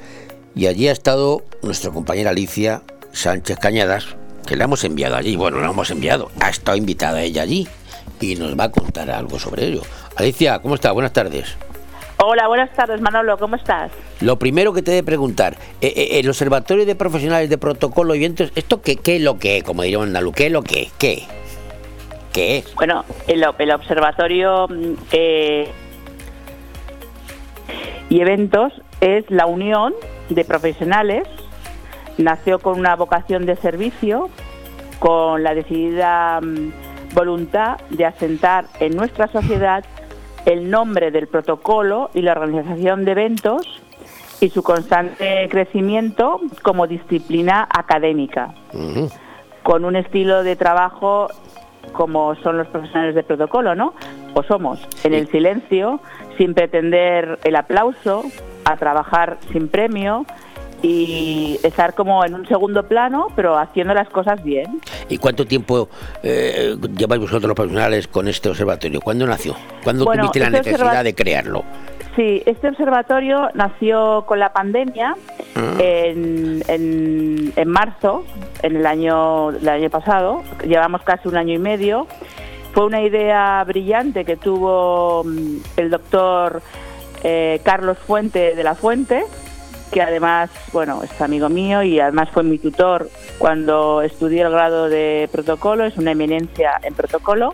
Y 0.56 0.66
allí 0.66 0.88
ha 0.88 0.94
estado 0.94 1.44
nuestra 1.62 1.92
compañera 1.92 2.32
Alicia 2.32 2.82
Sánchez 3.12 3.60
Cañadas, 3.60 4.16
que 4.44 4.56
la 4.56 4.66
hemos 4.66 4.84
enviado 4.84 5.16
allí. 5.16 5.36
Bueno, 5.36 5.60
la 5.60 5.70
hemos 5.70 5.90
enviado. 5.92 6.32
Ha 6.40 6.50
estado 6.50 6.78
invitada 6.78 7.22
ella 7.22 7.42
allí 7.42 7.68
y 8.20 8.36
nos 8.36 8.58
va 8.58 8.66
a 8.66 8.72
contar 8.72 9.10
algo 9.12 9.40
sobre 9.40 9.66
ello. 9.66 9.82
Alicia, 10.16 10.60
¿cómo 10.60 10.76
estás? 10.76 10.94
Buenas 10.94 11.14
tardes. 11.14 11.58
Hola, 12.26 12.48
buenas 12.48 12.72
tardes 12.72 13.02
Manolo, 13.02 13.38
¿cómo 13.38 13.56
estás? 13.58 13.92
Lo 14.22 14.40
primero 14.40 14.72
que 14.72 14.82
te 14.82 14.92
he 14.92 14.96
de 14.96 15.04
preguntar, 15.04 15.58
eh, 15.82 15.92
eh, 15.94 16.20
el 16.20 16.30
Observatorio 16.30 16.86
de 16.86 16.96
Profesionales 16.96 17.50
de 17.50 17.58
Protocolo 17.58 18.16
y 18.16 18.20
Eventos, 18.20 18.52
¿esto 18.56 18.82
qué, 18.82 18.96
qué 18.96 19.18
es 19.18 19.22
lo 19.22 19.40
que 19.40 19.58
es? 19.58 19.64
Como 19.64 19.82
diría 19.82 19.98
un 19.98 20.08
andaluz, 20.08 20.34
¿qué 20.34 20.46
es 20.46 20.52
lo 20.52 20.62
que 20.62 20.84
es? 20.84 20.92
¿Qué? 20.94 21.24
¿Qué 22.32 22.60
es? 22.60 22.76
Bueno, 22.76 23.04
el, 23.28 23.44
el 23.58 23.72
observatorio 23.72 24.68
mm, 24.70 24.94
eh, 25.12 25.68
y 28.10 28.22
eventos 28.22 28.72
es 29.02 29.30
la 29.30 29.46
unión 29.46 29.94
de 30.30 30.46
profesionales, 30.46 31.28
nació 32.18 32.60
con 32.60 32.80
una 32.80 32.96
vocación 32.96 33.46
de 33.46 33.56
servicio, 33.56 34.30
con 35.00 35.44
la 35.44 35.54
decidida 35.54 36.40
mm, 36.42 37.14
voluntad 37.14 37.78
de 37.90 38.06
asentar 38.06 38.66
en 38.80 38.96
nuestra 38.96 39.28
sociedad 39.28 39.84
el 40.46 40.70
nombre 40.70 41.12
del 41.12 41.28
protocolo 41.28 42.10
y 42.14 42.22
la 42.22 42.34
organización 42.34 43.06
de 43.06 43.12
eventos 43.12 43.82
y 44.42 44.50
su 44.50 44.62
constante 44.62 45.48
crecimiento 45.50 46.42
como 46.64 46.86
disciplina 46.86 47.68
académica, 47.70 48.54
con 49.64 49.86
un 49.86 49.96
estilo 49.96 50.44
de 50.44 50.56
trabajo 50.58 51.30
como 51.94 52.36
son 52.36 52.58
los 52.58 52.68
profesionales 52.68 53.16
de 53.16 53.24
protocolo, 53.24 53.76
¿no? 53.76 53.94
O 54.34 54.44
somos, 54.44 54.86
en 55.04 55.14
el 55.14 55.28
silencio, 55.28 56.00
sin 56.38 56.54
pretender 56.54 57.40
el 57.44 57.56
aplauso, 57.56 58.24
a 58.66 58.78
trabajar 58.78 59.38
sin 59.52 59.68
premio 59.68 60.26
y 60.84 61.60
estar 61.64 61.96
como 61.96 62.24
en 62.24 62.36
un 62.36 62.46
segundo 62.48 62.84
plano, 62.84 63.28
pero 63.36 63.58
haciendo 63.58 63.96
las 63.96 64.10
cosas 64.10 64.44
bien. 64.44 64.80
¿Y 65.10 65.18
cuánto 65.18 65.46
tiempo 65.46 65.90
eh, 66.22 66.76
lleváis 66.96 67.22
vosotros 67.22 67.44
los 67.48 67.56
profesionales 67.56 68.08
con 68.08 68.28
este 68.28 68.50
observatorio? 68.50 69.00
¿Cuándo 69.02 69.26
nació? 69.26 69.56
¿Cuándo 69.84 70.06
Bueno, 70.06 70.24
tuviste 70.24 70.40
la 70.42 70.58
este 70.58 70.72
necesidad 70.72 71.04
de 71.04 71.16
crearlo? 71.16 71.64
Sí, 72.16 72.44
este 72.46 72.68
observatorio 72.70 73.50
nació 73.56 74.26
con 74.28 74.38
la 74.40 74.54
pandemia 74.54 75.16
Ah. 75.56 75.76
en, 75.80 76.64
en, 76.68 77.54
en 77.56 77.70
marzo, 77.70 78.24
en 78.64 78.76
el 78.76 78.86
año, 78.86 79.52
el 79.52 79.70
año 79.70 79.90
pasado. 79.90 80.44
Llevamos 80.68 81.04
casi 81.04 81.28
un 81.28 81.38
año 81.38 81.54
y 81.54 81.60
medio. 81.60 82.08
Fue 82.74 82.86
una 82.86 83.02
idea 83.02 83.64
brillante 83.66 84.26
que 84.26 84.36
tuvo 84.36 85.24
mm, 85.24 85.58
el 85.78 85.90
doctor 85.92 86.62
eh, 87.24 87.62
Carlos 87.64 87.98
Fuente 88.00 88.56
de 88.56 88.64
la 88.64 88.74
Fuente, 88.74 89.24
que 89.94 90.02
además, 90.02 90.50
bueno, 90.74 91.02
es 91.04 91.22
amigo 91.22 91.50
mío 91.50 91.84
y 91.84 92.00
además 92.00 92.30
fue 92.32 92.44
mi 92.44 92.58
tutor 92.58 93.10
cuando 93.38 94.02
estudié 94.02 94.42
el 94.42 94.50
grado 94.52 94.90
de 94.90 95.30
protocolo, 95.32 95.86
es 95.86 95.98
una 95.98 96.12
eminencia 96.12 96.80
en 96.82 96.94
protocolo. 96.96 97.54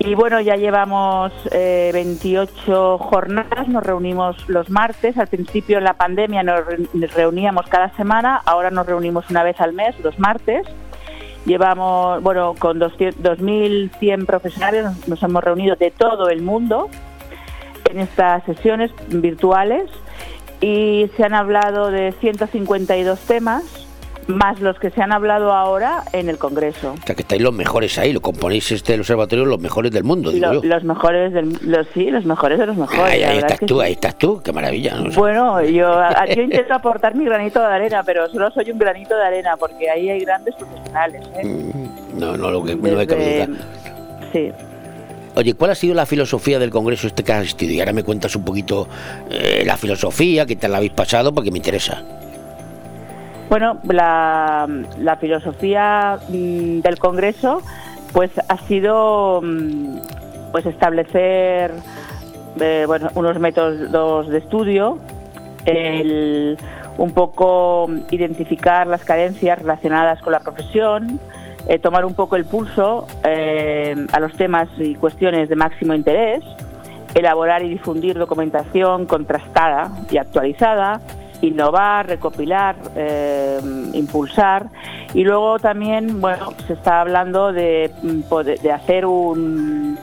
Y 0.00 0.16
bueno, 0.16 0.40
ya 0.40 0.56
llevamos 0.56 1.32
eh, 1.52 1.90
28 1.92 2.98
jornadas, 2.98 3.68
nos 3.68 3.84
reunimos 3.84 4.48
los 4.48 4.68
martes. 4.68 5.16
Al 5.16 5.28
principio 5.28 5.78
en 5.78 5.84
la 5.84 5.94
pandemia 5.94 6.42
nos 6.42 6.66
re- 6.66 6.78
nos 6.92 7.14
reuníamos 7.14 7.68
cada 7.68 7.94
semana, 7.94 8.42
ahora 8.44 8.72
nos 8.72 8.84
reunimos 8.84 9.30
una 9.30 9.44
vez 9.44 9.60
al 9.60 9.72
mes, 9.74 9.94
los 10.00 10.18
martes. 10.18 10.66
Llevamos, 11.46 12.20
bueno, 12.20 12.54
con 12.58 12.80
200 12.80 13.38
2.100 13.38 14.26
profesionales, 14.26 14.86
nos 15.06 15.22
hemos 15.22 15.44
reunido 15.44 15.76
de 15.76 15.92
todo 15.92 16.30
el 16.30 16.42
mundo 16.42 16.88
en 17.88 18.00
estas 18.00 18.42
sesiones 18.44 18.90
virtuales 19.08 19.88
y 20.62 21.10
se 21.16 21.24
han 21.24 21.34
hablado 21.34 21.90
de 21.90 22.12
152 22.20 23.18
temas 23.20 23.64
más 24.28 24.60
los 24.60 24.78
que 24.78 24.90
se 24.90 25.02
han 25.02 25.10
hablado 25.12 25.52
ahora 25.52 26.04
en 26.12 26.28
el 26.28 26.38
Congreso. 26.38 26.92
O 26.92 27.06
sea, 27.06 27.16
que 27.16 27.22
estáis 27.22 27.42
los 27.42 27.52
mejores 27.52 27.98
ahí, 27.98 28.12
lo 28.12 28.20
componéis 28.20 28.70
este 28.70 28.94
el 28.94 29.00
observatorio 29.00 29.44
los 29.44 29.58
mejores 29.60 29.90
del 29.90 30.04
mundo, 30.04 30.30
digo 30.30 30.46
Lo- 30.46 30.62
yo. 30.62 30.68
los 30.68 30.84
mejores, 30.84 31.32
del, 31.32 31.58
los, 31.62 31.88
sí, 31.92 32.08
los 32.08 32.24
mejores 32.24 32.60
de 32.60 32.66
los 32.66 32.76
mejores. 32.76 33.20
La 33.20 33.28
ahí 33.30 33.38
estás 33.38 33.54
es 33.54 33.58
que 33.60 33.66
tú, 33.66 33.80
sí. 33.80 33.84
ahí 33.84 33.92
estás 33.94 34.16
tú, 34.18 34.40
qué 34.40 34.52
maravilla. 34.52 34.94
¿no? 34.94 35.10
Bueno, 35.10 35.60
yo, 35.62 36.00
yo 36.36 36.42
intento 36.42 36.72
aportar 36.72 37.16
mi 37.16 37.24
granito 37.24 37.58
de 37.58 37.66
arena, 37.66 38.04
pero 38.04 38.28
solo 38.30 38.48
soy 38.52 38.70
un 38.70 38.78
granito 38.78 39.16
de 39.16 39.24
arena 39.24 39.56
porque 39.58 39.90
ahí 39.90 40.08
hay 40.08 40.20
grandes 40.20 40.54
profesionales. 40.54 41.22
¿eh? 41.42 41.72
No, 42.16 42.36
no, 42.36 42.50
lo 42.52 42.62
que, 42.62 42.76
no 42.76 42.82
Desde- 42.82 43.46
duda. 43.46 43.58
Sí. 44.32 44.52
Oye, 45.34 45.54
¿cuál 45.54 45.70
ha 45.70 45.74
sido 45.74 45.94
la 45.94 46.04
filosofía 46.06 46.58
del 46.58 46.70
congreso 46.70 47.06
este 47.06 47.22
que 47.24 47.32
has 47.32 47.40
asistido? 47.44 47.72
Y 47.72 47.80
ahora 47.80 47.92
me 47.92 48.02
cuentas 48.04 48.36
un 48.36 48.44
poquito 48.44 48.86
eh, 49.30 49.62
la 49.64 49.76
filosofía, 49.76 50.44
qué 50.44 50.56
tal 50.56 50.72
la 50.72 50.76
habéis 50.78 50.92
pasado, 50.92 51.32
porque 51.32 51.50
me 51.50 51.56
interesa. 51.58 52.02
Bueno, 53.48 53.78
la, 53.88 54.66
la 54.98 55.16
filosofía 55.16 56.18
mm, 56.28 56.80
del 56.80 56.98
Congreso 56.98 57.60
pues 58.12 58.30
ha 58.48 58.58
sido 58.66 59.40
mm, 59.42 59.96
pues 60.52 60.66
establecer 60.66 61.70
eh, 62.60 62.84
bueno, 62.86 63.08
unos 63.14 63.38
métodos 63.38 64.28
de 64.28 64.38
estudio, 64.38 64.98
el- 65.64 66.58
un 66.98 67.12
poco 67.12 67.88
identificar 68.10 68.86
las 68.86 69.02
carencias 69.02 69.58
relacionadas 69.58 70.20
con 70.20 70.32
la 70.32 70.40
profesión, 70.40 71.18
eh, 71.68 71.78
tomar 71.78 72.04
un 72.04 72.14
poco 72.14 72.36
el 72.36 72.44
pulso 72.44 73.06
eh, 73.24 73.94
a 74.12 74.20
los 74.20 74.32
temas 74.34 74.68
y 74.78 74.94
cuestiones 74.94 75.48
de 75.48 75.56
máximo 75.56 75.94
interés, 75.94 76.42
elaborar 77.14 77.62
y 77.62 77.68
difundir 77.68 78.18
documentación 78.18 79.06
contrastada 79.06 79.90
y 80.10 80.16
actualizada, 80.16 81.00
innovar, 81.40 82.06
recopilar, 82.06 82.76
eh, 82.96 83.60
impulsar. 83.92 84.66
Y 85.14 85.24
luego 85.24 85.58
también, 85.58 86.20
bueno, 86.20 86.52
se 86.66 86.72
está 86.72 87.00
hablando 87.00 87.52
de, 87.52 87.92
mm, 88.02 88.62
de 88.62 88.72
hacer 88.72 89.06
un, 89.06 89.98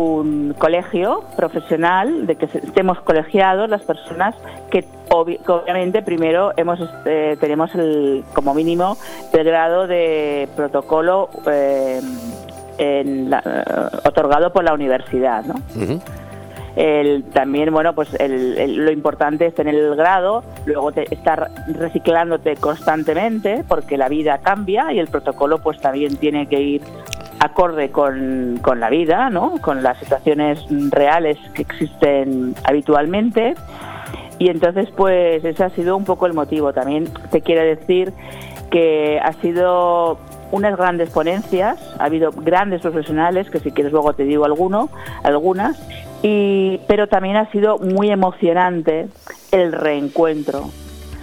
un 0.00 0.54
colegio 0.58 1.24
profesional, 1.36 2.26
de 2.26 2.36
que 2.36 2.46
estemos 2.46 3.00
colegiados 3.00 3.68
las 3.68 3.82
personas 3.82 4.34
que 4.70 4.84
obvi- 5.08 5.38
que 5.44 5.52
obviamente 5.52 6.02
primero 6.02 6.52
hemos 6.56 6.78
eh, 7.06 7.36
tenemos 7.40 7.74
el, 7.74 8.24
como 8.34 8.54
mínimo 8.54 8.96
el 9.32 9.44
grado 9.44 9.86
de 9.86 10.48
protocolo 10.56 11.28
eh, 11.50 12.00
en 12.78 13.30
la- 13.30 13.42
eh, 13.44 13.98
otorgado 14.08 14.52
por 14.52 14.64
la 14.64 14.72
universidad, 14.74 15.44
¿no? 15.44 15.54
El, 16.76 17.24
también, 17.24 17.72
bueno, 17.72 17.94
pues 17.94 18.14
el- 18.14 18.56
el- 18.56 18.76
lo 18.76 18.92
importante 18.92 19.44
es 19.44 19.54
tener 19.54 19.74
el 19.74 19.96
grado, 19.96 20.44
luego 20.66 20.92
te- 20.92 21.12
estar 21.12 21.50
reciclándote 21.66 22.54
constantemente 22.56 23.64
porque 23.66 23.96
la 23.96 24.08
vida 24.08 24.38
cambia 24.38 24.92
y 24.92 24.98
el 25.00 25.08
protocolo 25.08 25.58
pues 25.58 25.80
también 25.80 26.16
tiene 26.16 26.46
que 26.48 26.60
ir 26.60 26.82
acorde 27.40 27.90
con, 27.90 28.58
con 28.62 28.80
la 28.80 28.90
vida, 28.90 29.30
¿no? 29.30 29.54
Con 29.60 29.82
las 29.82 29.98
situaciones 29.98 30.64
reales 30.90 31.38
que 31.54 31.62
existen 31.62 32.54
habitualmente. 32.64 33.54
Y 34.38 34.48
entonces, 34.48 34.88
pues 34.96 35.44
ese 35.44 35.64
ha 35.64 35.70
sido 35.70 35.96
un 35.96 36.04
poco 36.04 36.26
el 36.26 36.34
motivo. 36.34 36.72
También 36.72 37.08
te 37.30 37.40
quiero 37.40 37.62
decir 37.62 38.12
que 38.70 39.18
ha 39.22 39.32
sido 39.34 40.18
unas 40.52 40.76
grandes 40.76 41.10
ponencias, 41.10 41.78
ha 41.98 42.04
habido 42.04 42.30
grandes 42.30 42.82
profesionales, 42.82 43.50
que 43.50 43.60
si 43.60 43.70
quieres 43.70 43.92
luego 43.92 44.12
te 44.12 44.24
digo 44.24 44.44
alguno, 44.44 44.90
algunas, 45.22 45.80
y, 46.22 46.80
pero 46.88 47.06
también 47.06 47.36
ha 47.36 47.50
sido 47.50 47.78
muy 47.78 48.10
emocionante 48.10 49.08
el 49.52 49.72
reencuentro. 49.72 50.70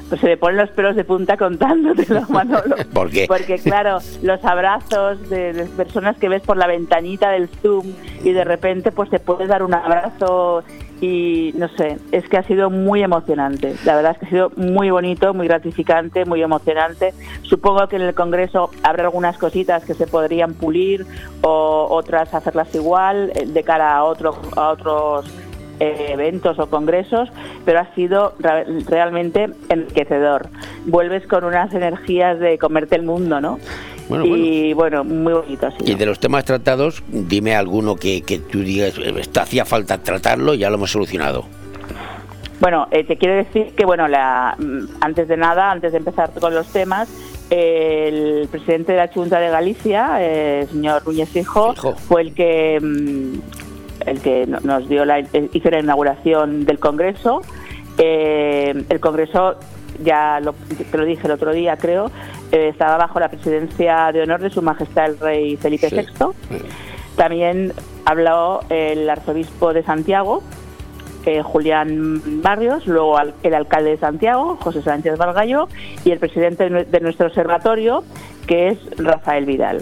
Pues 0.09 0.21
se 0.21 0.27
me 0.27 0.37
ponen 0.37 0.57
los 0.57 0.69
pelos 0.69 0.95
de 0.95 1.03
punta 1.03 1.37
contándotelo, 1.37 2.21
Manolo. 2.29 2.75
¿Por 2.93 3.09
qué? 3.09 3.25
Porque 3.27 3.57
claro, 3.57 3.99
los 4.21 4.43
abrazos 4.45 5.29
de, 5.29 5.53
de 5.53 5.65
personas 5.65 6.17
que 6.17 6.29
ves 6.29 6.41
por 6.41 6.57
la 6.57 6.67
ventanita 6.67 7.31
del 7.31 7.49
Zoom 7.61 7.93
y 8.23 8.31
de 8.31 8.43
repente 8.43 8.91
pues 8.91 9.09
te 9.09 9.19
puedes 9.19 9.47
dar 9.47 9.63
un 9.63 9.73
abrazo 9.73 10.63
y 10.99 11.53
no 11.55 11.67
sé, 11.69 11.97
es 12.11 12.27
que 12.27 12.37
ha 12.37 12.43
sido 12.43 12.69
muy 12.69 13.03
emocionante. 13.03 13.75
La 13.85 13.95
verdad 13.95 14.13
es 14.13 14.17
que 14.17 14.25
ha 14.25 14.29
sido 14.29 14.51
muy 14.55 14.89
bonito, 14.89 15.33
muy 15.33 15.47
gratificante, 15.47 16.25
muy 16.25 16.41
emocionante. 16.41 17.13
Supongo 17.43 17.87
que 17.87 17.97
en 17.97 18.01
el 18.01 18.15
Congreso 18.15 18.71
habrá 18.83 19.03
algunas 19.03 19.37
cositas 19.37 19.85
que 19.85 19.93
se 19.93 20.07
podrían 20.07 20.55
pulir 20.55 21.05
o 21.43 21.87
otras 21.89 22.33
hacerlas 22.33 22.73
igual 22.73 23.31
eh, 23.35 23.45
de 23.45 23.63
cara 23.63 23.95
a, 23.95 24.03
otro, 24.03 24.37
a 24.55 24.69
otros 24.69 25.25
eh, 25.79 26.07
eventos 26.09 26.59
o 26.59 26.69
congresos, 26.69 27.29
pero 27.65 27.79
ha 27.79 27.93
sido 27.95 28.33
realmente 28.39 29.49
enriquecedor. 29.69 30.49
Vuelves 30.85 31.25
con 31.27 31.43
unas 31.43 31.73
energías 31.73 32.39
de 32.39 32.57
comerte 32.57 32.95
el 32.95 33.03
mundo, 33.03 33.39
¿no? 33.41 33.59
Bueno, 34.09 34.25
y 34.25 34.73
bueno, 34.73 35.03
muy 35.03 35.33
bonito 35.33 35.69
sido. 35.71 35.91
Y 35.91 35.95
de 35.95 36.05
los 36.05 36.19
temas 36.19 36.45
tratados, 36.45 37.03
dime 37.09 37.55
alguno 37.55 37.95
que, 37.95 38.21
que 38.21 38.39
tú 38.39 38.59
digas, 38.59 38.97
"Eh, 38.97 39.13
esto 39.19 39.41
hacía 39.41 39.65
falta 39.65 39.97
tratarlo 39.97 40.53
y 40.53 40.59
ya 40.59 40.69
lo 40.69 40.75
hemos 40.75 40.91
solucionado. 40.91 41.45
Bueno, 42.59 42.87
eh, 42.91 43.03
te 43.03 43.17
quiero 43.17 43.35
decir 43.35 43.73
que, 43.75 43.85
bueno, 43.85 44.07
la, 44.07 44.55
mm, 44.57 44.85
antes 45.01 45.27
de 45.27 45.37
nada, 45.37 45.71
antes 45.71 45.91
de 45.91 45.99
empezar 45.99 46.31
con 46.39 46.55
los 46.55 46.67
temas, 46.67 47.07
eh, 47.49 48.09
el 48.41 48.47
presidente 48.47 48.93
de 48.93 48.97
la 48.97 49.07
Junta 49.09 49.39
de 49.39 49.49
Galicia, 49.49 50.17
eh, 50.19 50.61
el 50.61 50.69
señor 50.69 51.05
Núñez 51.05 51.29
Fijo, 51.29 51.73
fue 52.07 52.21
el 52.21 52.33
que 52.33 52.79
mm, 52.81 53.66
el 54.05 54.19
que 54.21 54.45
no- 54.47 54.59
nos 54.61 54.87
dio 54.89 55.05
la, 55.05 55.19
hizo 55.19 55.69
la 55.69 55.79
inauguración 55.79 56.65
del 56.65 56.79
Congreso. 56.79 57.41
Eh, 57.97 58.83
el 58.89 58.99
Congreso, 58.99 59.55
ya 60.03 60.39
lo, 60.39 60.53
te 60.53 60.97
lo 60.97 61.05
dije 61.05 61.25
el 61.25 61.31
otro 61.33 61.51
día, 61.53 61.77
creo, 61.77 62.11
eh, 62.51 62.69
estaba 62.69 62.97
bajo 62.97 63.19
la 63.19 63.29
presidencia 63.29 64.11
de 64.11 64.21
honor 64.21 64.41
de 64.41 64.49
Su 64.49 64.61
Majestad 64.61 65.05
el 65.07 65.19
Rey 65.19 65.57
Felipe 65.57 65.89
VI. 65.91 66.05
También 67.15 67.73
habló 68.05 68.61
el 68.69 69.09
arzobispo 69.09 69.73
de 69.73 69.83
Santiago, 69.83 70.43
eh, 71.25 71.41
Julián 71.41 72.21
Barrios, 72.41 72.85
luego 72.87 73.17
al- 73.17 73.33
el 73.43 73.53
alcalde 73.55 73.89
de 73.91 73.97
Santiago, 73.97 74.57
José 74.61 74.81
Sánchez 74.81 75.17
Valgallo, 75.17 75.67
y 76.05 76.11
el 76.11 76.19
presidente 76.19 76.69
de 76.69 76.99
nuestro 76.99 77.27
observatorio, 77.27 78.03
que 78.45 78.69
es 78.69 78.77
Rafael 78.97 79.45
Vidal. 79.45 79.81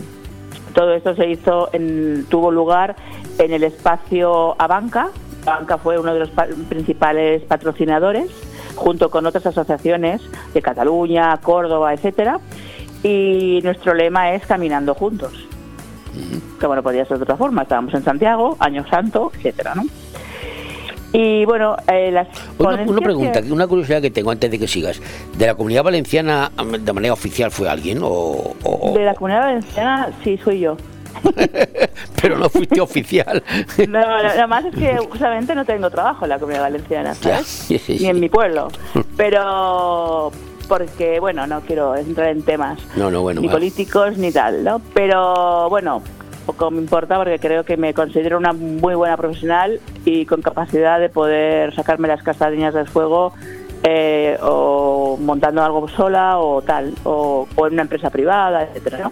Todo 0.74 0.94
esto 0.94 1.14
se 1.16 1.30
hizo, 1.30 1.70
en, 1.74 2.26
tuvo 2.30 2.52
lugar 2.52 2.96
en 3.38 3.53
el 3.53 3.64
espacio 3.64 4.56
Abanca. 4.62 5.10
Abanca 5.45 5.78
fue 5.78 5.99
uno 5.99 6.14
de 6.14 6.20
los 6.22 6.30
pa- 6.30 6.48
principales 6.70 7.44
patrocinadores, 7.44 8.30
junto 8.76 9.10
con 9.10 9.26
otras 9.26 9.45
asociaciones 9.45 10.22
de 10.53 10.62
Cataluña, 10.62 11.38
Córdoba, 11.38 11.94
etcétera. 11.94 12.40
Y 13.03 13.60
nuestro 13.64 13.94
lema 13.94 14.32
es 14.34 14.45
Caminando 14.45 14.95
Juntos. 14.95 15.34
Que 16.60 16.66
bueno, 16.66 16.82
podría 16.82 17.06
ser 17.06 17.18
de 17.18 17.24
otra 17.24 17.36
forma. 17.38 17.64
Estábamos 17.64 17.94
en 17.94 18.03
Santiago, 18.03 18.56
Año 18.60 18.86
Santo, 18.90 19.32
etcétera, 19.38 19.76
¿no? 19.76 19.84
Y 21.14 21.45
bueno, 21.45 21.78
eh, 21.91 22.12
las 22.12 22.28
Una, 22.57 22.72
pregunta, 22.99 23.41
que- 23.41 23.52
una 23.52 23.68
curiosidad 23.68 24.02
que 24.02 24.12
tengo 24.12 24.32
antes 24.32 24.49
de 24.52 24.60
que 24.60 24.68
sigas. 24.68 25.02
¿De 25.38 25.45
la 25.45 25.56
comunidad 25.56 25.84
valenciana 25.84 26.52
de 26.80 26.94
manera 26.94 27.14
oficial 27.14 27.52
fue 27.52 27.70
alguien? 27.70 27.99
O, 28.02 28.53
o- 28.64 28.94
de 28.94 29.06
la 29.06 29.14
comunidad 29.14 29.41
valenciana, 29.41 30.10
sí, 30.24 30.38
soy 30.44 30.60
yo. 30.60 30.76
pero 32.22 32.38
no 32.38 32.50
fuiste 32.50 32.80
oficial. 32.82 33.44
No, 33.88 34.24
lo, 34.24 34.36
lo 34.36 34.48
más 34.48 34.66
es 34.66 34.76
que 34.76 34.98
justamente 34.98 35.56
no 35.56 35.66
tengo 35.66 35.90
trabajo 35.90 36.26
en 36.26 36.30
la 36.30 36.40
comunidad 36.40 36.62
valenciana, 36.64 37.14
Ya, 37.22 37.44
¿sabes? 37.44 37.68
Ni 37.90 38.08
en 38.08 38.20
mi 38.20 38.30
pueblo. 38.30 38.70
Pero 39.18 40.32
porque, 40.68 41.20
bueno, 41.20 41.46
no 41.46 41.62
quiero 41.62 41.96
entrar 41.96 42.30
en 42.30 42.42
temas 42.42 42.80
No, 42.96 43.12
no, 43.12 43.22
bueno. 43.22 43.40
ni 43.42 43.48
políticos 43.50 44.18
ni 44.18 44.32
tal, 44.32 44.64
¿no? 44.64 44.82
Pero 44.96 45.70
bueno, 45.70 46.02
poco 46.46 46.72
me 46.72 46.80
importa 46.80 47.18
porque 47.18 47.38
creo 47.40 47.64
que 47.64 47.78
me 47.78 47.94
considero 47.94 48.38
una 48.38 48.52
muy 48.54 48.96
buena 48.96 49.16
profesional 49.16 49.80
y 50.06 50.26
con 50.26 50.42
capacidad 50.42 51.00
de 51.00 51.10
poder 51.10 51.74
sacarme 51.76 52.08
las 52.08 52.24
castañas 52.24 52.74
del 52.74 52.88
fuego 52.88 53.34
eh, 53.84 54.38
o 54.42 55.18
montando 55.22 55.64
algo 55.64 55.88
sola 55.90 56.40
o 56.40 56.64
tal, 56.64 56.96
o, 57.04 57.48
o 57.56 57.68
en 57.68 57.74
una 57.74 57.84
empresa 57.84 58.10
privada, 58.10 58.64
etcétera, 58.64 58.98
¿no? 59.04 59.12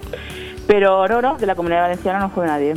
Pero 0.67 1.07
no, 1.07 1.21
no, 1.21 1.37
de 1.37 1.45
la 1.45 1.55
comunidad 1.55 1.81
valenciana 1.83 2.19
no 2.19 2.29
fue 2.29 2.45
nadie. 2.47 2.73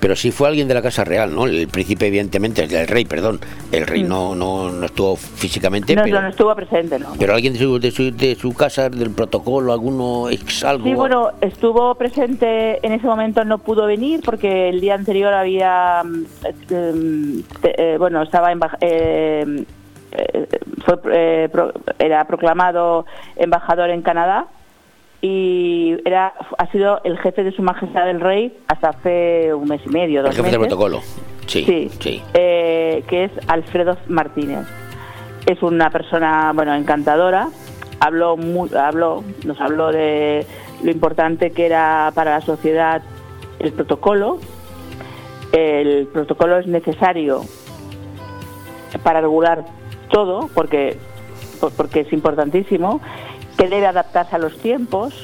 Pero 0.00 0.16
sí 0.16 0.30
fue 0.32 0.48
alguien 0.48 0.68
de 0.68 0.74
la 0.74 0.82
Casa 0.82 1.02
Real, 1.02 1.34
¿no? 1.34 1.46
El 1.46 1.66
príncipe, 1.66 2.08
evidentemente, 2.08 2.62
el 2.64 2.86
rey, 2.86 3.06
perdón. 3.06 3.40
El 3.72 3.86
rey 3.86 4.02
no, 4.02 4.34
no, 4.34 4.70
no 4.70 4.84
estuvo 4.84 5.16
físicamente, 5.16 5.94
Mm. 5.94 5.96
No, 5.96 6.02
pero, 6.04 6.20
no 6.20 6.28
estuvo 6.28 6.54
presente, 6.54 6.98
¿no? 6.98 7.06
pero 7.18 7.32
alguien 7.34 7.54
de 7.54 7.58
su, 7.58 7.78
de, 7.78 7.90
su, 7.90 8.14
de 8.14 8.34
su 8.34 8.52
casa, 8.52 8.90
del 8.90 9.10
protocolo, 9.12 9.72
alguno 9.72 10.28
ex 10.28 10.62
algo. 10.62 10.84
Sí, 10.84 10.92
bueno, 10.92 11.30
estuvo 11.40 11.94
presente 11.94 12.84
en 12.86 12.92
ese 12.92 13.06
momento, 13.06 13.46
no 13.46 13.56
pudo 13.58 13.86
venir 13.86 14.20
porque 14.22 14.68
el 14.68 14.82
día 14.82 14.94
anterior 14.94 15.32
había, 15.32 16.02
mm, 16.04 16.24
eh, 16.44 17.42
te- 17.62 17.94
eh, 17.94 17.96
bueno, 17.96 18.20
estaba 18.22 18.52
emba- 18.52 18.76
eh, 18.82 19.64
eh, 20.12 20.46
fue, 20.84 20.98
eh, 21.14 21.48
pro- 21.50 21.72
era 21.98 22.26
proclamado 22.26 23.06
embajador 23.36 23.88
en 23.88 24.02
Canadá 24.02 24.48
y 25.26 25.96
era 26.04 26.34
ha 26.58 26.66
sido 26.70 27.00
el 27.02 27.16
jefe 27.18 27.44
de 27.44 27.52
su 27.52 27.62
majestad 27.62 28.10
el 28.10 28.20
rey 28.20 28.54
hasta 28.68 28.90
hace 28.90 29.54
un 29.54 29.66
mes 29.66 29.80
y 29.86 29.88
medio, 29.88 30.20
dos 30.22 30.30
el 30.32 30.36
jefe 30.36 30.50
del 30.50 30.60
meses. 30.60 30.68
protocolo. 30.76 31.00
Sí, 31.46 31.64
Sí. 31.64 31.90
sí. 31.98 32.22
eh, 32.34 33.02
que 33.08 33.24
es 33.24 33.30
Alfredo 33.48 33.96
Martínez. 34.08 34.66
Es 35.46 35.62
una 35.62 35.88
persona, 35.88 36.52
bueno, 36.54 36.74
encantadora. 36.74 37.48
habló, 38.00 38.36
mu- 38.36 38.68
habló, 38.76 39.24
nos 39.46 39.58
habló 39.62 39.90
de 39.90 40.44
lo 40.82 40.90
importante 40.90 41.52
que 41.52 41.64
era 41.64 42.12
para 42.14 42.32
la 42.32 42.40
sociedad 42.42 43.00
el 43.60 43.72
protocolo. 43.72 44.38
El 45.52 46.06
protocolo 46.12 46.58
es 46.58 46.66
necesario 46.66 47.42
para 49.02 49.22
regular 49.22 49.64
todo, 50.10 50.48
porque, 50.54 50.98
por- 51.60 51.72
porque 51.72 52.00
es 52.00 52.12
importantísimo, 52.12 53.00
que 53.56 53.68
debe 53.68 53.86
adaptarse 53.86 54.36
a 54.36 54.38
los 54.38 54.56
tiempos. 54.58 55.14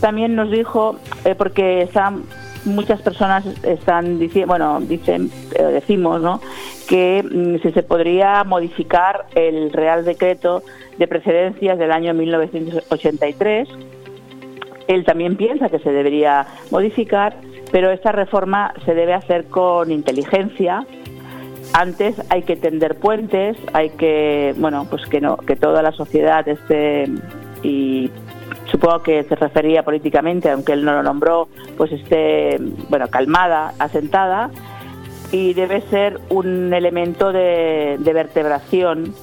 También 0.00 0.36
nos 0.36 0.50
dijo, 0.50 0.96
eh, 1.24 1.34
porque 1.34 1.88
muchas 2.64 3.00
personas 3.02 3.44
están 3.62 4.18
diciendo, 4.18 4.48
bueno, 4.48 4.80
dicen, 4.80 5.30
eh, 5.54 5.62
decimos, 5.64 6.20
¿no? 6.20 6.40
que 6.88 7.22
mm, 7.22 7.62
si 7.62 7.72
se 7.72 7.82
podría 7.82 8.42
modificar 8.44 9.26
el 9.34 9.72
Real 9.72 10.04
Decreto 10.04 10.62
de 10.96 11.06
Precedencias 11.06 11.78
del 11.78 11.92
año 11.92 12.14
1983. 12.14 13.68
Él 14.88 15.04
también 15.04 15.36
piensa 15.36 15.68
que 15.68 15.78
se 15.80 15.92
debería 15.92 16.46
modificar, 16.70 17.36
pero 17.70 17.90
esta 17.90 18.10
reforma 18.10 18.72
se 18.86 18.94
debe 18.94 19.12
hacer 19.12 19.44
con 19.48 19.92
inteligencia, 19.92 20.86
antes 21.74 22.16
hay 22.30 22.42
que 22.42 22.56
tender 22.56 22.96
puentes, 22.96 23.56
hay 23.74 23.90
que, 23.90 24.54
bueno, 24.56 24.86
pues 24.88 25.04
que 25.06 25.20
no, 25.20 25.36
que 25.36 25.54
toda 25.54 25.82
la 25.82 25.92
sociedad 25.92 26.46
esté 26.48 27.04
y 27.62 28.10
supongo 28.70 29.02
que 29.02 29.24
se 29.24 29.34
refería 29.34 29.82
políticamente, 29.82 30.50
aunque 30.50 30.72
él 30.72 30.84
no 30.84 30.92
lo 30.92 31.02
nombró, 31.02 31.48
pues 31.76 31.92
esté, 31.92 32.58
bueno, 32.88 33.08
calmada, 33.08 33.74
asentada 33.78 34.50
y 35.32 35.54
debe 35.54 35.82
ser 35.82 36.20
un 36.30 36.72
elemento 36.72 37.32
de, 37.32 37.96
de 37.98 38.12
vertebración 38.12 39.14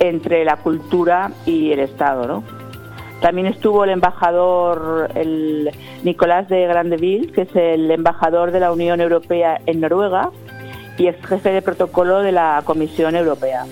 entre 0.00 0.44
la 0.44 0.56
cultura 0.56 1.30
y 1.46 1.72
el 1.72 1.80
Estado, 1.80 2.26
¿no? 2.26 2.42
También 3.20 3.46
estuvo 3.46 3.84
el 3.84 3.90
embajador, 3.90 5.10
el 5.14 5.70
Nicolás 6.04 6.48
de 6.48 6.66
Grandeville, 6.66 7.32
que 7.32 7.42
es 7.42 7.56
el 7.56 7.90
embajador 7.90 8.50
de 8.52 8.60
la 8.60 8.72
Unión 8.72 9.00
Europea 9.00 9.58
en 9.66 9.80
Noruega 9.80 10.30
y 10.98 11.06
es 11.06 11.16
jefe 11.26 11.50
de 11.50 11.62
protocolo 11.62 12.20
de 12.20 12.32
la 12.32 12.62
Comisión 12.64 13.16
Europea. 13.16 13.64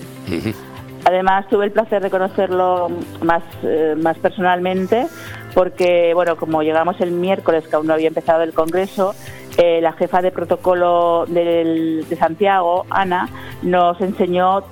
Además, 1.05 1.47
tuve 1.49 1.65
el 1.65 1.71
placer 1.71 2.01
de 2.01 2.09
conocerlo 2.09 2.89
más, 3.21 3.43
eh, 3.63 3.95
más 3.97 4.17
personalmente 4.17 5.07
porque, 5.53 6.13
bueno, 6.13 6.35
como 6.35 6.63
llegamos 6.63 6.99
el 6.99 7.11
miércoles, 7.11 7.67
que 7.67 7.75
aún 7.75 7.87
no 7.87 7.93
había 7.93 8.09
empezado 8.09 8.43
el 8.43 8.53
Congreso, 8.53 9.15
eh, 9.57 9.79
la 9.81 9.93
jefa 9.93 10.21
de 10.21 10.31
protocolo 10.31 11.25
de 11.27 12.03
Santiago, 12.19 12.85
Ana, 12.89 13.29
nos 13.61 14.01
enseñó 14.01 14.63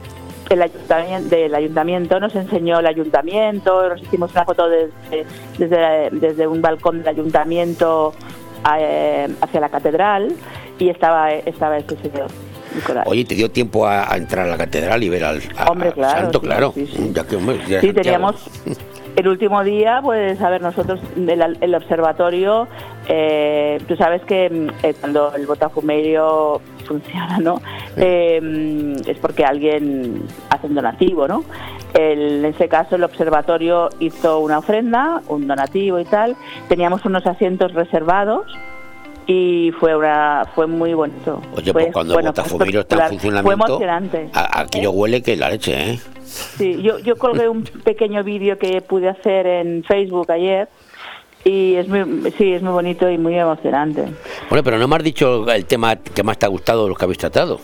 el 0.50 0.62
ayuntamiento, 0.62 2.20
nos 2.20 2.36
enseñó 2.36 2.80
el 2.80 2.88
ayuntamiento, 2.88 3.90
nos 3.90 4.02
hicimos 4.02 4.32
una 4.34 4.44
foto 4.44 4.68
desde, 4.68 5.26
desde, 5.58 6.10
desde 6.12 6.48
un 6.48 6.62
balcón 6.62 7.00
del 7.00 7.08
ayuntamiento 7.08 8.14
eh, 8.78 9.28
hacia 9.42 9.60
la 9.62 9.70
catedral 9.70 10.34
y 10.80 10.90
estaba, 10.90 11.32
estaba 11.32 11.78
este 11.78 11.96
señor, 11.98 12.28
Nicolás. 12.76 13.04
Oye, 13.08 13.26
¿te 13.26 13.36
dio 13.36 13.50
tiempo 13.52 13.86
a, 13.86 14.12
a 14.12 14.18
entrar 14.18 14.48
a 14.48 14.52
la 14.52 14.58
catedral 14.58 15.04
y 15.04 15.10
ver 15.10 15.24
al, 15.24 15.42
a- 15.58 15.72
Hombre, 15.72 15.92
claro, 15.94 16.22
santo? 16.22 16.40
sí, 16.40 16.46
claro. 16.46 16.72
sí, 16.76 16.88
sí. 16.88 17.12
Ya 17.14 17.26
que, 17.26 17.36
hombre, 17.36 17.58
ya 17.68 17.82
Sí, 17.82 17.88
Santiago. 17.88 17.94
teníamos 18.02 18.36
el 19.16 19.28
último 19.28 19.64
día, 19.64 20.00
pues 20.02 20.42
a 20.42 20.50
ver, 20.50 20.62
nosotros, 20.62 21.00
el, 21.16 21.58
el 21.62 21.76
observatorio, 21.76 22.68
eh, 23.08 23.80
tú 23.88 23.96
sabes 23.96 24.22
que 24.24 24.50
mm, 24.50 24.86
eh, 24.86 24.96
cuando 25.00 25.34
el 25.36 25.46
botafumerio 25.46 26.62
funciona, 26.88 27.38
¿no? 27.40 27.62
Eh, 27.98 28.40
mm, 28.42 29.08
es 29.10 29.18
porque 29.20 29.46
alguien 29.46 30.24
hace 30.50 30.68
un 30.68 30.76
donativo, 30.76 31.28
¿no? 31.28 31.44
El- 31.94 32.44
en 32.44 32.46
ese 32.46 32.68
caso, 32.68 32.96
el 32.96 33.04
observatorio 33.04 33.90
hizo 34.00 34.40
una 34.40 34.58
ofrenda, 34.58 35.22
un 35.28 35.48
donativo 35.48 36.00
y 36.00 36.06
tal. 36.06 36.36
Teníamos 36.68 37.06
unos 37.06 37.26
asientos 37.28 37.72
reservados 37.74 38.48
y 39.28 39.72
fue 39.80 39.96
una 39.96 40.46
fue 40.56 40.68
muy 40.68 40.94
bonito. 40.94 41.42
Oye, 41.56 41.72
Fue- 41.72 41.84
pues 41.84 41.94
cuando 41.94 42.14
bueno, 42.16 42.30
el 42.30 42.36
Botafumeiro 42.36 42.80
está 42.82 43.04
en 43.06 43.10
funcionamiento, 43.10 43.44
Fue 43.44 43.54
emocionante. 43.54 44.30
aquello 44.34 44.92
huele 44.92 45.22
que 45.22 45.36
la 45.38 45.50
leche, 45.50 45.92
¿eh? 45.92 46.00
Sí, 46.24 46.82
yo, 46.82 47.00
yo 47.00 47.16
colgué 47.16 47.48
un 47.48 47.64
pequeño 47.64 48.24
vídeo 48.24 48.58
que 48.58 48.82
pude 48.82 49.08
hacer 49.10 49.46
en 49.46 49.84
Facebook 49.84 50.32
ayer 50.32 50.68
y 51.46 51.76
es 51.76 51.88
muy, 51.88 52.32
sí, 52.38 52.54
es 52.54 52.62
muy 52.62 52.72
bonito 52.74 53.10
y 53.10 53.18
muy 53.18 53.38
emocionante. 53.38 54.06
Bueno, 54.50 54.64
pero 54.64 54.78
no 54.78 54.88
me 54.88 54.96
has 54.96 55.04
dicho 55.04 55.50
el 55.52 55.66
tema 55.66 55.96
que 55.98 56.24
más 56.24 56.38
te 56.38 56.46
ha 56.46 56.50
gustado 56.50 56.84
de 56.84 56.90
los 56.90 56.98
que 56.98 57.06
habéis 57.06 57.20
tratado. 57.20 57.60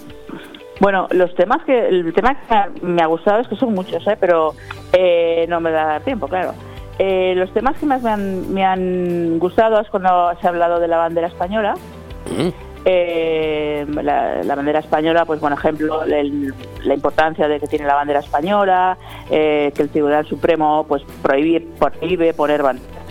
Bueno, 0.82 1.08
los 1.12 1.34
temas 1.36 1.64
que 1.66 1.88
el 1.90 2.14
tema 2.14 2.38
que 2.48 2.86
me 2.86 3.02
ha 3.02 3.06
gustado 3.08 3.42
es 3.42 3.48
que 3.50 3.56
son 3.58 3.74
muchos, 3.74 4.06
¿eh? 4.08 4.16
pero 4.20 4.54
eh, 4.94 5.46
no 5.50 5.60
me 5.60 5.72
da 5.72 6.00
tiempo, 6.00 6.28
claro. 6.28 6.54
Eh, 7.00 7.34
los 7.36 7.52
temas 7.54 7.78
que 7.78 7.86
más 7.86 8.02
me 8.04 8.10
han, 8.12 8.54
me 8.54 8.66
han 8.66 9.40
gustado 9.40 9.80
es 9.80 9.88
cuando 9.90 10.32
se 10.40 10.46
ha 10.48 10.50
hablado 10.50 10.80
de 10.80 10.88
la 10.90 10.98
bandera 10.98 11.28
española. 11.28 11.76
Eh, 12.86 13.86
la, 14.02 14.42
la 14.44 14.56
bandera 14.56 14.80
española, 14.80 15.26
pues 15.26 15.40
por 15.40 15.52
ejemplo, 15.52 16.04
el- 16.04 16.54
la 16.84 16.94
importancia 16.94 17.48
de 17.48 17.60
que 17.60 17.68
tiene 17.68 17.86
la 17.86 17.96
bandera 17.96 18.20
española, 18.20 18.98
eh, 19.30 19.72
que 19.76 19.82
el 19.82 19.90
Tribunal 19.90 20.26
Supremo 20.26 20.86
pues 20.88 21.04
prohíbe, 21.22 21.68
prohíbe 21.78 22.34
poner 22.34 22.64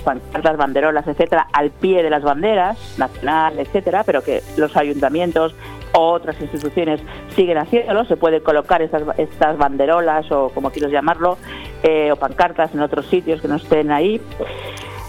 pancartas, 0.04 0.56
banderolas, 0.56 1.06
etcétera, 1.06 1.48
al 1.52 1.70
pie 1.70 2.02
de 2.02 2.08
las 2.10 2.22
banderas, 2.22 2.78
nacional, 2.98 3.58
etcétera, 3.58 4.04
pero 4.04 4.22
que 4.22 4.42
los 4.56 4.74
ayuntamientos 4.76 5.54
otras 5.92 6.40
instituciones 6.40 7.00
siguen 7.34 7.58
haciéndolo, 7.58 8.04
se 8.04 8.16
puede 8.16 8.42
colocar 8.42 8.82
estas, 8.82 9.02
estas 9.18 9.56
banderolas 9.58 10.30
o 10.30 10.50
como 10.50 10.70
quieras 10.70 10.92
llamarlo, 10.92 11.38
eh, 11.82 12.12
o 12.12 12.16
pancartas 12.16 12.74
en 12.74 12.80
otros 12.80 13.06
sitios 13.06 13.40
que 13.40 13.48
no 13.48 13.56
estén 13.56 13.90
ahí. 13.90 14.20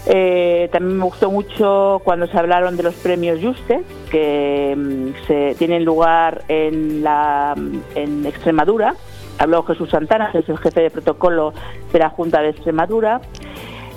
Eh, 0.06 0.68
también 0.72 0.96
me 0.96 1.04
gustó 1.04 1.30
mucho 1.30 2.00
cuando 2.04 2.26
se 2.26 2.38
hablaron 2.38 2.76
de 2.76 2.82
los 2.82 2.94
premios 2.94 3.38
Juste, 3.40 3.82
que 4.10 4.74
mm, 4.76 5.26
se 5.26 5.54
tienen 5.58 5.84
lugar 5.84 6.42
en, 6.48 7.02
la, 7.02 7.54
en 7.94 8.26
Extremadura. 8.26 8.94
Habló 9.38 9.62
Jesús 9.62 9.90
Santana, 9.90 10.30
que 10.32 10.38
es 10.38 10.48
el 10.48 10.58
jefe 10.58 10.82
de 10.82 10.90
protocolo 10.90 11.52
de 11.92 11.98
la 11.98 12.10
Junta 12.10 12.40
de 12.42 12.50
Extremadura. 12.50 13.20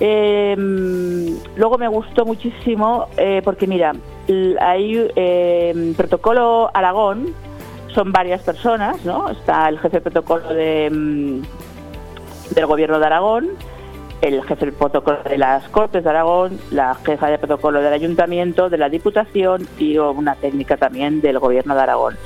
Mm, 0.00 1.36
luego 1.56 1.78
me 1.78 1.88
gustó 1.88 2.24
muchísimo 2.24 3.08
eh, 3.16 3.40
porque, 3.44 3.66
mira, 3.66 3.92
hay 4.60 5.10
eh, 5.14 5.94
protocolo 5.96 6.70
Aragón, 6.74 7.34
son 7.94 8.12
varias 8.12 8.42
personas, 8.42 9.04
¿no? 9.04 9.30
Está 9.30 9.68
el 9.68 9.78
jefe 9.78 9.98
de 9.98 10.00
protocolo 10.00 10.48
de, 10.52 10.90
mm, 10.90 11.42
del 12.54 12.66
gobierno 12.66 12.98
de 12.98 13.06
Aragón, 13.06 13.50
el 14.20 14.42
jefe 14.42 14.66
de 14.66 14.72
protocolo 14.72 15.18
de 15.22 15.38
las 15.38 15.68
Cortes 15.68 16.02
de 16.02 16.10
Aragón, 16.10 16.58
la 16.70 16.94
jefa 16.96 17.28
de 17.28 17.38
protocolo 17.38 17.80
del 17.80 17.92
Ayuntamiento, 17.92 18.68
de 18.68 18.78
la 18.78 18.88
Diputación 18.88 19.68
y 19.78 19.98
una 19.98 20.34
técnica 20.34 20.76
también 20.76 21.20
del 21.20 21.38
Gobierno 21.38 21.74
de 21.74 21.80
Aragón. 21.80 22.16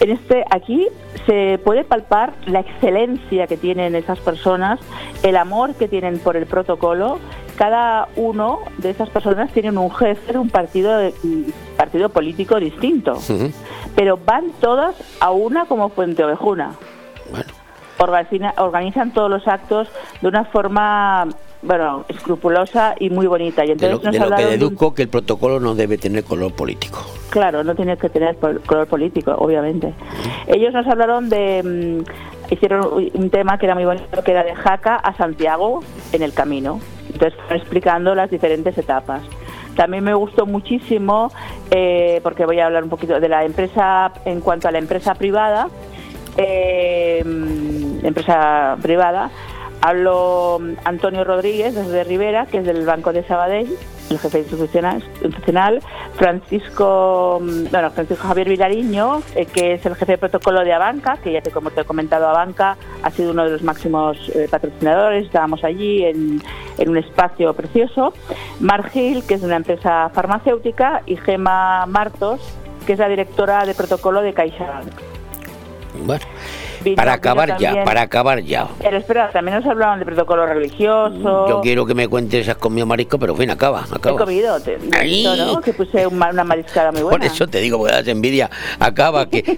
En 0.00 0.10
este 0.10 0.44
aquí 0.50 0.86
se 1.26 1.58
puede 1.64 1.82
palpar 1.84 2.34
la 2.46 2.60
excelencia 2.60 3.46
que 3.46 3.56
tienen 3.56 3.94
esas 3.94 4.18
personas, 4.20 4.78
el 5.22 5.36
amor 5.36 5.74
que 5.74 5.88
tienen 5.88 6.18
por 6.18 6.36
el 6.36 6.46
protocolo. 6.46 7.18
Cada 7.56 8.08
uno 8.16 8.60
de 8.76 8.90
esas 8.90 9.08
personas 9.08 9.50
tienen 9.52 9.78
un 9.78 9.90
jefe 9.90 10.34
de 10.34 10.38
un 10.38 10.50
partido 10.50 10.96
de- 10.98 11.14
partido 11.78 12.10
político 12.10 12.60
distinto, 12.60 13.18
pero 13.94 14.18
van 14.18 14.50
todas 14.60 14.94
a 15.20 15.30
una 15.30 15.64
como 15.64 15.88
Puente 15.88 16.22
Ovejuna. 16.22 16.72
Organiza- 17.32 17.65
organizan 17.98 19.12
todos 19.12 19.30
los 19.30 19.46
actos 19.48 19.88
de 20.20 20.28
una 20.28 20.44
forma, 20.44 21.26
bueno, 21.62 22.04
escrupulosa 22.08 22.94
y 22.98 23.10
muy 23.10 23.26
bonita. 23.26 23.64
Y 23.64 23.68
De 23.68 23.72
entonces 23.74 24.04
lo, 24.04 24.10
nos 24.10 24.12
de 24.12 24.30
lo 24.30 24.36
que 24.36 24.44
de 24.44 24.50
deduzco 24.52 24.94
que 24.94 25.02
el 25.02 25.08
protocolo 25.08 25.60
no 25.60 25.74
debe 25.74 25.98
tener 25.98 26.24
color 26.24 26.52
político. 26.52 26.98
Claro, 27.30 27.64
no 27.64 27.74
tiene 27.74 27.96
que 27.96 28.08
tener 28.08 28.36
color 28.36 28.86
político, 28.86 29.32
obviamente. 29.38 29.92
Ellos 30.46 30.72
nos 30.72 30.86
hablaron 30.86 31.28
de. 31.28 32.02
mm, 32.06 32.52
hicieron 32.52 32.86
un- 33.14 33.30
tema 33.30 33.58
que 33.58 33.66
era 33.66 33.74
muy 33.74 33.84
bonito, 33.84 34.22
que 34.22 34.30
era 34.30 34.44
de 34.44 34.54
Jaca 34.54 34.96
a 34.96 35.14
Santiago 35.16 35.80
en 36.12 36.22
el 36.22 36.32
camino. 36.32 36.80
Entonces, 37.12 37.38
explicando 37.50 38.14
las 38.14 38.30
diferentes 38.30 38.76
etapas. 38.78 39.22
También 39.74 40.04
me 40.04 40.14
gustó 40.14 40.46
muchísimo, 40.46 41.30
eh, 41.70 42.20
porque 42.22 42.46
voy 42.46 42.60
a 42.60 42.66
hablar 42.66 42.84
un 42.84 42.88
poquito 42.88 43.20
de 43.20 43.28
la 43.28 43.44
empresa, 43.44 44.10
en 44.24 44.40
cuanto 44.40 44.68
a 44.68 44.70
la 44.70 44.78
empresa 44.78 45.14
privada, 45.14 45.68
mm, 46.36 48.04
empresa 48.04 48.76
privada, 48.82 49.30
habló 49.80 50.58
mm, 50.60 50.72
Antonio 50.84 51.24
Rodríguez 51.24 51.74
desde 51.74 52.04
Rivera, 52.04 52.46
que 52.46 52.58
es 52.58 52.66
del 52.66 52.84
Banco 52.84 53.12
de 53.12 53.22
Sabadell, 53.24 53.68
el 54.10 54.18
jefe 54.18 54.38
institucional, 54.40 55.02
Francisco, 56.14 57.38
mm, 57.40 57.70
bueno, 57.70 57.90
Francisco 57.90 58.26
Javier 58.26 58.48
Vilariño, 58.48 59.22
eh, 59.34 59.46
que 59.46 59.74
es 59.74 59.86
el 59.86 59.94
jefe 59.94 60.12
de 60.12 60.18
protocolo 60.18 60.64
de 60.64 60.72
Abanca, 60.72 61.18
que 61.22 61.32
ya 61.32 61.40
te, 61.40 61.50
como 61.50 61.70
te 61.70 61.80
he 61.80 61.84
comentado, 61.84 62.28
Abanca 62.28 62.76
ha 63.02 63.10
sido 63.10 63.32
uno 63.32 63.44
de 63.44 63.50
los 63.50 63.62
máximos 63.62 64.16
eh, 64.34 64.48
patrocinadores, 64.50 65.26
estábamos 65.26 65.64
allí 65.64 66.04
en, 66.04 66.42
un 66.86 66.96
espacio 66.98 67.54
precioso, 67.54 68.12
Mar 68.60 68.90
Gil, 68.90 69.24
que 69.26 69.34
es 69.34 69.42
una 69.42 69.56
empresa 69.56 70.10
farmacéutica, 70.10 71.02
y 71.06 71.16
Gema 71.16 71.86
Martos, 71.86 72.40
que 72.86 72.92
es 72.92 72.98
la 72.98 73.08
directora 73.08 73.64
de 73.64 73.74
protocolo 73.74 74.20
de 74.20 74.34
CaixaBank. 74.34 75.15
Bueno, 76.04 76.24
Vino- 76.82 76.96
para 76.96 77.12
acabar 77.14 77.48
ya, 77.58 77.68
también- 77.68 77.84
para 77.84 78.02
acabar 78.02 78.40
ya. 78.42 78.68
Pero 78.78 78.96
espera, 78.96 79.30
también 79.30 79.56
nos 79.58 79.66
hablaban 79.66 79.98
de 79.98 80.04
protocolo 80.04 80.46
religioso. 80.46 81.48
Yo 81.48 81.60
quiero 81.62 81.86
que 81.86 81.94
me 81.94 82.08
cuentes, 82.08 82.48
has 82.48 82.56
comido 82.56 82.86
marisco, 82.86 83.18
pero 83.18 83.32
en 83.32 83.38
fin, 83.38 83.50
acaba, 83.50 83.84
He 83.90 83.96
acaba. 83.96 84.18
comido, 84.18 84.60
te, 84.60 84.74
he 84.74 85.04
dicho, 85.04 85.36
¿no? 85.36 85.60
Que 85.60 85.72
puse 85.72 86.06
una 86.06 86.44
mariscada 86.44 86.92
muy 86.92 87.02
buena. 87.02 87.16
Por 87.18 87.26
eso 87.26 87.46
te 87.46 87.58
digo, 87.60 87.78
porque 87.78 87.92
das 87.94 88.08
envidia, 88.08 88.50
acaba 88.78 89.26
que... 89.28 89.42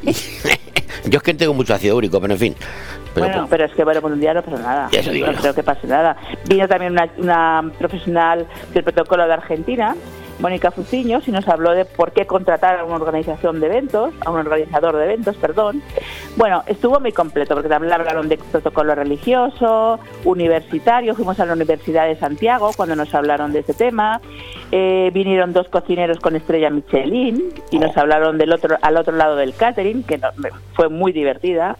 Yo 1.04 1.18
es 1.18 1.22
que 1.22 1.34
tengo 1.34 1.54
mucho 1.54 1.74
ácido 1.74 1.96
úrico, 1.96 2.20
pero 2.20 2.32
en 2.34 2.38
fin. 2.40 2.56
Pero, 3.14 3.26
bueno, 3.26 3.46
pero 3.48 3.64
es 3.64 3.72
que 3.72 3.84
bueno, 3.84 4.00
por 4.00 4.12
un 4.12 4.20
día 4.20 4.34
no 4.34 4.42
pasa 4.42 4.58
nada. 4.62 4.88
Eso 4.92 5.10
digo 5.10 5.26
no 5.26 5.32
yo. 5.32 5.38
creo 5.40 5.54
que 5.54 5.62
pase 5.62 5.86
nada. 5.86 6.16
Vino 6.48 6.68
también 6.68 6.92
una, 6.92 7.08
una 7.18 7.72
profesional 7.78 8.46
del 8.74 8.84
protocolo 8.84 9.26
de 9.26 9.32
Argentina, 9.32 9.96
Mónica 10.40 10.70
Fuciños, 10.70 11.26
y 11.26 11.32
nos 11.32 11.48
habló 11.48 11.72
de 11.72 11.84
por 11.84 12.12
qué 12.12 12.26
contratar 12.26 12.78
a 12.78 12.84
una 12.84 12.96
organización 12.96 13.60
de 13.60 13.66
eventos, 13.66 14.14
a 14.24 14.30
un 14.30 14.38
organizador 14.38 14.96
de 14.96 15.04
eventos, 15.04 15.36
perdón. 15.36 15.82
Bueno, 16.36 16.62
estuvo 16.66 17.00
muy 17.00 17.12
completo, 17.12 17.54
porque 17.54 17.68
también 17.68 17.92
hablaron 17.92 18.28
de 18.28 18.38
protocolo 18.38 18.94
religioso, 18.94 19.98
universitario, 20.24 21.14
fuimos 21.14 21.40
a 21.40 21.46
la 21.46 21.54
Universidad 21.54 22.06
de 22.06 22.16
Santiago 22.16 22.70
cuando 22.76 22.94
nos 22.96 23.12
hablaron 23.14 23.52
de 23.52 23.60
ese 23.60 23.74
tema. 23.74 24.20
Eh, 24.70 25.10
vinieron 25.12 25.52
dos 25.52 25.68
cocineros 25.68 26.18
con 26.20 26.36
estrella 26.36 26.70
Michelin 26.70 27.52
y 27.70 27.78
nos 27.78 27.96
hablaron 27.96 28.38
del 28.38 28.52
otro, 28.52 28.76
al 28.82 28.96
otro 28.96 29.16
lado 29.16 29.36
del 29.36 29.54
catering, 29.54 30.02
que 30.04 30.18
no- 30.18 30.28
fue 30.74 30.88
muy 30.88 31.12
divertida. 31.12 31.76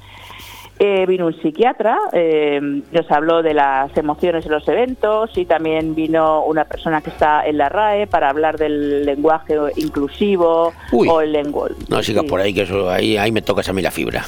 Eh, 0.80 1.06
vino 1.06 1.26
un 1.26 1.34
psiquiatra, 1.42 1.98
eh, 2.12 2.60
nos 2.92 3.10
habló 3.10 3.42
de 3.42 3.52
las 3.52 3.96
emociones 3.96 4.46
en 4.46 4.52
los 4.52 4.68
eventos 4.68 5.36
y 5.36 5.44
también 5.44 5.96
vino 5.96 6.44
una 6.44 6.66
persona 6.66 7.00
que 7.00 7.10
está 7.10 7.44
en 7.44 7.58
la 7.58 7.68
RAE 7.68 8.06
para 8.06 8.30
hablar 8.30 8.58
del 8.58 9.04
lenguaje 9.04 9.56
inclusivo 9.74 10.72
Uy. 10.92 11.08
o 11.08 11.20
el 11.20 11.32
lenguaje. 11.32 11.74
no 11.88 12.00
sigas 12.00 12.24
por 12.26 12.40
ahí, 12.40 12.54
que 12.54 12.62
eso 12.62 12.88
ahí, 12.90 13.16
ahí 13.16 13.32
me 13.32 13.42
tocas 13.42 13.68
a 13.68 13.72
mí 13.72 13.82
la 13.82 13.90
fibra. 13.90 14.24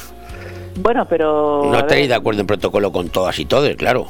Bueno, 0.80 1.06
pero... 1.08 1.68
No 1.70 1.78
estáis 1.78 2.08
de 2.08 2.14
acuerdo 2.14 2.40
en 2.40 2.48
protocolo 2.48 2.90
con 2.90 3.10
todas 3.10 3.38
y 3.38 3.44
todos, 3.44 3.70
claro. 3.76 4.06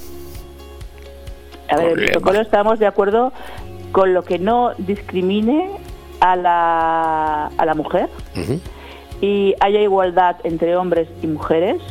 A 1.69 1.77
ver, 1.77 1.89
en 1.89 1.93
Problema. 1.93 2.13
protocolo 2.13 2.41
estamos 2.41 2.79
de 2.79 2.87
acuerdo 2.87 3.33
con 3.93 4.15
lo 4.15 4.23
que 4.23 4.39
no 4.39 4.73
discrimine 4.79 5.73
a 6.21 6.37
la, 6.37 7.47
a 7.47 7.67
la 7.67 7.75
mujer 7.75 8.09
y 9.21 9.55
haya 9.61 9.81
igualdad 9.83 10.37
entre 10.45 10.75
hombres 10.77 11.09
y 11.23 11.27
mujeres 11.27 11.83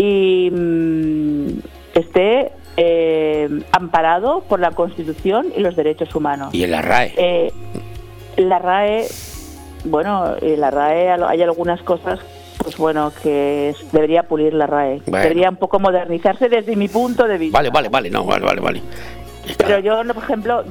y 0.00 0.50
mm, 0.50 1.58
esté 1.94 2.52
eh, 2.78 3.62
amparado 3.72 4.40
por 4.48 4.58
la 4.58 4.70
Constitución 4.70 5.48
y 5.54 5.60
los 5.60 5.76
derechos 5.76 6.14
humanos. 6.14 6.54
Y 6.54 6.64
en 6.64 6.70
la 6.70 6.80
RAE. 6.80 7.12
Eh, 7.16 7.52
la 8.38 8.58
RAE, 8.58 9.06
bueno, 9.84 10.36
eh, 10.40 10.56
la 10.56 10.70
RAE 10.70 11.10
hay 11.10 11.42
algunas 11.42 11.82
cosas, 11.82 12.18
pues 12.62 12.78
bueno, 12.78 13.12
que 13.22 13.74
debería 13.92 14.22
pulir 14.22 14.54
la 14.54 14.66
RAE. 14.66 15.02
Bueno. 15.04 15.22
Debería 15.22 15.50
un 15.50 15.56
poco 15.56 15.78
modernizarse 15.78 16.48
desde 16.48 16.76
mi 16.76 16.88
punto 16.88 17.26
de 17.26 17.36
vista. 17.36 17.58
Vale, 17.58 17.68
vale, 17.68 17.90
vale, 17.90 18.08
no, 18.08 18.24
vale, 18.24 18.46
vale, 18.46 18.60
vale. 18.62 18.82
Pero 19.58 19.80
yo, 19.80 20.02
por 20.14 20.22
ejemplo, 20.22 20.64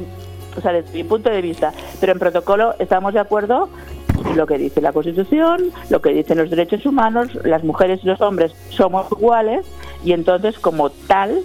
o 0.57 0.61
sea, 0.61 0.73
desde 0.73 0.91
mi 0.93 1.03
punto 1.03 1.29
de 1.29 1.41
vista, 1.41 1.71
pero 1.99 2.13
en 2.13 2.19
protocolo 2.19 2.73
estamos 2.79 3.13
de 3.13 3.19
acuerdo 3.19 3.69
en 3.97 3.98
lo 4.35 4.45
que 4.47 4.57
dice 4.57 4.81
la 4.81 4.91
Constitución, 4.93 5.71
lo 5.89 6.01
que 6.01 6.09
dicen 6.11 6.37
los 6.37 6.49
derechos 6.49 6.85
humanos, 6.85 7.29
las 7.43 7.63
mujeres 7.63 7.99
y 8.03 8.07
los 8.07 8.21
hombres 8.21 8.53
somos 8.69 9.07
iguales 9.11 9.65
y 10.03 10.13
entonces 10.13 10.57
como 10.59 10.89
tal 10.89 11.41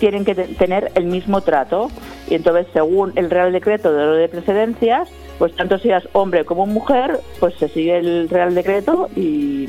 tienen 0.00 0.24
que 0.24 0.34
te- 0.34 0.48
tener 0.54 0.90
el 0.94 1.04
mismo 1.06 1.40
trato 1.40 1.90
y 2.28 2.34
entonces 2.34 2.66
según 2.72 3.12
el 3.16 3.30
Real 3.30 3.52
Decreto 3.52 3.92
de 3.92 4.02
orden 4.04 4.20
de 4.20 4.28
precedencias, 4.28 5.08
pues 5.38 5.54
tanto 5.56 5.78
seas 5.78 6.08
hombre 6.12 6.44
como 6.44 6.66
mujer, 6.66 7.20
pues 7.40 7.54
se 7.56 7.68
sigue 7.68 7.98
el 7.98 8.28
Real 8.28 8.54
Decreto 8.54 9.08
y 9.16 9.66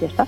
ya 0.00 0.06
está. 0.06 0.26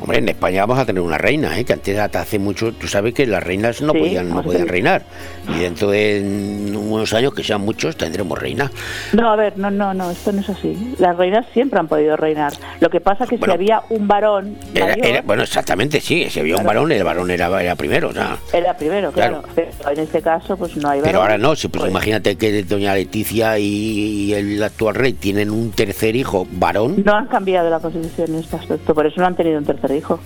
Hombre, 0.00 0.18
en 0.18 0.28
España 0.30 0.62
vamos 0.62 0.78
a 0.78 0.86
tener 0.86 1.02
una 1.02 1.18
reina, 1.18 1.58
¿eh? 1.58 1.64
que 1.64 1.74
antes 1.74 1.98
hasta 1.98 2.22
hace 2.22 2.38
mucho, 2.38 2.72
tú 2.72 2.86
sabes 2.88 3.12
que 3.14 3.26
las 3.26 3.42
reinas 3.42 3.82
no 3.82 3.92
Sí, 3.92 3.98
podían, 3.98 4.30
no 4.30 4.42
podían 4.42 4.66
reinar. 4.68 5.02
Y 5.48 5.60
dentro 5.60 5.90
de 5.90 6.70
unos 6.74 7.12
años, 7.12 7.34
que 7.34 7.42
sean 7.44 7.60
muchos, 7.60 7.96
tendremos 7.96 8.38
reina. 8.38 8.70
No, 9.12 9.30
a 9.30 9.36
ver, 9.36 9.58
no, 9.58 9.70
no, 9.70 9.92
no, 9.92 10.10
esto 10.10 10.32
no 10.32 10.40
es 10.40 10.48
así. 10.48 10.94
Las 10.98 11.16
reinas 11.16 11.44
siempre 11.52 11.78
han 11.78 11.88
podido 11.88 12.16
reinar. 12.16 12.52
Lo 12.80 12.88
que 12.88 13.00
pasa 13.00 13.26
que 13.26 13.36
Bueno. 13.36 13.52
si 13.54 13.56
había 13.58 13.82
un 13.90 14.08
varón 14.08 14.56
Era, 14.74 14.86
mayor, 14.86 15.06
era- 15.06 15.22
bueno, 15.22 15.42
exactamente, 15.42 16.00
sí. 16.00 16.26
Si 16.30 16.40
había 16.40 16.56
un 16.56 16.64
varón, 16.64 16.90
el 16.92 17.04
varón 17.04 17.30
era, 17.30 17.62
era 17.62 17.74
primero. 17.76 18.08
O 18.08 18.12
sea, 18.12 18.38
era 18.52 18.76
primero, 18.76 19.12
claro. 19.12 19.42
Claro. 19.42 19.54
Pero 19.54 19.90
en 19.92 19.98
este 20.00 20.22
caso, 20.22 20.56
pues 20.56 20.76
no 20.76 20.88
hay 20.88 21.00
varón. 21.00 21.04
pero 21.12 21.22
ahora 21.22 21.36
no, 21.38 21.54
si, 21.56 21.68
pues, 21.68 21.90
imagínate 21.90 22.36
que 22.36 22.62
doña 22.62 22.94
Leticia 22.94 23.58
y 23.58 24.32
el 24.32 24.62
actual 24.62 24.94
rey 24.94 25.12
tienen 25.12 25.50
un 25.50 25.72
tercer 25.72 26.16
hijo 26.16 26.46
varón. 26.52 27.02
No 27.04 27.14
han 27.14 27.26
cambiado 27.26 27.68
la 27.68 27.80
constitución 27.80 28.30
en 28.34 28.40
este 28.40 28.56
aspecto, 28.56 28.94
por 28.94 29.06
eso 29.06 29.20
no 29.20 29.26
han 29.26 29.36
tenido 29.36 29.58
un 29.58 29.64
tercer 29.64 29.89
hijo. 29.94 30.20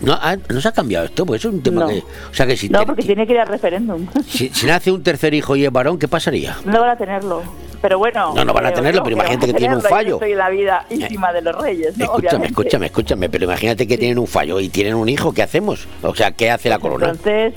No, 0.00 0.14
ah, 0.14 0.36
no 0.48 0.60
se 0.62 0.68
ha 0.68 0.72
cambiado 0.72 1.04
esto, 1.04 1.26
pues 1.26 1.44
es 1.44 1.52
un 1.52 1.62
tema 1.62 1.82
No. 1.82 1.88
que... 1.88 1.98
O 1.98 2.34
sea 2.34 2.46
que 2.46 2.56
si, 2.56 2.70
No, 2.70 2.80
te- 2.80 2.86
porque 2.86 3.02
tiene 3.02 3.26
que 3.26 3.34
ir 3.34 3.38
al 3.40 3.48
referéndum. 3.48 4.06
si, 4.26 4.48
si 4.48 4.66
nace 4.66 4.90
un 4.90 5.02
tercer 5.02 5.34
hijo 5.34 5.56
y 5.56 5.66
es 5.66 5.70
varón, 5.72 5.98
¿qué 5.98 6.08
pasaría? 6.08 6.56
No 6.64 6.80
van 6.80 6.90
a 6.90 6.96
tenerlo. 6.96 7.42
Pero 7.82 7.98
bueno. 7.98 8.34
No, 8.34 8.44
no 8.44 8.52
van 8.54 8.64
a 8.66 8.68
creo 8.68 8.76
tenerlo, 8.78 9.00
yo 9.00 9.04
pero 9.04 9.16
imagínate 9.16 9.46
que 9.46 9.52
tiene 9.54 9.76
un. 9.76 9.82
Yo 9.82 9.88
fallo. 9.88 10.14
Estoy 10.16 10.32
en 10.32 10.38
la 10.38 10.50
vida 10.50 10.86
íntima 10.90 11.32
de 11.32 11.40
los 11.42 11.54
reyes, 11.56 11.96
¿no? 11.96 12.04
Escúchame, 12.04 12.18
Obviamente. 12.28 12.46
escúchame, 12.48 12.86
escúchame, 12.86 13.28
pero 13.30 13.44
imagínate 13.44 13.86
que 13.86 13.96
tienen 13.98 14.18
un 14.18 14.26
fallo 14.26 14.60
y 14.60 14.68
tienen 14.68 14.94
un 14.94 15.08
hijo, 15.08 15.32
¿qué 15.32 15.42
hacemos? 15.42 15.86
O 16.02 16.14
sea, 16.14 16.32
¿qué 16.32 16.50
hace 16.50 16.68
la 16.68 16.78
corona? 16.78 17.06
Entonces, 17.10 17.54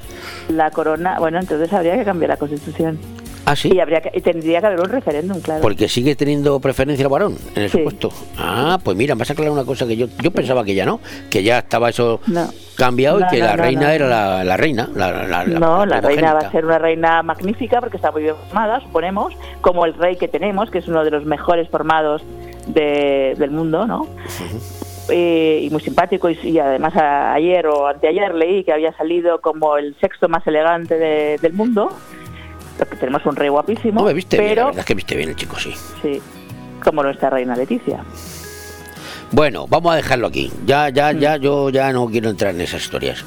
la 0.49 0.71
corona, 0.71 1.19
bueno, 1.19 1.39
entonces 1.39 1.71
habría 1.73 1.97
que 1.97 2.05
cambiar 2.05 2.29
la 2.29 2.37
constitución. 2.37 2.97
Ah, 3.45 3.55
sí. 3.57 3.69
Y, 3.73 3.79
habría 3.81 3.99
que, 4.01 4.21
tendría 4.21 4.61
que 4.61 4.67
haber 4.67 4.79
un 4.79 4.89
referéndum, 4.89 5.41
claro. 5.41 5.61
Porque 5.61 5.89
sigue 5.89 6.15
teniendo 6.15 6.59
preferencia 6.61 7.03
el 7.03 7.09
varón 7.09 7.37
en 7.55 7.63
ese 7.63 7.79
puesto. 7.79 8.09
Ah, 8.37 8.79
pues 8.83 8.95
mira, 8.95 9.15
me 9.15 9.19
vas 9.19 9.29
a 9.29 9.33
aclarar 9.33 9.51
una 9.51 9.65
cosa 9.65 9.85
que 9.85 9.97
yo 9.97 10.07
yo 10.21 10.31
pensaba 10.31 10.63
que 10.63 10.73
ya 10.75 10.85
no, 10.85 11.01
que 11.29 11.43
ya 11.43 11.59
estaba 11.59 11.89
eso 11.89 12.21
No. 12.27 12.47
cambiado 12.77 13.19
No, 13.19 13.25
y 13.25 13.29
que 13.29 13.39
no, 13.39 13.45
la 13.47 13.55
reina 13.57 13.93
era 13.93 14.07
la, 14.07 14.43
la 14.45 14.55
reina. 14.57 14.89
La, 14.95 15.43
no, 15.45 15.85
la 15.85 15.99
reina 15.99 16.33
va 16.33 16.39
a 16.39 16.51
ser 16.51 16.65
una 16.65 16.77
reina 16.79 17.21
magnífica 17.21 17.81
porque 17.81 17.97
está 17.97 18.11
muy 18.11 18.23
bien 18.23 18.35
formada, 18.47 18.79
suponemos, 18.79 19.33
como 19.61 19.85
el 19.85 19.93
rey 19.95 20.15
que 20.15 20.27
tenemos, 20.29 20.71
que 20.71 20.77
es 20.77 20.87
uno 20.87 21.03
de 21.03 21.11
los 21.11 21.25
mejores 21.25 21.67
formados 21.69 22.23
de- 22.67 23.35
del 23.37 23.51
mundo, 23.51 23.85
¿no? 23.85 24.07
Eh, 25.09 25.59
y 25.63 25.69
muy 25.69 25.81
simpático 25.81 26.29
y, 26.29 26.39
y 26.43 26.59
además 26.59 26.95
a- 26.95 27.33
ayer 27.33 27.67
o 27.67 27.87
anteayer 27.87 28.33
leí 28.33 28.63
que 28.63 28.71
había 28.71 28.93
salido 28.93 29.41
como 29.41 29.75
el 29.75 29.95
sexto 29.99 30.29
más 30.29 30.47
elegante 30.47 30.97
de- 30.97 31.37
del 31.41 31.51
mundo 31.51 31.91
porque 32.77 32.95
tenemos 32.95 33.25
un 33.25 33.35
rey 33.35 33.49
guapísimo 33.49 34.01
No 34.01 34.07
me 34.07 34.13
viste 34.13 34.37
bien, 34.37 34.49
la 34.49 34.53
pero 34.55 34.65
verdad 34.67 34.79
es 34.79 34.85
que 34.85 34.95
viste 34.95 35.15
bien 35.15 35.29
el 35.29 35.35
chico, 35.35 35.57
sí. 35.57 35.73
sí 36.01 36.21
como 36.83 37.01
nuestra 37.01 37.29
reina 37.29 37.55
Leticia 37.55 38.03
Bueno, 39.31 39.65
vamos 39.67 39.93
a 39.93 39.95
dejarlo 39.95 40.27
aquí. 40.27 40.51
Ya, 40.65 40.89
ya, 40.89 41.11
ya, 41.11 41.37
yo 41.37 41.69
ya 41.69 41.91
no 41.91 42.07
quiero 42.07 42.29
entrar 42.29 42.53
en 42.53 42.61
esas 42.61 42.83
historias. 42.83 43.23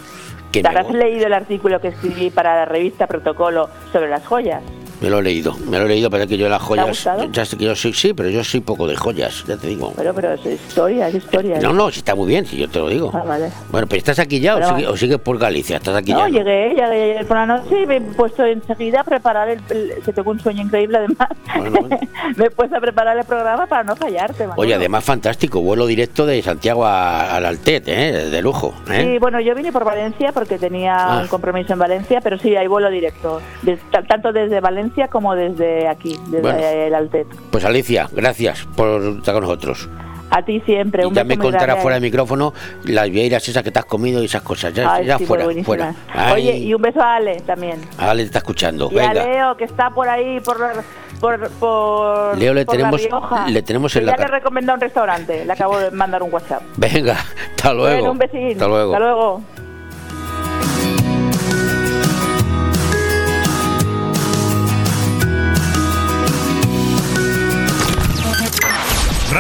¿Te 0.52 0.66
has 0.66 0.90
leído 0.90 1.27
el 1.27 1.32
artículo 1.32 1.81
que 1.81 1.89
escribí 1.89 2.31
para 2.31 2.55
la 2.55 2.64
revista 2.64 3.06
Protocolo 3.06 3.68
sobre 3.93 4.09
las 4.09 4.24
joyas? 4.27 4.62
Me 5.01 5.10
lo 5.10 5.18
he 5.18 5.23
leído, 5.23 5.55
me 5.68 5.78
lo 5.78 5.85
he 5.85 5.89
leído, 5.89 6.10
pero 6.10 6.23
es 6.24 6.28
que 6.28 6.36
yo 6.39 6.48
las 6.48 6.62
joyas, 6.62 6.89
gustado? 6.89 7.24
ya 7.31 7.44
sé 7.44 7.56
que 7.56 7.64
yo 7.64 7.74
soy, 7.77 7.93
sí, 7.93 8.14
pero 8.14 8.28
yo 8.31 8.43
soy 8.44 8.60
poco 8.60 8.86
de 8.86 8.97
joyas, 8.97 9.44
ya 9.47 9.56
te 9.56 9.68
digo. 9.68 9.93
Pero, 9.97 10.14
pero 10.14 10.32
es 10.32 10.44
historia, 10.47 11.09
es 11.09 11.16
historia. 11.16 11.59
No, 11.60 11.73
no, 11.73 11.90
si 11.90 11.98
está 11.98 12.14
muy 12.14 12.28
bien, 12.28 12.47
si 12.47 12.56
yo 12.56 12.68
te 12.68 12.78
lo 12.78 12.89
digo. 12.89 13.10
Ah, 13.14 13.23
vale. 13.27 13.51
Bueno, 13.70 13.86
pero 13.86 13.98
estás 13.98 14.18
aquí 14.18 14.40
ya 14.40 14.55
o, 14.55 14.59
Pero 14.59 14.68
sigue- 14.77 14.86
o 14.89 14.97
sigues 14.97 15.18
por 15.18 15.39
Galicia, 15.39 15.77
estás 15.77 15.94
aquí 15.97 16.12
No, 16.12 16.20
ya. 16.20 16.28
¿no? 16.28 16.39
llegué, 16.39 16.74
llegué 16.74 17.24
por 17.24 17.36
la 17.36 17.47
noche 17.47 17.82
y 17.82 17.86
me 17.86 17.97
he 17.97 18.01
puesto 18.01 18.44
enseguida 18.44 19.01
a 19.01 19.05
preparar 19.05 19.48
el, 19.48 19.60
el- 19.70 19.93
que 20.05 20.12
tengo 20.12 20.31
un 20.31 20.40
sueño 20.40 20.62
increíble 20.62 20.98
además. 20.98 21.28
me 22.36 22.47
he 22.47 22.51
puesto 22.51 22.77
a 22.77 22.81
preparar 22.81 23.16
el 23.18 23.24
programa 23.24 23.66
para 23.66 23.85
no 23.85 23.97
fallarte. 23.97 24.44
Manolo. 24.47 24.62
Oye, 24.62 24.74
además 24.74 25.05
fantástico, 25.05 25.60
vuelo 25.60 25.86
directo 25.86 26.27
de 26.27 26.43
Santiago 26.43 26.86
al 26.86 27.44
Altet, 27.44 27.89
¿eh? 27.89 28.12
de 28.31 28.43
lujo. 28.43 28.74
¿eh? 28.90 29.02
Sí, 29.14 29.18
bueno, 29.18 29.40
yo 29.40 29.55
vine 29.55 29.73
por 29.73 29.85
Valencia 29.85 30.32
porque 30.32 30.59
tenía 30.59 30.97
Ah. 30.97 31.20
un 31.23 31.28
compromiso 31.28 31.73
en 31.74 31.78
Valencia, 31.78 32.20
pero 32.23 32.39
sí, 32.39 32.56
hay 32.56 32.66
vuelo 32.66 32.90
directo, 32.90 33.40
tanto 34.09 34.32
desde 34.32 34.60
Valencia 34.60 34.85
como 35.10 35.34
desde 35.34 35.88
aquí, 35.88 36.16
desde 36.26 36.40
Bueno. 36.42 36.58
el 36.58 36.94
Altet. 36.94 37.26
Pues 37.50 37.64
Alicia, 37.64 38.08
gracias 38.12 38.66
por 38.76 39.02
estar 39.02 39.34
con 39.34 39.42
nosotros. 39.42 39.88
A 40.28 40.42
ti 40.44 40.60
siempre, 40.66 41.04
Y 41.04 41.06
un 41.06 41.14
ya 41.14 41.22
beso 41.22 41.38
me 41.38 41.42
contarás 41.44 41.80
fuera 41.80 41.94
de 41.96 42.00
micrófono 42.00 42.52
las 42.84 43.08
vieiras 43.10 43.48
esas 43.48 43.62
que 43.62 43.70
te 43.70 43.78
has 43.78 43.84
comido 43.84 44.20
y 44.22 44.24
esas 44.26 44.42
cosas. 44.42 44.72
Ya, 44.74 44.92
Ay, 44.94 45.06
ya 45.06 45.18
sí, 45.18 45.24
fuera, 45.24 45.46
fuera. 45.64 45.94
Ay, 46.12 46.32
Oye, 46.32 46.58
y 46.58 46.74
un 46.74 46.82
beso 46.82 47.00
a 47.00 47.14
Ale 47.16 47.36
también. 47.42 47.80
Ale 47.96 48.22
te 48.22 48.26
está 48.26 48.38
escuchando. 48.38 48.88
Y 48.90 48.98
a 48.98 49.08
Venga. 49.12 49.24
Leo, 49.24 49.56
que 49.56 49.64
está 49.64 49.90
por 49.90 50.08
ahí, 50.08 50.40
por, 50.40 50.56
por, 51.20 51.48
por, 51.50 52.36
Leo 52.38 52.54
le 52.54 52.64
por 52.64 52.74
tenemos- 52.76 53.00
La 53.02 53.06
Rioja. 53.08 53.48
le 53.48 53.62
tenemos 53.62 53.94
en 53.94 54.00
Que 54.00 54.06
la 54.06 54.16
Ya 54.16 54.24
le 54.24 54.28
recomendado 54.32 54.74
un 54.74 54.80
restaurante, 54.80 55.44
le 55.44 55.52
acabo 55.52 55.78
de 55.78 55.90
mandar 55.92 56.20
un 56.24 56.32
WhatsApp. 56.34 56.62
Venga, 56.76 57.16
hasta 57.56 57.72
luego. 57.72 57.94
Bueno, 57.96 58.10
un 58.10 58.18
besín. 58.18 58.50
Hasta 58.52 58.66
luego. 58.66 58.92
Hasta 58.94 59.04
luego. 59.04 59.42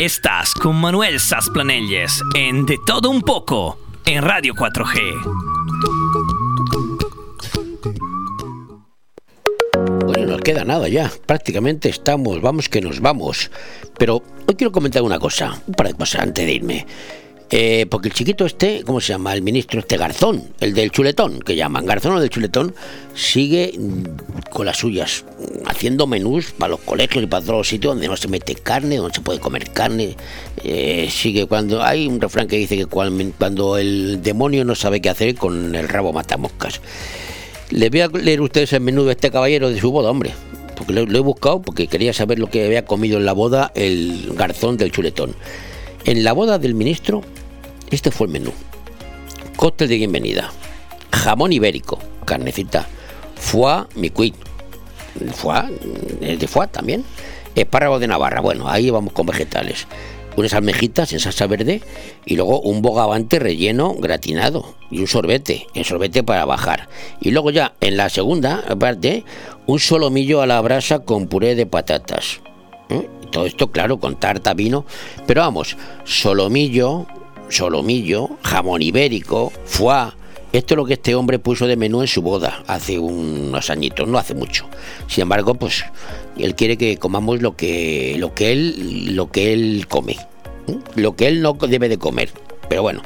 Estás 0.00 0.54
con 0.54 0.76
Manuel 0.76 1.20
Sasplanelles 1.20 2.22
en 2.34 2.64
De 2.64 2.78
Todo 2.86 3.10
Un 3.10 3.20
Poco 3.20 3.78
en 4.06 4.22
Radio 4.22 4.54
4G. 4.54 4.96
Bueno, 10.06 10.26
nos 10.26 10.40
queda 10.40 10.64
nada 10.64 10.88
ya. 10.88 11.12
Prácticamente 11.26 11.90
estamos, 11.90 12.40
vamos 12.40 12.70
que 12.70 12.80
nos 12.80 13.00
vamos. 13.00 13.50
Pero 13.98 14.22
hoy 14.46 14.54
quiero 14.54 14.72
comentar 14.72 15.02
una 15.02 15.18
cosa, 15.18 15.60
un 15.66 15.74
par 15.74 15.88
de 15.88 15.94
cosas 15.94 16.22
antes 16.22 16.46
de 16.46 16.52
irme. 16.54 16.86
Eh, 17.52 17.86
porque 17.90 18.08
el 18.08 18.14
chiquito 18.14 18.46
este, 18.46 18.84
¿cómo 18.84 19.00
se 19.00 19.08
llama? 19.08 19.34
El 19.34 19.42
ministro 19.42 19.80
este 19.80 19.96
Garzón, 19.96 20.44
el 20.60 20.72
del 20.72 20.92
chuletón, 20.92 21.40
que 21.40 21.56
llaman 21.56 21.84
Garzón 21.84 22.14
o 22.14 22.20
del 22.20 22.30
chuletón, 22.30 22.74
sigue 23.14 23.74
mm, 23.76 24.50
con 24.50 24.66
las 24.66 24.76
suyas, 24.76 25.24
haciendo 25.66 26.06
menús 26.06 26.52
para 26.52 26.70
los 26.70 26.80
colegios 26.80 27.24
y 27.24 27.26
para 27.26 27.44
todos 27.44 27.58
los 27.58 27.68
sitios 27.68 27.94
donde 27.94 28.06
no 28.06 28.16
se 28.16 28.28
mete 28.28 28.54
carne, 28.54 28.98
donde 28.98 29.16
se 29.16 29.20
puede 29.20 29.40
comer 29.40 29.68
carne. 29.70 30.16
Eh, 30.62 31.08
sigue 31.10 31.46
cuando 31.46 31.82
hay 31.82 32.06
un 32.06 32.20
refrán 32.20 32.46
que 32.46 32.56
dice 32.56 32.76
que 32.76 32.86
cuando 32.86 33.78
el 33.78 34.22
demonio 34.22 34.64
no 34.64 34.76
sabe 34.76 35.00
qué 35.00 35.10
hacer, 35.10 35.34
con 35.34 35.74
el 35.74 35.88
rabo 35.88 36.12
mata 36.12 36.36
moscas. 36.36 36.80
Les 37.70 37.90
voy 37.90 38.00
a 38.00 38.08
leer 38.08 38.42
ustedes 38.42 38.72
el 38.74 38.80
menú 38.80 39.04
de 39.04 39.12
este 39.12 39.32
caballero 39.32 39.70
de 39.70 39.80
su 39.80 39.90
boda, 39.90 40.10
hombre. 40.10 40.32
Porque 40.76 40.92
lo 40.92 41.18
he 41.18 41.20
buscado 41.20 41.60
porque 41.60 41.88
quería 41.88 42.12
saber 42.12 42.38
lo 42.38 42.48
que 42.48 42.64
había 42.64 42.84
comido 42.84 43.18
en 43.18 43.26
la 43.26 43.32
boda 43.32 43.72
el 43.74 44.32
garzón 44.36 44.76
del 44.76 44.92
chuletón. 44.92 45.34
En 46.04 46.24
la 46.24 46.32
boda 46.32 46.58
del 46.58 46.74
ministro, 46.74 47.22
este 47.90 48.10
fue 48.10 48.26
el 48.26 48.32
menú. 48.32 48.52
Cóctel 49.56 49.88
de 49.88 49.96
bienvenida. 49.96 50.52
Jamón 51.12 51.52
ibérico, 51.52 51.98
carnecita. 52.24 52.86
Foie 53.34 53.84
micuit. 53.94 54.34
Foie, 55.34 55.62
de 56.20 56.46
foie 56.46 56.68
también. 56.68 57.04
Espárrago 57.54 57.98
de 57.98 58.06
Navarra. 58.06 58.40
Bueno, 58.40 58.68
ahí 58.68 58.90
vamos 58.90 59.12
con 59.12 59.26
vegetales. 59.26 59.86
Unas 60.36 60.54
almejitas 60.54 61.12
en 61.12 61.20
salsa 61.20 61.46
verde 61.46 61.82
y 62.24 62.36
luego 62.36 62.60
un 62.60 62.82
bogavante 62.82 63.38
relleno 63.40 63.94
gratinado 63.94 64.76
y 64.90 65.00
un 65.00 65.08
sorbete, 65.08 65.66
el 65.74 65.84
sorbete 65.84 66.22
para 66.22 66.44
bajar. 66.44 66.88
Y 67.20 67.32
luego 67.32 67.50
ya 67.50 67.74
en 67.80 67.96
la 67.96 68.08
segunda 68.08 68.62
parte, 68.78 69.24
un 69.66 69.80
solomillo 69.80 70.40
a 70.40 70.46
la 70.46 70.60
brasa 70.60 71.00
con 71.00 71.26
puré 71.26 71.56
de 71.56 71.66
patatas. 71.66 72.40
¿eh? 72.88 73.08
Todo 73.32 73.46
esto, 73.46 73.70
claro, 73.70 73.98
con 73.98 74.16
tarta, 74.16 74.54
vino. 74.54 74.84
Pero 75.26 75.42
vamos, 75.42 75.76
solomillo, 76.04 77.06
solomillo, 77.50 78.30
jamón 78.42 78.82
ibérico, 78.82 79.52
foie. 79.64 80.12
Esto 80.52 80.74
es 80.74 80.76
lo 80.76 80.84
que 80.84 80.94
este 80.94 81.14
hombre 81.14 81.38
puso 81.38 81.68
de 81.68 81.76
menú 81.76 82.00
en 82.00 82.08
su 82.08 82.22
boda 82.22 82.64
hace 82.66 82.98
unos 82.98 83.70
añitos, 83.70 84.08
no 84.08 84.18
hace 84.18 84.34
mucho. 84.34 84.66
Sin 85.06 85.22
embargo, 85.22 85.54
pues 85.54 85.84
él 86.36 86.56
quiere 86.56 86.76
que 86.76 86.96
comamos 86.96 87.40
lo 87.40 87.54
que, 87.54 88.16
lo 88.18 88.34
que 88.34 88.50
él, 88.50 89.14
lo 89.14 89.30
que 89.30 89.52
él 89.52 89.86
come, 89.88 90.16
¿eh? 90.66 90.78
lo 90.96 91.14
que 91.14 91.28
él 91.28 91.40
no 91.40 91.52
debe 91.52 91.88
de 91.88 91.98
comer. 91.98 92.30
Pero 92.68 92.82
bueno, 92.82 93.02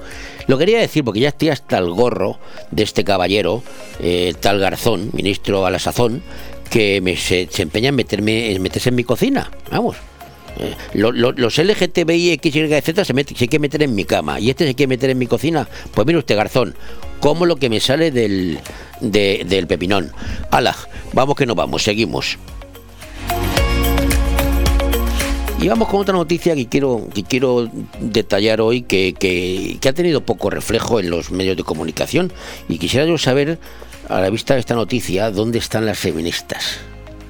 lo 0.46 0.58
quería 0.58 0.78
decir 0.78 1.04
porque 1.04 1.20
ya 1.20 1.28
estoy 1.28 1.50
hasta 1.50 1.78
el 1.78 1.90
gorro 1.90 2.38
de 2.70 2.82
este 2.82 3.04
caballero, 3.04 3.62
eh, 4.00 4.34
tal 4.40 4.58
Garzón, 4.58 5.10
ministro 5.12 5.66
a 5.66 5.70
la 5.70 5.78
sazón, 5.78 6.22
que 6.70 7.00
me, 7.00 7.16
se, 7.16 7.48
empeña 7.58 7.90
en 7.90 7.94
meterme, 7.94 8.52
en 8.52 8.62
meterse 8.62 8.88
en 8.88 8.94
mi 8.94 9.04
cocina. 9.04 9.50
Vamos. 9.70 9.96
Eh, 10.58 10.74
lo- 10.94 11.10
lo- 11.12 11.32
los 11.32 11.58
LGTBI, 11.58 12.30
X, 12.32 12.54
Y, 12.56 12.68
Z 12.80 13.04
se, 13.04 13.12
mete- 13.14 13.34
se 13.36 13.48
quiere 13.48 13.60
meter 13.60 13.82
en 13.82 13.94
mi 13.94 14.04
cama 14.04 14.38
y 14.38 14.50
este 14.50 14.66
se 14.66 14.74
quiere 14.74 14.88
meter 14.88 15.10
en 15.10 15.18
mi 15.18 15.26
cocina. 15.26 15.68
Pues 15.92 16.06
mire 16.06 16.18
usted, 16.18 16.36
Garzón, 16.36 16.74
como 17.20 17.44
lo 17.46 17.56
que 17.56 17.68
me 17.68 17.80
sale 17.80 18.10
del, 18.10 18.58
de- 19.00 19.44
del 19.48 19.66
pepinón. 19.66 20.12
Ala, 20.50 20.76
vamos 21.12 21.34
que 21.36 21.46
no 21.46 21.54
vamos, 21.54 21.82
seguimos. 21.82 22.38
Y 25.60 25.68
vamos 25.68 25.88
con 25.88 26.00
otra 26.00 26.12
noticia 26.14 26.54
que 26.54 26.66
quiero, 26.68 27.08
que 27.14 27.22
quiero 27.22 27.70
detallar 28.00 28.60
hoy, 28.60 28.82
que, 28.82 29.14
que- 29.18 29.78
que 29.80 29.88
ha 29.88 29.92
tenido 29.94 30.20
poco 30.20 30.50
reflejo 30.50 31.00
en 31.00 31.08
los 31.10 31.30
medios 31.30 31.56
de 31.56 31.62
comunicación. 31.64 32.32
Y 32.68 32.78
quisiera 32.78 33.06
yo 33.06 33.16
saber, 33.16 33.58
a 34.08 34.20
la 34.20 34.28
vista 34.30 34.54
de 34.54 34.60
esta 34.60 34.74
noticia, 34.74 35.30
dónde 35.30 35.58
están 35.58 35.86
las 35.86 35.98
feministas. 35.98 36.78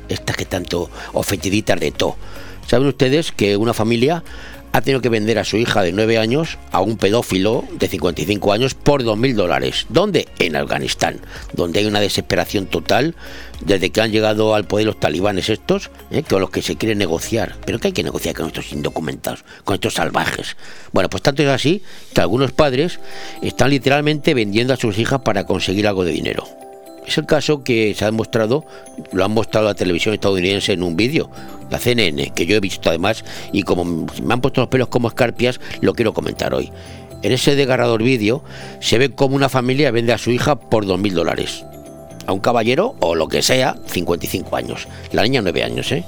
Estas 0.08 0.36
que 0.36 0.44
tanto 0.46 0.90
ofendiditas 1.12 1.78
de 1.78 1.92
todo. 1.92 2.16
¿Saben 2.66 2.88
ustedes 2.88 3.32
que 3.32 3.56
una 3.56 3.74
familia 3.74 4.24
ha 4.72 4.80
tenido 4.80 5.00
que 5.00 5.08
vender 5.08 5.38
a 5.38 5.44
su 5.44 5.56
hija 5.56 5.82
de 5.82 5.92
9 5.92 6.18
años 6.18 6.58
a 6.72 6.80
un 6.80 6.96
pedófilo 6.96 7.64
de 7.78 7.86
55 7.86 8.52
años 8.52 8.74
por 8.74 9.04
2.000 9.04 9.34
dólares? 9.34 9.86
¿Dónde? 9.88 10.26
En 10.40 10.56
Afganistán, 10.56 11.20
donde 11.52 11.78
hay 11.78 11.86
una 11.86 12.00
desesperación 12.00 12.66
total 12.66 13.14
desde 13.60 13.90
que 13.90 14.00
han 14.00 14.10
llegado 14.10 14.54
al 14.54 14.64
poder 14.64 14.86
los 14.86 14.98
talibanes 14.98 15.48
estos, 15.48 15.90
¿eh? 16.10 16.24
con 16.28 16.40
los 16.40 16.50
que 16.50 16.62
se 16.62 16.76
quiere 16.76 16.96
negociar. 16.96 17.54
¿Pero 17.64 17.78
qué 17.78 17.88
hay 17.88 17.92
que 17.92 18.02
negociar 18.02 18.34
con 18.34 18.46
estos 18.46 18.72
indocumentados, 18.72 19.44
con 19.62 19.74
estos 19.74 19.94
salvajes? 19.94 20.56
Bueno, 20.92 21.08
pues 21.08 21.22
tanto 21.22 21.42
es 21.42 21.48
así 21.48 21.82
que 22.12 22.22
algunos 22.22 22.50
padres 22.50 22.98
están 23.42 23.70
literalmente 23.70 24.34
vendiendo 24.34 24.74
a 24.74 24.76
sus 24.76 24.98
hijas 24.98 25.20
para 25.20 25.44
conseguir 25.44 25.86
algo 25.86 26.04
de 26.04 26.12
dinero. 26.12 26.63
Es 27.06 27.18
el 27.18 27.26
caso 27.26 27.62
que 27.62 27.94
se 27.94 28.04
ha 28.04 28.10
demostrado, 28.10 28.64
lo 29.12 29.24
han 29.24 29.30
mostrado 29.30 29.66
la 29.66 29.74
televisión 29.74 30.14
estadounidense 30.14 30.72
en 30.72 30.82
un 30.82 30.96
vídeo, 30.96 31.30
la 31.70 31.78
CNN, 31.78 32.30
que 32.30 32.46
yo 32.46 32.56
he 32.56 32.60
visto 32.60 32.88
además, 32.88 33.24
y 33.52 33.62
como 33.62 33.84
me 33.84 34.34
han 34.34 34.40
puesto 34.40 34.60
los 34.62 34.68
pelos 34.68 34.88
como 34.88 35.08
escarpias, 35.08 35.60
lo 35.80 35.94
quiero 35.94 36.14
comentar 36.14 36.54
hoy. 36.54 36.72
En 37.22 37.32
ese 37.32 37.56
desgarrador 37.56 38.02
vídeo 38.02 38.42
se 38.80 38.98
ve 38.98 39.10
como 39.10 39.34
una 39.34 39.48
familia 39.48 39.90
vende 39.90 40.12
a 40.12 40.18
su 40.18 40.30
hija 40.30 40.56
por 40.56 40.84
2.000 40.84 41.12
dólares. 41.12 41.64
A 42.26 42.32
un 42.32 42.40
caballero 42.40 42.96
o 43.00 43.14
lo 43.14 43.28
que 43.28 43.42
sea, 43.42 43.76
55 43.86 44.56
años. 44.56 44.88
La 45.12 45.22
niña 45.22 45.40
9 45.42 45.62
años, 45.62 45.90
¿eh? 45.92 46.04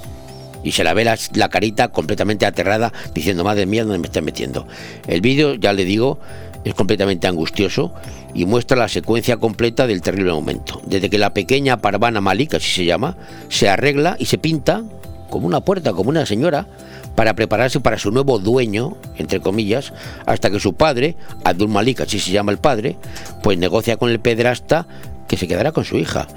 Y 0.63 0.73
se 0.73 0.83
la 0.83 0.93
ve 0.93 1.05
la, 1.05 1.49
carita 1.49 1.87
completamente 1.87 2.45
aterrada, 2.45 2.91
diciendo, 3.13 3.43
madre 3.43 3.65
mía, 3.65 3.83
¿dónde 3.83 3.99
me 3.99 4.07
están 4.07 4.25
metiendo? 4.25 4.67
El 5.07 5.21
vídeo, 5.21 5.55
ya 5.55 5.73
le 5.73 5.85
digo, 5.85 6.19
es 6.63 6.73
completamente 6.73 7.27
angustioso 7.27 7.93
y 8.37 8.45
muestra 8.45 8.77
la 8.77 8.87
secuencia 8.87 9.37
completa 9.37 9.87
del 9.87 10.03
terrible 10.03 10.31
momento. 10.31 10.79
Desde 10.85 11.09
que 11.09 11.17
la 11.17 11.33
pequeña 11.33 11.81
Parvana 11.81 12.21
Malik, 12.21 12.53
así 12.53 12.69
se 12.69 12.85
llama, 12.85 13.17
se 13.49 13.67
arregla 13.67 14.15
y 14.19 14.25
se 14.25 14.37
pinta 14.37 14.83
como 15.31 15.47
una 15.47 15.61
puerta, 15.61 15.91
como 15.91 16.11
una 16.11 16.23
señora, 16.27 16.67
para 17.15 17.33
prepararse 17.33 17.79
para 17.79 17.97
su 17.97 18.11
nuevo 18.11 18.37
dueño, 18.37 18.95
entre 19.17 19.39
comillas, 19.39 19.91
hasta 20.27 20.51
que 20.51 20.59
su 20.59 20.75
padre, 20.75 21.17
Abdul 21.43 21.69
Malik, 21.69 22.01
así 22.01 22.19
se 22.19 22.29
llama 22.29 22.51
el 22.51 22.59
padre, 22.59 22.95
pues 23.41 23.57
negocia 23.57 23.97
con 23.97 24.11
el 24.11 24.19
pederasta 24.19 24.87
que 25.27 25.35
se 25.35 25.47
quedará 25.47 25.71
con 25.71 25.83
su 25.83 25.97
hija. 25.97 26.27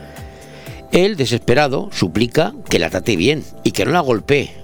Él, 0.93 1.17
desesperado, 1.17 1.91
suplica 1.93 2.55
que 2.71 2.79
la 2.79 2.89
trate 2.89 3.15
bien 3.15 3.45
y 3.63 3.73
que 3.73 3.85
no 3.85 3.91
la 3.91 4.01
golpee, 4.01 4.55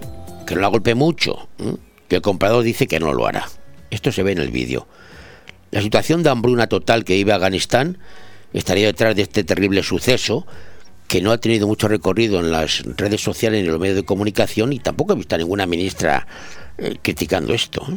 que 0.47 0.55
no 0.55 0.63
la 0.63 0.69
golpee 0.69 0.95
mucho, 0.95 1.51
que 2.09 2.17
el 2.17 2.23
comprador 2.23 2.65
dice 2.65 2.87
que 2.87 2.99
no 2.99 3.13
lo 3.13 3.27
hará. 3.27 3.47
Esto 3.91 4.11
se 4.11 4.23
ve 4.23 4.33
en 4.33 4.39
el 4.39 4.51
vídeo. 4.51 4.89
La 5.71 5.83
situación 5.83 6.23
de 6.23 6.31
hambruna 6.31 6.69
total 6.69 7.05
que 7.05 7.15
vive 7.15 7.33
Afganistán 7.33 7.99
estaría 8.53 8.87
detrás 8.87 9.17
de 9.17 9.23
este 9.23 9.45
terrible 9.45 9.83
suceso 9.83 10.47
que 11.09 11.21
no 11.21 11.33
ha 11.33 11.39
tenido 11.39 11.67
mucho 11.67 11.89
recorrido 11.89 12.41
en 12.41 12.51
las 12.51 12.83
redes 12.97 13.21
sociales 13.21 13.61
ni 13.61 13.67
en 13.67 13.73
los 13.73 13.81
medios 13.81 13.97
de 13.97 14.05
comunicación 14.05 14.73
y 14.73 14.79
tampoco 14.79 15.13
he 15.13 15.17
visto 15.17 15.35
a 15.35 15.39
ninguna 15.39 15.67
ministra 15.67 16.27
eh, 16.79 16.97
criticando 17.01 17.55
esto. 17.55 17.87
¿eh? 17.89 17.97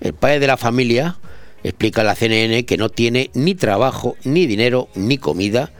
El 0.00 0.14
padre 0.14 0.40
de 0.40 0.46
la 0.46 0.56
familia 0.56 1.16
explica 1.62 2.00
a 2.00 2.04
la 2.04 2.14
CNN 2.14 2.64
que 2.64 2.76
no 2.76 2.88
tiene 2.88 3.30
ni 3.34 3.54
trabajo, 3.54 4.16
ni 4.24 4.46
dinero, 4.46 4.88
ni 4.94 5.18
comida 5.18 5.70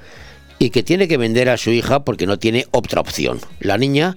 y 0.59 0.71
que 0.71 0.83
tiene 0.83 1.09
que 1.09 1.17
vender 1.17 1.49
a 1.49 1.57
su 1.57 1.71
hija 1.71 2.05
porque 2.05 2.27
no 2.27 2.39
tiene 2.39 2.67
otra 2.71 3.01
opción. 3.01 3.41
La 3.61 3.79
niña 3.79 4.17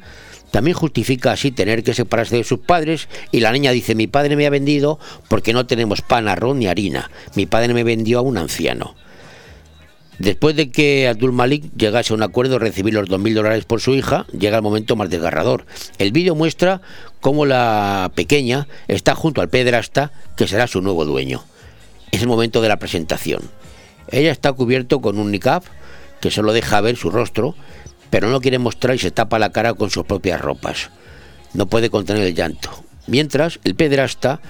también 0.56 0.78
justifica 0.78 1.34
así 1.34 1.52
tener 1.52 1.84
que 1.84 1.94
separarse 1.94 2.38
de 2.38 2.46
sus 2.46 2.60
padres 2.60 3.10
y 3.34 3.42
la 3.42 3.52
niña 3.52 3.72
dice 3.72 3.94
mi 3.94 4.08
padre 4.08 4.38
me 4.38 4.48
ha 4.48 4.50
vendido 4.50 5.00
porque 5.28 5.52
no 5.52 5.66
tenemos 5.66 6.02
pan, 6.02 6.30
arroz 6.30 6.56
ni 6.56 6.68
harina. 6.68 7.12
Mi 7.36 7.46
padre 7.46 7.74
me 7.74 7.84
vendió 7.84 8.20
a 8.20 8.22
un 8.22 8.38
anciano. 8.38 8.96
Después 10.18 10.56
de 10.56 10.72
que 10.72 11.10
Abdul 11.10 11.34
Malik 11.34 11.66
llegase 11.76 12.14
a 12.14 12.16
un 12.16 12.24
acuerdo 12.24 12.54
de 12.54 12.60
recibir 12.60 12.94
los 12.94 13.10
2.000 13.10 13.34
dólares 13.34 13.66
por 13.66 13.82
su 13.82 13.96
hija, 13.96 14.28
llega 14.32 14.56
el 14.56 14.64
momento 14.64 14.96
más 14.96 15.10
desgarrador. 15.10 15.66
El 15.98 16.14
vídeo 16.14 16.36
muestra 16.36 16.80
cómo 17.20 17.46
la 17.46 18.10
pequeña 18.16 18.70
está 18.88 19.14
junto 19.14 19.42
al 19.42 19.50
pederasta 19.50 20.14
que 20.38 20.48
será 20.48 20.68
su 20.68 20.82
nuevo 20.82 21.04
dueño. 21.04 21.44
Es 22.12 22.22
el 22.22 22.30
momento 22.30 22.62
de 22.62 22.70
la 22.70 22.80
presentación. 22.80 23.42
Ella 24.10 24.32
está 24.32 24.54
cubierto 24.54 25.02
con 25.02 25.20
un 25.20 25.32
niqab 25.32 25.64
que 26.22 26.32
solo 26.32 26.54
deja 26.54 26.80
ver 26.80 26.96
su 26.96 27.12
rostro, 27.12 27.56
pero 28.10 28.30
no 28.30 28.42
quiere 28.42 28.60
mostrar 28.60 28.96
y 28.96 29.00
se 29.00 29.12
tapa 29.12 29.40
la 29.40 29.52
cara 29.52 29.74
con 29.74 29.90
sus 29.90 30.06
propias 30.06 30.42
ropas. 30.42 30.90
No 31.54 31.68
puede 31.68 31.90
contener 31.90 32.24
el 32.24 32.36
llanto. 32.36 32.84
Mientras, 33.08 33.60
el 33.64 33.76
pederasta 33.76 34.42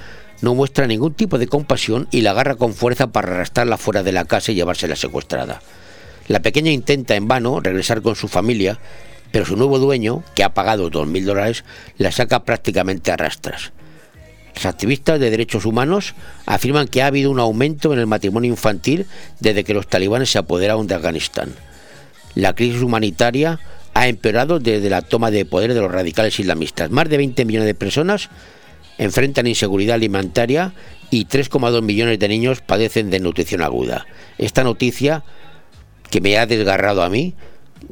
no 0.41 0.55
muestra 0.55 0.87
ningún 0.87 1.13
tipo 1.13 1.37
de 1.37 1.47
compasión 1.47 2.07
y 2.11 2.21
la 2.21 2.31
agarra 2.31 2.55
con 2.55 2.73
fuerza 2.73 3.07
para 3.07 3.33
arrastrarla 3.33 3.77
fuera 3.77 4.03
de 4.03 4.11
la 4.11 4.25
casa 4.25 4.51
y 4.51 4.55
llevársela 4.55 4.95
secuestrada. 4.95 5.61
La 6.27 6.41
pequeña 6.41 6.71
intenta 6.71 7.15
en 7.15 7.27
vano 7.27 7.59
regresar 7.59 8.01
con 8.01 8.15
su 8.15 8.27
familia, 8.27 8.79
pero 9.31 9.45
su 9.45 9.55
nuevo 9.55 9.79
dueño, 9.79 10.23
que 10.33 10.43
ha 10.43 10.53
pagado 10.53 10.89
dos 10.89 11.07
mil 11.07 11.25
dólares, 11.25 11.63
la 11.97 12.11
saca 12.11 12.43
prácticamente 12.43 13.11
a 13.11 13.17
rastras. 13.17 13.71
Los 14.55 14.65
activistas 14.65 15.19
de 15.19 15.29
derechos 15.29 15.65
humanos 15.65 16.15
afirman 16.45 16.87
que 16.87 17.01
ha 17.01 17.07
habido 17.07 17.29
un 17.29 17.39
aumento 17.39 17.93
en 17.93 17.99
el 17.99 18.07
matrimonio 18.07 18.49
infantil 18.49 19.05
desde 19.39 19.63
que 19.63 19.73
los 19.73 19.87
talibanes 19.87 20.31
se 20.31 20.37
apoderaron 20.37 20.87
de 20.87 20.95
Afganistán. 20.95 21.53
La 22.35 22.53
crisis 22.53 22.81
humanitaria 22.81 23.59
ha 23.93 24.07
empeorado 24.07 24.59
desde 24.59 24.89
la 24.89 25.01
toma 25.01 25.31
de 25.31 25.45
poder 25.45 25.73
de 25.73 25.79
los 25.79 25.91
radicales 25.91 26.37
islamistas. 26.39 26.91
Más 26.91 27.09
de 27.09 27.17
20 27.17 27.45
millones 27.45 27.65
de 27.65 27.73
personas 27.73 28.29
enfrentan 28.97 29.47
inseguridad 29.47 29.95
alimentaria 29.95 30.73
y 31.09 31.25
3,2 31.25 31.81
millones 31.81 32.19
de 32.19 32.27
niños 32.27 32.61
padecen 32.61 33.09
de 33.09 33.19
nutrición 33.19 33.61
aguda. 33.61 34.05
Esta 34.37 34.63
noticia, 34.63 35.23
que 36.09 36.21
me 36.21 36.37
ha 36.37 36.45
desgarrado 36.45 37.03
a 37.03 37.09
mí, 37.09 37.35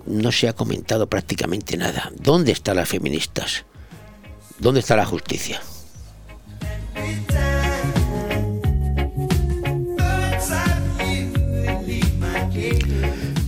no 0.05 0.31
se 0.31 0.47
ha 0.47 0.53
comentado 0.53 1.07
prácticamente 1.07 1.77
nada. 1.77 2.11
¿Dónde 2.19 2.51
están 2.51 2.77
las 2.77 2.89
feministas? 2.89 3.65
¿Dónde 4.59 4.81
está 4.81 4.95
la 4.95 5.05
justicia? 5.05 5.61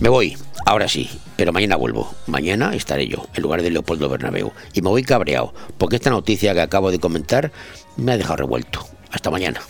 Me 0.00 0.08
voy, 0.08 0.36
ahora 0.66 0.88
sí, 0.88 1.08
pero 1.36 1.52
mañana 1.52 1.76
vuelvo. 1.76 2.14
Mañana 2.26 2.74
estaré 2.74 3.08
yo, 3.08 3.26
en 3.34 3.42
lugar 3.42 3.62
de 3.62 3.70
Leopoldo 3.70 4.10
Bernabeu. 4.10 4.52
Y 4.74 4.82
me 4.82 4.90
voy 4.90 5.02
cabreado, 5.02 5.54
porque 5.78 5.96
esta 5.96 6.10
noticia 6.10 6.52
que 6.52 6.60
acabo 6.60 6.90
de 6.90 6.98
comentar 6.98 7.50
me 7.96 8.12
ha 8.12 8.18
dejado 8.18 8.36
revuelto. 8.36 8.86
Hasta 9.10 9.30
mañana. 9.30 9.60